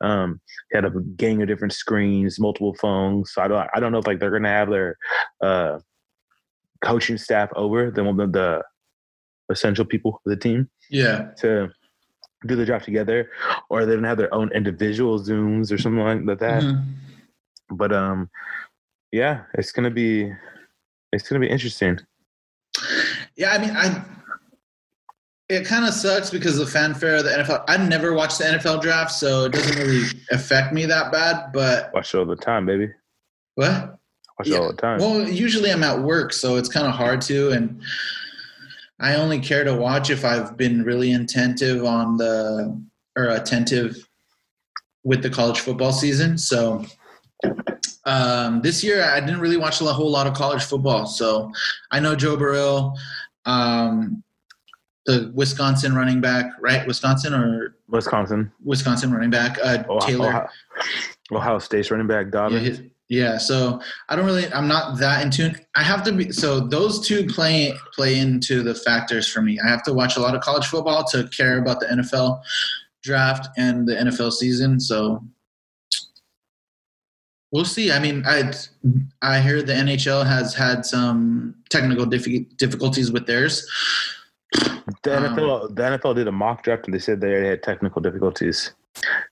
Um, 0.00 0.40
he 0.70 0.76
had 0.76 0.84
a 0.84 0.90
gang 0.90 1.42
of 1.42 1.48
different 1.48 1.72
screens, 1.72 2.38
multiple 2.38 2.72
phones. 2.74 3.32
So 3.32 3.42
I 3.42 3.48
don't, 3.48 3.68
I 3.74 3.80
don't 3.80 3.90
know 3.90 3.98
if 3.98 4.06
like 4.06 4.20
they're 4.20 4.30
gonna 4.30 4.48
have 4.48 4.70
their 4.70 4.96
uh, 5.42 5.80
coaching 6.82 7.18
staff 7.18 7.50
over, 7.56 7.90
then 7.90 8.04
the, 8.16 8.28
the 8.28 8.64
essential 9.50 9.84
people 9.84 10.22
of 10.24 10.30
the 10.30 10.36
team 10.36 10.70
yeah, 10.88 11.30
to 11.38 11.68
do 12.46 12.54
the 12.54 12.64
draft 12.64 12.84
together, 12.84 13.28
or 13.70 13.84
they're 13.84 13.96
gonna 13.96 14.06
have 14.06 14.18
their 14.18 14.32
own 14.32 14.52
individual 14.52 15.18
zooms 15.18 15.72
or 15.72 15.78
something 15.78 16.26
like 16.26 16.38
that. 16.38 16.62
Mhm. 16.62 16.84
But 17.70 17.92
um, 17.92 18.30
yeah, 19.12 19.42
it's 19.54 19.72
gonna 19.72 19.90
be 19.90 20.32
it's 21.12 21.28
gonna 21.28 21.40
be 21.40 21.48
interesting. 21.48 21.98
yeah. 23.36 23.52
I 23.52 23.58
mean, 23.58 23.70
I. 23.70 24.04
It 25.48 25.64
kind 25.64 25.86
of 25.86 25.94
sucks 25.94 26.28
because 26.28 26.58
the 26.58 26.66
fanfare 26.66 27.16
of 27.16 27.24
the 27.24 27.30
NFL. 27.30 27.64
I 27.68 27.78
never 27.78 28.12
watched 28.12 28.36
the 28.36 28.44
NFL 28.44 28.82
draft, 28.82 29.10
so 29.12 29.46
it 29.46 29.52
doesn't 29.52 29.78
really 29.78 30.06
affect 30.30 30.74
me 30.74 30.84
that 30.84 31.10
bad. 31.10 31.52
But 31.54 31.90
Watch 31.94 32.12
it 32.12 32.18
all 32.18 32.26
the 32.26 32.36
time, 32.36 32.66
baby. 32.66 32.90
what? 33.54 33.98
Watch 34.38 34.48
it 34.48 34.60
all 34.60 34.66
the 34.66 34.76
time. 34.76 34.98
Well, 34.98 35.26
usually 35.26 35.72
I'm 35.72 35.82
at 35.84 36.02
work, 36.02 36.34
so 36.34 36.56
it's 36.56 36.68
kind 36.68 36.86
of 36.86 36.92
hard 36.92 37.22
to, 37.22 37.52
and 37.52 37.82
I 39.00 39.14
only 39.14 39.40
care 39.40 39.64
to 39.64 39.74
watch 39.74 40.10
if 40.10 40.22
I've 40.22 40.56
been 40.58 40.82
really 40.84 41.14
attentive 41.14 41.82
on 41.82 42.18
the 42.18 42.78
or 43.16 43.28
attentive 43.28 44.06
with 45.02 45.22
the 45.22 45.30
college 45.30 45.60
football 45.60 45.92
season. 45.92 46.36
So 46.36 46.84
um, 48.04 48.62
this 48.62 48.82
year 48.82 49.02
I 49.04 49.20
didn't 49.20 49.40
really 49.40 49.56
watch 49.56 49.80
a 49.80 49.84
whole 49.84 50.10
lot 50.10 50.26
of 50.26 50.34
college 50.34 50.62
football. 50.64 51.06
So 51.06 51.50
I 51.90 52.00
know 52.00 52.14
Joe 52.16 52.36
Burrow, 52.36 52.94
um, 53.44 54.22
the 55.06 55.30
Wisconsin 55.34 55.94
running 55.94 56.20
back, 56.20 56.46
right? 56.60 56.86
Wisconsin 56.86 57.32
or 57.34 57.76
Wisconsin, 57.88 58.52
Wisconsin 58.62 59.12
running 59.12 59.30
back, 59.30 59.58
uh, 59.62 59.82
Ohio, 59.88 60.00
Taylor. 60.06 60.28
Ohio, 60.28 60.48
Ohio 61.32 61.58
State's 61.58 61.90
running 61.90 62.06
back 62.06 62.30
Yeah, 62.32 62.48
his- 62.58 62.82
yeah, 63.08 63.38
so 63.38 63.80
I 64.10 64.16
don't 64.16 64.26
really 64.26 64.52
I'm 64.52 64.68
not 64.68 64.98
that 64.98 65.24
in 65.24 65.30
tune. 65.30 65.58
I 65.74 65.82
have 65.82 66.02
to 66.04 66.12
be 66.12 66.30
so 66.30 66.60
those 66.60 67.06
two 67.06 67.26
play 67.26 67.72
play 67.94 68.18
into 68.18 68.62
the 68.62 68.74
factors 68.74 69.26
for 69.26 69.40
me. 69.40 69.58
I 69.64 69.68
have 69.68 69.82
to 69.84 69.94
watch 69.94 70.16
a 70.16 70.20
lot 70.20 70.34
of 70.34 70.42
college 70.42 70.66
football 70.66 71.04
to 71.12 71.26
care 71.28 71.58
about 71.58 71.80
the 71.80 71.86
NFL 71.86 72.42
draft 73.02 73.48
and 73.56 73.88
the 73.88 73.94
NFL 73.94 74.32
season. 74.32 74.78
So 74.78 75.24
we'll 77.52 77.64
see. 77.64 77.90
I 77.92 77.98
mean, 77.98 78.22
I 78.26 78.52
I 79.22 79.40
hear 79.40 79.62
the 79.62 79.72
NHL 79.74 80.26
has 80.26 80.54
had 80.54 80.84
some 80.86 81.54
technical 81.70 82.06
diffi- 82.06 82.46
difficulties 82.56 83.10
with 83.12 83.26
theirs. 83.26 83.66
The 85.02 85.16
Um, 85.16 85.24
NFL, 85.36 85.74
the 85.76 85.82
NFL 85.82 86.14
did 86.14 86.28
a 86.28 86.32
mock 86.32 86.62
draft 86.62 86.86
and 86.86 86.94
they 86.94 86.98
said 86.98 87.20
they 87.20 87.46
had 87.46 87.62
technical 87.62 88.00
difficulties. 88.00 88.72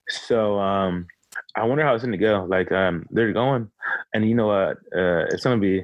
So 0.07 0.59
um, 0.59 1.07
I 1.55 1.63
wonder 1.63 1.83
how 1.83 1.93
it's 1.95 2.03
going 2.03 2.11
to 2.11 2.17
go. 2.17 2.45
Like 2.47 2.71
um, 2.71 3.05
they're 3.09 3.33
going, 3.33 3.69
and 4.13 4.27
you 4.27 4.35
know 4.35 4.47
what? 4.47 4.77
Uh, 4.95 5.25
it's 5.31 5.43
going 5.43 5.59
to 5.59 5.61
be. 5.61 5.83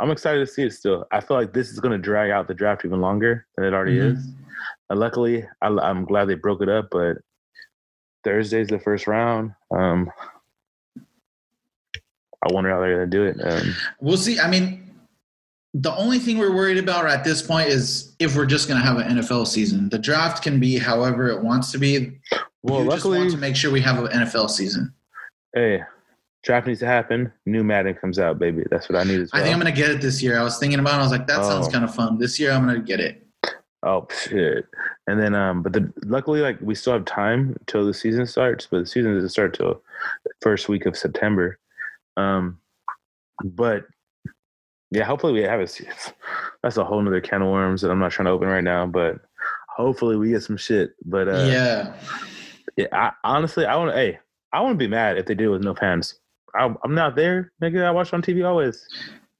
I'm 0.00 0.12
excited 0.12 0.38
to 0.38 0.46
see 0.46 0.62
it 0.62 0.72
still. 0.72 1.04
I 1.10 1.20
feel 1.20 1.36
like 1.36 1.52
this 1.52 1.70
is 1.70 1.80
going 1.80 1.90
to 1.90 1.98
drag 1.98 2.30
out 2.30 2.46
the 2.46 2.54
draft 2.54 2.84
even 2.84 3.00
longer 3.00 3.46
than 3.56 3.64
it 3.64 3.74
already 3.74 3.98
Mhm. 3.98 4.12
is. 4.16 4.28
And 4.90 5.00
luckily, 5.00 5.44
I, 5.60 5.66
I'm 5.66 6.04
glad 6.04 6.26
they 6.26 6.34
broke 6.36 6.62
it 6.62 6.68
up. 6.68 6.88
But 6.92 7.16
Thursday's 8.22 8.68
the 8.68 8.78
first 8.78 9.08
round. 9.08 9.52
Um, 9.76 10.08
I 12.42 12.52
wonder 12.52 12.70
how 12.70 12.80
they're 12.80 12.96
going 12.96 13.10
to 13.10 13.16
do 13.16 13.24
it. 13.24 13.52
Um, 13.52 13.74
We'll 14.00 14.16
see. 14.16 14.38
I 14.38 14.48
mean, 14.48 14.84
the 15.74 15.94
only 15.96 16.18
thing 16.18 16.38
we're 16.38 16.54
worried 16.54 16.78
about 16.78 17.06
at 17.06 17.24
this 17.24 17.42
point 17.42 17.68
is 17.68 18.14
if 18.18 18.36
we're 18.36 18.46
just 18.46 18.68
going 18.68 18.80
to 18.80 18.86
have 18.86 18.98
an 18.98 19.18
NFL 19.18 19.46
season. 19.46 19.88
The 19.88 19.98
draft 19.98 20.42
can 20.42 20.58
be 20.60 20.78
however 20.78 21.28
it 21.28 21.42
wants 21.42 21.72
to 21.72 21.78
be. 21.78 22.18
well, 22.62 22.80
you 22.84 22.90
just 22.90 23.04
luckily, 23.04 23.18
want 23.18 23.30
to 23.32 23.36
make 23.38 23.56
sure 23.56 23.70
we 23.70 23.80
have 23.80 23.98
an 24.02 24.06
NFL 24.22 24.50
season. 24.50 24.92
hey, 25.54 25.82
draft 26.44 26.66
needs 26.66 26.80
to 26.80 26.86
happen. 26.86 27.32
New 27.44 27.64
Madden 27.64 27.94
comes 27.94 28.18
out, 28.18 28.38
baby. 28.38 28.62
That's 28.70 28.88
what 28.88 28.98
I 28.98 29.04
need 29.04 29.20
as 29.20 29.32
well. 29.32 29.40
I 29.40 29.44
think 29.44 29.54
I'm 29.54 29.60
going 29.60 29.72
to 29.74 29.78
get 29.80 29.90
it 29.90 30.00
this 30.00 30.22
year. 30.22 30.38
I 30.38 30.42
was 30.42 30.58
thinking 30.58 30.78
about 30.78 30.94
it. 30.94 31.00
I 31.00 31.02
was 31.02 31.12
like, 31.12 31.26
that 31.26 31.44
sounds 31.44 31.68
Oh. 31.68 31.70
kind 31.70 31.84
of 31.84 31.94
fun. 31.94 32.18
This 32.18 32.38
year, 32.40 32.52
I'm 32.52 32.64
going 32.66 32.76
to 32.80 32.82
get 32.86 33.00
it. 33.00 33.24
Oh 33.84 34.08
shit! 34.10 34.66
And 35.06 35.20
then, 35.22 35.36
um, 35.36 35.62
but 35.62 35.72
the 35.72 35.92
luckily, 36.04 36.40
like 36.40 36.58
we 36.60 36.74
still 36.74 36.94
have 36.94 37.04
time 37.04 37.56
till 37.66 37.86
the 37.86 37.94
season 37.94 38.26
starts. 38.26 38.66
But 38.68 38.80
the 38.80 38.86
season 38.86 39.14
doesn't 39.14 39.28
start 39.28 39.54
till 39.54 39.80
the 40.24 40.30
first 40.42 40.68
week 40.68 40.84
of 40.86 40.96
September. 40.96 41.58
Um, 42.18 42.58
but 43.44 43.84
yeah, 44.90 45.04
hopefully 45.04 45.32
we 45.32 45.42
have 45.42 45.60
a. 45.60 45.68
That's 46.62 46.76
a 46.76 46.84
whole 46.84 47.00
nother 47.00 47.20
can 47.20 47.42
of 47.42 47.48
worms 47.48 47.82
that 47.82 47.90
I'm 47.90 48.00
not 48.00 48.10
trying 48.12 48.26
to 48.26 48.32
open 48.32 48.48
right 48.48 48.64
now. 48.64 48.86
But 48.86 49.16
hopefully 49.68 50.16
we 50.16 50.30
get 50.30 50.42
some 50.42 50.56
shit. 50.56 50.90
But 51.04 51.28
uh, 51.28 51.44
yeah. 51.44 51.94
yeah, 52.76 52.86
I, 52.92 53.12
honestly, 53.24 53.64
I 53.64 53.76
want 53.76 53.92
to. 53.92 53.96
Hey, 53.96 54.18
I 54.52 54.60
want 54.60 54.74
to 54.74 54.84
be 54.84 54.88
mad 54.88 55.18
if 55.18 55.26
they 55.26 55.34
do 55.34 55.48
it 55.48 55.58
with 55.58 55.64
no 55.64 55.74
fans. 55.74 56.18
I, 56.54 56.74
I'm 56.82 56.94
not 56.94 57.14
there, 57.14 57.52
nigga. 57.62 57.84
I 57.84 57.90
watch 57.90 58.12
on 58.12 58.22
TV 58.22 58.46
always. 58.46 58.84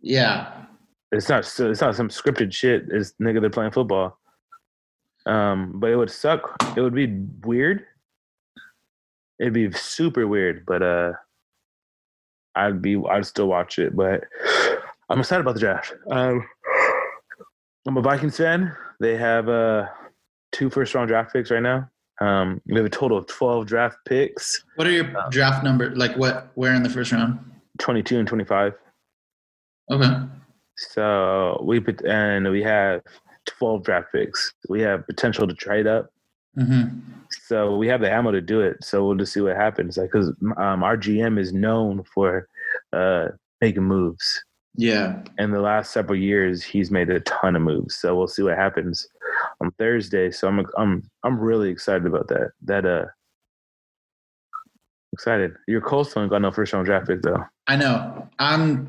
Yeah. 0.01 0.53
It's 1.11 1.29
not. 1.29 1.41
It's 1.41 1.81
not 1.81 1.97
some 1.97 2.09
scripted 2.09 2.53
shit. 2.53 2.85
It's 2.91 3.15
nigga. 3.21 3.41
They're 3.41 3.51
playing 3.51 3.73
football. 3.73 4.19
Um, 5.27 5.73
but 5.75 5.91
it 5.91 5.97
would 5.97 6.11
suck. 6.11 6.57
It 6.77 6.81
would 6.81 6.95
be 6.95 7.07
weird. 7.45 7.85
It'd 9.41 9.53
be 9.53 9.71
super 9.73 10.27
weird, 10.27 10.65
but 10.67 10.83
uh, 10.83 11.13
I'd 12.59 12.83
be 12.83 13.01
I'd 13.11 13.27
still 13.27 13.47
watch 13.47 13.79
it. 13.79 13.95
But 13.97 14.25
I'm 15.09 15.21
excited 15.21 15.41
about 15.41 15.55
the 15.55 15.61
draft. 15.61 15.95
Um, 16.11 16.45
I'm 17.87 17.97
a 17.97 18.03
Vikings 18.03 18.37
fan. 18.37 18.75
They 19.01 19.17
have 19.17 19.49
uh 19.49 19.87
two 20.53 20.69
first 20.71 20.95
round 20.95 21.09
draft 21.09 21.33
picks 21.33 21.51
right 21.51 21.63
now. 21.63 21.89
Um, 22.21 22.61
we 22.67 22.77
have 22.77 22.85
a 22.85 22.91
total 22.91 23.17
of 23.17 23.29
12 23.29 23.67
draft 23.67 23.97
picks, 24.05 24.65
What 24.75 24.89
are 24.89 24.91
your 24.91 25.17
Uh, 25.17 25.29
draft 25.31 25.63
number? 25.63 25.95
Like 25.95 26.17
what? 26.17 26.49
Where 26.57 26.75
in 26.75 26.83
the 26.83 26.89
first 26.91 27.13
round? 27.13 27.39
22 27.79 28.19
and 28.19 28.27
25. 28.27 28.75
Okay. 29.93 30.17
So 30.77 31.63
we 31.65 31.79
put 31.79 32.05
and 32.05 32.51
we 32.51 32.61
have 32.65 33.03
12 33.47 33.85
draft 33.85 34.09
picks. 34.13 34.53
We 34.69 34.81
have 34.81 35.07
potential 35.07 35.47
to 35.47 35.55
trade 35.55 35.87
up. 35.87 36.11
Mm-hmm. 36.59 36.99
So 37.49 37.77
we 37.77 37.89
have 37.89 38.03
the 38.03 38.13
ammo 38.13 38.31
to 38.31 38.43
do 38.43 38.61
it. 38.61 38.85
So 38.85 39.07
we'll 39.07 39.17
just 39.17 39.33
see 39.33 39.41
what 39.41 39.57
happens. 39.57 39.97
Like, 39.97 40.11
cause 40.11 40.29
um, 40.59 40.83
our 40.83 40.99
GM 40.99 41.41
is 41.41 41.51
known 41.51 42.05
for 42.05 42.47
uh, 42.93 43.29
making 43.63 43.85
moves. 43.85 44.45
Yeah. 44.77 45.23
In 45.39 45.51
the 45.51 45.61
last 45.63 45.91
several 45.93 46.19
years, 46.19 46.63
he's 46.63 46.91
made 46.91 47.09
a 47.09 47.21
ton 47.21 47.57
of 47.57 47.63
moves. 47.63 47.97
So 47.97 48.15
we'll 48.15 48.29
see 48.29 48.43
what 48.43 48.59
happens 48.59 49.09
on 49.63 49.71
Thursday. 49.79 50.31
So 50.31 50.47
I'm 50.47 50.67
I'm 50.77 51.11
I'm 51.25 51.41
really 51.41 51.71
excited 51.71 52.05
about 52.07 52.29
that. 52.29 52.51
That 52.65 52.85
uh, 52.85 53.07
excited. 55.15 55.55
Your 55.67 55.81
Colts 55.81 56.13
don't 56.13 56.29
got 56.29 56.43
no 56.43 56.51
first 56.51 56.75
round 56.75 56.85
draft 56.85 57.07
pick 57.07 57.23
though. 57.23 57.43
I 57.67 57.77
know. 57.77 58.29
I'm. 58.39 58.87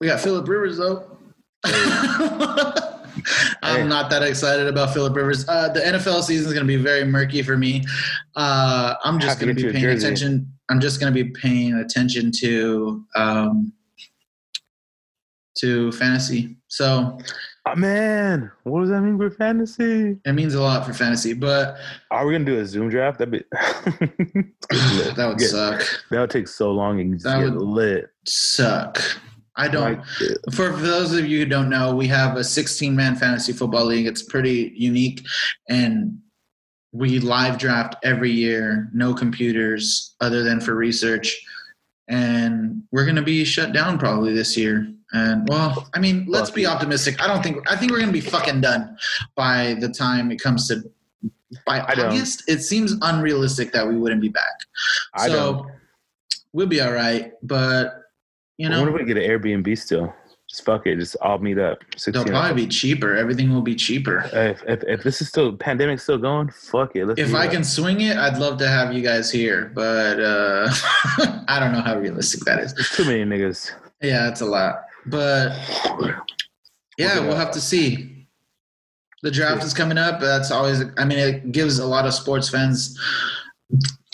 We 0.00 0.08
got 0.08 0.20
Philip 0.20 0.46
Rivers 0.46 0.76
though. 0.76 1.16
I'm 3.62 3.88
not 3.88 4.10
that 4.10 4.22
excited 4.22 4.66
about 4.66 4.92
Philip 4.94 5.14
Rivers. 5.14 5.48
Uh, 5.48 5.68
the 5.68 5.80
NFL 5.80 6.22
season 6.22 6.46
is 6.46 6.52
going 6.52 6.66
to 6.66 6.68
be 6.68 6.76
very 6.82 7.04
murky 7.04 7.42
for 7.42 7.56
me. 7.56 7.84
Uh, 8.36 8.94
I'm 9.04 9.18
just 9.20 9.40
going 9.40 9.54
to 9.54 9.62
be 9.62 9.70
paying 9.70 9.82
jersey. 9.84 10.06
attention. 10.06 10.52
I'm 10.70 10.80
just 10.80 11.00
going 11.00 11.12
to 11.12 11.24
be 11.24 11.30
paying 11.30 11.74
attention 11.74 12.30
to 12.40 13.04
um, 13.14 13.72
to 15.58 15.92
fantasy. 15.92 16.56
So 16.68 17.18
Oh, 17.64 17.76
man, 17.76 18.50
what 18.64 18.80
does 18.80 18.88
that 18.90 19.02
mean 19.02 19.16
for 19.16 19.30
fantasy? 19.30 20.18
it 20.24 20.32
means 20.32 20.54
a 20.54 20.60
lot 20.60 20.84
for 20.84 20.92
fantasy, 20.92 21.32
but 21.32 21.76
Are 22.10 22.26
we 22.26 22.32
gonna 22.32 22.44
do 22.44 22.58
a 22.58 22.66
Zoom 22.66 22.88
draft? 22.88 23.20
That'd 23.20 23.30
be 23.30 23.44
that 25.14 25.26
would 25.28 25.38
Get- 25.38 25.48
suck. 25.50 25.80
That 26.10 26.20
would 26.22 26.30
take 26.30 26.48
so 26.48 26.72
long 26.72 26.98
and 27.00 27.20
That 27.20 27.38
get 27.44 27.52
would- 27.52 27.62
lit. 27.62 28.10
Suck. 28.26 29.00
I 29.56 29.68
don't. 29.68 29.98
Like, 29.98 30.04
For, 30.52 30.72
for 30.72 30.82
those 30.82 31.12
of 31.12 31.26
you 31.26 31.40
who 31.40 31.46
don't 31.46 31.68
know, 31.68 31.94
we 31.94 32.06
have 32.08 32.36
a 32.36 32.44
16 32.44 32.94
man 32.94 33.16
fantasy 33.16 33.52
football 33.52 33.84
league. 33.84 34.06
It's 34.06 34.22
pretty 34.22 34.72
unique. 34.74 35.24
And 35.68 36.18
we 36.92 37.18
live 37.18 37.58
draft 37.58 37.96
every 38.02 38.30
year, 38.30 38.90
no 38.92 39.14
computers 39.14 40.14
other 40.20 40.42
than 40.42 40.60
for 40.60 40.74
research. 40.74 41.44
And 42.08 42.82
we're 42.90 43.04
going 43.04 43.16
to 43.16 43.22
be 43.22 43.44
shut 43.44 43.72
down 43.72 43.98
probably 43.98 44.34
this 44.34 44.56
year. 44.56 44.92
And 45.12 45.46
well, 45.48 45.88
I 45.94 45.98
mean, 45.98 46.24
let's 46.28 46.50
be 46.50 46.66
optimistic. 46.66 47.22
I 47.22 47.26
don't 47.26 47.42
think, 47.42 47.70
I 47.70 47.76
think 47.76 47.92
we're 47.92 47.98
going 47.98 48.08
to 48.08 48.12
be 48.12 48.20
fucking 48.20 48.62
done 48.62 48.96
by 49.34 49.74
the 49.74 49.88
time 49.88 50.30
it 50.30 50.40
comes 50.40 50.68
to 50.68 50.82
by 51.66 51.84
I 51.86 51.94
don't. 51.94 52.06
August. 52.06 52.44
It 52.48 52.60
seems 52.62 52.94
unrealistic 53.02 53.72
that 53.72 53.86
we 53.86 53.96
wouldn't 53.96 54.22
be 54.22 54.28
back. 54.30 54.58
I 55.14 55.28
so 55.28 55.34
don't. 55.34 55.70
we'll 56.52 56.66
be 56.66 56.80
all 56.80 56.92
right. 56.92 57.32
But, 57.42 58.01
you 58.58 58.68
I 58.68 58.76
wonder 58.76 58.94
if 58.94 59.06
we 59.06 59.12
get 59.14 59.22
an 59.22 59.28
Airbnb 59.28 59.76
still. 59.78 60.12
Just 60.48 60.64
fuck 60.64 60.86
it. 60.86 60.98
Just 60.98 61.16
all 61.22 61.38
meet 61.38 61.58
up. 61.58 61.78
They'll 62.06 62.24
probably 62.24 62.64
be 62.64 62.68
cheaper. 62.68 63.16
Everything 63.16 63.52
will 63.54 63.62
be 63.62 63.74
cheaper. 63.74 64.28
if, 64.34 64.62
if 64.66 64.82
if 64.86 65.02
this 65.02 65.22
is 65.22 65.28
still 65.28 65.56
pandemic 65.56 65.98
still 66.00 66.18
going, 66.18 66.50
fuck 66.50 66.94
it. 66.94 67.06
Let's 67.06 67.18
If 67.20 67.34
I 67.34 67.46
up. 67.46 67.52
can 67.52 67.64
swing 67.64 68.02
it, 68.02 68.16
I'd 68.18 68.36
love 68.38 68.58
to 68.58 68.68
have 68.68 68.92
you 68.92 69.00
guys 69.02 69.30
here, 69.30 69.72
but 69.74 70.20
uh, 70.20 70.68
I 71.48 71.58
don't 71.58 71.72
know 71.72 71.80
how 71.80 71.98
realistic 71.98 72.40
that 72.40 72.58
is. 72.58 72.74
There's 72.74 72.90
too 72.90 73.04
many 73.06 73.24
niggas. 73.24 73.72
Yeah, 74.02 74.28
it's 74.28 74.42
a 74.42 74.46
lot. 74.46 74.82
But 75.06 75.52
yeah, 76.98 77.18
We'll 77.20 77.28
we'll 77.28 77.36
have 77.36 77.52
to 77.52 77.60
see. 77.60 78.26
The 79.22 79.30
draft 79.30 79.64
is 79.64 79.72
coming 79.72 79.96
up. 79.98 80.20
That's 80.20 80.50
always. 80.50 80.82
I 80.98 81.04
mean, 81.04 81.18
it 81.18 81.52
gives 81.52 81.78
a 81.78 81.86
lot 81.86 82.04
of 82.06 82.12
sports 82.12 82.48
fans. 82.50 82.98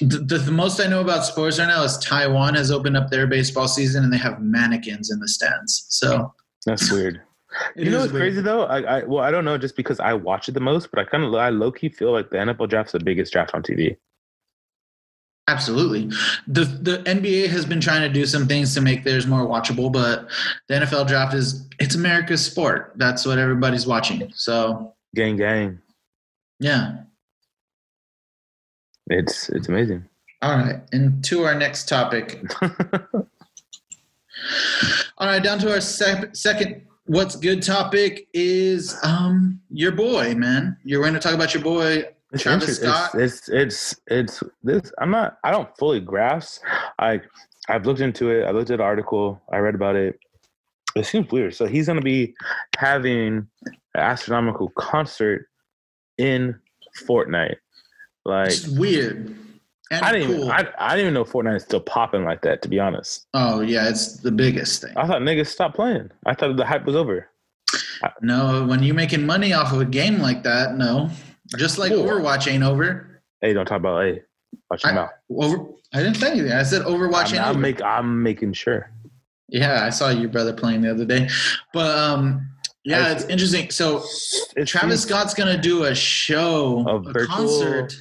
The, 0.01 0.19
the, 0.19 0.39
the 0.39 0.53
most 0.53 0.81
I 0.81 0.87
know 0.87 1.01
about 1.01 1.25
sports 1.25 1.59
right 1.59 1.67
now 1.67 1.83
is 1.83 1.99
Taiwan 1.99 2.55
has 2.55 2.71
opened 2.71 2.97
up 2.97 3.11
their 3.11 3.27
baseball 3.27 3.67
season 3.67 4.05
and 4.05 4.13
they 4.13 4.19
have 4.19 4.41
mannequins 4.41 5.11
in 5.11 5.19
the 5.19 5.29
stands. 5.29 5.87
So 5.89 6.33
That's 6.67 6.91
weird. 6.93 7.21
it 7.77 7.85
you 7.85 7.91
know 7.91 8.01
what's 8.01 8.13
weird. 8.13 8.33
crazy 8.35 8.41
though? 8.43 8.65
I, 8.65 8.81
I 9.01 9.05
well, 9.05 9.25
I 9.25 9.31
don't 9.33 9.45
know, 9.45 9.59
just 9.59 9.75
because 9.75 9.99
I 9.99 10.13
watch 10.15 10.49
it 10.49 10.53
the 10.53 10.61
most, 10.61 10.91
but 10.93 11.01
I 11.01 11.05
kind 11.05 11.25
of 11.25 11.35
I 11.35 11.49
low 11.49 11.73
key 11.73 11.89
feel 11.89 12.13
like 12.13 12.31
the 12.31 12.37
NFL 12.37 12.69
draft's 12.69 12.93
the 12.93 13.01
biggest 13.01 13.33
draft 13.33 13.55
on 13.55 13.63
TV. 13.63 13.97
Absolutely. 15.49 16.11
The 16.47 16.65
the 16.65 16.99
NBA 17.05 17.49
has 17.49 17.65
been 17.65 17.81
trying 17.81 18.03
to 18.03 18.11
do 18.11 18.27
some 18.27 18.47
things 18.47 18.75
to 18.75 18.83
make 18.83 19.03
theirs 19.03 19.27
more 19.27 19.47
watchable, 19.47 19.91
but 19.91 20.29
the 20.69 20.75
NFL 20.75 21.09
draft 21.09 21.33
is 21.33 21.67
it's 21.81 21.95
America's 21.95 22.45
sport. 22.45 22.93
That's 22.97 23.25
what 23.25 23.39
everybody's 23.39 23.87
watching. 23.87 24.31
So 24.35 24.95
Gang, 25.15 25.37
gang. 25.37 25.79
yeah. 26.61 26.99
It's 29.11 29.49
it's 29.51 29.69
amazing. 29.69 30.05
All 30.43 30.57
right. 30.57 30.81
And 30.93 31.23
to 31.25 31.45
our 31.45 31.55
next 31.55 31.89
topic. 31.89 32.43
All 35.19 35.27
right, 35.27 35.43
down 35.43 35.59
to 35.61 35.73
our 35.73 35.81
sec- 35.81 36.37
second 36.37 36.83
what's 37.07 37.35
good 37.35 37.63
topic 37.63 38.29
is 38.33 38.97
um 39.03 39.61
your 39.71 39.93
boy, 39.93 40.35
man. 40.35 40.77
You're 40.85 41.03
going 41.03 41.15
to 41.15 41.21
talk 41.21 41.35
about 41.35 41.55
your 41.55 41.63
boy 41.63 42.05
It's 42.33 42.43
Travis 42.43 42.77
Scott. 42.77 43.15
It's, 43.15 43.49
it's 43.49 43.97
it's 44.07 44.41
it's 44.41 44.43
this. 44.63 44.93
I'm 44.99 45.11
not. 45.11 45.39
I 45.43 45.51
don't 45.51 45.69
fully 45.77 46.01
grasp. 46.01 46.63
I 46.99 47.21
I've 47.69 47.85
looked 47.85 48.01
into 48.01 48.31
it. 48.31 48.45
I 48.45 48.51
looked 48.51 48.71
at 48.71 48.79
the 48.79 48.85
article. 48.85 49.43
I 49.53 49.59
read 49.59 49.75
about 49.75 49.97
it. 49.97 50.19
It 50.95 51.05
seems 51.05 51.31
weird. 51.31 51.55
So 51.55 51.67
he's 51.67 51.87
going 51.87 51.99
to 51.99 52.05
be 52.05 52.35
having 52.77 53.49
an 53.67 53.79
astronomical 53.95 54.71
concert 54.71 55.49
in 56.17 56.59
Fortnite. 57.07 57.57
Like 58.29 58.51
It's 58.51 58.69
weird. 58.69 59.35
And 59.91 60.05
I 60.05 60.13
didn't. 60.13 60.27
cool. 60.29 60.37
Even, 60.45 60.51
I 60.51 60.69
I 60.79 60.89
didn't 60.91 61.01
even 61.01 61.15
know 61.15 61.25
Fortnite 61.25 61.57
is 61.57 61.63
still 61.63 61.81
popping 61.81 62.23
like 62.25 62.43
that. 62.43 62.61
To 62.63 62.69
be 62.69 62.79
honest, 62.79 63.27
oh 63.33 63.61
yeah, 63.61 63.89
it's 63.89 64.19
the 64.19 64.31
biggest 64.31 64.83
thing. 64.83 64.93
I 64.97 65.07
thought 65.07 65.23
niggas 65.23 65.47
stopped 65.47 65.77
playing. 65.77 66.11
I 66.27 66.35
thought 66.35 66.57
the 66.57 66.67
hype 66.67 66.85
was 66.85 66.95
over. 66.95 67.29
No, 68.23 68.67
when 68.67 68.83
you're 68.83 68.95
making 68.95 69.25
money 69.27 69.53
off 69.55 69.73
of 69.73 69.81
a 69.81 69.85
game 69.85 70.19
like 70.19 70.43
that, 70.43 70.77
no. 70.77 71.11
Just 71.57 71.79
like 71.79 71.91
Cool. 71.91 72.05
Overwatch 72.05 72.51
ain't 72.53 72.63
over. 72.63 73.23
Hey, 73.41 73.55
don't 73.55 73.65
talk 73.67 73.79
about. 73.81 74.03
Hey, 74.05 74.23
watch 74.71 74.85
your 74.85 74.93
I, 74.93 74.95
mouth. 74.95 75.11
over, 75.31 75.67
I 75.95 76.03
didn't 76.03 76.17
say 76.17 76.33
anything. 76.33 76.53
I 76.53 76.63
said 76.65 76.83
Overwatch 76.83 77.29
I'm, 77.31 77.35
ain't 77.37 77.43
I'm 77.45 77.51
over. 77.51 77.59
make. 77.59 77.83
I'm 77.83 78.23
making 78.23 78.53
sure. 78.53 78.91
yeah, 79.49 79.85
I 79.85 79.91
saw 79.91 80.11
your 80.11 80.29
brother 80.29 80.53
playing 80.53 80.83
the 80.83 80.91
other 80.91 81.07
day. 81.07 81.29
But 81.73 81.97
um, 81.97 82.47
yeah, 82.85 83.13
it's 83.13 83.25
interesting. 83.25 83.71
So 83.71 84.05
It 84.57 84.67
Travis 84.67 85.03
Scott's 85.03 85.33
gonna 85.35 85.57
do 85.61 85.85
a 85.85 85.95
show, 85.95 86.85
A 86.87 86.97
a, 86.97 87.01
virtual- 87.13 87.27
concert 87.37 87.95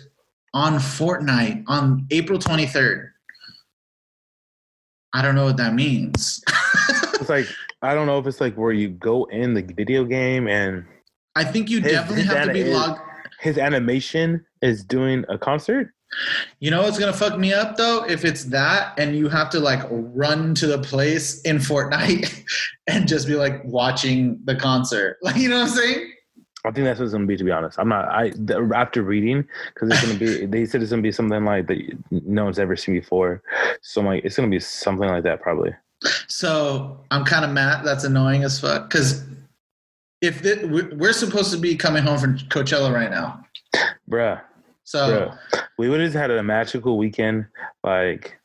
on 0.54 0.76
Fortnite 0.76 1.64
on 1.68 2.06
April 2.12 2.40
23rd. 2.40 3.10
I 5.14 5.22
don't 5.22 5.36
know 5.36 5.46
what 5.46 5.58
that 5.58 5.74
means. 5.74 6.44
it's 7.16 7.30
like 7.30 7.48
I 7.82 7.94
don't 7.94 8.08
know 8.08 8.18
if 8.20 8.28
it's 8.28 8.42
like 8.42 8.56
where 8.56 8.72
you 8.72 8.90
go 8.90 9.26
in 9.26 9.54
the 9.54 9.62
video 9.62 10.04
game 10.04 10.48
and 10.48 10.86
I 11.36 11.44
think 11.44 11.70
you 11.70 11.80
His- 11.82 11.92
definitely 11.92 12.24
his 12.24 12.32
have 12.34 12.48
to 12.48 12.54
be 12.54 12.62
is- 12.62 12.76
logged. 12.76 13.00
his 13.40 13.58
animation 13.58 14.46
is 14.62 14.84
doing 14.84 15.24
a 15.30 15.38
concert. 15.38 15.92
You 16.62 16.72
know 16.72 16.84
what's 16.84 16.98
gonna 16.98 17.12
fuck 17.14 17.38
me 17.38 17.54
up 17.54 17.76
though? 17.76 18.06
If 18.08 18.24
it's 18.26 18.46
that 18.46 18.98
and 18.98 19.16
you 19.16 19.28
have 19.30 19.50
to 19.52 19.60
like 19.60 19.82
run 19.92 20.56
to 20.56 20.66
the 20.68 20.80
place 20.80 21.42
in 21.42 21.58
Fortnite 21.58 22.44
and 22.88 23.08
just 23.08 23.28
be 23.28 23.36
like 23.36 23.62
watching 23.66 24.40
the 24.46 24.56
concert. 24.56 25.18
Like 25.22 25.36
you 25.36 25.50
know 25.50 25.60
what 25.60 25.70
I'm 25.70 25.76
saying? 25.76 26.12
I 26.68 26.72
think 26.72 26.86
that's 26.86 27.00
what 27.00 27.06
it's 27.06 27.14
gonna 27.14 27.26
be. 27.26 27.38
To 27.38 27.44
be 27.44 27.52
honest, 27.52 27.80
I'm 27.80 27.90
not. 27.90 28.08
I 28.10 28.32
the, 28.36 28.72
after 28.76 29.04
reading 29.04 29.48
because 29.74 29.90
it's 29.90 30.06
gonna 30.06 30.20
be. 30.20 30.46
they 30.48 30.66
said 30.66 30.82
it's 30.82 30.92
gonna 30.92 31.02
be 31.02 31.12
something 31.12 31.44
like 31.46 31.68
that 31.68 31.98
no 32.12 32.46
one's 32.46 32.60
ever 32.60 32.76
seen 32.76 32.96
before. 32.96 33.42
So 33.82 34.02
I'm 34.02 34.08
like, 34.08 34.26
it's 34.26 34.36
gonna 34.36 34.50
be 34.50 34.60
something 34.60 35.08
like 35.08 35.24
that 35.24 35.42
probably. 35.42 35.74
So 36.28 37.00
I'm 37.12 37.26
kind 37.26 37.46
of 37.46 37.52
mad. 37.52 37.84
That's 37.84 38.04
annoying 38.04 38.44
as 38.44 38.60
fuck. 38.60 38.90
Because 38.90 39.24
if 40.22 40.42
we're 40.94 41.14
supposed 41.14 41.52
to 41.52 41.58
be 41.58 41.76
coming 41.76 42.04
home 42.04 42.20
from 42.20 42.38
Coachella 42.38 42.94
right 42.94 43.10
now, 43.10 43.44
Bruh, 44.10 44.42
so 44.84 45.36
bruh. 45.54 45.64
We 45.78 45.90
would 45.90 46.00
have 46.00 46.14
had 46.14 46.32
a 46.32 46.42
magical 46.42 46.98
weekend. 46.98 47.46
Like, 47.84 48.40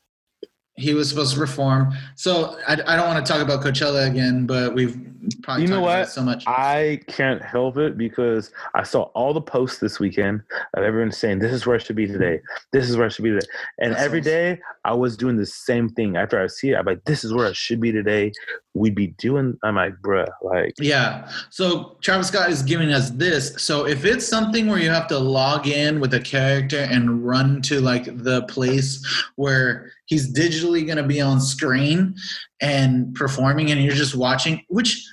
he 0.75 0.93
was 0.93 1.09
supposed 1.09 1.33
to 1.33 1.39
perform. 1.39 1.93
So 2.15 2.59
I, 2.67 2.73
I 2.73 2.95
don't 2.95 3.07
want 3.07 3.25
to 3.25 3.31
talk 3.31 3.41
about 3.41 3.63
Coachella 3.63 4.09
again, 4.09 4.45
but 4.45 4.73
we've 4.73 4.97
probably 5.41 5.63
You 5.63 5.69
know 5.69 5.75
talked 5.75 5.85
about 5.85 5.95
it 5.95 5.99
what? 5.99 6.09
so 6.09 6.21
much. 6.23 6.43
I 6.47 6.99
can't 7.07 7.41
help 7.41 7.77
it 7.77 7.97
because 7.97 8.51
I 8.75 8.83
saw 8.83 9.03
all 9.13 9.33
the 9.33 9.41
posts 9.41 9.79
this 9.79 9.99
weekend 9.99 10.41
of 10.73 10.83
everyone 10.83 11.11
saying, 11.11 11.39
This 11.39 11.51
is 11.53 11.65
where 11.65 11.75
I 11.75 11.79
should 11.79 11.95
be 11.95 12.07
today. 12.07 12.39
This 12.71 12.89
is 12.89 12.97
where 12.97 13.05
I 13.05 13.09
should 13.09 13.23
be 13.23 13.31
today. 13.31 13.47
And 13.79 13.95
every 13.95 14.21
day 14.21 14.59
I 14.85 14.93
was 14.93 15.17
doing 15.17 15.37
the 15.37 15.45
same 15.45 15.89
thing. 15.89 16.17
After 16.17 16.41
I 16.41 16.47
see 16.47 16.71
it, 16.71 16.75
I'm 16.75 16.85
like, 16.85 17.03
This 17.05 17.23
is 17.23 17.33
where 17.33 17.47
I 17.47 17.53
should 17.53 17.79
be 17.79 17.91
today. 17.91 18.31
We'd 18.73 18.95
be 18.95 19.07
doing, 19.19 19.57
I'm 19.63 19.75
like, 19.75 19.93
bruh, 20.01 20.27
like, 20.41 20.73
Yeah. 20.79 21.29
So 21.49 21.97
Travis 22.01 22.27
Scott 22.29 22.49
is 22.49 22.63
giving 22.63 22.91
us 22.91 23.11
this. 23.11 23.53
So 23.61 23.85
if 23.85 24.05
it's 24.05 24.27
something 24.27 24.67
where 24.67 24.79
you 24.79 24.89
have 24.89 25.07
to 25.07 25.19
log 25.19 25.67
in 25.67 25.99
with 25.99 26.13
a 26.13 26.19
character 26.19 26.79
and 26.79 27.25
run 27.25 27.61
to 27.63 27.79
like 27.81 28.05
the 28.23 28.43
place 28.43 29.05
where 29.35 29.91
he's 30.05 30.33
digitally 30.33 30.85
going 30.85 30.97
to 30.97 31.03
be 31.03 31.21
on 31.21 31.39
screen 31.39 32.15
and 32.61 33.13
performing 33.15 33.71
and 33.71 33.81
you're 33.83 33.93
just 33.93 34.15
watching, 34.15 34.63
which 34.69 35.07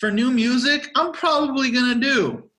for 0.00 0.10
new 0.10 0.30
music, 0.30 0.90
I'm 0.96 1.12
probably 1.12 1.70
to 1.94 2.00
do. 2.00 2.50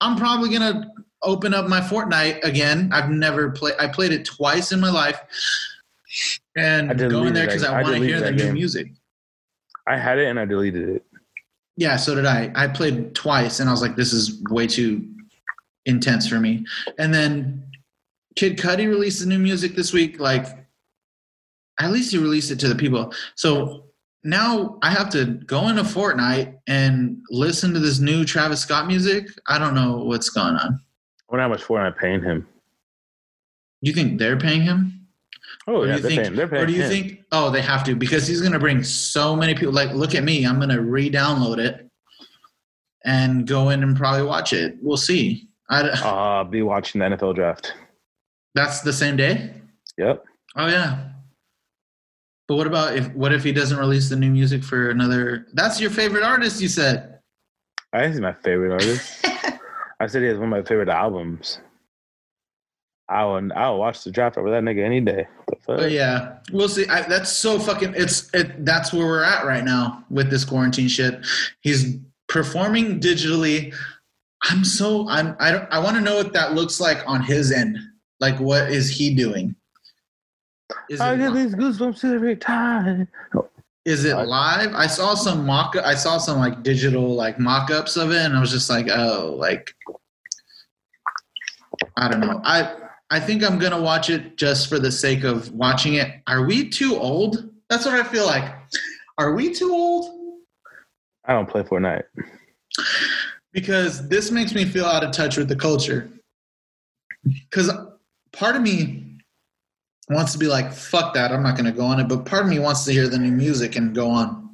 I'm 0.00 0.16
probably 0.16 0.48
to 0.62 0.90
open 1.22 1.52
up 1.52 1.66
my 1.66 1.80
Fortnite 1.80 2.42
again. 2.42 2.90
I've 2.92 3.10
never 3.10 3.50
played 3.50 3.74
I 3.78 3.88
played 3.88 4.12
it 4.12 4.24
twice 4.24 4.72
in 4.72 4.80
my 4.80 4.90
life. 4.90 5.20
And 6.56 6.98
go 6.98 7.24
in 7.24 7.34
there 7.34 7.46
cuz 7.46 7.62
I, 7.62 7.80
I 7.80 7.82
want 7.82 7.96
to 7.96 8.02
hear 8.02 8.20
the 8.20 8.26
that 8.26 8.34
new 8.34 8.52
music. 8.52 8.92
I 9.86 9.96
had 9.96 10.18
it 10.18 10.26
and 10.26 10.40
I 10.40 10.44
deleted 10.44 10.88
it. 10.88 11.04
Yeah, 11.76 11.96
so 11.96 12.14
did 12.14 12.26
I. 12.26 12.50
I 12.54 12.66
played 12.66 13.14
twice 13.14 13.60
and 13.60 13.68
I 13.68 13.72
was 13.72 13.82
like, 13.82 13.94
this 13.94 14.12
is 14.12 14.42
way 14.50 14.66
too 14.66 15.06
intense 15.86 16.26
for 16.28 16.40
me. 16.40 16.66
And 16.98 17.12
then 17.12 17.64
Kid 18.36 18.58
Cudi 18.58 18.88
released 18.88 19.20
the 19.20 19.26
new 19.26 19.38
music 19.38 19.76
this 19.76 19.92
week. 19.92 20.18
Like, 20.18 20.46
at 21.80 21.92
least 21.92 22.12
he 22.12 22.18
released 22.18 22.50
it 22.50 22.58
to 22.60 22.68
the 22.68 22.74
people. 22.74 23.12
So 23.34 23.87
now 24.28 24.78
I 24.82 24.90
have 24.90 25.08
to 25.10 25.24
go 25.24 25.68
into 25.68 25.82
Fortnite 25.82 26.54
and 26.66 27.18
listen 27.30 27.72
to 27.72 27.80
this 27.80 27.98
new 27.98 28.24
Travis 28.24 28.60
Scott 28.60 28.86
music. 28.86 29.26
I 29.46 29.58
don't 29.58 29.74
know 29.74 29.96
what's 30.04 30.28
going 30.28 30.54
on. 30.54 30.74
I 30.74 31.32
wonder 31.32 31.42
how 31.42 31.48
much 31.48 31.62
for 31.62 31.80
am 31.80 31.86
I 31.92 31.98
paying 31.98 32.22
him? 32.22 32.46
You 33.80 33.92
think 33.92 34.18
they're 34.18 34.36
paying 34.38 34.62
him? 34.62 35.06
Oh, 35.66 35.84
yeah, 35.84 35.96
you 35.96 36.00
they're 36.00 36.10
think, 36.10 36.22
paying. 36.22 36.36
They're 36.36 36.48
paying 36.48 36.62
or 36.62 36.66
do 36.66 36.72
you 36.72 36.82
him. 36.82 36.90
think? 36.90 37.24
Oh, 37.32 37.50
they 37.50 37.62
have 37.62 37.84
to 37.84 37.94
because 37.94 38.26
he's 38.26 38.40
going 38.40 38.52
to 38.52 38.58
bring 38.58 38.82
so 38.82 39.34
many 39.36 39.54
people. 39.54 39.72
Like, 39.72 39.92
look 39.92 40.14
at 40.14 40.24
me. 40.24 40.44
I'm 40.46 40.56
going 40.56 40.70
to 40.70 40.80
re-download 40.82 41.58
it 41.58 41.88
and 43.04 43.46
go 43.46 43.68
in 43.70 43.82
and 43.82 43.96
probably 43.96 44.22
watch 44.24 44.52
it. 44.52 44.76
We'll 44.82 44.96
see. 44.96 45.48
I, 45.70 45.80
Uh, 45.82 45.96
I'll 46.04 46.44
be 46.44 46.62
watching 46.62 47.00
the 47.00 47.06
NFL 47.06 47.34
draft. 47.34 47.72
that's 48.54 48.80
the 48.80 48.92
same 48.92 49.16
day. 49.16 49.52
Yep. 49.96 50.24
Oh 50.56 50.66
yeah. 50.66 51.10
But 52.48 52.56
what 52.56 52.66
about 52.66 52.96
if? 52.96 53.12
What 53.14 53.32
if 53.32 53.44
he 53.44 53.52
doesn't 53.52 53.78
release 53.78 54.08
the 54.08 54.16
new 54.16 54.30
music 54.30 54.64
for 54.64 54.88
another? 54.88 55.46
That's 55.52 55.80
your 55.80 55.90
favorite 55.90 56.24
artist, 56.24 56.62
you 56.62 56.68
said. 56.68 57.20
I 57.92 58.00
think 58.00 58.12
he's 58.14 58.20
my 58.20 58.32
favorite 58.32 58.72
artist. 58.72 59.20
I 60.00 60.06
said 60.06 60.22
he 60.22 60.28
has 60.28 60.38
one 60.38 60.52
of 60.52 60.58
my 60.58 60.62
favorite 60.62 60.88
albums. 60.88 61.60
I 63.10 63.24
will, 63.24 63.52
I 63.54 63.70
will 63.70 63.78
watch 63.78 64.04
the 64.04 64.10
draft 64.10 64.36
over 64.36 64.50
that 64.50 64.62
nigga 64.62 64.84
any 64.84 65.00
day. 65.00 65.26
But 65.66 65.90
yeah, 65.90 66.38
we'll 66.52 66.68
see. 66.68 66.86
I, 66.88 67.02
that's 67.02 67.30
so 67.30 67.58
fucking. 67.58 67.94
It's 67.96 68.32
it. 68.34 68.64
That's 68.64 68.92
where 68.92 69.06
we're 69.06 69.22
at 69.22 69.44
right 69.44 69.64
now 69.64 70.04
with 70.10 70.30
this 70.30 70.44
quarantine 70.44 70.88
shit. 70.88 71.26
He's 71.60 71.96
performing 72.28 73.00
digitally. 73.00 73.74
I'm 74.44 74.64
so. 74.64 75.06
I'm. 75.08 75.36
I 75.38 75.50
don't. 75.50 75.68
I 75.70 75.78
want 75.80 75.96
to 75.96 76.02
know 76.02 76.16
what 76.16 76.32
that 76.32 76.54
looks 76.54 76.80
like 76.80 76.98
on 77.06 77.22
his 77.22 77.52
end. 77.52 77.78
Like, 78.20 78.38
what 78.40 78.70
is 78.70 78.90
he 78.90 79.14
doing? 79.14 79.54
Is 80.90 81.00
I 81.00 81.14
it, 81.14 81.18
get 81.18 81.34
these 81.34 81.54
goosebumps 81.54 82.04
every 82.04 82.36
time. 82.36 83.08
is 83.84 84.04
it 84.04 84.14
live? 84.14 84.74
I 84.74 84.86
saw 84.86 85.14
some 85.14 85.46
mock. 85.46 85.76
I 85.76 85.94
saw 85.94 86.18
some 86.18 86.38
like 86.38 86.62
digital 86.62 87.14
like 87.14 87.38
mock-ups 87.38 87.96
of 87.96 88.10
it, 88.10 88.18
and 88.18 88.36
I 88.36 88.40
was 88.40 88.50
just 88.50 88.68
like, 88.68 88.88
oh, 88.90 89.34
like 89.38 89.74
I 91.96 92.08
don't 92.08 92.20
know. 92.20 92.40
I 92.44 92.74
I 93.10 93.20
think 93.20 93.42
I'm 93.42 93.58
gonna 93.58 93.80
watch 93.80 94.10
it 94.10 94.36
just 94.36 94.68
for 94.68 94.78
the 94.78 94.92
sake 94.92 95.24
of 95.24 95.50
watching 95.52 95.94
it. 95.94 96.20
Are 96.26 96.44
we 96.44 96.68
too 96.68 96.96
old? 96.96 97.50
That's 97.70 97.84
what 97.84 97.94
I 97.94 98.04
feel 98.04 98.26
like. 98.26 98.54
Are 99.16 99.34
we 99.34 99.52
too 99.52 99.72
old? 99.72 100.40
I 101.24 101.32
don't 101.32 101.48
play 101.48 101.62
Fortnite. 101.62 102.04
Because 103.52 104.08
this 104.08 104.30
makes 104.30 104.54
me 104.54 104.64
feel 104.64 104.84
out 104.84 105.02
of 105.04 105.10
touch 105.12 105.36
with 105.36 105.48
the 105.48 105.56
culture. 105.56 106.10
Because 107.24 107.70
part 108.32 108.56
of 108.56 108.62
me 108.62 109.07
wants 110.10 110.32
to 110.32 110.38
be 110.38 110.46
like, 110.46 110.72
fuck 110.72 111.14
that, 111.14 111.32
I'm 111.32 111.42
not 111.42 111.56
gonna 111.56 111.72
go 111.72 111.84
on 111.84 112.00
it. 112.00 112.08
But 112.08 112.24
part 112.24 112.44
of 112.44 112.48
me 112.48 112.58
wants 112.58 112.84
to 112.84 112.92
hear 112.92 113.08
the 113.08 113.18
new 113.18 113.32
music 113.32 113.76
and 113.76 113.94
go 113.94 114.10
on. 114.10 114.48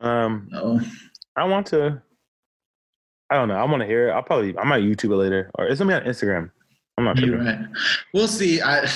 Um, 0.00 0.48
I 1.36 1.44
want 1.44 1.66
to. 1.68 2.02
I 3.28 3.34
don't 3.34 3.48
know. 3.48 3.56
I 3.56 3.64
want 3.64 3.80
to 3.80 3.86
hear 3.86 4.08
it. 4.08 4.12
I'll 4.12 4.22
probably. 4.22 4.56
I 4.56 4.64
might 4.64 4.82
YouTube 4.82 5.12
it 5.12 5.16
later, 5.16 5.50
or 5.54 5.66
it's 5.66 5.80
gonna 5.80 5.90
be 5.90 5.94
on 5.94 6.10
Instagram. 6.10 6.50
I'm 6.98 7.04
not 7.04 7.18
you're 7.18 7.36
right. 7.36 7.58
We'll 8.14 8.26
see. 8.26 8.62
I, 8.62 8.88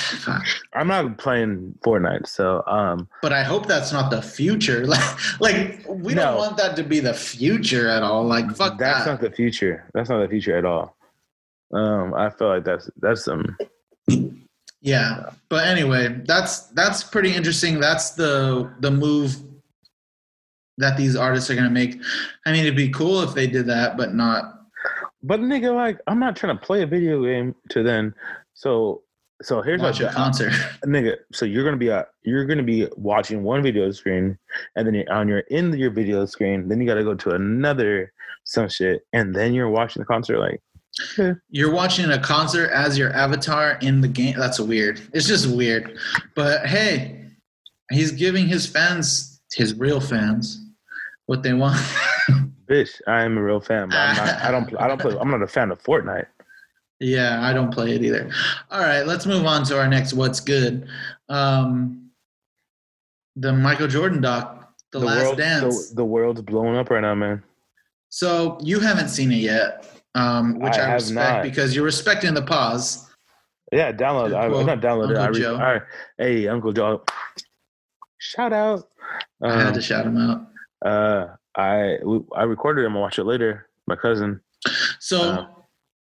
I'm 0.72 0.88
not 0.88 1.18
playing 1.18 1.74
Fortnite, 1.84 2.26
so 2.26 2.64
um, 2.66 3.08
but 3.20 3.34
I 3.34 3.42
hope 3.42 3.66
that's 3.66 3.92
not 3.92 4.10
the 4.10 4.22
future. 4.22 4.86
Like, 4.90 5.40
like 5.40 5.84
we 5.86 6.14
don't 6.14 6.36
want 6.36 6.56
that 6.56 6.76
to 6.76 6.82
be 6.82 7.00
the 7.00 7.12
future 7.12 7.88
at 7.88 8.02
all. 8.02 8.24
Like, 8.24 8.46
fuck 8.56 8.78
that. 8.78 8.78
that's 8.78 9.04
that. 9.04 9.10
not 9.12 9.20
the 9.20 9.30
future. 9.30 9.84
That's 9.92 10.08
not 10.08 10.20
the 10.20 10.28
future 10.28 10.56
at 10.56 10.64
all. 10.64 10.96
Um, 11.72 12.14
I 12.14 12.30
feel 12.30 12.48
like 12.48 12.64
that's 12.64 12.88
that's 13.00 13.24
some. 13.24 13.56
Yeah, 14.82 15.30
but 15.48 15.66
anyway, 15.66 16.20
that's 16.24 16.68
that's 16.68 17.04
pretty 17.04 17.34
interesting. 17.34 17.80
That's 17.80 18.10
the 18.10 18.72
the 18.80 18.90
move 18.90 19.36
that 20.78 20.96
these 20.96 21.16
artists 21.16 21.50
are 21.50 21.54
gonna 21.54 21.70
make. 21.70 22.00
I 22.46 22.52
mean, 22.52 22.62
it'd 22.62 22.76
be 22.76 22.88
cool 22.88 23.22
if 23.22 23.34
they 23.34 23.46
did 23.46 23.66
that, 23.66 23.96
but 23.96 24.14
not. 24.14 24.60
But 25.22 25.40
nigga, 25.40 25.74
like, 25.74 26.00
I'm 26.06 26.18
not 26.18 26.34
trying 26.34 26.56
to 26.58 26.64
play 26.64 26.82
a 26.82 26.86
video 26.86 27.22
game 27.22 27.54
to 27.68 27.82
then. 27.82 28.14
So, 28.54 29.02
so 29.42 29.60
here's 29.60 29.82
Watch 29.82 30.00
a 30.00 30.08
concert. 30.08 30.52
nigga. 30.84 31.16
So 31.32 31.44
you're 31.44 31.64
gonna 31.64 31.76
be 31.76 31.90
uh, 31.90 32.04
you're 32.22 32.46
gonna 32.46 32.62
be 32.62 32.88
watching 32.96 33.42
one 33.42 33.62
video 33.62 33.90
screen, 33.92 34.38
and 34.76 34.86
then 34.86 34.94
you're 34.94 35.12
on 35.12 35.28
your 35.28 35.40
in 35.40 35.72
your 35.74 35.90
video 35.90 36.24
screen. 36.24 36.68
Then 36.68 36.80
you 36.80 36.86
got 36.86 36.94
to 36.94 37.04
go 37.04 37.14
to 37.14 37.30
another 37.30 38.12
some 38.44 38.68
shit, 38.68 39.02
and 39.12 39.34
then 39.34 39.52
you're 39.52 39.68
watching 39.68 40.00
the 40.00 40.06
concert. 40.06 40.38
Like, 40.38 40.62
You're 41.50 41.72
watching 41.72 42.10
a 42.10 42.18
concert 42.18 42.70
as 42.70 42.96
your 42.98 43.12
avatar 43.12 43.78
in 43.80 44.00
the 44.00 44.08
game. 44.08 44.34
That's 44.38 44.60
weird. 44.60 45.00
It's 45.12 45.26
just 45.26 45.48
weird. 45.48 45.98
But 46.34 46.66
hey, 46.66 47.24
he's 47.90 48.12
giving 48.12 48.46
his 48.46 48.66
fans, 48.66 49.40
his 49.52 49.74
real 49.74 50.00
fans, 50.00 50.60
what 51.26 51.42
they 51.42 51.52
want. 51.52 51.80
bitch, 52.70 53.00
I 53.06 53.24
am 53.24 53.36
a 53.36 53.42
real 53.42 53.60
fan, 53.60 53.88
but 53.88 53.96
I'm 53.96 54.16
not, 54.16 54.42
I 54.42 54.50
don't 54.50 54.76
I 54.80 54.88
don't 54.88 55.00
play. 55.00 55.16
I'm 55.18 55.30
not 55.30 55.42
a 55.42 55.46
fan 55.46 55.70
of 55.70 55.82
Fortnite. 55.82 56.26
Yeah, 57.00 57.42
I 57.42 57.52
don't 57.52 57.72
play 57.72 57.94
it 57.94 58.02
either. 58.02 58.30
All 58.70 58.80
right, 58.80 59.06
let's 59.06 59.26
move 59.26 59.46
on 59.46 59.64
to 59.64 59.78
our 59.78 59.88
next 59.88 60.12
what's 60.12 60.38
good. 60.38 60.86
Um, 61.28 62.10
the 63.36 63.52
Michael 63.52 63.88
Jordan 63.88 64.20
doc, 64.20 64.74
The, 64.92 64.98
Last 64.98 65.24
world, 65.24 65.38
Dance. 65.38 65.88
The, 65.88 65.96
the 65.96 66.04
world's 66.04 66.42
blowing 66.42 66.76
up 66.76 66.90
right 66.90 67.00
now, 67.00 67.14
man. 67.14 67.42
so 68.10 68.58
you 68.62 68.80
haven't 68.80 69.08
seen 69.08 69.32
it 69.32 69.36
yet, 69.36 69.99
um, 70.14 70.58
which 70.58 70.74
I 70.74 70.90
I, 70.90 70.94
respect 70.94 71.14
not. 71.36 71.42
because 71.42 71.74
you're 71.74 71.84
respecting 71.84 72.34
the 72.34 72.42
pause. 72.42 73.06
Yeah, 73.72 73.92
download. 73.92 74.34
I, 74.34 74.46
I'm 74.46 74.66
not 74.66 74.80
downloaded. 74.80 75.16
I 75.16 75.26
Uncle 75.26 75.34
re- 75.34 75.40
Joe. 75.40 75.52
all 75.54 75.60
right. 75.60 75.82
Hey, 76.18 76.48
Uncle 76.48 76.72
Joe. 76.72 77.04
Shout 78.18 78.52
out. 78.52 78.88
I 79.42 79.56
had 79.58 79.66
Um, 79.68 79.74
to 79.74 79.80
shout 79.82 80.06
him 80.06 80.16
out. 80.18 80.46
uh, 80.84 81.26
I 81.56 81.98
I 82.34 82.42
recorded 82.44 82.84
him. 82.84 82.96
I'll 82.96 83.02
watch 83.02 83.18
it 83.18 83.24
later. 83.24 83.66
My 83.86 83.96
cousin. 83.96 84.40
So 84.98 85.20
uh, 85.22 85.46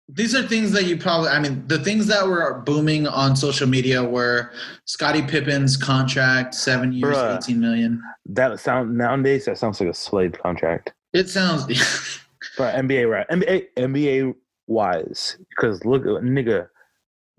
these 0.08 0.34
are 0.36 0.44
things 0.44 0.72
that 0.72 0.86
you 0.86 0.98
probably, 0.98 1.30
I 1.30 1.40
mean, 1.40 1.64
the 1.68 1.78
things 1.80 2.08
that 2.08 2.26
were 2.28 2.62
booming 2.66 3.06
on 3.08 3.36
social 3.36 3.68
media 3.68 4.04
were 4.04 4.52
Scottie 4.86 5.22
Pippen's 5.24 5.76
contract, 5.78 6.56
seven 6.56 6.94
years, 6.94 7.16
Bruh. 7.16 7.38
18 7.38 7.60
million. 7.60 8.02
That 8.28 8.60
sound 8.60 8.98
nowadays 8.98 9.46
that 9.46 9.58
sounds 9.58 9.80
like 9.80 9.90
a 9.90 9.94
slave 9.94 10.34
contract. 10.42 10.94
It 11.14 11.30
sounds, 11.30 11.66
But 12.58 12.76
NBA 12.76 13.10
right? 13.10 13.28
NBA 13.30 13.66
NBA 13.78 14.36
wise, 14.68 15.38
because 15.50 15.84
look, 15.86 16.04
nigga, 16.04 16.68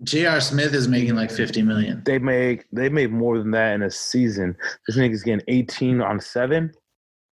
J.R. 0.03 0.39
Smith 0.41 0.73
is 0.73 0.87
making 0.87 1.15
like 1.15 1.31
50 1.31 1.63
million. 1.63 2.03
they 2.05 2.19
make 2.19 2.65
they 2.71 2.89
made 2.89 3.11
more 3.11 3.37
than 3.39 3.51
that 3.51 3.73
in 3.73 3.83
a 3.83 3.91
season. 3.91 4.55
This 4.85 4.97
nigga's 4.97 5.23
getting 5.23 5.43
18 5.47 6.01
on 6.01 6.19
seven. 6.19 6.71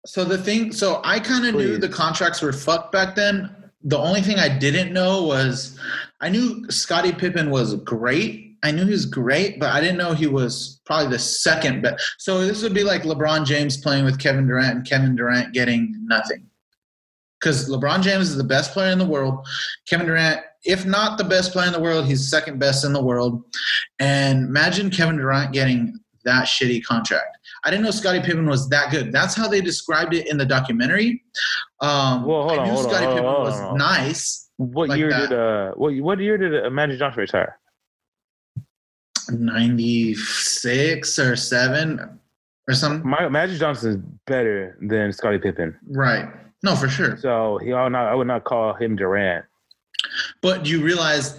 So 0.05 0.23
the 0.23 0.37
thing, 0.37 0.71
so 0.71 1.01
I 1.03 1.19
kind 1.19 1.45
of 1.45 1.55
knew 1.55 1.77
the 1.77 1.89
contracts 1.89 2.41
were 2.41 2.53
fucked 2.53 2.91
back 2.91 3.15
then. 3.15 3.53
The 3.83 3.97
only 3.97 4.21
thing 4.21 4.39
I 4.39 4.49
didn't 4.49 4.93
know 4.93 5.23
was 5.23 5.79
I 6.21 6.29
knew 6.29 6.69
Scottie 6.69 7.13
Pippen 7.13 7.49
was 7.49 7.75
great. 7.75 8.57
I 8.63 8.71
knew 8.71 8.85
he 8.85 8.91
was 8.91 9.05
great, 9.05 9.59
but 9.59 9.69
I 9.69 9.79
didn't 9.79 9.97
know 9.97 10.13
he 10.13 10.27
was 10.27 10.81
probably 10.85 11.11
the 11.11 11.19
second 11.19 11.81
best. 11.81 12.15
So 12.17 12.45
this 12.45 12.61
would 12.61 12.73
be 12.73 12.83
like 12.83 13.03
LeBron 13.03 13.45
James 13.45 13.77
playing 13.77 14.03
with 14.03 14.19
Kevin 14.19 14.47
Durant 14.47 14.75
and 14.75 14.87
Kevin 14.87 15.15
Durant 15.15 15.53
getting 15.53 15.95
nothing. 16.01 16.48
Because 17.39 17.69
LeBron 17.69 18.01
James 18.01 18.29
is 18.29 18.35
the 18.35 18.43
best 18.43 18.71
player 18.73 18.91
in 18.91 18.99
the 18.99 19.05
world. 19.05 19.47
Kevin 19.87 20.07
Durant, 20.07 20.41
if 20.65 20.85
not 20.85 21.17
the 21.17 21.23
best 21.23 21.53
player 21.53 21.67
in 21.67 21.73
the 21.73 21.79
world, 21.79 22.05
he's 22.05 22.29
second 22.29 22.59
best 22.59 22.83
in 22.83 22.91
the 22.93 23.01
world. 23.01 23.43
And 23.99 24.45
imagine 24.45 24.89
Kevin 24.89 25.15
Durant 25.17 25.53
getting 25.53 25.97
that 26.25 26.47
shitty 26.47 26.83
contract. 26.83 27.37
I 27.63 27.69
didn't 27.69 27.83
know 27.85 27.91
Scottie 27.91 28.19
Pippen 28.21 28.45
was 28.45 28.67
that 28.69 28.91
good. 28.91 29.11
That's 29.13 29.35
how 29.35 29.47
they 29.47 29.61
described 29.61 30.13
it 30.13 30.27
in 30.27 30.37
the 30.37 30.45
documentary. 30.45 31.23
Um, 31.81 32.25
Well, 32.25 32.47
hold 32.47 32.59
I 32.59 32.65
knew 32.65 32.71
hold 32.71 32.85
on, 32.87 32.91
Scottie 32.91 33.05
hold 33.05 33.07
on, 33.07 33.15
Pippen 33.15 33.29
hold 33.31 33.43
was 33.47 33.59
hold 33.59 33.71
on. 33.71 33.77
nice. 33.77 34.49
What 34.57 34.89
like 34.89 34.97
year 34.99 35.09
that. 35.09 35.29
did 35.29 35.39
uh 35.39 35.71
what 35.75 35.95
what 35.99 36.19
year 36.19 36.37
did 36.37 36.65
uh, 36.65 36.69
Magic 36.69 36.99
Johnson 36.99 37.21
retire? 37.21 37.57
96 39.31 41.19
or 41.19 41.35
7 41.35 42.19
or 42.67 42.73
something. 42.73 43.09
My, 43.09 43.29
Magic 43.29 43.59
Johnson 43.59 43.89
is 43.91 43.97
better 44.27 44.77
than 44.81 45.13
Scottie 45.13 45.37
Pippen, 45.37 45.77
Right. 45.87 46.27
No, 46.63 46.75
for 46.75 46.89
sure. 46.89 47.17
so 47.17 47.57
he 47.63 47.71
I 47.73 47.83
would 47.83 47.91
not 47.91 48.07
I 48.07 48.15
would 48.15 48.27
not 48.27 48.43
call 48.43 48.73
him 48.73 48.95
Durant. 48.95 49.45
But 50.41 50.65
you 50.65 50.81
realize, 50.83 51.37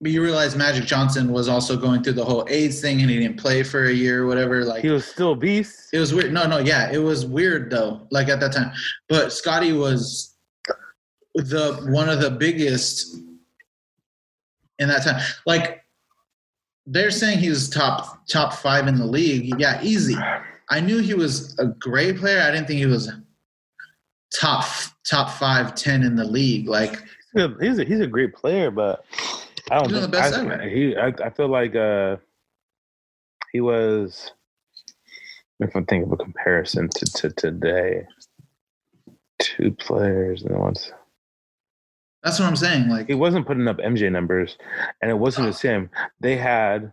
but 0.00 0.10
you 0.10 0.22
realize 0.22 0.54
Magic 0.56 0.84
Johnson 0.84 1.32
was 1.32 1.48
also 1.48 1.76
going 1.76 2.02
through 2.02 2.14
the 2.14 2.24
whole 2.24 2.46
AIDS 2.48 2.80
thing, 2.80 3.00
and 3.00 3.10
he 3.10 3.18
didn't 3.18 3.38
play 3.38 3.62
for 3.62 3.84
a 3.84 3.92
year 3.92 4.22
or 4.22 4.26
whatever. 4.26 4.64
Like 4.64 4.82
He 4.82 4.90
was 4.90 5.04
still 5.06 5.32
a 5.32 5.36
beast. 5.36 5.88
it 5.92 5.98
was 5.98 6.12
weird. 6.14 6.32
No, 6.32 6.46
no, 6.46 6.58
yeah, 6.58 6.90
it 6.90 6.98
was 6.98 7.26
weird 7.26 7.70
though. 7.70 8.06
Like 8.10 8.28
at 8.28 8.40
that 8.40 8.52
time, 8.52 8.72
but 9.08 9.32
Scottie 9.32 9.72
was 9.72 10.34
the 11.34 11.74
one 11.90 12.08
of 12.08 12.20
the 12.20 12.30
biggest 12.30 13.16
in 14.78 14.88
that 14.88 15.04
time. 15.04 15.20
Like 15.46 15.82
they're 16.86 17.10
saying 17.10 17.38
he 17.40 17.50
was 17.50 17.68
top 17.68 18.26
top 18.26 18.54
five 18.54 18.88
in 18.88 18.96
the 18.98 19.06
league. 19.06 19.54
Yeah, 19.58 19.80
easy. 19.82 20.16
I 20.70 20.80
knew 20.80 20.98
he 20.98 21.14
was 21.14 21.56
a 21.58 21.66
great 21.66 22.16
player. 22.18 22.40
I 22.42 22.50
didn't 22.50 22.66
think 22.66 22.78
he 22.78 22.86
was 22.86 23.10
top 24.34 24.64
top 25.08 25.30
five 25.30 25.74
ten 25.74 26.02
in 26.02 26.16
the 26.16 26.24
league. 26.24 26.68
Like 26.68 27.02
He's 27.60 27.78
a, 27.78 27.84
he's 27.84 28.00
a, 28.00 28.06
great 28.06 28.34
player, 28.34 28.70
but 28.70 29.04
I 29.70 29.78
don't 29.78 29.90
He's 29.90 29.98
think 30.00 30.10
the 30.10 30.18
best 30.18 30.34
I, 30.34 30.40
ever. 30.40 30.68
he 30.68 30.96
I, 30.96 31.08
I 31.08 31.30
feel 31.30 31.48
like 31.48 31.74
uh 31.76 32.16
he 33.52 33.60
was 33.60 34.32
if 35.60 35.74
I 35.76 35.82
think 35.82 36.06
of 36.06 36.12
a 36.12 36.16
comparison 36.16 36.88
to, 36.88 37.04
to 37.04 37.30
today. 37.30 38.06
Two 39.38 39.70
players 39.72 40.42
and 40.44 40.58
once 40.58 40.90
that's 42.22 42.40
what 42.40 42.46
I'm 42.46 42.56
saying. 42.56 42.88
Like 42.88 43.06
he 43.06 43.14
wasn't 43.14 43.46
putting 43.46 43.68
up 43.68 43.76
MJ 43.78 44.10
numbers 44.10 44.56
and 45.00 45.10
it 45.10 45.14
wasn't 45.18 45.46
the 45.46 45.52
same. 45.52 45.90
They 46.20 46.36
had 46.36 46.90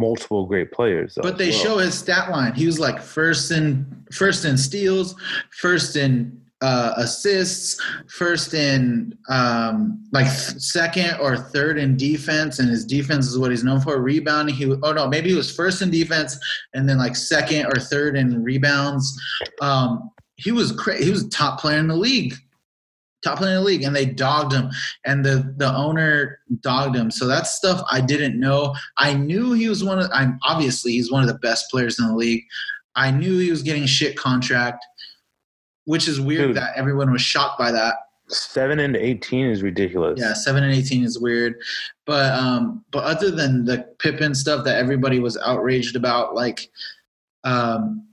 multiple 0.00 0.46
great 0.46 0.72
players. 0.72 1.14
though, 1.14 1.22
But 1.22 1.38
they 1.38 1.50
well. 1.50 1.58
show 1.58 1.78
his 1.78 1.96
stat 1.96 2.30
line. 2.30 2.54
He 2.54 2.66
was 2.66 2.80
like 2.80 3.00
first 3.00 3.52
in 3.52 4.04
first 4.10 4.44
in 4.44 4.56
steals, 4.56 5.14
first 5.50 5.94
in 5.94 6.40
uh, 6.64 6.94
assists, 6.96 7.78
first 8.08 8.54
in 8.54 9.14
um, 9.28 10.02
like 10.12 10.26
second 10.26 11.20
or 11.20 11.36
third 11.36 11.78
in 11.78 11.94
defense, 11.94 12.58
and 12.58 12.70
his 12.70 12.86
defense 12.86 13.26
is 13.26 13.38
what 13.38 13.50
he's 13.50 13.62
known 13.62 13.82
for. 13.82 14.00
Rebounding. 14.00 14.54
He 14.54 14.64
oh 14.64 14.92
no, 14.92 15.06
maybe 15.06 15.28
he 15.28 15.34
was 15.34 15.54
first 15.54 15.82
in 15.82 15.90
defense, 15.90 16.38
and 16.72 16.88
then 16.88 16.96
like 16.96 17.16
second 17.16 17.66
or 17.66 17.78
third 17.78 18.16
in 18.16 18.42
rebounds. 18.42 19.14
Um, 19.60 20.10
he 20.36 20.52
was 20.52 20.72
cra- 20.72 21.04
he 21.04 21.10
was 21.10 21.28
top 21.28 21.60
player 21.60 21.78
in 21.78 21.86
the 21.86 21.96
league. 21.96 22.34
Top 23.22 23.38
player 23.38 23.50
in 23.50 23.56
the 23.56 23.64
league, 23.64 23.82
and 23.82 23.94
they 23.94 24.06
dogged 24.06 24.54
him, 24.54 24.70
and 25.04 25.22
the 25.22 25.54
the 25.58 25.70
owner 25.70 26.38
dogged 26.62 26.96
him. 26.96 27.10
So 27.10 27.26
that's 27.26 27.54
stuff 27.54 27.82
I 27.92 28.00
didn't 28.00 28.40
know. 28.40 28.74
I 28.96 29.12
knew 29.12 29.52
he 29.52 29.68
was 29.68 29.84
one 29.84 29.98
of. 29.98 30.08
I'm 30.14 30.38
obviously 30.42 30.92
he's 30.92 31.12
one 31.12 31.20
of 31.20 31.28
the 31.28 31.38
best 31.40 31.70
players 31.70 31.98
in 31.98 32.06
the 32.06 32.16
league. 32.16 32.42
I 32.96 33.10
knew 33.10 33.38
he 33.38 33.50
was 33.50 33.62
getting 33.62 33.86
shit 33.86 34.16
contract, 34.16 34.84
which 35.84 36.08
is 36.08 36.20
weird 36.20 36.48
Dude. 36.48 36.56
that 36.56 36.72
everyone 36.76 37.10
was 37.12 37.22
shocked 37.22 37.58
by 37.58 37.70
that. 37.72 37.94
seven 38.28 38.78
and 38.80 38.96
eighteen 38.96 39.46
is 39.46 39.62
ridiculous. 39.62 40.18
Yeah, 40.20 40.32
seven 40.34 40.64
and 40.64 40.72
eighteen 40.74 41.04
is 41.04 41.18
weird, 41.18 41.56
but 42.06 42.32
um, 42.32 42.84
but 42.90 43.04
other 43.04 43.30
than 43.30 43.64
the 43.64 43.78
Pippen 43.98 44.34
stuff 44.34 44.64
that 44.64 44.76
everybody 44.78 45.18
was 45.18 45.36
outraged 45.38 45.94
about, 45.96 46.34
like 46.34 46.70
um, 47.44 48.06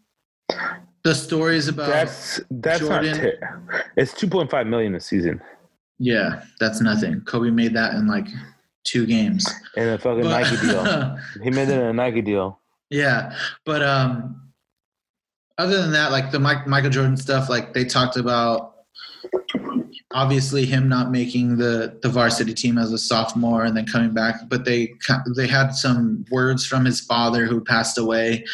the 1.04 1.16
stories 1.16 1.68
about 1.68 1.88
That's 1.88 2.42
that's 2.52 2.80
Jordan- 2.82 3.12
not 3.12 3.18
ter- 3.22 3.86
it's 3.98 4.14
two 4.14 4.28
point 4.28 4.52
five 4.52 4.68
million 4.68 4.96
a 4.96 5.00
season. 5.00 5.42
yeah, 6.00 6.44
that's 6.60 6.82
nothing. 6.82 7.22
Kobe 7.22 7.50
made 7.50 7.74
that 7.76 7.94
in 7.94 8.08
like 8.08 8.28
two 8.84 9.06
games. 9.06 9.48
In 9.78 9.88
a 9.88 9.98
fucking 9.98 10.24
But- 10.24 10.42
Nike 10.42 10.58
deal. 10.68 11.18
He 11.44 11.50
made 11.52 11.70
it 11.70 11.78
in 11.80 11.86
a 11.86 11.94
Nike 11.94 12.22
deal. 12.22 12.60
Yeah, 12.90 13.34
but 13.66 13.82
um, 13.82 14.51
other 15.58 15.82
than 15.82 15.92
that, 15.92 16.12
like 16.12 16.32
the 16.32 16.40
Mike, 16.40 16.68
Michael 16.68 16.90
Jordan 16.90 17.18
stuff, 17.18 17.50
like 17.50 17.74
they 17.74 17.86
talked 17.86 18.18
about, 18.18 18.76
obviously 20.14 20.66
him 20.66 20.90
not 20.90 21.12
making 21.12 21.58
the 21.58 21.98
the 22.02 22.10
varsity 22.10 22.54
team 22.54 22.78
as 22.78 22.92
a 22.92 22.98
sophomore 22.98 23.64
and 23.64 23.76
then 23.78 23.86
coming 23.86 24.14
back, 24.14 24.36
but 24.48 24.66
they 24.66 24.94
they 25.36 25.48
had 25.48 25.72
some 25.72 26.26
words 26.32 26.66
from 26.66 26.86
his 26.86 27.02
father 27.02 27.46
who 27.46 27.62
passed 27.62 27.98
away, 27.98 28.46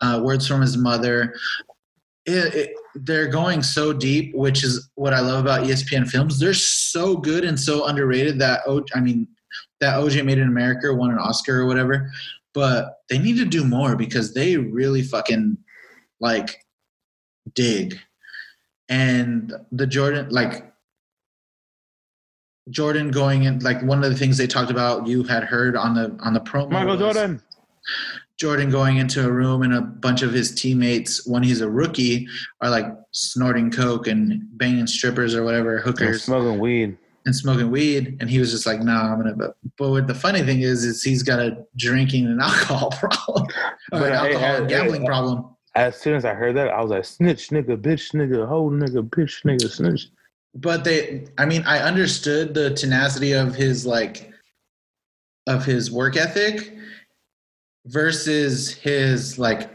uh, 0.00 0.20
words 0.22 0.46
from 0.46 0.60
his 0.60 0.76
mother. 0.76 1.34
It, 2.26 2.54
it, 2.54 2.70
they're 2.96 3.28
going 3.28 3.62
so 3.62 3.92
deep, 3.92 4.34
which 4.34 4.64
is 4.64 4.90
what 4.96 5.14
I 5.14 5.20
love 5.20 5.40
about 5.40 5.64
ESPN 5.64 6.08
films. 6.08 6.40
They're 6.40 6.54
so 6.54 7.16
good 7.16 7.44
and 7.44 7.58
so 7.58 7.86
underrated 7.86 8.40
that 8.40 8.62
o, 8.66 8.84
I 8.94 9.00
mean, 9.00 9.28
that 9.80 9.94
OJ 9.94 10.24
Made 10.24 10.38
in 10.38 10.48
America 10.48 10.92
won 10.92 11.12
an 11.12 11.18
Oscar 11.18 11.60
or 11.60 11.66
whatever 11.66 12.10
but 12.56 13.00
they 13.10 13.18
need 13.18 13.36
to 13.36 13.44
do 13.44 13.66
more 13.66 13.96
because 13.96 14.32
they 14.32 14.56
really 14.56 15.02
fucking 15.02 15.58
like 16.20 16.64
dig. 17.54 17.98
And 18.88 19.52
the 19.72 19.86
jordan 19.86 20.28
like 20.30 20.72
jordan 22.70 23.10
going 23.10 23.44
in 23.44 23.58
like 23.60 23.80
one 23.82 24.02
of 24.02 24.10
the 24.10 24.16
things 24.16 24.36
they 24.36 24.46
talked 24.46 24.70
about 24.70 25.06
you 25.06 25.22
had 25.22 25.44
heard 25.44 25.76
on 25.76 25.94
the 25.94 26.16
on 26.20 26.32
the 26.34 26.40
promo 26.40 26.70
Michael 26.70 26.96
Jordan. 26.96 27.40
jordan 28.38 28.70
going 28.70 28.96
into 28.96 29.24
a 29.26 29.30
room 29.30 29.62
and 29.62 29.72
a 29.74 29.80
bunch 29.80 30.22
of 30.22 30.32
his 30.32 30.52
teammates 30.54 31.26
when 31.26 31.42
he's 31.44 31.60
a 31.60 31.68
rookie 31.70 32.26
are 32.60 32.70
like 32.70 32.86
snorting 33.12 33.70
coke 33.70 34.08
and 34.08 34.42
banging 34.58 34.86
strippers 34.86 35.34
or 35.34 35.44
whatever 35.44 35.78
hookers. 35.78 36.00
And 36.00 36.06
hookers 36.08 36.22
smoking 36.24 36.58
weed. 36.58 36.98
and 37.24 37.34
smoking 37.36 37.70
weed. 37.70 38.16
And 38.20 38.28
he 38.28 38.38
was 38.40 38.50
just 38.50 38.66
like 38.66 38.80
nah 38.82 39.12
i'm 39.12 39.18
gonna 39.20 39.34
but, 39.34 39.56
but 39.78 39.90
what 39.90 40.06
the 40.08 40.14
funny 40.14 40.42
thing 40.42 40.60
is 40.62 40.84
is 40.84 41.02
he's 41.04 41.22
got 41.22 41.38
a 41.38 41.64
drinking 41.76 42.26
and 42.26 42.40
alcohol 42.48 42.90
problem 42.90 43.44
or 43.92 44.00
But 44.00 44.02
an 44.10 44.12
I- 44.12 44.26
alcohol 44.32 44.44
I- 44.52 44.56
and 44.58 44.68
gambling 44.68 45.02
I- 45.02 45.06
problem 45.06 45.55
As 45.76 46.00
soon 46.00 46.14
as 46.14 46.24
I 46.24 46.32
heard 46.34 46.56
that, 46.56 46.68
I 46.68 46.80
was 46.80 46.90
like, 46.90 47.04
snitch 47.04 47.50
nigga, 47.50 47.76
bitch 47.76 48.12
nigga, 48.14 48.48
hoe 48.48 48.70
nigga, 48.70 49.08
bitch 49.08 49.44
nigga, 49.44 49.70
snitch. 49.70 50.08
but 50.54 50.84
they 50.84 51.26
i 51.36 51.44
mean 51.44 51.62
i 51.66 51.78
understood 51.80 52.54
the 52.54 52.70
tenacity 52.70 53.32
of 53.32 53.54
his 53.54 53.84
like 53.84 54.30
of 55.46 55.66
his 55.66 55.90
work 55.90 56.16
ethic 56.16 56.72
versus 57.86 58.72
his 58.72 59.38
like 59.38 59.70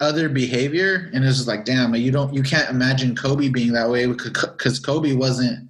other 0.00 0.28
behavior 0.28 1.08
and 1.14 1.24
it's 1.24 1.36
just 1.36 1.46
like 1.48 1.64
damn 1.64 1.94
you 1.94 2.10
don't 2.10 2.34
you 2.34 2.42
can't 2.42 2.68
imagine 2.68 3.14
kobe 3.14 3.48
being 3.48 3.72
that 3.72 3.88
way 3.88 4.06
because 4.06 4.80
kobe 4.80 5.12
wasn't 5.14 5.68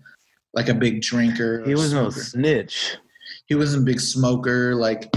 like 0.55 0.69
a 0.71 0.75
big 0.75 1.03
drinker 1.03 1.63
He 1.67 1.75
was 1.75 1.93
no 1.93 2.09
smoker. 2.11 2.25
snitch. 2.25 2.97
he 3.47 3.55
wasn't 3.55 3.83
a 3.83 3.85
big 3.85 4.01
smoker 4.01 4.75
like 4.77 5.13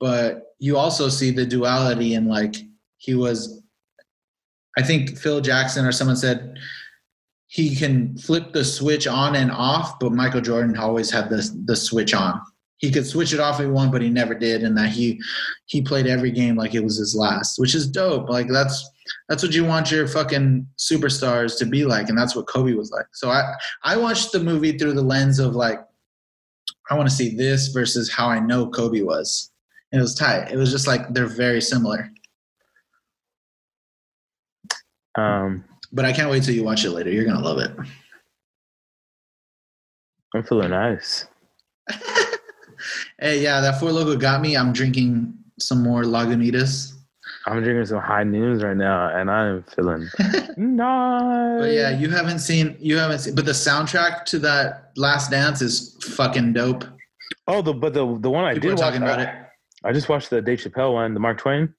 but 0.00 0.54
you 0.60 0.78
also 0.78 1.08
see 1.10 1.30
the 1.30 1.44
duality 1.44 2.14
in 2.14 2.26
like 2.26 2.56
he 3.04 3.14
was 3.14 3.62
i 4.78 4.82
think 4.82 5.16
phil 5.18 5.40
jackson 5.40 5.84
or 5.84 5.92
someone 5.92 6.16
said 6.16 6.58
he 7.46 7.76
can 7.76 8.16
flip 8.18 8.52
the 8.52 8.64
switch 8.64 9.06
on 9.06 9.36
and 9.36 9.50
off 9.50 9.98
but 9.98 10.12
michael 10.12 10.40
jordan 10.40 10.76
always 10.76 11.10
had 11.10 11.28
the, 11.28 11.48
the 11.66 11.76
switch 11.76 12.14
on 12.14 12.40
he 12.78 12.90
could 12.90 13.06
switch 13.06 13.32
it 13.32 13.40
off 13.40 13.60
if 13.60 13.66
he 13.66 13.70
wanted 13.70 13.92
but 13.92 14.02
he 14.02 14.10
never 14.10 14.34
did 14.34 14.62
and 14.62 14.76
that 14.76 14.90
he 14.90 15.20
he 15.66 15.80
played 15.80 16.06
every 16.06 16.30
game 16.30 16.56
like 16.56 16.74
it 16.74 16.84
was 16.84 16.96
his 16.96 17.14
last 17.14 17.58
which 17.58 17.74
is 17.74 17.86
dope 17.86 18.28
like 18.28 18.48
that's 18.48 18.90
that's 19.28 19.42
what 19.42 19.54
you 19.54 19.64
want 19.64 19.90
your 19.90 20.08
fucking 20.08 20.66
superstars 20.78 21.58
to 21.58 21.66
be 21.66 21.84
like 21.84 22.08
and 22.08 22.18
that's 22.18 22.34
what 22.34 22.46
kobe 22.46 22.72
was 22.74 22.90
like 22.90 23.06
so 23.12 23.30
i 23.30 23.54
i 23.84 23.96
watched 23.96 24.32
the 24.32 24.40
movie 24.40 24.76
through 24.76 24.92
the 24.92 25.02
lens 25.02 25.38
of 25.38 25.54
like 25.54 25.80
I 26.90 26.94
want 26.96 27.08
to 27.08 27.14
see 27.14 27.34
this 27.34 27.68
versus 27.68 28.12
how 28.12 28.28
I 28.28 28.40
know 28.40 28.68
Kobe 28.68 29.00
was. 29.00 29.50
And 29.92 30.00
it 30.00 30.02
was 30.02 30.14
tight. 30.14 30.50
It 30.50 30.56
was 30.56 30.70
just 30.70 30.86
like 30.86 31.12
they're 31.14 31.26
very 31.26 31.60
similar. 31.60 32.10
Um, 35.16 35.64
But 35.92 36.04
I 36.04 36.12
can't 36.12 36.30
wait 36.30 36.42
till 36.42 36.54
you 36.54 36.64
watch 36.64 36.84
it 36.84 36.90
later. 36.90 37.10
You're 37.10 37.24
gonna 37.24 37.44
love 37.44 37.58
it. 37.58 37.70
I'm 40.34 40.42
feeling 40.42 40.70
nice. 40.70 41.26
hey, 43.20 43.40
yeah, 43.42 43.60
that 43.60 43.78
Four 43.78 43.92
Loco 43.92 44.16
got 44.16 44.40
me. 44.40 44.56
I'm 44.56 44.72
drinking 44.72 45.34
some 45.60 45.82
more 45.82 46.02
Lagunitas. 46.02 46.92
I'm 47.46 47.62
drinking 47.62 47.86
some 47.86 48.00
High 48.00 48.24
Noons 48.24 48.64
right 48.64 48.76
now, 48.76 49.14
and 49.16 49.30
I'm 49.30 49.62
feeling 49.64 50.08
nice. 50.56 51.60
But 51.60 51.70
yeah, 51.70 51.90
you 51.90 52.10
haven't 52.10 52.40
seen 52.40 52.76
you 52.80 52.96
haven't 52.96 53.20
seen 53.20 53.34
but 53.34 53.44
the 53.44 53.52
soundtrack 53.52 54.24
to 54.26 54.38
that 54.40 54.90
last 54.96 55.30
dance 55.30 55.60
is 55.62 55.96
fucking 56.16 56.52
dope. 56.54 56.84
Oh, 57.46 57.62
the 57.62 57.72
but 57.72 57.92
the 57.92 58.18
the 58.18 58.30
one 58.30 58.44
I 58.44 58.54
People 58.54 58.70
did 58.70 58.78
are 58.78 58.82
talking 58.82 59.02
watch, 59.02 59.14
about 59.14 59.26
I, 59.26 59.30
it. 59.30 59.46
I 59.84 59.92
just 59.92 60.08
watched 60.08 60.30
the 60.30 60.40
Dave 60.40 60.58
Chappelle 60.58 60.94
one, 60.94 61.12
the 61.14 61.20
Mark 61.20 61.38
Twain. 61.38 61.72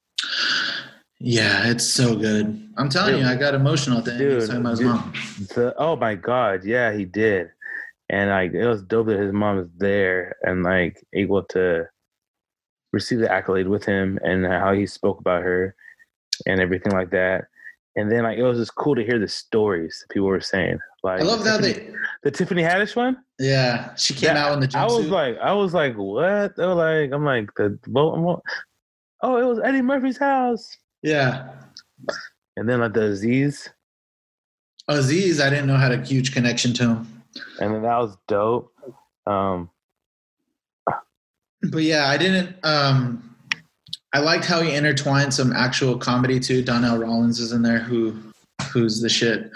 Yeah, 1.28 1.72
it's 1.72 1.84
so 1.84 2.16
good. 2.16 2.72
I'm 2.78 2.88
telling 2.88 3.16
Dude. 3.16 3.24
you, 3.24 3.28
I 3.28 3.36
got 3.36 3.56
emotional 3.56 3.98
at 3.98 4.06
the 4.06 4.12
end. 4.12 4.20
Dude, 4.20 4.42
talking 4.42 4.58
about 4.58 4.70
his 4.70 4.80
dude. 4.80 4.88
mom. 4.90 5.14
The 5.56 5.74
oh 5.76 5.96
my 5.96 6.14
god, 6.14 6.64
yeah, 6.64 6.94
he 6.94 7.04
did, 7.04 7.50
and 8.10 8.30
like 8.30 8.54
it 8.54 8.68
was 8.68 8.84
dope 8.84 9.08
that 9.08 9.18
his 9.18 9.34
mom 9.34 9.58
was 9.58 9.68
there 9.76 10.36
and 10.44 10.62
like 10.62 11.04
able 11.14 11.42
to 11.46 11.88
receive 12.94 13.18
the 13.18 13.32
accolade 13.32 13.68
with 13.68 13.84
him 13.84 14.20
and 14.24 14.46
how 14.46 14.74
he 14.74 14.86
spoke 14.86 15.20
about 15.20 15.42
her 15.42 15.76
and 16.46 16.62
everything 16.62 16.92
like 16.92 17.10
that. 17.10 17.46
And 17.96 18.12
then 18.12 18.22
like 18.22 18.38
it 18.38 18.44
was 18.44 18.60
just 18.60 18.76
cool 18.76 18.94
to 18.94 19.04
hear 19.04 19.18
the 19.18 19.28
stories 19.28 20.02
that 20.02 20.14
people 20.14 20.28
were 20.28 20.40
saying. 20.40 20.78
Like 21.02 21.22
I 21.22 21.24
love 21.24 21.44
the 21.44 21.50
how 21.50 21.58
Tiffany, 21.58 21.88
they. 21.88 21.96
the 22.22 22.30
Tiffany 22.30 22.62
Haddish 22.62 22.96
one. 22.96 23.18
Yeah, 23.40 23.96
she 23.96 24.14
came 24.14 24.38
out 24.38 24.54
in 24.54 24.60
the 24.60 24.68
jumpsuit. 24.68 24.80
I 24.80 24.86
was 24.86 25.08
like, 25.08 25.38
I 25.40 25.54
was 25.54 25.74
like, 25.74 25.96
what? 25.96 26.56
They 26.56 26.68
were 26.68 26.76
like, 26.76 27.12
I'm 27.12 27.26
like 27.26 27.50
the 27.56 27.80
well, 27.88 28.44
oh, 29.24 29.38
it 29.38 29.46
was 29.46 29.60
Eddie 29.64 29.82
Murphy's 29.82 30.20
house. 30.20 30.78
Yeah. 31.06 31.50
And 32.58 32.68
then 32.68 32.80
like 32.80 32.94
the 32.94 33.04
Aziz, 33.04 33.70
Aziz, 34.88 35.40
I 35.40 35.50
didn't 35.52 35.68
know 35.68 35.76
had 35.78 35.92
a 35.92 36.02
huge 36.04 36.34
connection 36.34 36.74
to 36.74 36.84
him. 36.84 37.24
and 37.60 37.74
then 37.76 37.82
that 37.84 37.98
was 38.00 38.18
dope. 38.28 38.72
Um, 39.28 39.70
But 41.62 41.84
yeah, 41.84 42.08
I 42.08 42.18
didn't. 42.18 42.56
Um, 42.64 43.36
I 44.14 44.20
liked 44.20 44.46
how 44.46 44.62
he 44.62 44.74
intertwined 44.74 45.34
some 45.34 45.54
actual 45.54 45.98
comedy 45.98 46.40
too. 46.40 46.64
Donnell 46.64 46.98
Rawlings 46.98 47.40
is 47.40 47.52
in 47.52 47.62
there, 47.62 47.80
who 47.80 48.16
who's 48.72 49.02
the 49.02 49.10
shit. 49.10 49.52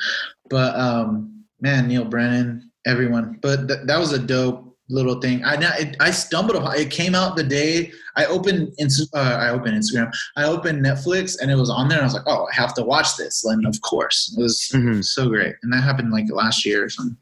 But 0.49 0.75
um, 0.75 1.45
man, 1.61 1.87
Neal 1.87 2.05
Brennan, 2.05 2.69
everyone. 2.85 3.39
But 3.41 3.67
th- 3.67 3.79
that 3.85 3.97
was 3.99 4.11
a 4.13 4.19
dope 4.19 4.68
little 4.89 5.19
thing. 5.21 5.43
I 5.43 5.55
I, 5.55 5.93
I 5.99 6.11
stumbled 6.11 6.55
upon 6.57 6.75
it. 6.77 6.89
Came 6.91 7.15
out 7.15 7.35
the 7.35 7.43
day 7.43 7.91
I 8.15 8.25
opened. 8.25 8.73
Uh, 9.13 9.17
I 9.19 9.49
opened 9.49 9.75
Instagram. 9.81 10.11
I 10.35 10.43
opened 10.45 10.83
Netflix, 10.85 11.39
and 11.41 11.49
it 11.51 11.55
was 11.55 11.69
on 11.69 11.87
there. 11.87 11.97
And 11.99 12.03
I 12.05 12.07
was 12.07 12.13
like, 12.15 12.27
oh, 12.27 12.47
I 12.51 12.55
have 12.55 12.73
to 12.75 12.83
watch 12.83 13.15
this. 13.17 13.45
And 13.45 13.65
of 13.65 13.79
course, 13.81 14.33
it 14.37 14.41
was 14.41 14.69
Mhm. 14.73 15.03
so 15.05 15.29
great. 15.29 15.55
And 15.63 15.71
that 15.73 15.81
happened 15.83 16.11
like 16.11 16.25
last 16.31 16.65
year 16.65 16.83
or 16.85 16.89
something. 16.89 17.17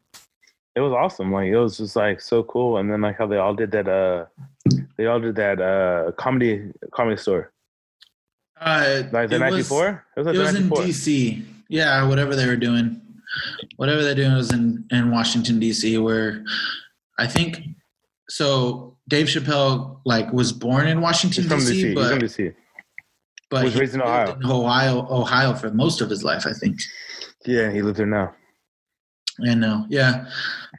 it 0.76 0.82
was 0.82 0.94
awesome. 0.94 1.32
Like 1.32 1.48
it 1.48 1.58
was 1.58 1.78
just 1.78 1.96
like 1.96 2.22
so 2.22 2.44
cool. 2.44 2.78
And 2.78 2.92
then 2.92 3.02
like 3.02 3.18
how 3.18 3.26
they 3.28 3.38
all 3.38 3.56
did 3.56 3.72
that. 3.72 3.88
Uh, 3.88 4.26
they 4.98 5.08
all 5.08 5.20
did 5.20 5.36
that 5.36 5.60
uh 5.60 6.12
comedy 6.14 6.72
comedy 6.94 7.18
store. 7.18 7.52
Uh, 8.62 9.04
Like 9.12 9.30
the 9.30 9.40
night 9.40 9.52
was- 9.54 9.66
before. 9.68 10.06
It 10.16 10.20
was, 10.20 10.28
like 10.28 10.36
it 10.36 10.40
was 10.40 10.56
in 10.56 10.70
before. 10.70 10.84
DC. 10.86 11.44
Yeah, 11.70 12.08
whatever 12.08 12.36
they 12.36 12.46
were 12.48 12.56
doing, 12.56 13.02
whatever 13.76 14.04
they're 14.04 14.16
doing 14.16 14.34
was 14.34 14.52
in 14.54 14.86
in 14.92 15.12
Washington 15.12 15.60
DC, 15.60 16.02
where 16.02 16.44
I 17.18 17.28
think 17.28 17.62
so. 18.30 18.98
Dave 19.08 19.28
Chappelle 19.28 20.00
like 20.06 20.32
was 20.32 20.52
born 20.52 20.88
in 20.88 21.02
Washington 21.02 21.46
DC, 21.46 21.96
but 21.96 22.22
but 23.50 23.64
was 23.64 23.76
raised 23.76 23.96
in 23.96 24.02
Ohio. 24.02 24.34
in 24.34 24.46
Ohio, 24.46 25.08
Ohio 25.10 25.54
for 25.54 25.72
most 25.72 26.02
of 26.02 26.10
his 26.10 26.24
life, 26.24 26.46
I 26.46 26.54
think. 26.54 26.80
Yeah, 27.46 27.72
he 27.72 27.82
lives 27.82 27.98
there 27.98 28.06
now. 28.06 28.36
I 29.48 29.54
know, 29.54 29.86
yeah, 29.90 30.26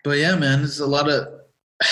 but 0.05 0.19
yeah, 0.19 0.35
man, 0.37 0.59
there's 0.59 0.81
a 0.81 0.87
lot 0.87 1.09
of. 1.09 1.29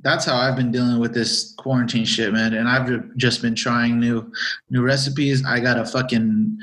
That's 0.00 0.24
how 0.24 0.36
I've 0.36 0.54
been 0.54 0.70
dealing 0.70 1.00
with 1.00 1.12
this 1.12 1.54
quarantine 1.58 2.04
shit, 2.04 2.32
man. 2.32 2.54
And 2.54 2.68
I've 2.68 3.16
just 3.16 3.42
been 3.42 3.56
trying 3.56 3.98
new, 3.98 4.30
new 4.70 4.80
recipes. 4.80 5.44
I 5.44 5.58
got 5.58 5.76
a 5.76 5.84
fucking, 5.84 6.56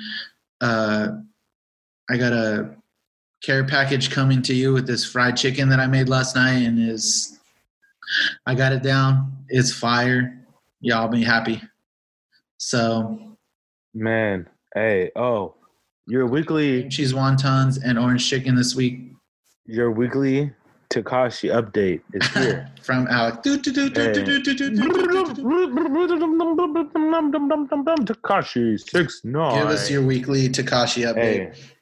uh, 0.61 1.09
I 2.09 2.15
got 2.15 2.31
a 2.31 2.77
care 3.45 3.63
package 3.63 4.09
coming 4.09 4.41
to 4.41 4.55
you 4.55 4.73
with 4.73 4.87
this 4.87 5.05
fried 5.05 5.37
chicken 5.37 5.69
that 5.69 5.79
I 5.79 5.85
made 5.85 6.09
last 6.09 6.35
night 6.35 6.63
and 6.63 6.79
is 6.79 7.39
I 8.47 8.55
got 8.55 8.73
it 8.73 8.81
down. 8.81 9.31
It's 9.49 9.71
fire. 9.71 10.43
Y'all 10.81 11.07
be 11.07 11.23
happy. 11.23 11.61
So 12.57 13.37
man, 13.93 14.49
hey, 14.73 15.11
oh, 15.15 15.53
your 16.07 16.25
weekly 16.25 16.89
cheese 16.89 17.13
wontons 17.13 17.77
and 17.83 17.99
orange 17.99 18.27
chicken 18.27 18.55
this 18.55 18.75
week. 18.75 19.11
Your 19.67 19.91
weekly 19.91 20.51
Tekashi 20.89 21.53
update 21.53 22.01
is 22.13 22.27
here 22.33 22.71
from 22.81 23.07
Alex. 23.09 23.37
Tekashi 28.05 28.89
six 28.89 29.21
nine. 29.23 29.59
Give 29.59 29.67
us 29.67 29.91
your 29.91 30.01
weekly 30.01 30.49
Tekashi 30.49 31.05
update. 31.05 31.53
Hey 31.55 31.74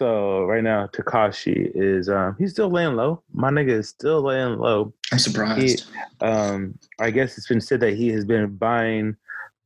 so 0.00 0.44
right 0.44 0.64
now 0.64 0.86
Tekashi 0.86 1.70
is 1.74 2.08
um 2.08 2.34
he's 2.38 2.52
still 2.52 2.70
laying 2.70 2.96
low. 2.96 3.22
My 3.34 3.50
nigga 3.50 3.72
is 3.72 3.90
still 3.90 4.22
laying 4.22 4.56
low. 4.56 4.94
I'm 5.12 5.18
surprised. 5.18 5.90
Um, 6.22 6.78
I 6.98 7.10
guess 7.10 7.36
it's 7.36 7.48
been 7.48 7.60
said 7.60 7.80
that 7.80 7.92
he 7.92 8.08
has 8.08 8.24
been 8.24 8.56
buying 8.56 9.14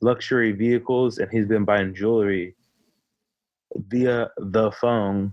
luxury 0.01 0.51
vehicles 0.51 1.19
and 1.19 1.31
he's 1.31 1.47
been 1.47 1.65
buying 1.65 1.95
jewelry 1.95 2.57
via 3.77 4.29
the 4.37 4.73
phone 4.73 5.33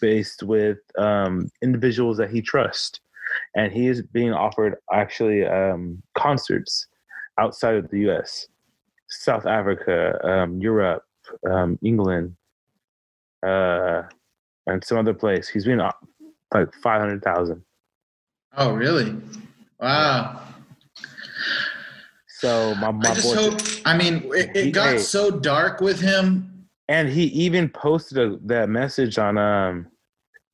based 0.00 0.42
with 0.42 0.78
um, 0.96 1.50
individuals 1.60 2.16
that 2.16 2.30
he 2.30 2.40
trusts. 2.40 3.00
And 3.54 3.70
he 3.70 3.88
is 3.88 4.00
being 4.00 4.32
offered 4.32 4.76
actually 4.90 5.44
um, 5.44 6.02
concerts 6.16 6.86
outside 7.38 7.74
of 7.74 7.90
the 7.90 8.08
US, 8.08 8.46
South 9.10 9.44
Africa, 9.44 10.18
um, 10.26 10.58
Europe, 10.58 11.04
um, 11.46 11.78
England, 11.82 12.34
uh, 13.46 14.04
and 14.68 14.84
some 14.84 14.98
other 14.98 15.14
place. 15.14 15.48
He's 15.48 15.66
off- 15.68 15.96
like 16.54 16.72
500,000. 16.82 17.62
Oh, 18.56 18.72
really? 18.74 19.14
Wow. 19.80 20.42
So 22.40 22.74
my, 22.76 22.90
my 22.92 23.10
I 23.10 23.14
just 23.14 23.34
boy, 23.34 23.50
hope. 23.50 23.60
I 23.84 23.96
mean, 23.96 24.22
it, 24.34 24.56
it 24.56 24.70
got 24.72 25.00
so 25.00 25.30
dark 25.30 25.80
with 25.80 26.00
him. 26.00 26.66
and 26.88 27.08
he 27.08 27.24
even 27.24 27.68
posted 27.68 28.18
a, 28.18 28.36
that 28.46 28.68
message 28.68 29.18
on 29.18 29.36
um 29.38 29.86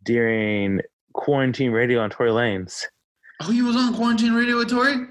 during 0.05 0.81
quarantine 1.13 1.71
radio 1.73 2.01
on 2.01 2.11
Tory 2.11 2.31
Lanez. 2.31 2.85
Oh, 3.43 3.51
he 3.51 3.63
was 3.63 3.77
on 3.77 3.95
quarantine 3.95 4.33
radio 4.33 4.57
with 4.57 4.71
Tory. 4.71 5.07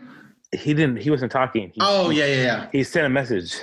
He 0.52 0.74
didn't. 0.74 0.98
He 0.98 1.10
wasn't 1.10 1.32
talking. 1.32 1.72
He, 1.74 1.80
Oh 1.82 2.10
yeah, 2.10 2.26
yeah, 2.26 2.42
yeah. 2.44 2.68
He 2.72 2.84
sent 2.84 3.06
a 3.06 3.10
message. 3.10 3.56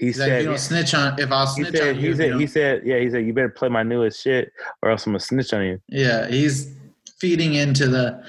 He 0.00 0.06
He's 0.06 0.18
like, 0.18 0.28
said. 0.28 0.42
you 0.42 0.48
don't 0.48 0.58
snitch 0.58 0.94
on. 0.94 1.20
If 1.20 1.30
I'll 1.30 1.46
snitch 1.46 1.76
said. 1.76 1.88
on 1.90 1.94
He 2.00 2.06
you, 2.06 2.16
said. 2.16 2.28
you 2.30 2.38
He 2.38 2.46
said. 2.46 2.82
Yeah. 2.86 2.98
He 3.00 3.10
said. 3.10 3.26
You 3.26 3.34
better 3.34 3.50
play 3.50 3.68
my 3.68 3.82
newest 3.82 4.22
shit, 4.22 4.50
or 4.82 4.90
else 4.90 5.06
I'm 5.06 5.12
gonna 5.12 5.20
snitch 5.20 5.52
on 5.52 5.62
you. 5.64 5.80
yeah, 5.88 6.26
he's 6.26 6.74
feeding 7.18 7.54
into 7.54 7.86
the. 7.86 8.24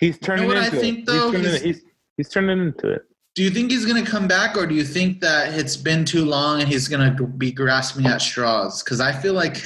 He's 0.00 0.18
turning 0.18 0.46
what 0.46 0.58
I 0.58 0.66
into 0.66 0.76
think, 0.78 0.98
it. 1.00 1.06
though? 1.06 1.30
He's 1.30 1.40
turning, 1.40 1.50
He's- 1.50 1.62
he's, 1.62 1.80
he's 2.18 2.28
turning 2.28 2.58
into 2.60 2.88
it. 2.90 3.02
Do 3.34 3.42
you 3.42 3.50
think 3.50 3.70
he's 3.70 3.84
gonna 3.86 4.04
come 4.04 4.26
back, 4.28 4.56
or 4.56 4.66
do 4.66 4.74
you 4.74 4.84
think 4.84 5.20
that 5.20 5.52
it's 5.58 5.76
been 5.76 6.04
too 6.04 6.24
long 6.24 6.60
and 6.60 6.68
he's 6.68 6.88
gonna 6.88 7.10
be 7.12 7.52
grasping 7.52 8.06
at 8.06 8.20
straws? 8.22 8.82
Because 8.82 9.00
I 9.00 9.12
feel 9.12 9.34
like 9.34 9.56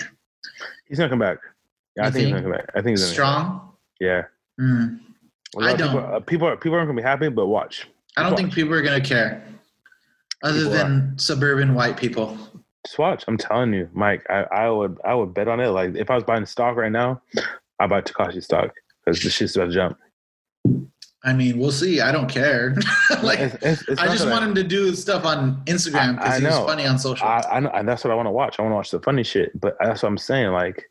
He's 0.89 0.99
gonna 0.99 1.09
come 1.11 1.21
back. 1.21 1.39
Yeah, 1.97 2.03
I 2.05 2.07
You 2.07 2.13
think, 2.13 2.25
he's 2.27 2.35
think? 2.35 2.45
gonna 2.45 2.57
come 2.57 2.67
back. 2.67 2.71
I 2.75 2.83
think 2.83 2.91
he's 2.99 3.01
gonna 3.03 3.13
strong. 3.13 3.71
Yeah. 4.01 4.23
Mm. 4.61 4.99
I 5.61 5.73
People, 5.75 5.93
don't. 5.93 6.05
uh, 6.15 6.21
people 6.21 6.49
are 6.49 6.57
people 6.57 6.77
aren't 6.79 6.89
gonna 6.89 6.97
be 7.01 7.03
happy, 7.03 7.29
but 7.29 7.47
watch. 7.47 7.87
I 8.17 8.23
don't 8.23 8.33
Watch. 8.33 8.41
think 8.41 8.55
people 8.55 8.75
are 8.75 8.83
gonna 8.83 9.01
care, 9.01 9.43
other 10.43 10.65
than 10.69 11.19
suburban 11.19 11.75
white 11.75 11.97
people. 11.97 12.37
Just 12.87 12.99
watch. 12.99 13.25
I'm 13.29 13.37
telling 13.37 13.73
you, 13.75 13.89
Mike. 13.93 14.25
I, 14.31 14.45
I 14.53 14.71
would 14.71 14.99
I 15.05 15.15
would 15.15 15.35
bet 15.35 15.49
on 15.49 15.61
it. 15.61 15.69
Like 15.69 15.95
if 15.97 16.11
I 16.11 16.15
was 16.15 16.25
buying 16.25 16.47
stock 16.47 16.77
right 16.77 16.93
now, 16.93 17.21
I 17.79 17.87
buy 17.87 18.01
Tekashi 18.01 18.43
stock 18.43 18.73
because 19.05 19.23
the 19.23 19.31
shit's 19.31 19.57
about 19.57 19.67
to 19.67 19.73
jump. 19.73 19.99
I 21.23 21.35
mean, 21.35 21.59
we'll 21.59 21.73
see. 21.73 22.01
I 22.01 22.13
don't 22.13 22.29
care. 22.31 22.75
like, 23.23 23.41
It's- 23.41 23.55
it's- 23.57 23.85
it's 23.89 24.01
I 24.01 24.07
just 24.07 24.27
want 24.27 24.43
him 24.43 24.55
to 24.55 24.65
do 24.65 24.95
stuff 24.95 25.27
on 25.27 25.63
Instagram 25.67 26.17
because 26.17 26.39
he 26.39 26.45
was 26.47 26.55
know. 26.55 26.67
funny 26.67 26.87
on 26.87 26.99
social. 26.99 27.27
I, 27.27 27.45
I 27.53 27.61
know, 27.61 27.69
and 27.75 27.87
that's 27.87 28.03
what 28.05 28.11
I 28.11 28.15
want 28.15 28.27
to 28.27 28.31
watch. 28.31 28.59
I 28.59 28.63
want 28.63 28.73
to 28.73 28.77
watch 28.77 28.91
the 28.91 29.01
funny 29.01 29.23
shit. 29.23 29.59
But 29.61 29.77
that's 29.81 30.03
what 30.03 30.09
I'm 30.09 30.17
saying. 30.17 30.53
Like, 30.53 30.83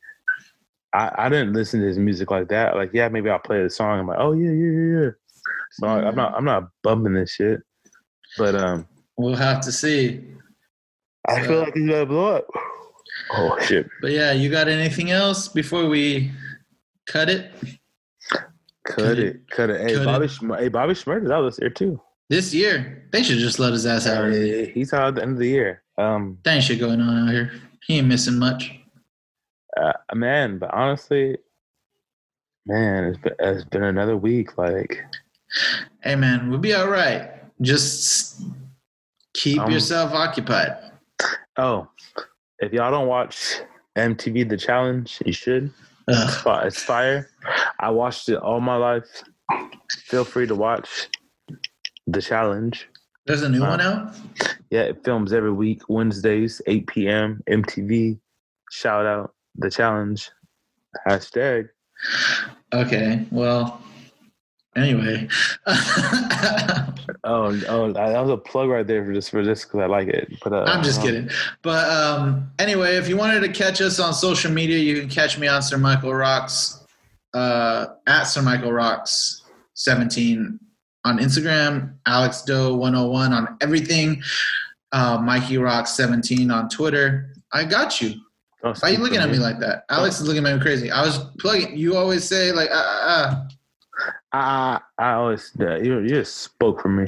I, 0.93 1.11
I 1.17 1.29
didn't 1.29 1.53
listen 1.53 1.79
to 1.81 1.87
his 1.87 1.97
music 1.97 2.29
like 2.29 2.47
that. 2.49 2.75
Like, 2.75 2.91
yeah, 2.93 3.09
maybe 3.09 3.31
I'll 3.31 3.39
play 3.39 3.63
the 3.63 3.71
song. 3.71 3.99
I'm 3.99 4.05
like, 4.07 4.19
oh 4.19 4.33
yeah, 4.33 4.51
yeah, 4.51 4.71
yeah, 4.71 5.01
yeah. 5.05 5.09
But 5.79 6.03
I'm 6.05 6.15
not 6.15 6.35
I'm 6.35 6.45
not 6.45 6.69
bumping 6.83 7.13
this 7.15 7.31
shit. 7.31 7.61
But 8.37 8.53
um, 8.53 8.87
We'll 9.19 9.35
have 9.35 9.59
to 9.61 9.71
see. 9.73 10.23
I 11.27 11.45
feel 11.45 11.59
like 11.59 11.73
he's 11.73 11.89
gonna 11.89 12.05
blow 12.05 12.37
up. 12.37 12.47
Oh 13.33 13.57
shit! 13.59 13.85
But 14.01 14.11
yeah, 14.11 14.31
you 14.31 14.49
got 14.49 14.69
anything 14.69 15.11
else 15.11 15.49
before 15.49 15.87
we 15.89 16.31
cut 17.05 17.29
it? 17.29 17.51
Cut 18.85 19.19
it, 19.19 19.41
cut 19.51 19.69
it. 19.69 19.81
Hey, 19.81 19.95
Cut 19.95 20.05
Bobby, 20.05 20.25
it. 20.25 20.31
Schm- 20.31 20.57
hey, 20.57 20.67
Bobby 20.69 20.93
Shmurda's 20.93 21.29
out 21.31 21.41
this 21.43 21.59
year 21.59 21.69
too. 21.69 21.99
This 22.29 22.53
year, 22.53 23.07
they 23.11 23.21
should 23.21 23.39
just 23.39 23.59
let 23.59 23.73
his 23.73 23.85
ass 23.85 24.07
out. 24.07 24.23
Really. 24.23 24.69
Uh, 24.69 24.71
he's 24.73 24.93
out 24.93 25.09
at 25.09 25.15
the 25.15 25.21
end 25.21 25.33
of 25.33 25.39
the 25.39 25.47
year. 25.49 25.83
Um, 25.97 26.37
There 26.43 26.55
ain't 26.55 26.63
shit 26.63 26.79
going 26.79 27.01
on 27.01 27.27
out 27.27 27.33
here. 27.33 27.51
He 27.85 27.97
ain't 27.97 28.07
missing 28.07 28.39
much. 28.39 28.71
uh, 29.75 29.91
man, 30.15 30.59
but 30.59 30.73
honestly, 30.73 31.37
man, 32.65 33.03
it's 33.03 33.17
been, 33.19 33.33
it's 33.39 33.63
been 33.65 33.83
another 33.83 34.15
week. 34.15 34.57
Like, 34.57 35.03
Hey 36.03 36.15
man, 36.15 36.49
we'll 36.49 36.59
be 36.59 36.73
all 36.73 36.87
right. 36.87 37.31
Just 37.61 38.41
keep 39.39 39.59
Um, 39.61 39.71
yourself 39.71 40.11
occupied. 40.13 40.75
oh, 41.57 41.87
if 42.59 42.73
y'all 42.73 42.91
don't 42.91 43.07
watch 43.07 43.61
MTV 43.97 44.47
The 44.49 44.57
Challenge, 44.57 45.21
you 45.25 45.33
should. 45.33 45.71
It's, 46.07 46.45
Ugh. 46.45 46.65
it's 46.65 46.81
fire. 46.83 47.29
I 47.79 47.89
watched 47.91 48.29
it 48.29 48.37
all 48.37 48.59
my 48.59 48.75
life. 48.75 49.23
Feel 50.07 50.25
free 50.25 50.47
to 50.47 50.55
watch 50.55 51.07
The 52.07 52.21
Challenge. 52.21 52.87
There's 53.25 53.43
a 53.43 53.49
new 53.49 53.63
Uh, 53.63 53.69
one 53.69 53.81
out. 53.81 54.15
Yeah, 54.71 54.81
it 54.81 55.03
films 55.03 55.33
every 55.33 55.51
week, 55.53 55.83
Wednesdays, 55.87 56.61
8 56.67 56.87
p.m. 56.87 57.41
MTV. 57.49 58.19
Shout 58.71 59.05
out 59.05 59.33
The 59.55 59.69
Challenge. 59.69 60.29
Hashtag. 61.07 61.69
Okay, 62.73 63.25
well, 63.31 63.81
Anyway. 64.75 65.27
oh, 67.23 67.59
oh, 67.67 67.91
that 67.91 68.21
was 68.21 68.29
a 68.29 68.37
plug 68.37 68.69
right 68.69 68.85
there 68.85 69.03
for 69.03 69.13
just 69.13 69.31
for 69.31 69.43
this 69.43 69.65
because 69.65 69.79
I 69.79 69.87
like 69.87 70.07
it. 70.07 70.31
But 70.43 70.53
uh, 70.53 70.63
I'm 70.67 70.83
just 70.83 71.01
kidding. 71.01 71.29
But 71.63 71.89
um, 71.89 72.51
anyway, 72.59 72.95
if 72.95 73.09
you 73.09 73.17
wanted 73.17 73.41
to 73.41 73.49
catch 73.49 73.81
us 73.81 73.99
on 73.99 74.13
social 74.13 74.51
media, 74.51 74.77
you 74.77 74.99
can 74.99 75.09
catch 75.09 75.37
me 75.37 75.47
on 75.47 75.61
Sir 75.61 75.77
Michael 75.77 76.13
Rocks 76.13 76.83
uh, 77.33 77.87
at 78.07 78.23
Sir 78.23 78.41
Michael 78.41 78.71
Rocks 78.71 79.43
17 79.73 80.59
on 81.05 81.17
Instagram, 81.17 81.95
Alex 82.05 82.43
Doe 82.43 82.75
101 82.75 83.33
on 83.33 83.57
everything, 83.61 84.21
uh, 84.91 85.17
Mikey 85.17 85.57
Rocks 85.57 85.91
17 85.91 86.51
on 86.51 86.69
Twitter. 86.69 87.33
I 87.53 87.63
got 87.63 88.01
you. 88.01 88.15
Why 88.61 88.73
are 88.83 88.89
you 88.89 88.97
looking 88.97 89.19
at 89.19 89.29
me 89.29 89.37
like 89.37 89.59
that? 89.59 89.85
Alex 89.89 90.19
is 90.19 90.27
looking 90.27 90.45
at 90.45 90.55
me 90.55 90.61
crazy. 90.61 90.91
I 90.91 91.01
was 91.01 91.19
plugging. 91.39 91.77
You 91.77 91.95
always 91.95 92.25
say 92.25 92.51
like 92.51 92.69
ah 92.71 92.83
ah. 92.83 93.45
ah. 93.47 93.47
I 94.31 94.79
I 94.97 95.13
always 95.13 95.51
you 95.59 95.99
you 95.99 96.09
just 96.09 96.37
spoke 96.37 96.81
for 96.81 96.89
me. 96.89 97.05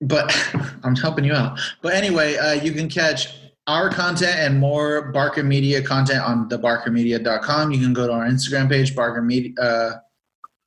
But 0.00 0.34
I'm 0.84 0.96
helping 0.96 1.24
you 1.24 1.32
out. 1.32 1.58
But 1.82 1.94
anyway, 1.94 2.36
uh, 2.36 2.52
you 2.52 2.72
can 2.72 2.88
catch 2.88 3.38
our 3.66 3.90
content 3.90 4.38
and 4.38 4.60
more 4.60 5.10
Barker 5.12 5.42
Media 5.42 5.82
content 5.82 6.20
on 6.20 6.48
thebarkermedia.com. 6.48 7.72
You 7.72 7.80
can 7.80 7.92
go 7.92 8.06
to 8.06 8.12
our 8.12 8.26
Instagram 8.26 8.68
page, 8.68 8.94
Barker 8.94 9.22
Media, 9.22 9.52
uh, 9.60 9.92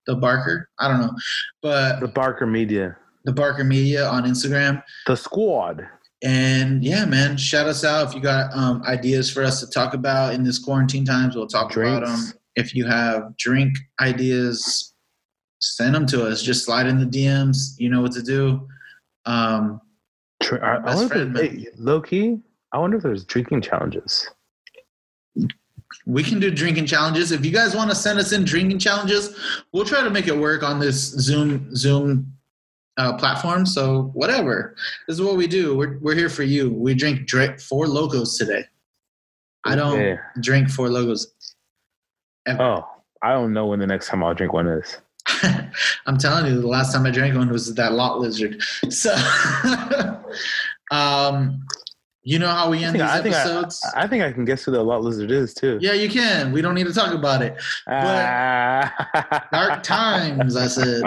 the 0.05 0.15
Barker. 0.15 0.69
I 0.79 0.87
don't 0.87 0.99
know, 0.99 1.13
but 1.61 1.99
the 1.99 2.07
Barker 2.07 2.45
Media, 2.45 2.97
the 3.25 3.33
Barker 3.33 3.63
Media 3.63 4.07
on 4.07 4.23
Instagram. 4.23 4.83
The 5.05 5.15
Squad. 5.15 5.87
And 6.21 6.83
yeah, 6.83 7.05
man, 7.05 7.37
shout 7.37 7.67
us 7.67 7.83
out 7.83 8.09
if 8.09 8.13
you 8.13 8.19
got 8.19 8.53
um, 8.53 8.83
ideas 8.83 9.31
for 9.31 9.41
us 9.41 9.61
to 9.61 9.67
talk 9.67 9.93
about 9.93 10.33
in 10.33 10.43
this 10.43 10.59
quarantine 10.59 11.05
times. 11.05 11.35
We'll 11.35 11.47
talk 11.47 11.71
Drinks. 11.71 11.97
about 11.97 12.07
them. 12.07 12.33
If 12.55 12.75
you 12.75 12.85
have 12.85 13.37
drink 13.37 13.77
ideas, 14.01 14.88
send 15.59 15.95
them 15.95 16.05
to 16.07 16.25
us. 16.25 16.41
Just 16.41 16.65
slide 16.65 16.87
in 16.87 16.99
the 16.99 17.05
DMs. 17.05 17.79
You 17.79 17.89
know 17.89 18.01
what 18.01 18.13
to 18.13 18.23
do. 18.23 18.67
Um, 19.25 19.81
I, 20.41 20.79
I 20.83 21.07
friend, 21.07 21.37
hey, 21.37 21.67
low 21.77 22.01
key. 22.01 22.39
I 22.71 22.77
wonder 22.77 22.97
if 22.97 23.03
there's 23.03 23.25
drinking 23.25 23.61
challenges. 23.61 24.29
We 26.05 26.23
can 26.23 26.39
do 26.39 26.49
drinking 26.49 26.85
challenges. 26.85 27.31
If 27.31 27.45
you 27.45 27.51
guys 27.51 27.75
want 27.75 27.89
to 27.89 27.95
send 27.95 28.19
us 28.19 28.31
in 28.31 28.45
drinking 28.45 28.79
challenges, 28.79 29.37
we'll 29.73 29.85
try 29.85 30.03
to 30.03 30.09
make 30.09 30.27
it 30.27 30.37
work 30.37 30.63
on 30.63 30.79
this 30.79 30.95
Zoom 30.95 31.75
Zoom 31.75 32.31
uh, 32.97 33.17
platform. 33.17 33.65
So 33.65 34.11
whatever. 34.13 34.75
This 35.07 35.15
is 35.15 35.21
what 35.21 35.35
we 35.35 35.47
do. 35.47 35.75
We're 35.75 35.97
we're 35.99 36.15
here 36.15 36.29
for 36.29 36.43
you. 36.43 36.71
We 36.71 36.93
drink 36.93 37.27
drink 37.27 37.59
Four 37.59 37.87
Locos 37.87 38.37
today. 38.37 38.63
I 39.65 39.75
don't 39.75 39.99
yeah. 39.99 40.17
drink 40.41 40.69
Four 40.69 40.89
Locos. 40.89 41.33
Ever. 42.47 42.61
Oh, 42.61 42.87
I 43.21 43.33
don't 43.33 43.51
know 43.51 43.67
when 43.67 43.79
the 43.79 43.87
next 43.87 44.07
time 44.07 44.23
I'll 44.23 44.33
drink 44.33 44.53
one 44.53 44.67
is. 44.67 44.97
I'm 46.05 46.17
telling 46.17 46.45
you, 46.45 46.59
the 46.59 46.67
last 46.67 46.93
time 46.93 47.05
I 47.05 47.11
drank 47.11 47.35
one 47.35 47.49
was 47.49 47.73
that 47.73 47.93
lot 47.93 48.19
lizard. 48.19 48.61
So, 48.89 49.15
um, 50.91 51.65
you 52.23 52.37
know 52.37 52.47
how 52.47 52.69
we 52.69 52.83
end 52.83 52.95
these 52.95 53.01
I 53.01 53.19
episodes? 53.19 53.81
I, 53.95 54.03
I, 54.03 54.07
think 54.07 54.23
I 54.23 54.31
can 54.31 54.45
guess 54.45 54.63
who 54.63 54.71
the 54.71 54.83
lot 54.83 55.01
lizard 55.01 55.31
is 55.31 55.53
too. 55.53 55.77
Yeah, 55.81 55.93
you 55.93 56.09
can. 56.09 56.51
We 56.51 56.61
don't 56.61 56.75
need 56.75 56.87
to 56.87 56.93
talk 56.93 57.13
about 57.13 57.41
it. 57.41 57.55
But 57.85 58.91
dark 59.51 59.83
times, 59.83 60.55
I 60.55 60.67
said. 60.67 61.03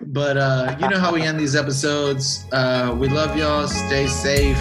But 0.00 0.36
uh, 0.36 0.76
you 0.80 0.88
know 0.88 0.98
how 0.98 1.12
we 1.12 1.22
end 1.22 1.38
these 1.38 1.54
episodes. 1.54 2.44
Uh, 2.52 2.96
we 2.98 3.08
love 3.08 3.36
y'all. 3.36 3.68
Stay 3.68 4.06
safe. 4.08 4.60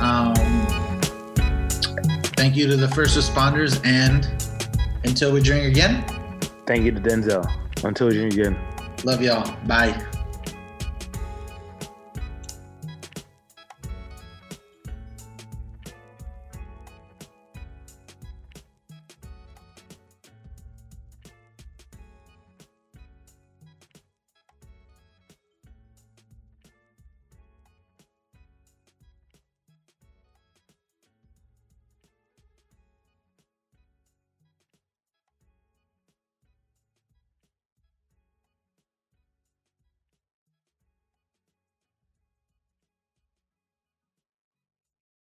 Um, 0.00 0.34
thank 2.36 2.56
you 2.56 2.66
to 2.66 2.76
the 2.76 2.88
first 2.88 3.16
responders, 3.16 3.80
and 3.86 4.26
until 5.04 5.32
we 5.32 5.40
drink 5.40 5.66
again. 5.66 6.04
Thank 6.66 6.84
you 6.84 6.92
to 6.92 7.00
Denzel. 7.00 7.61
Until 7.84 8.10
drink 8.10 8.34
again. 8.34 8.56
Love 9.04 9.22
y'all. 9.22 9.56
Bye. 9.66 10.21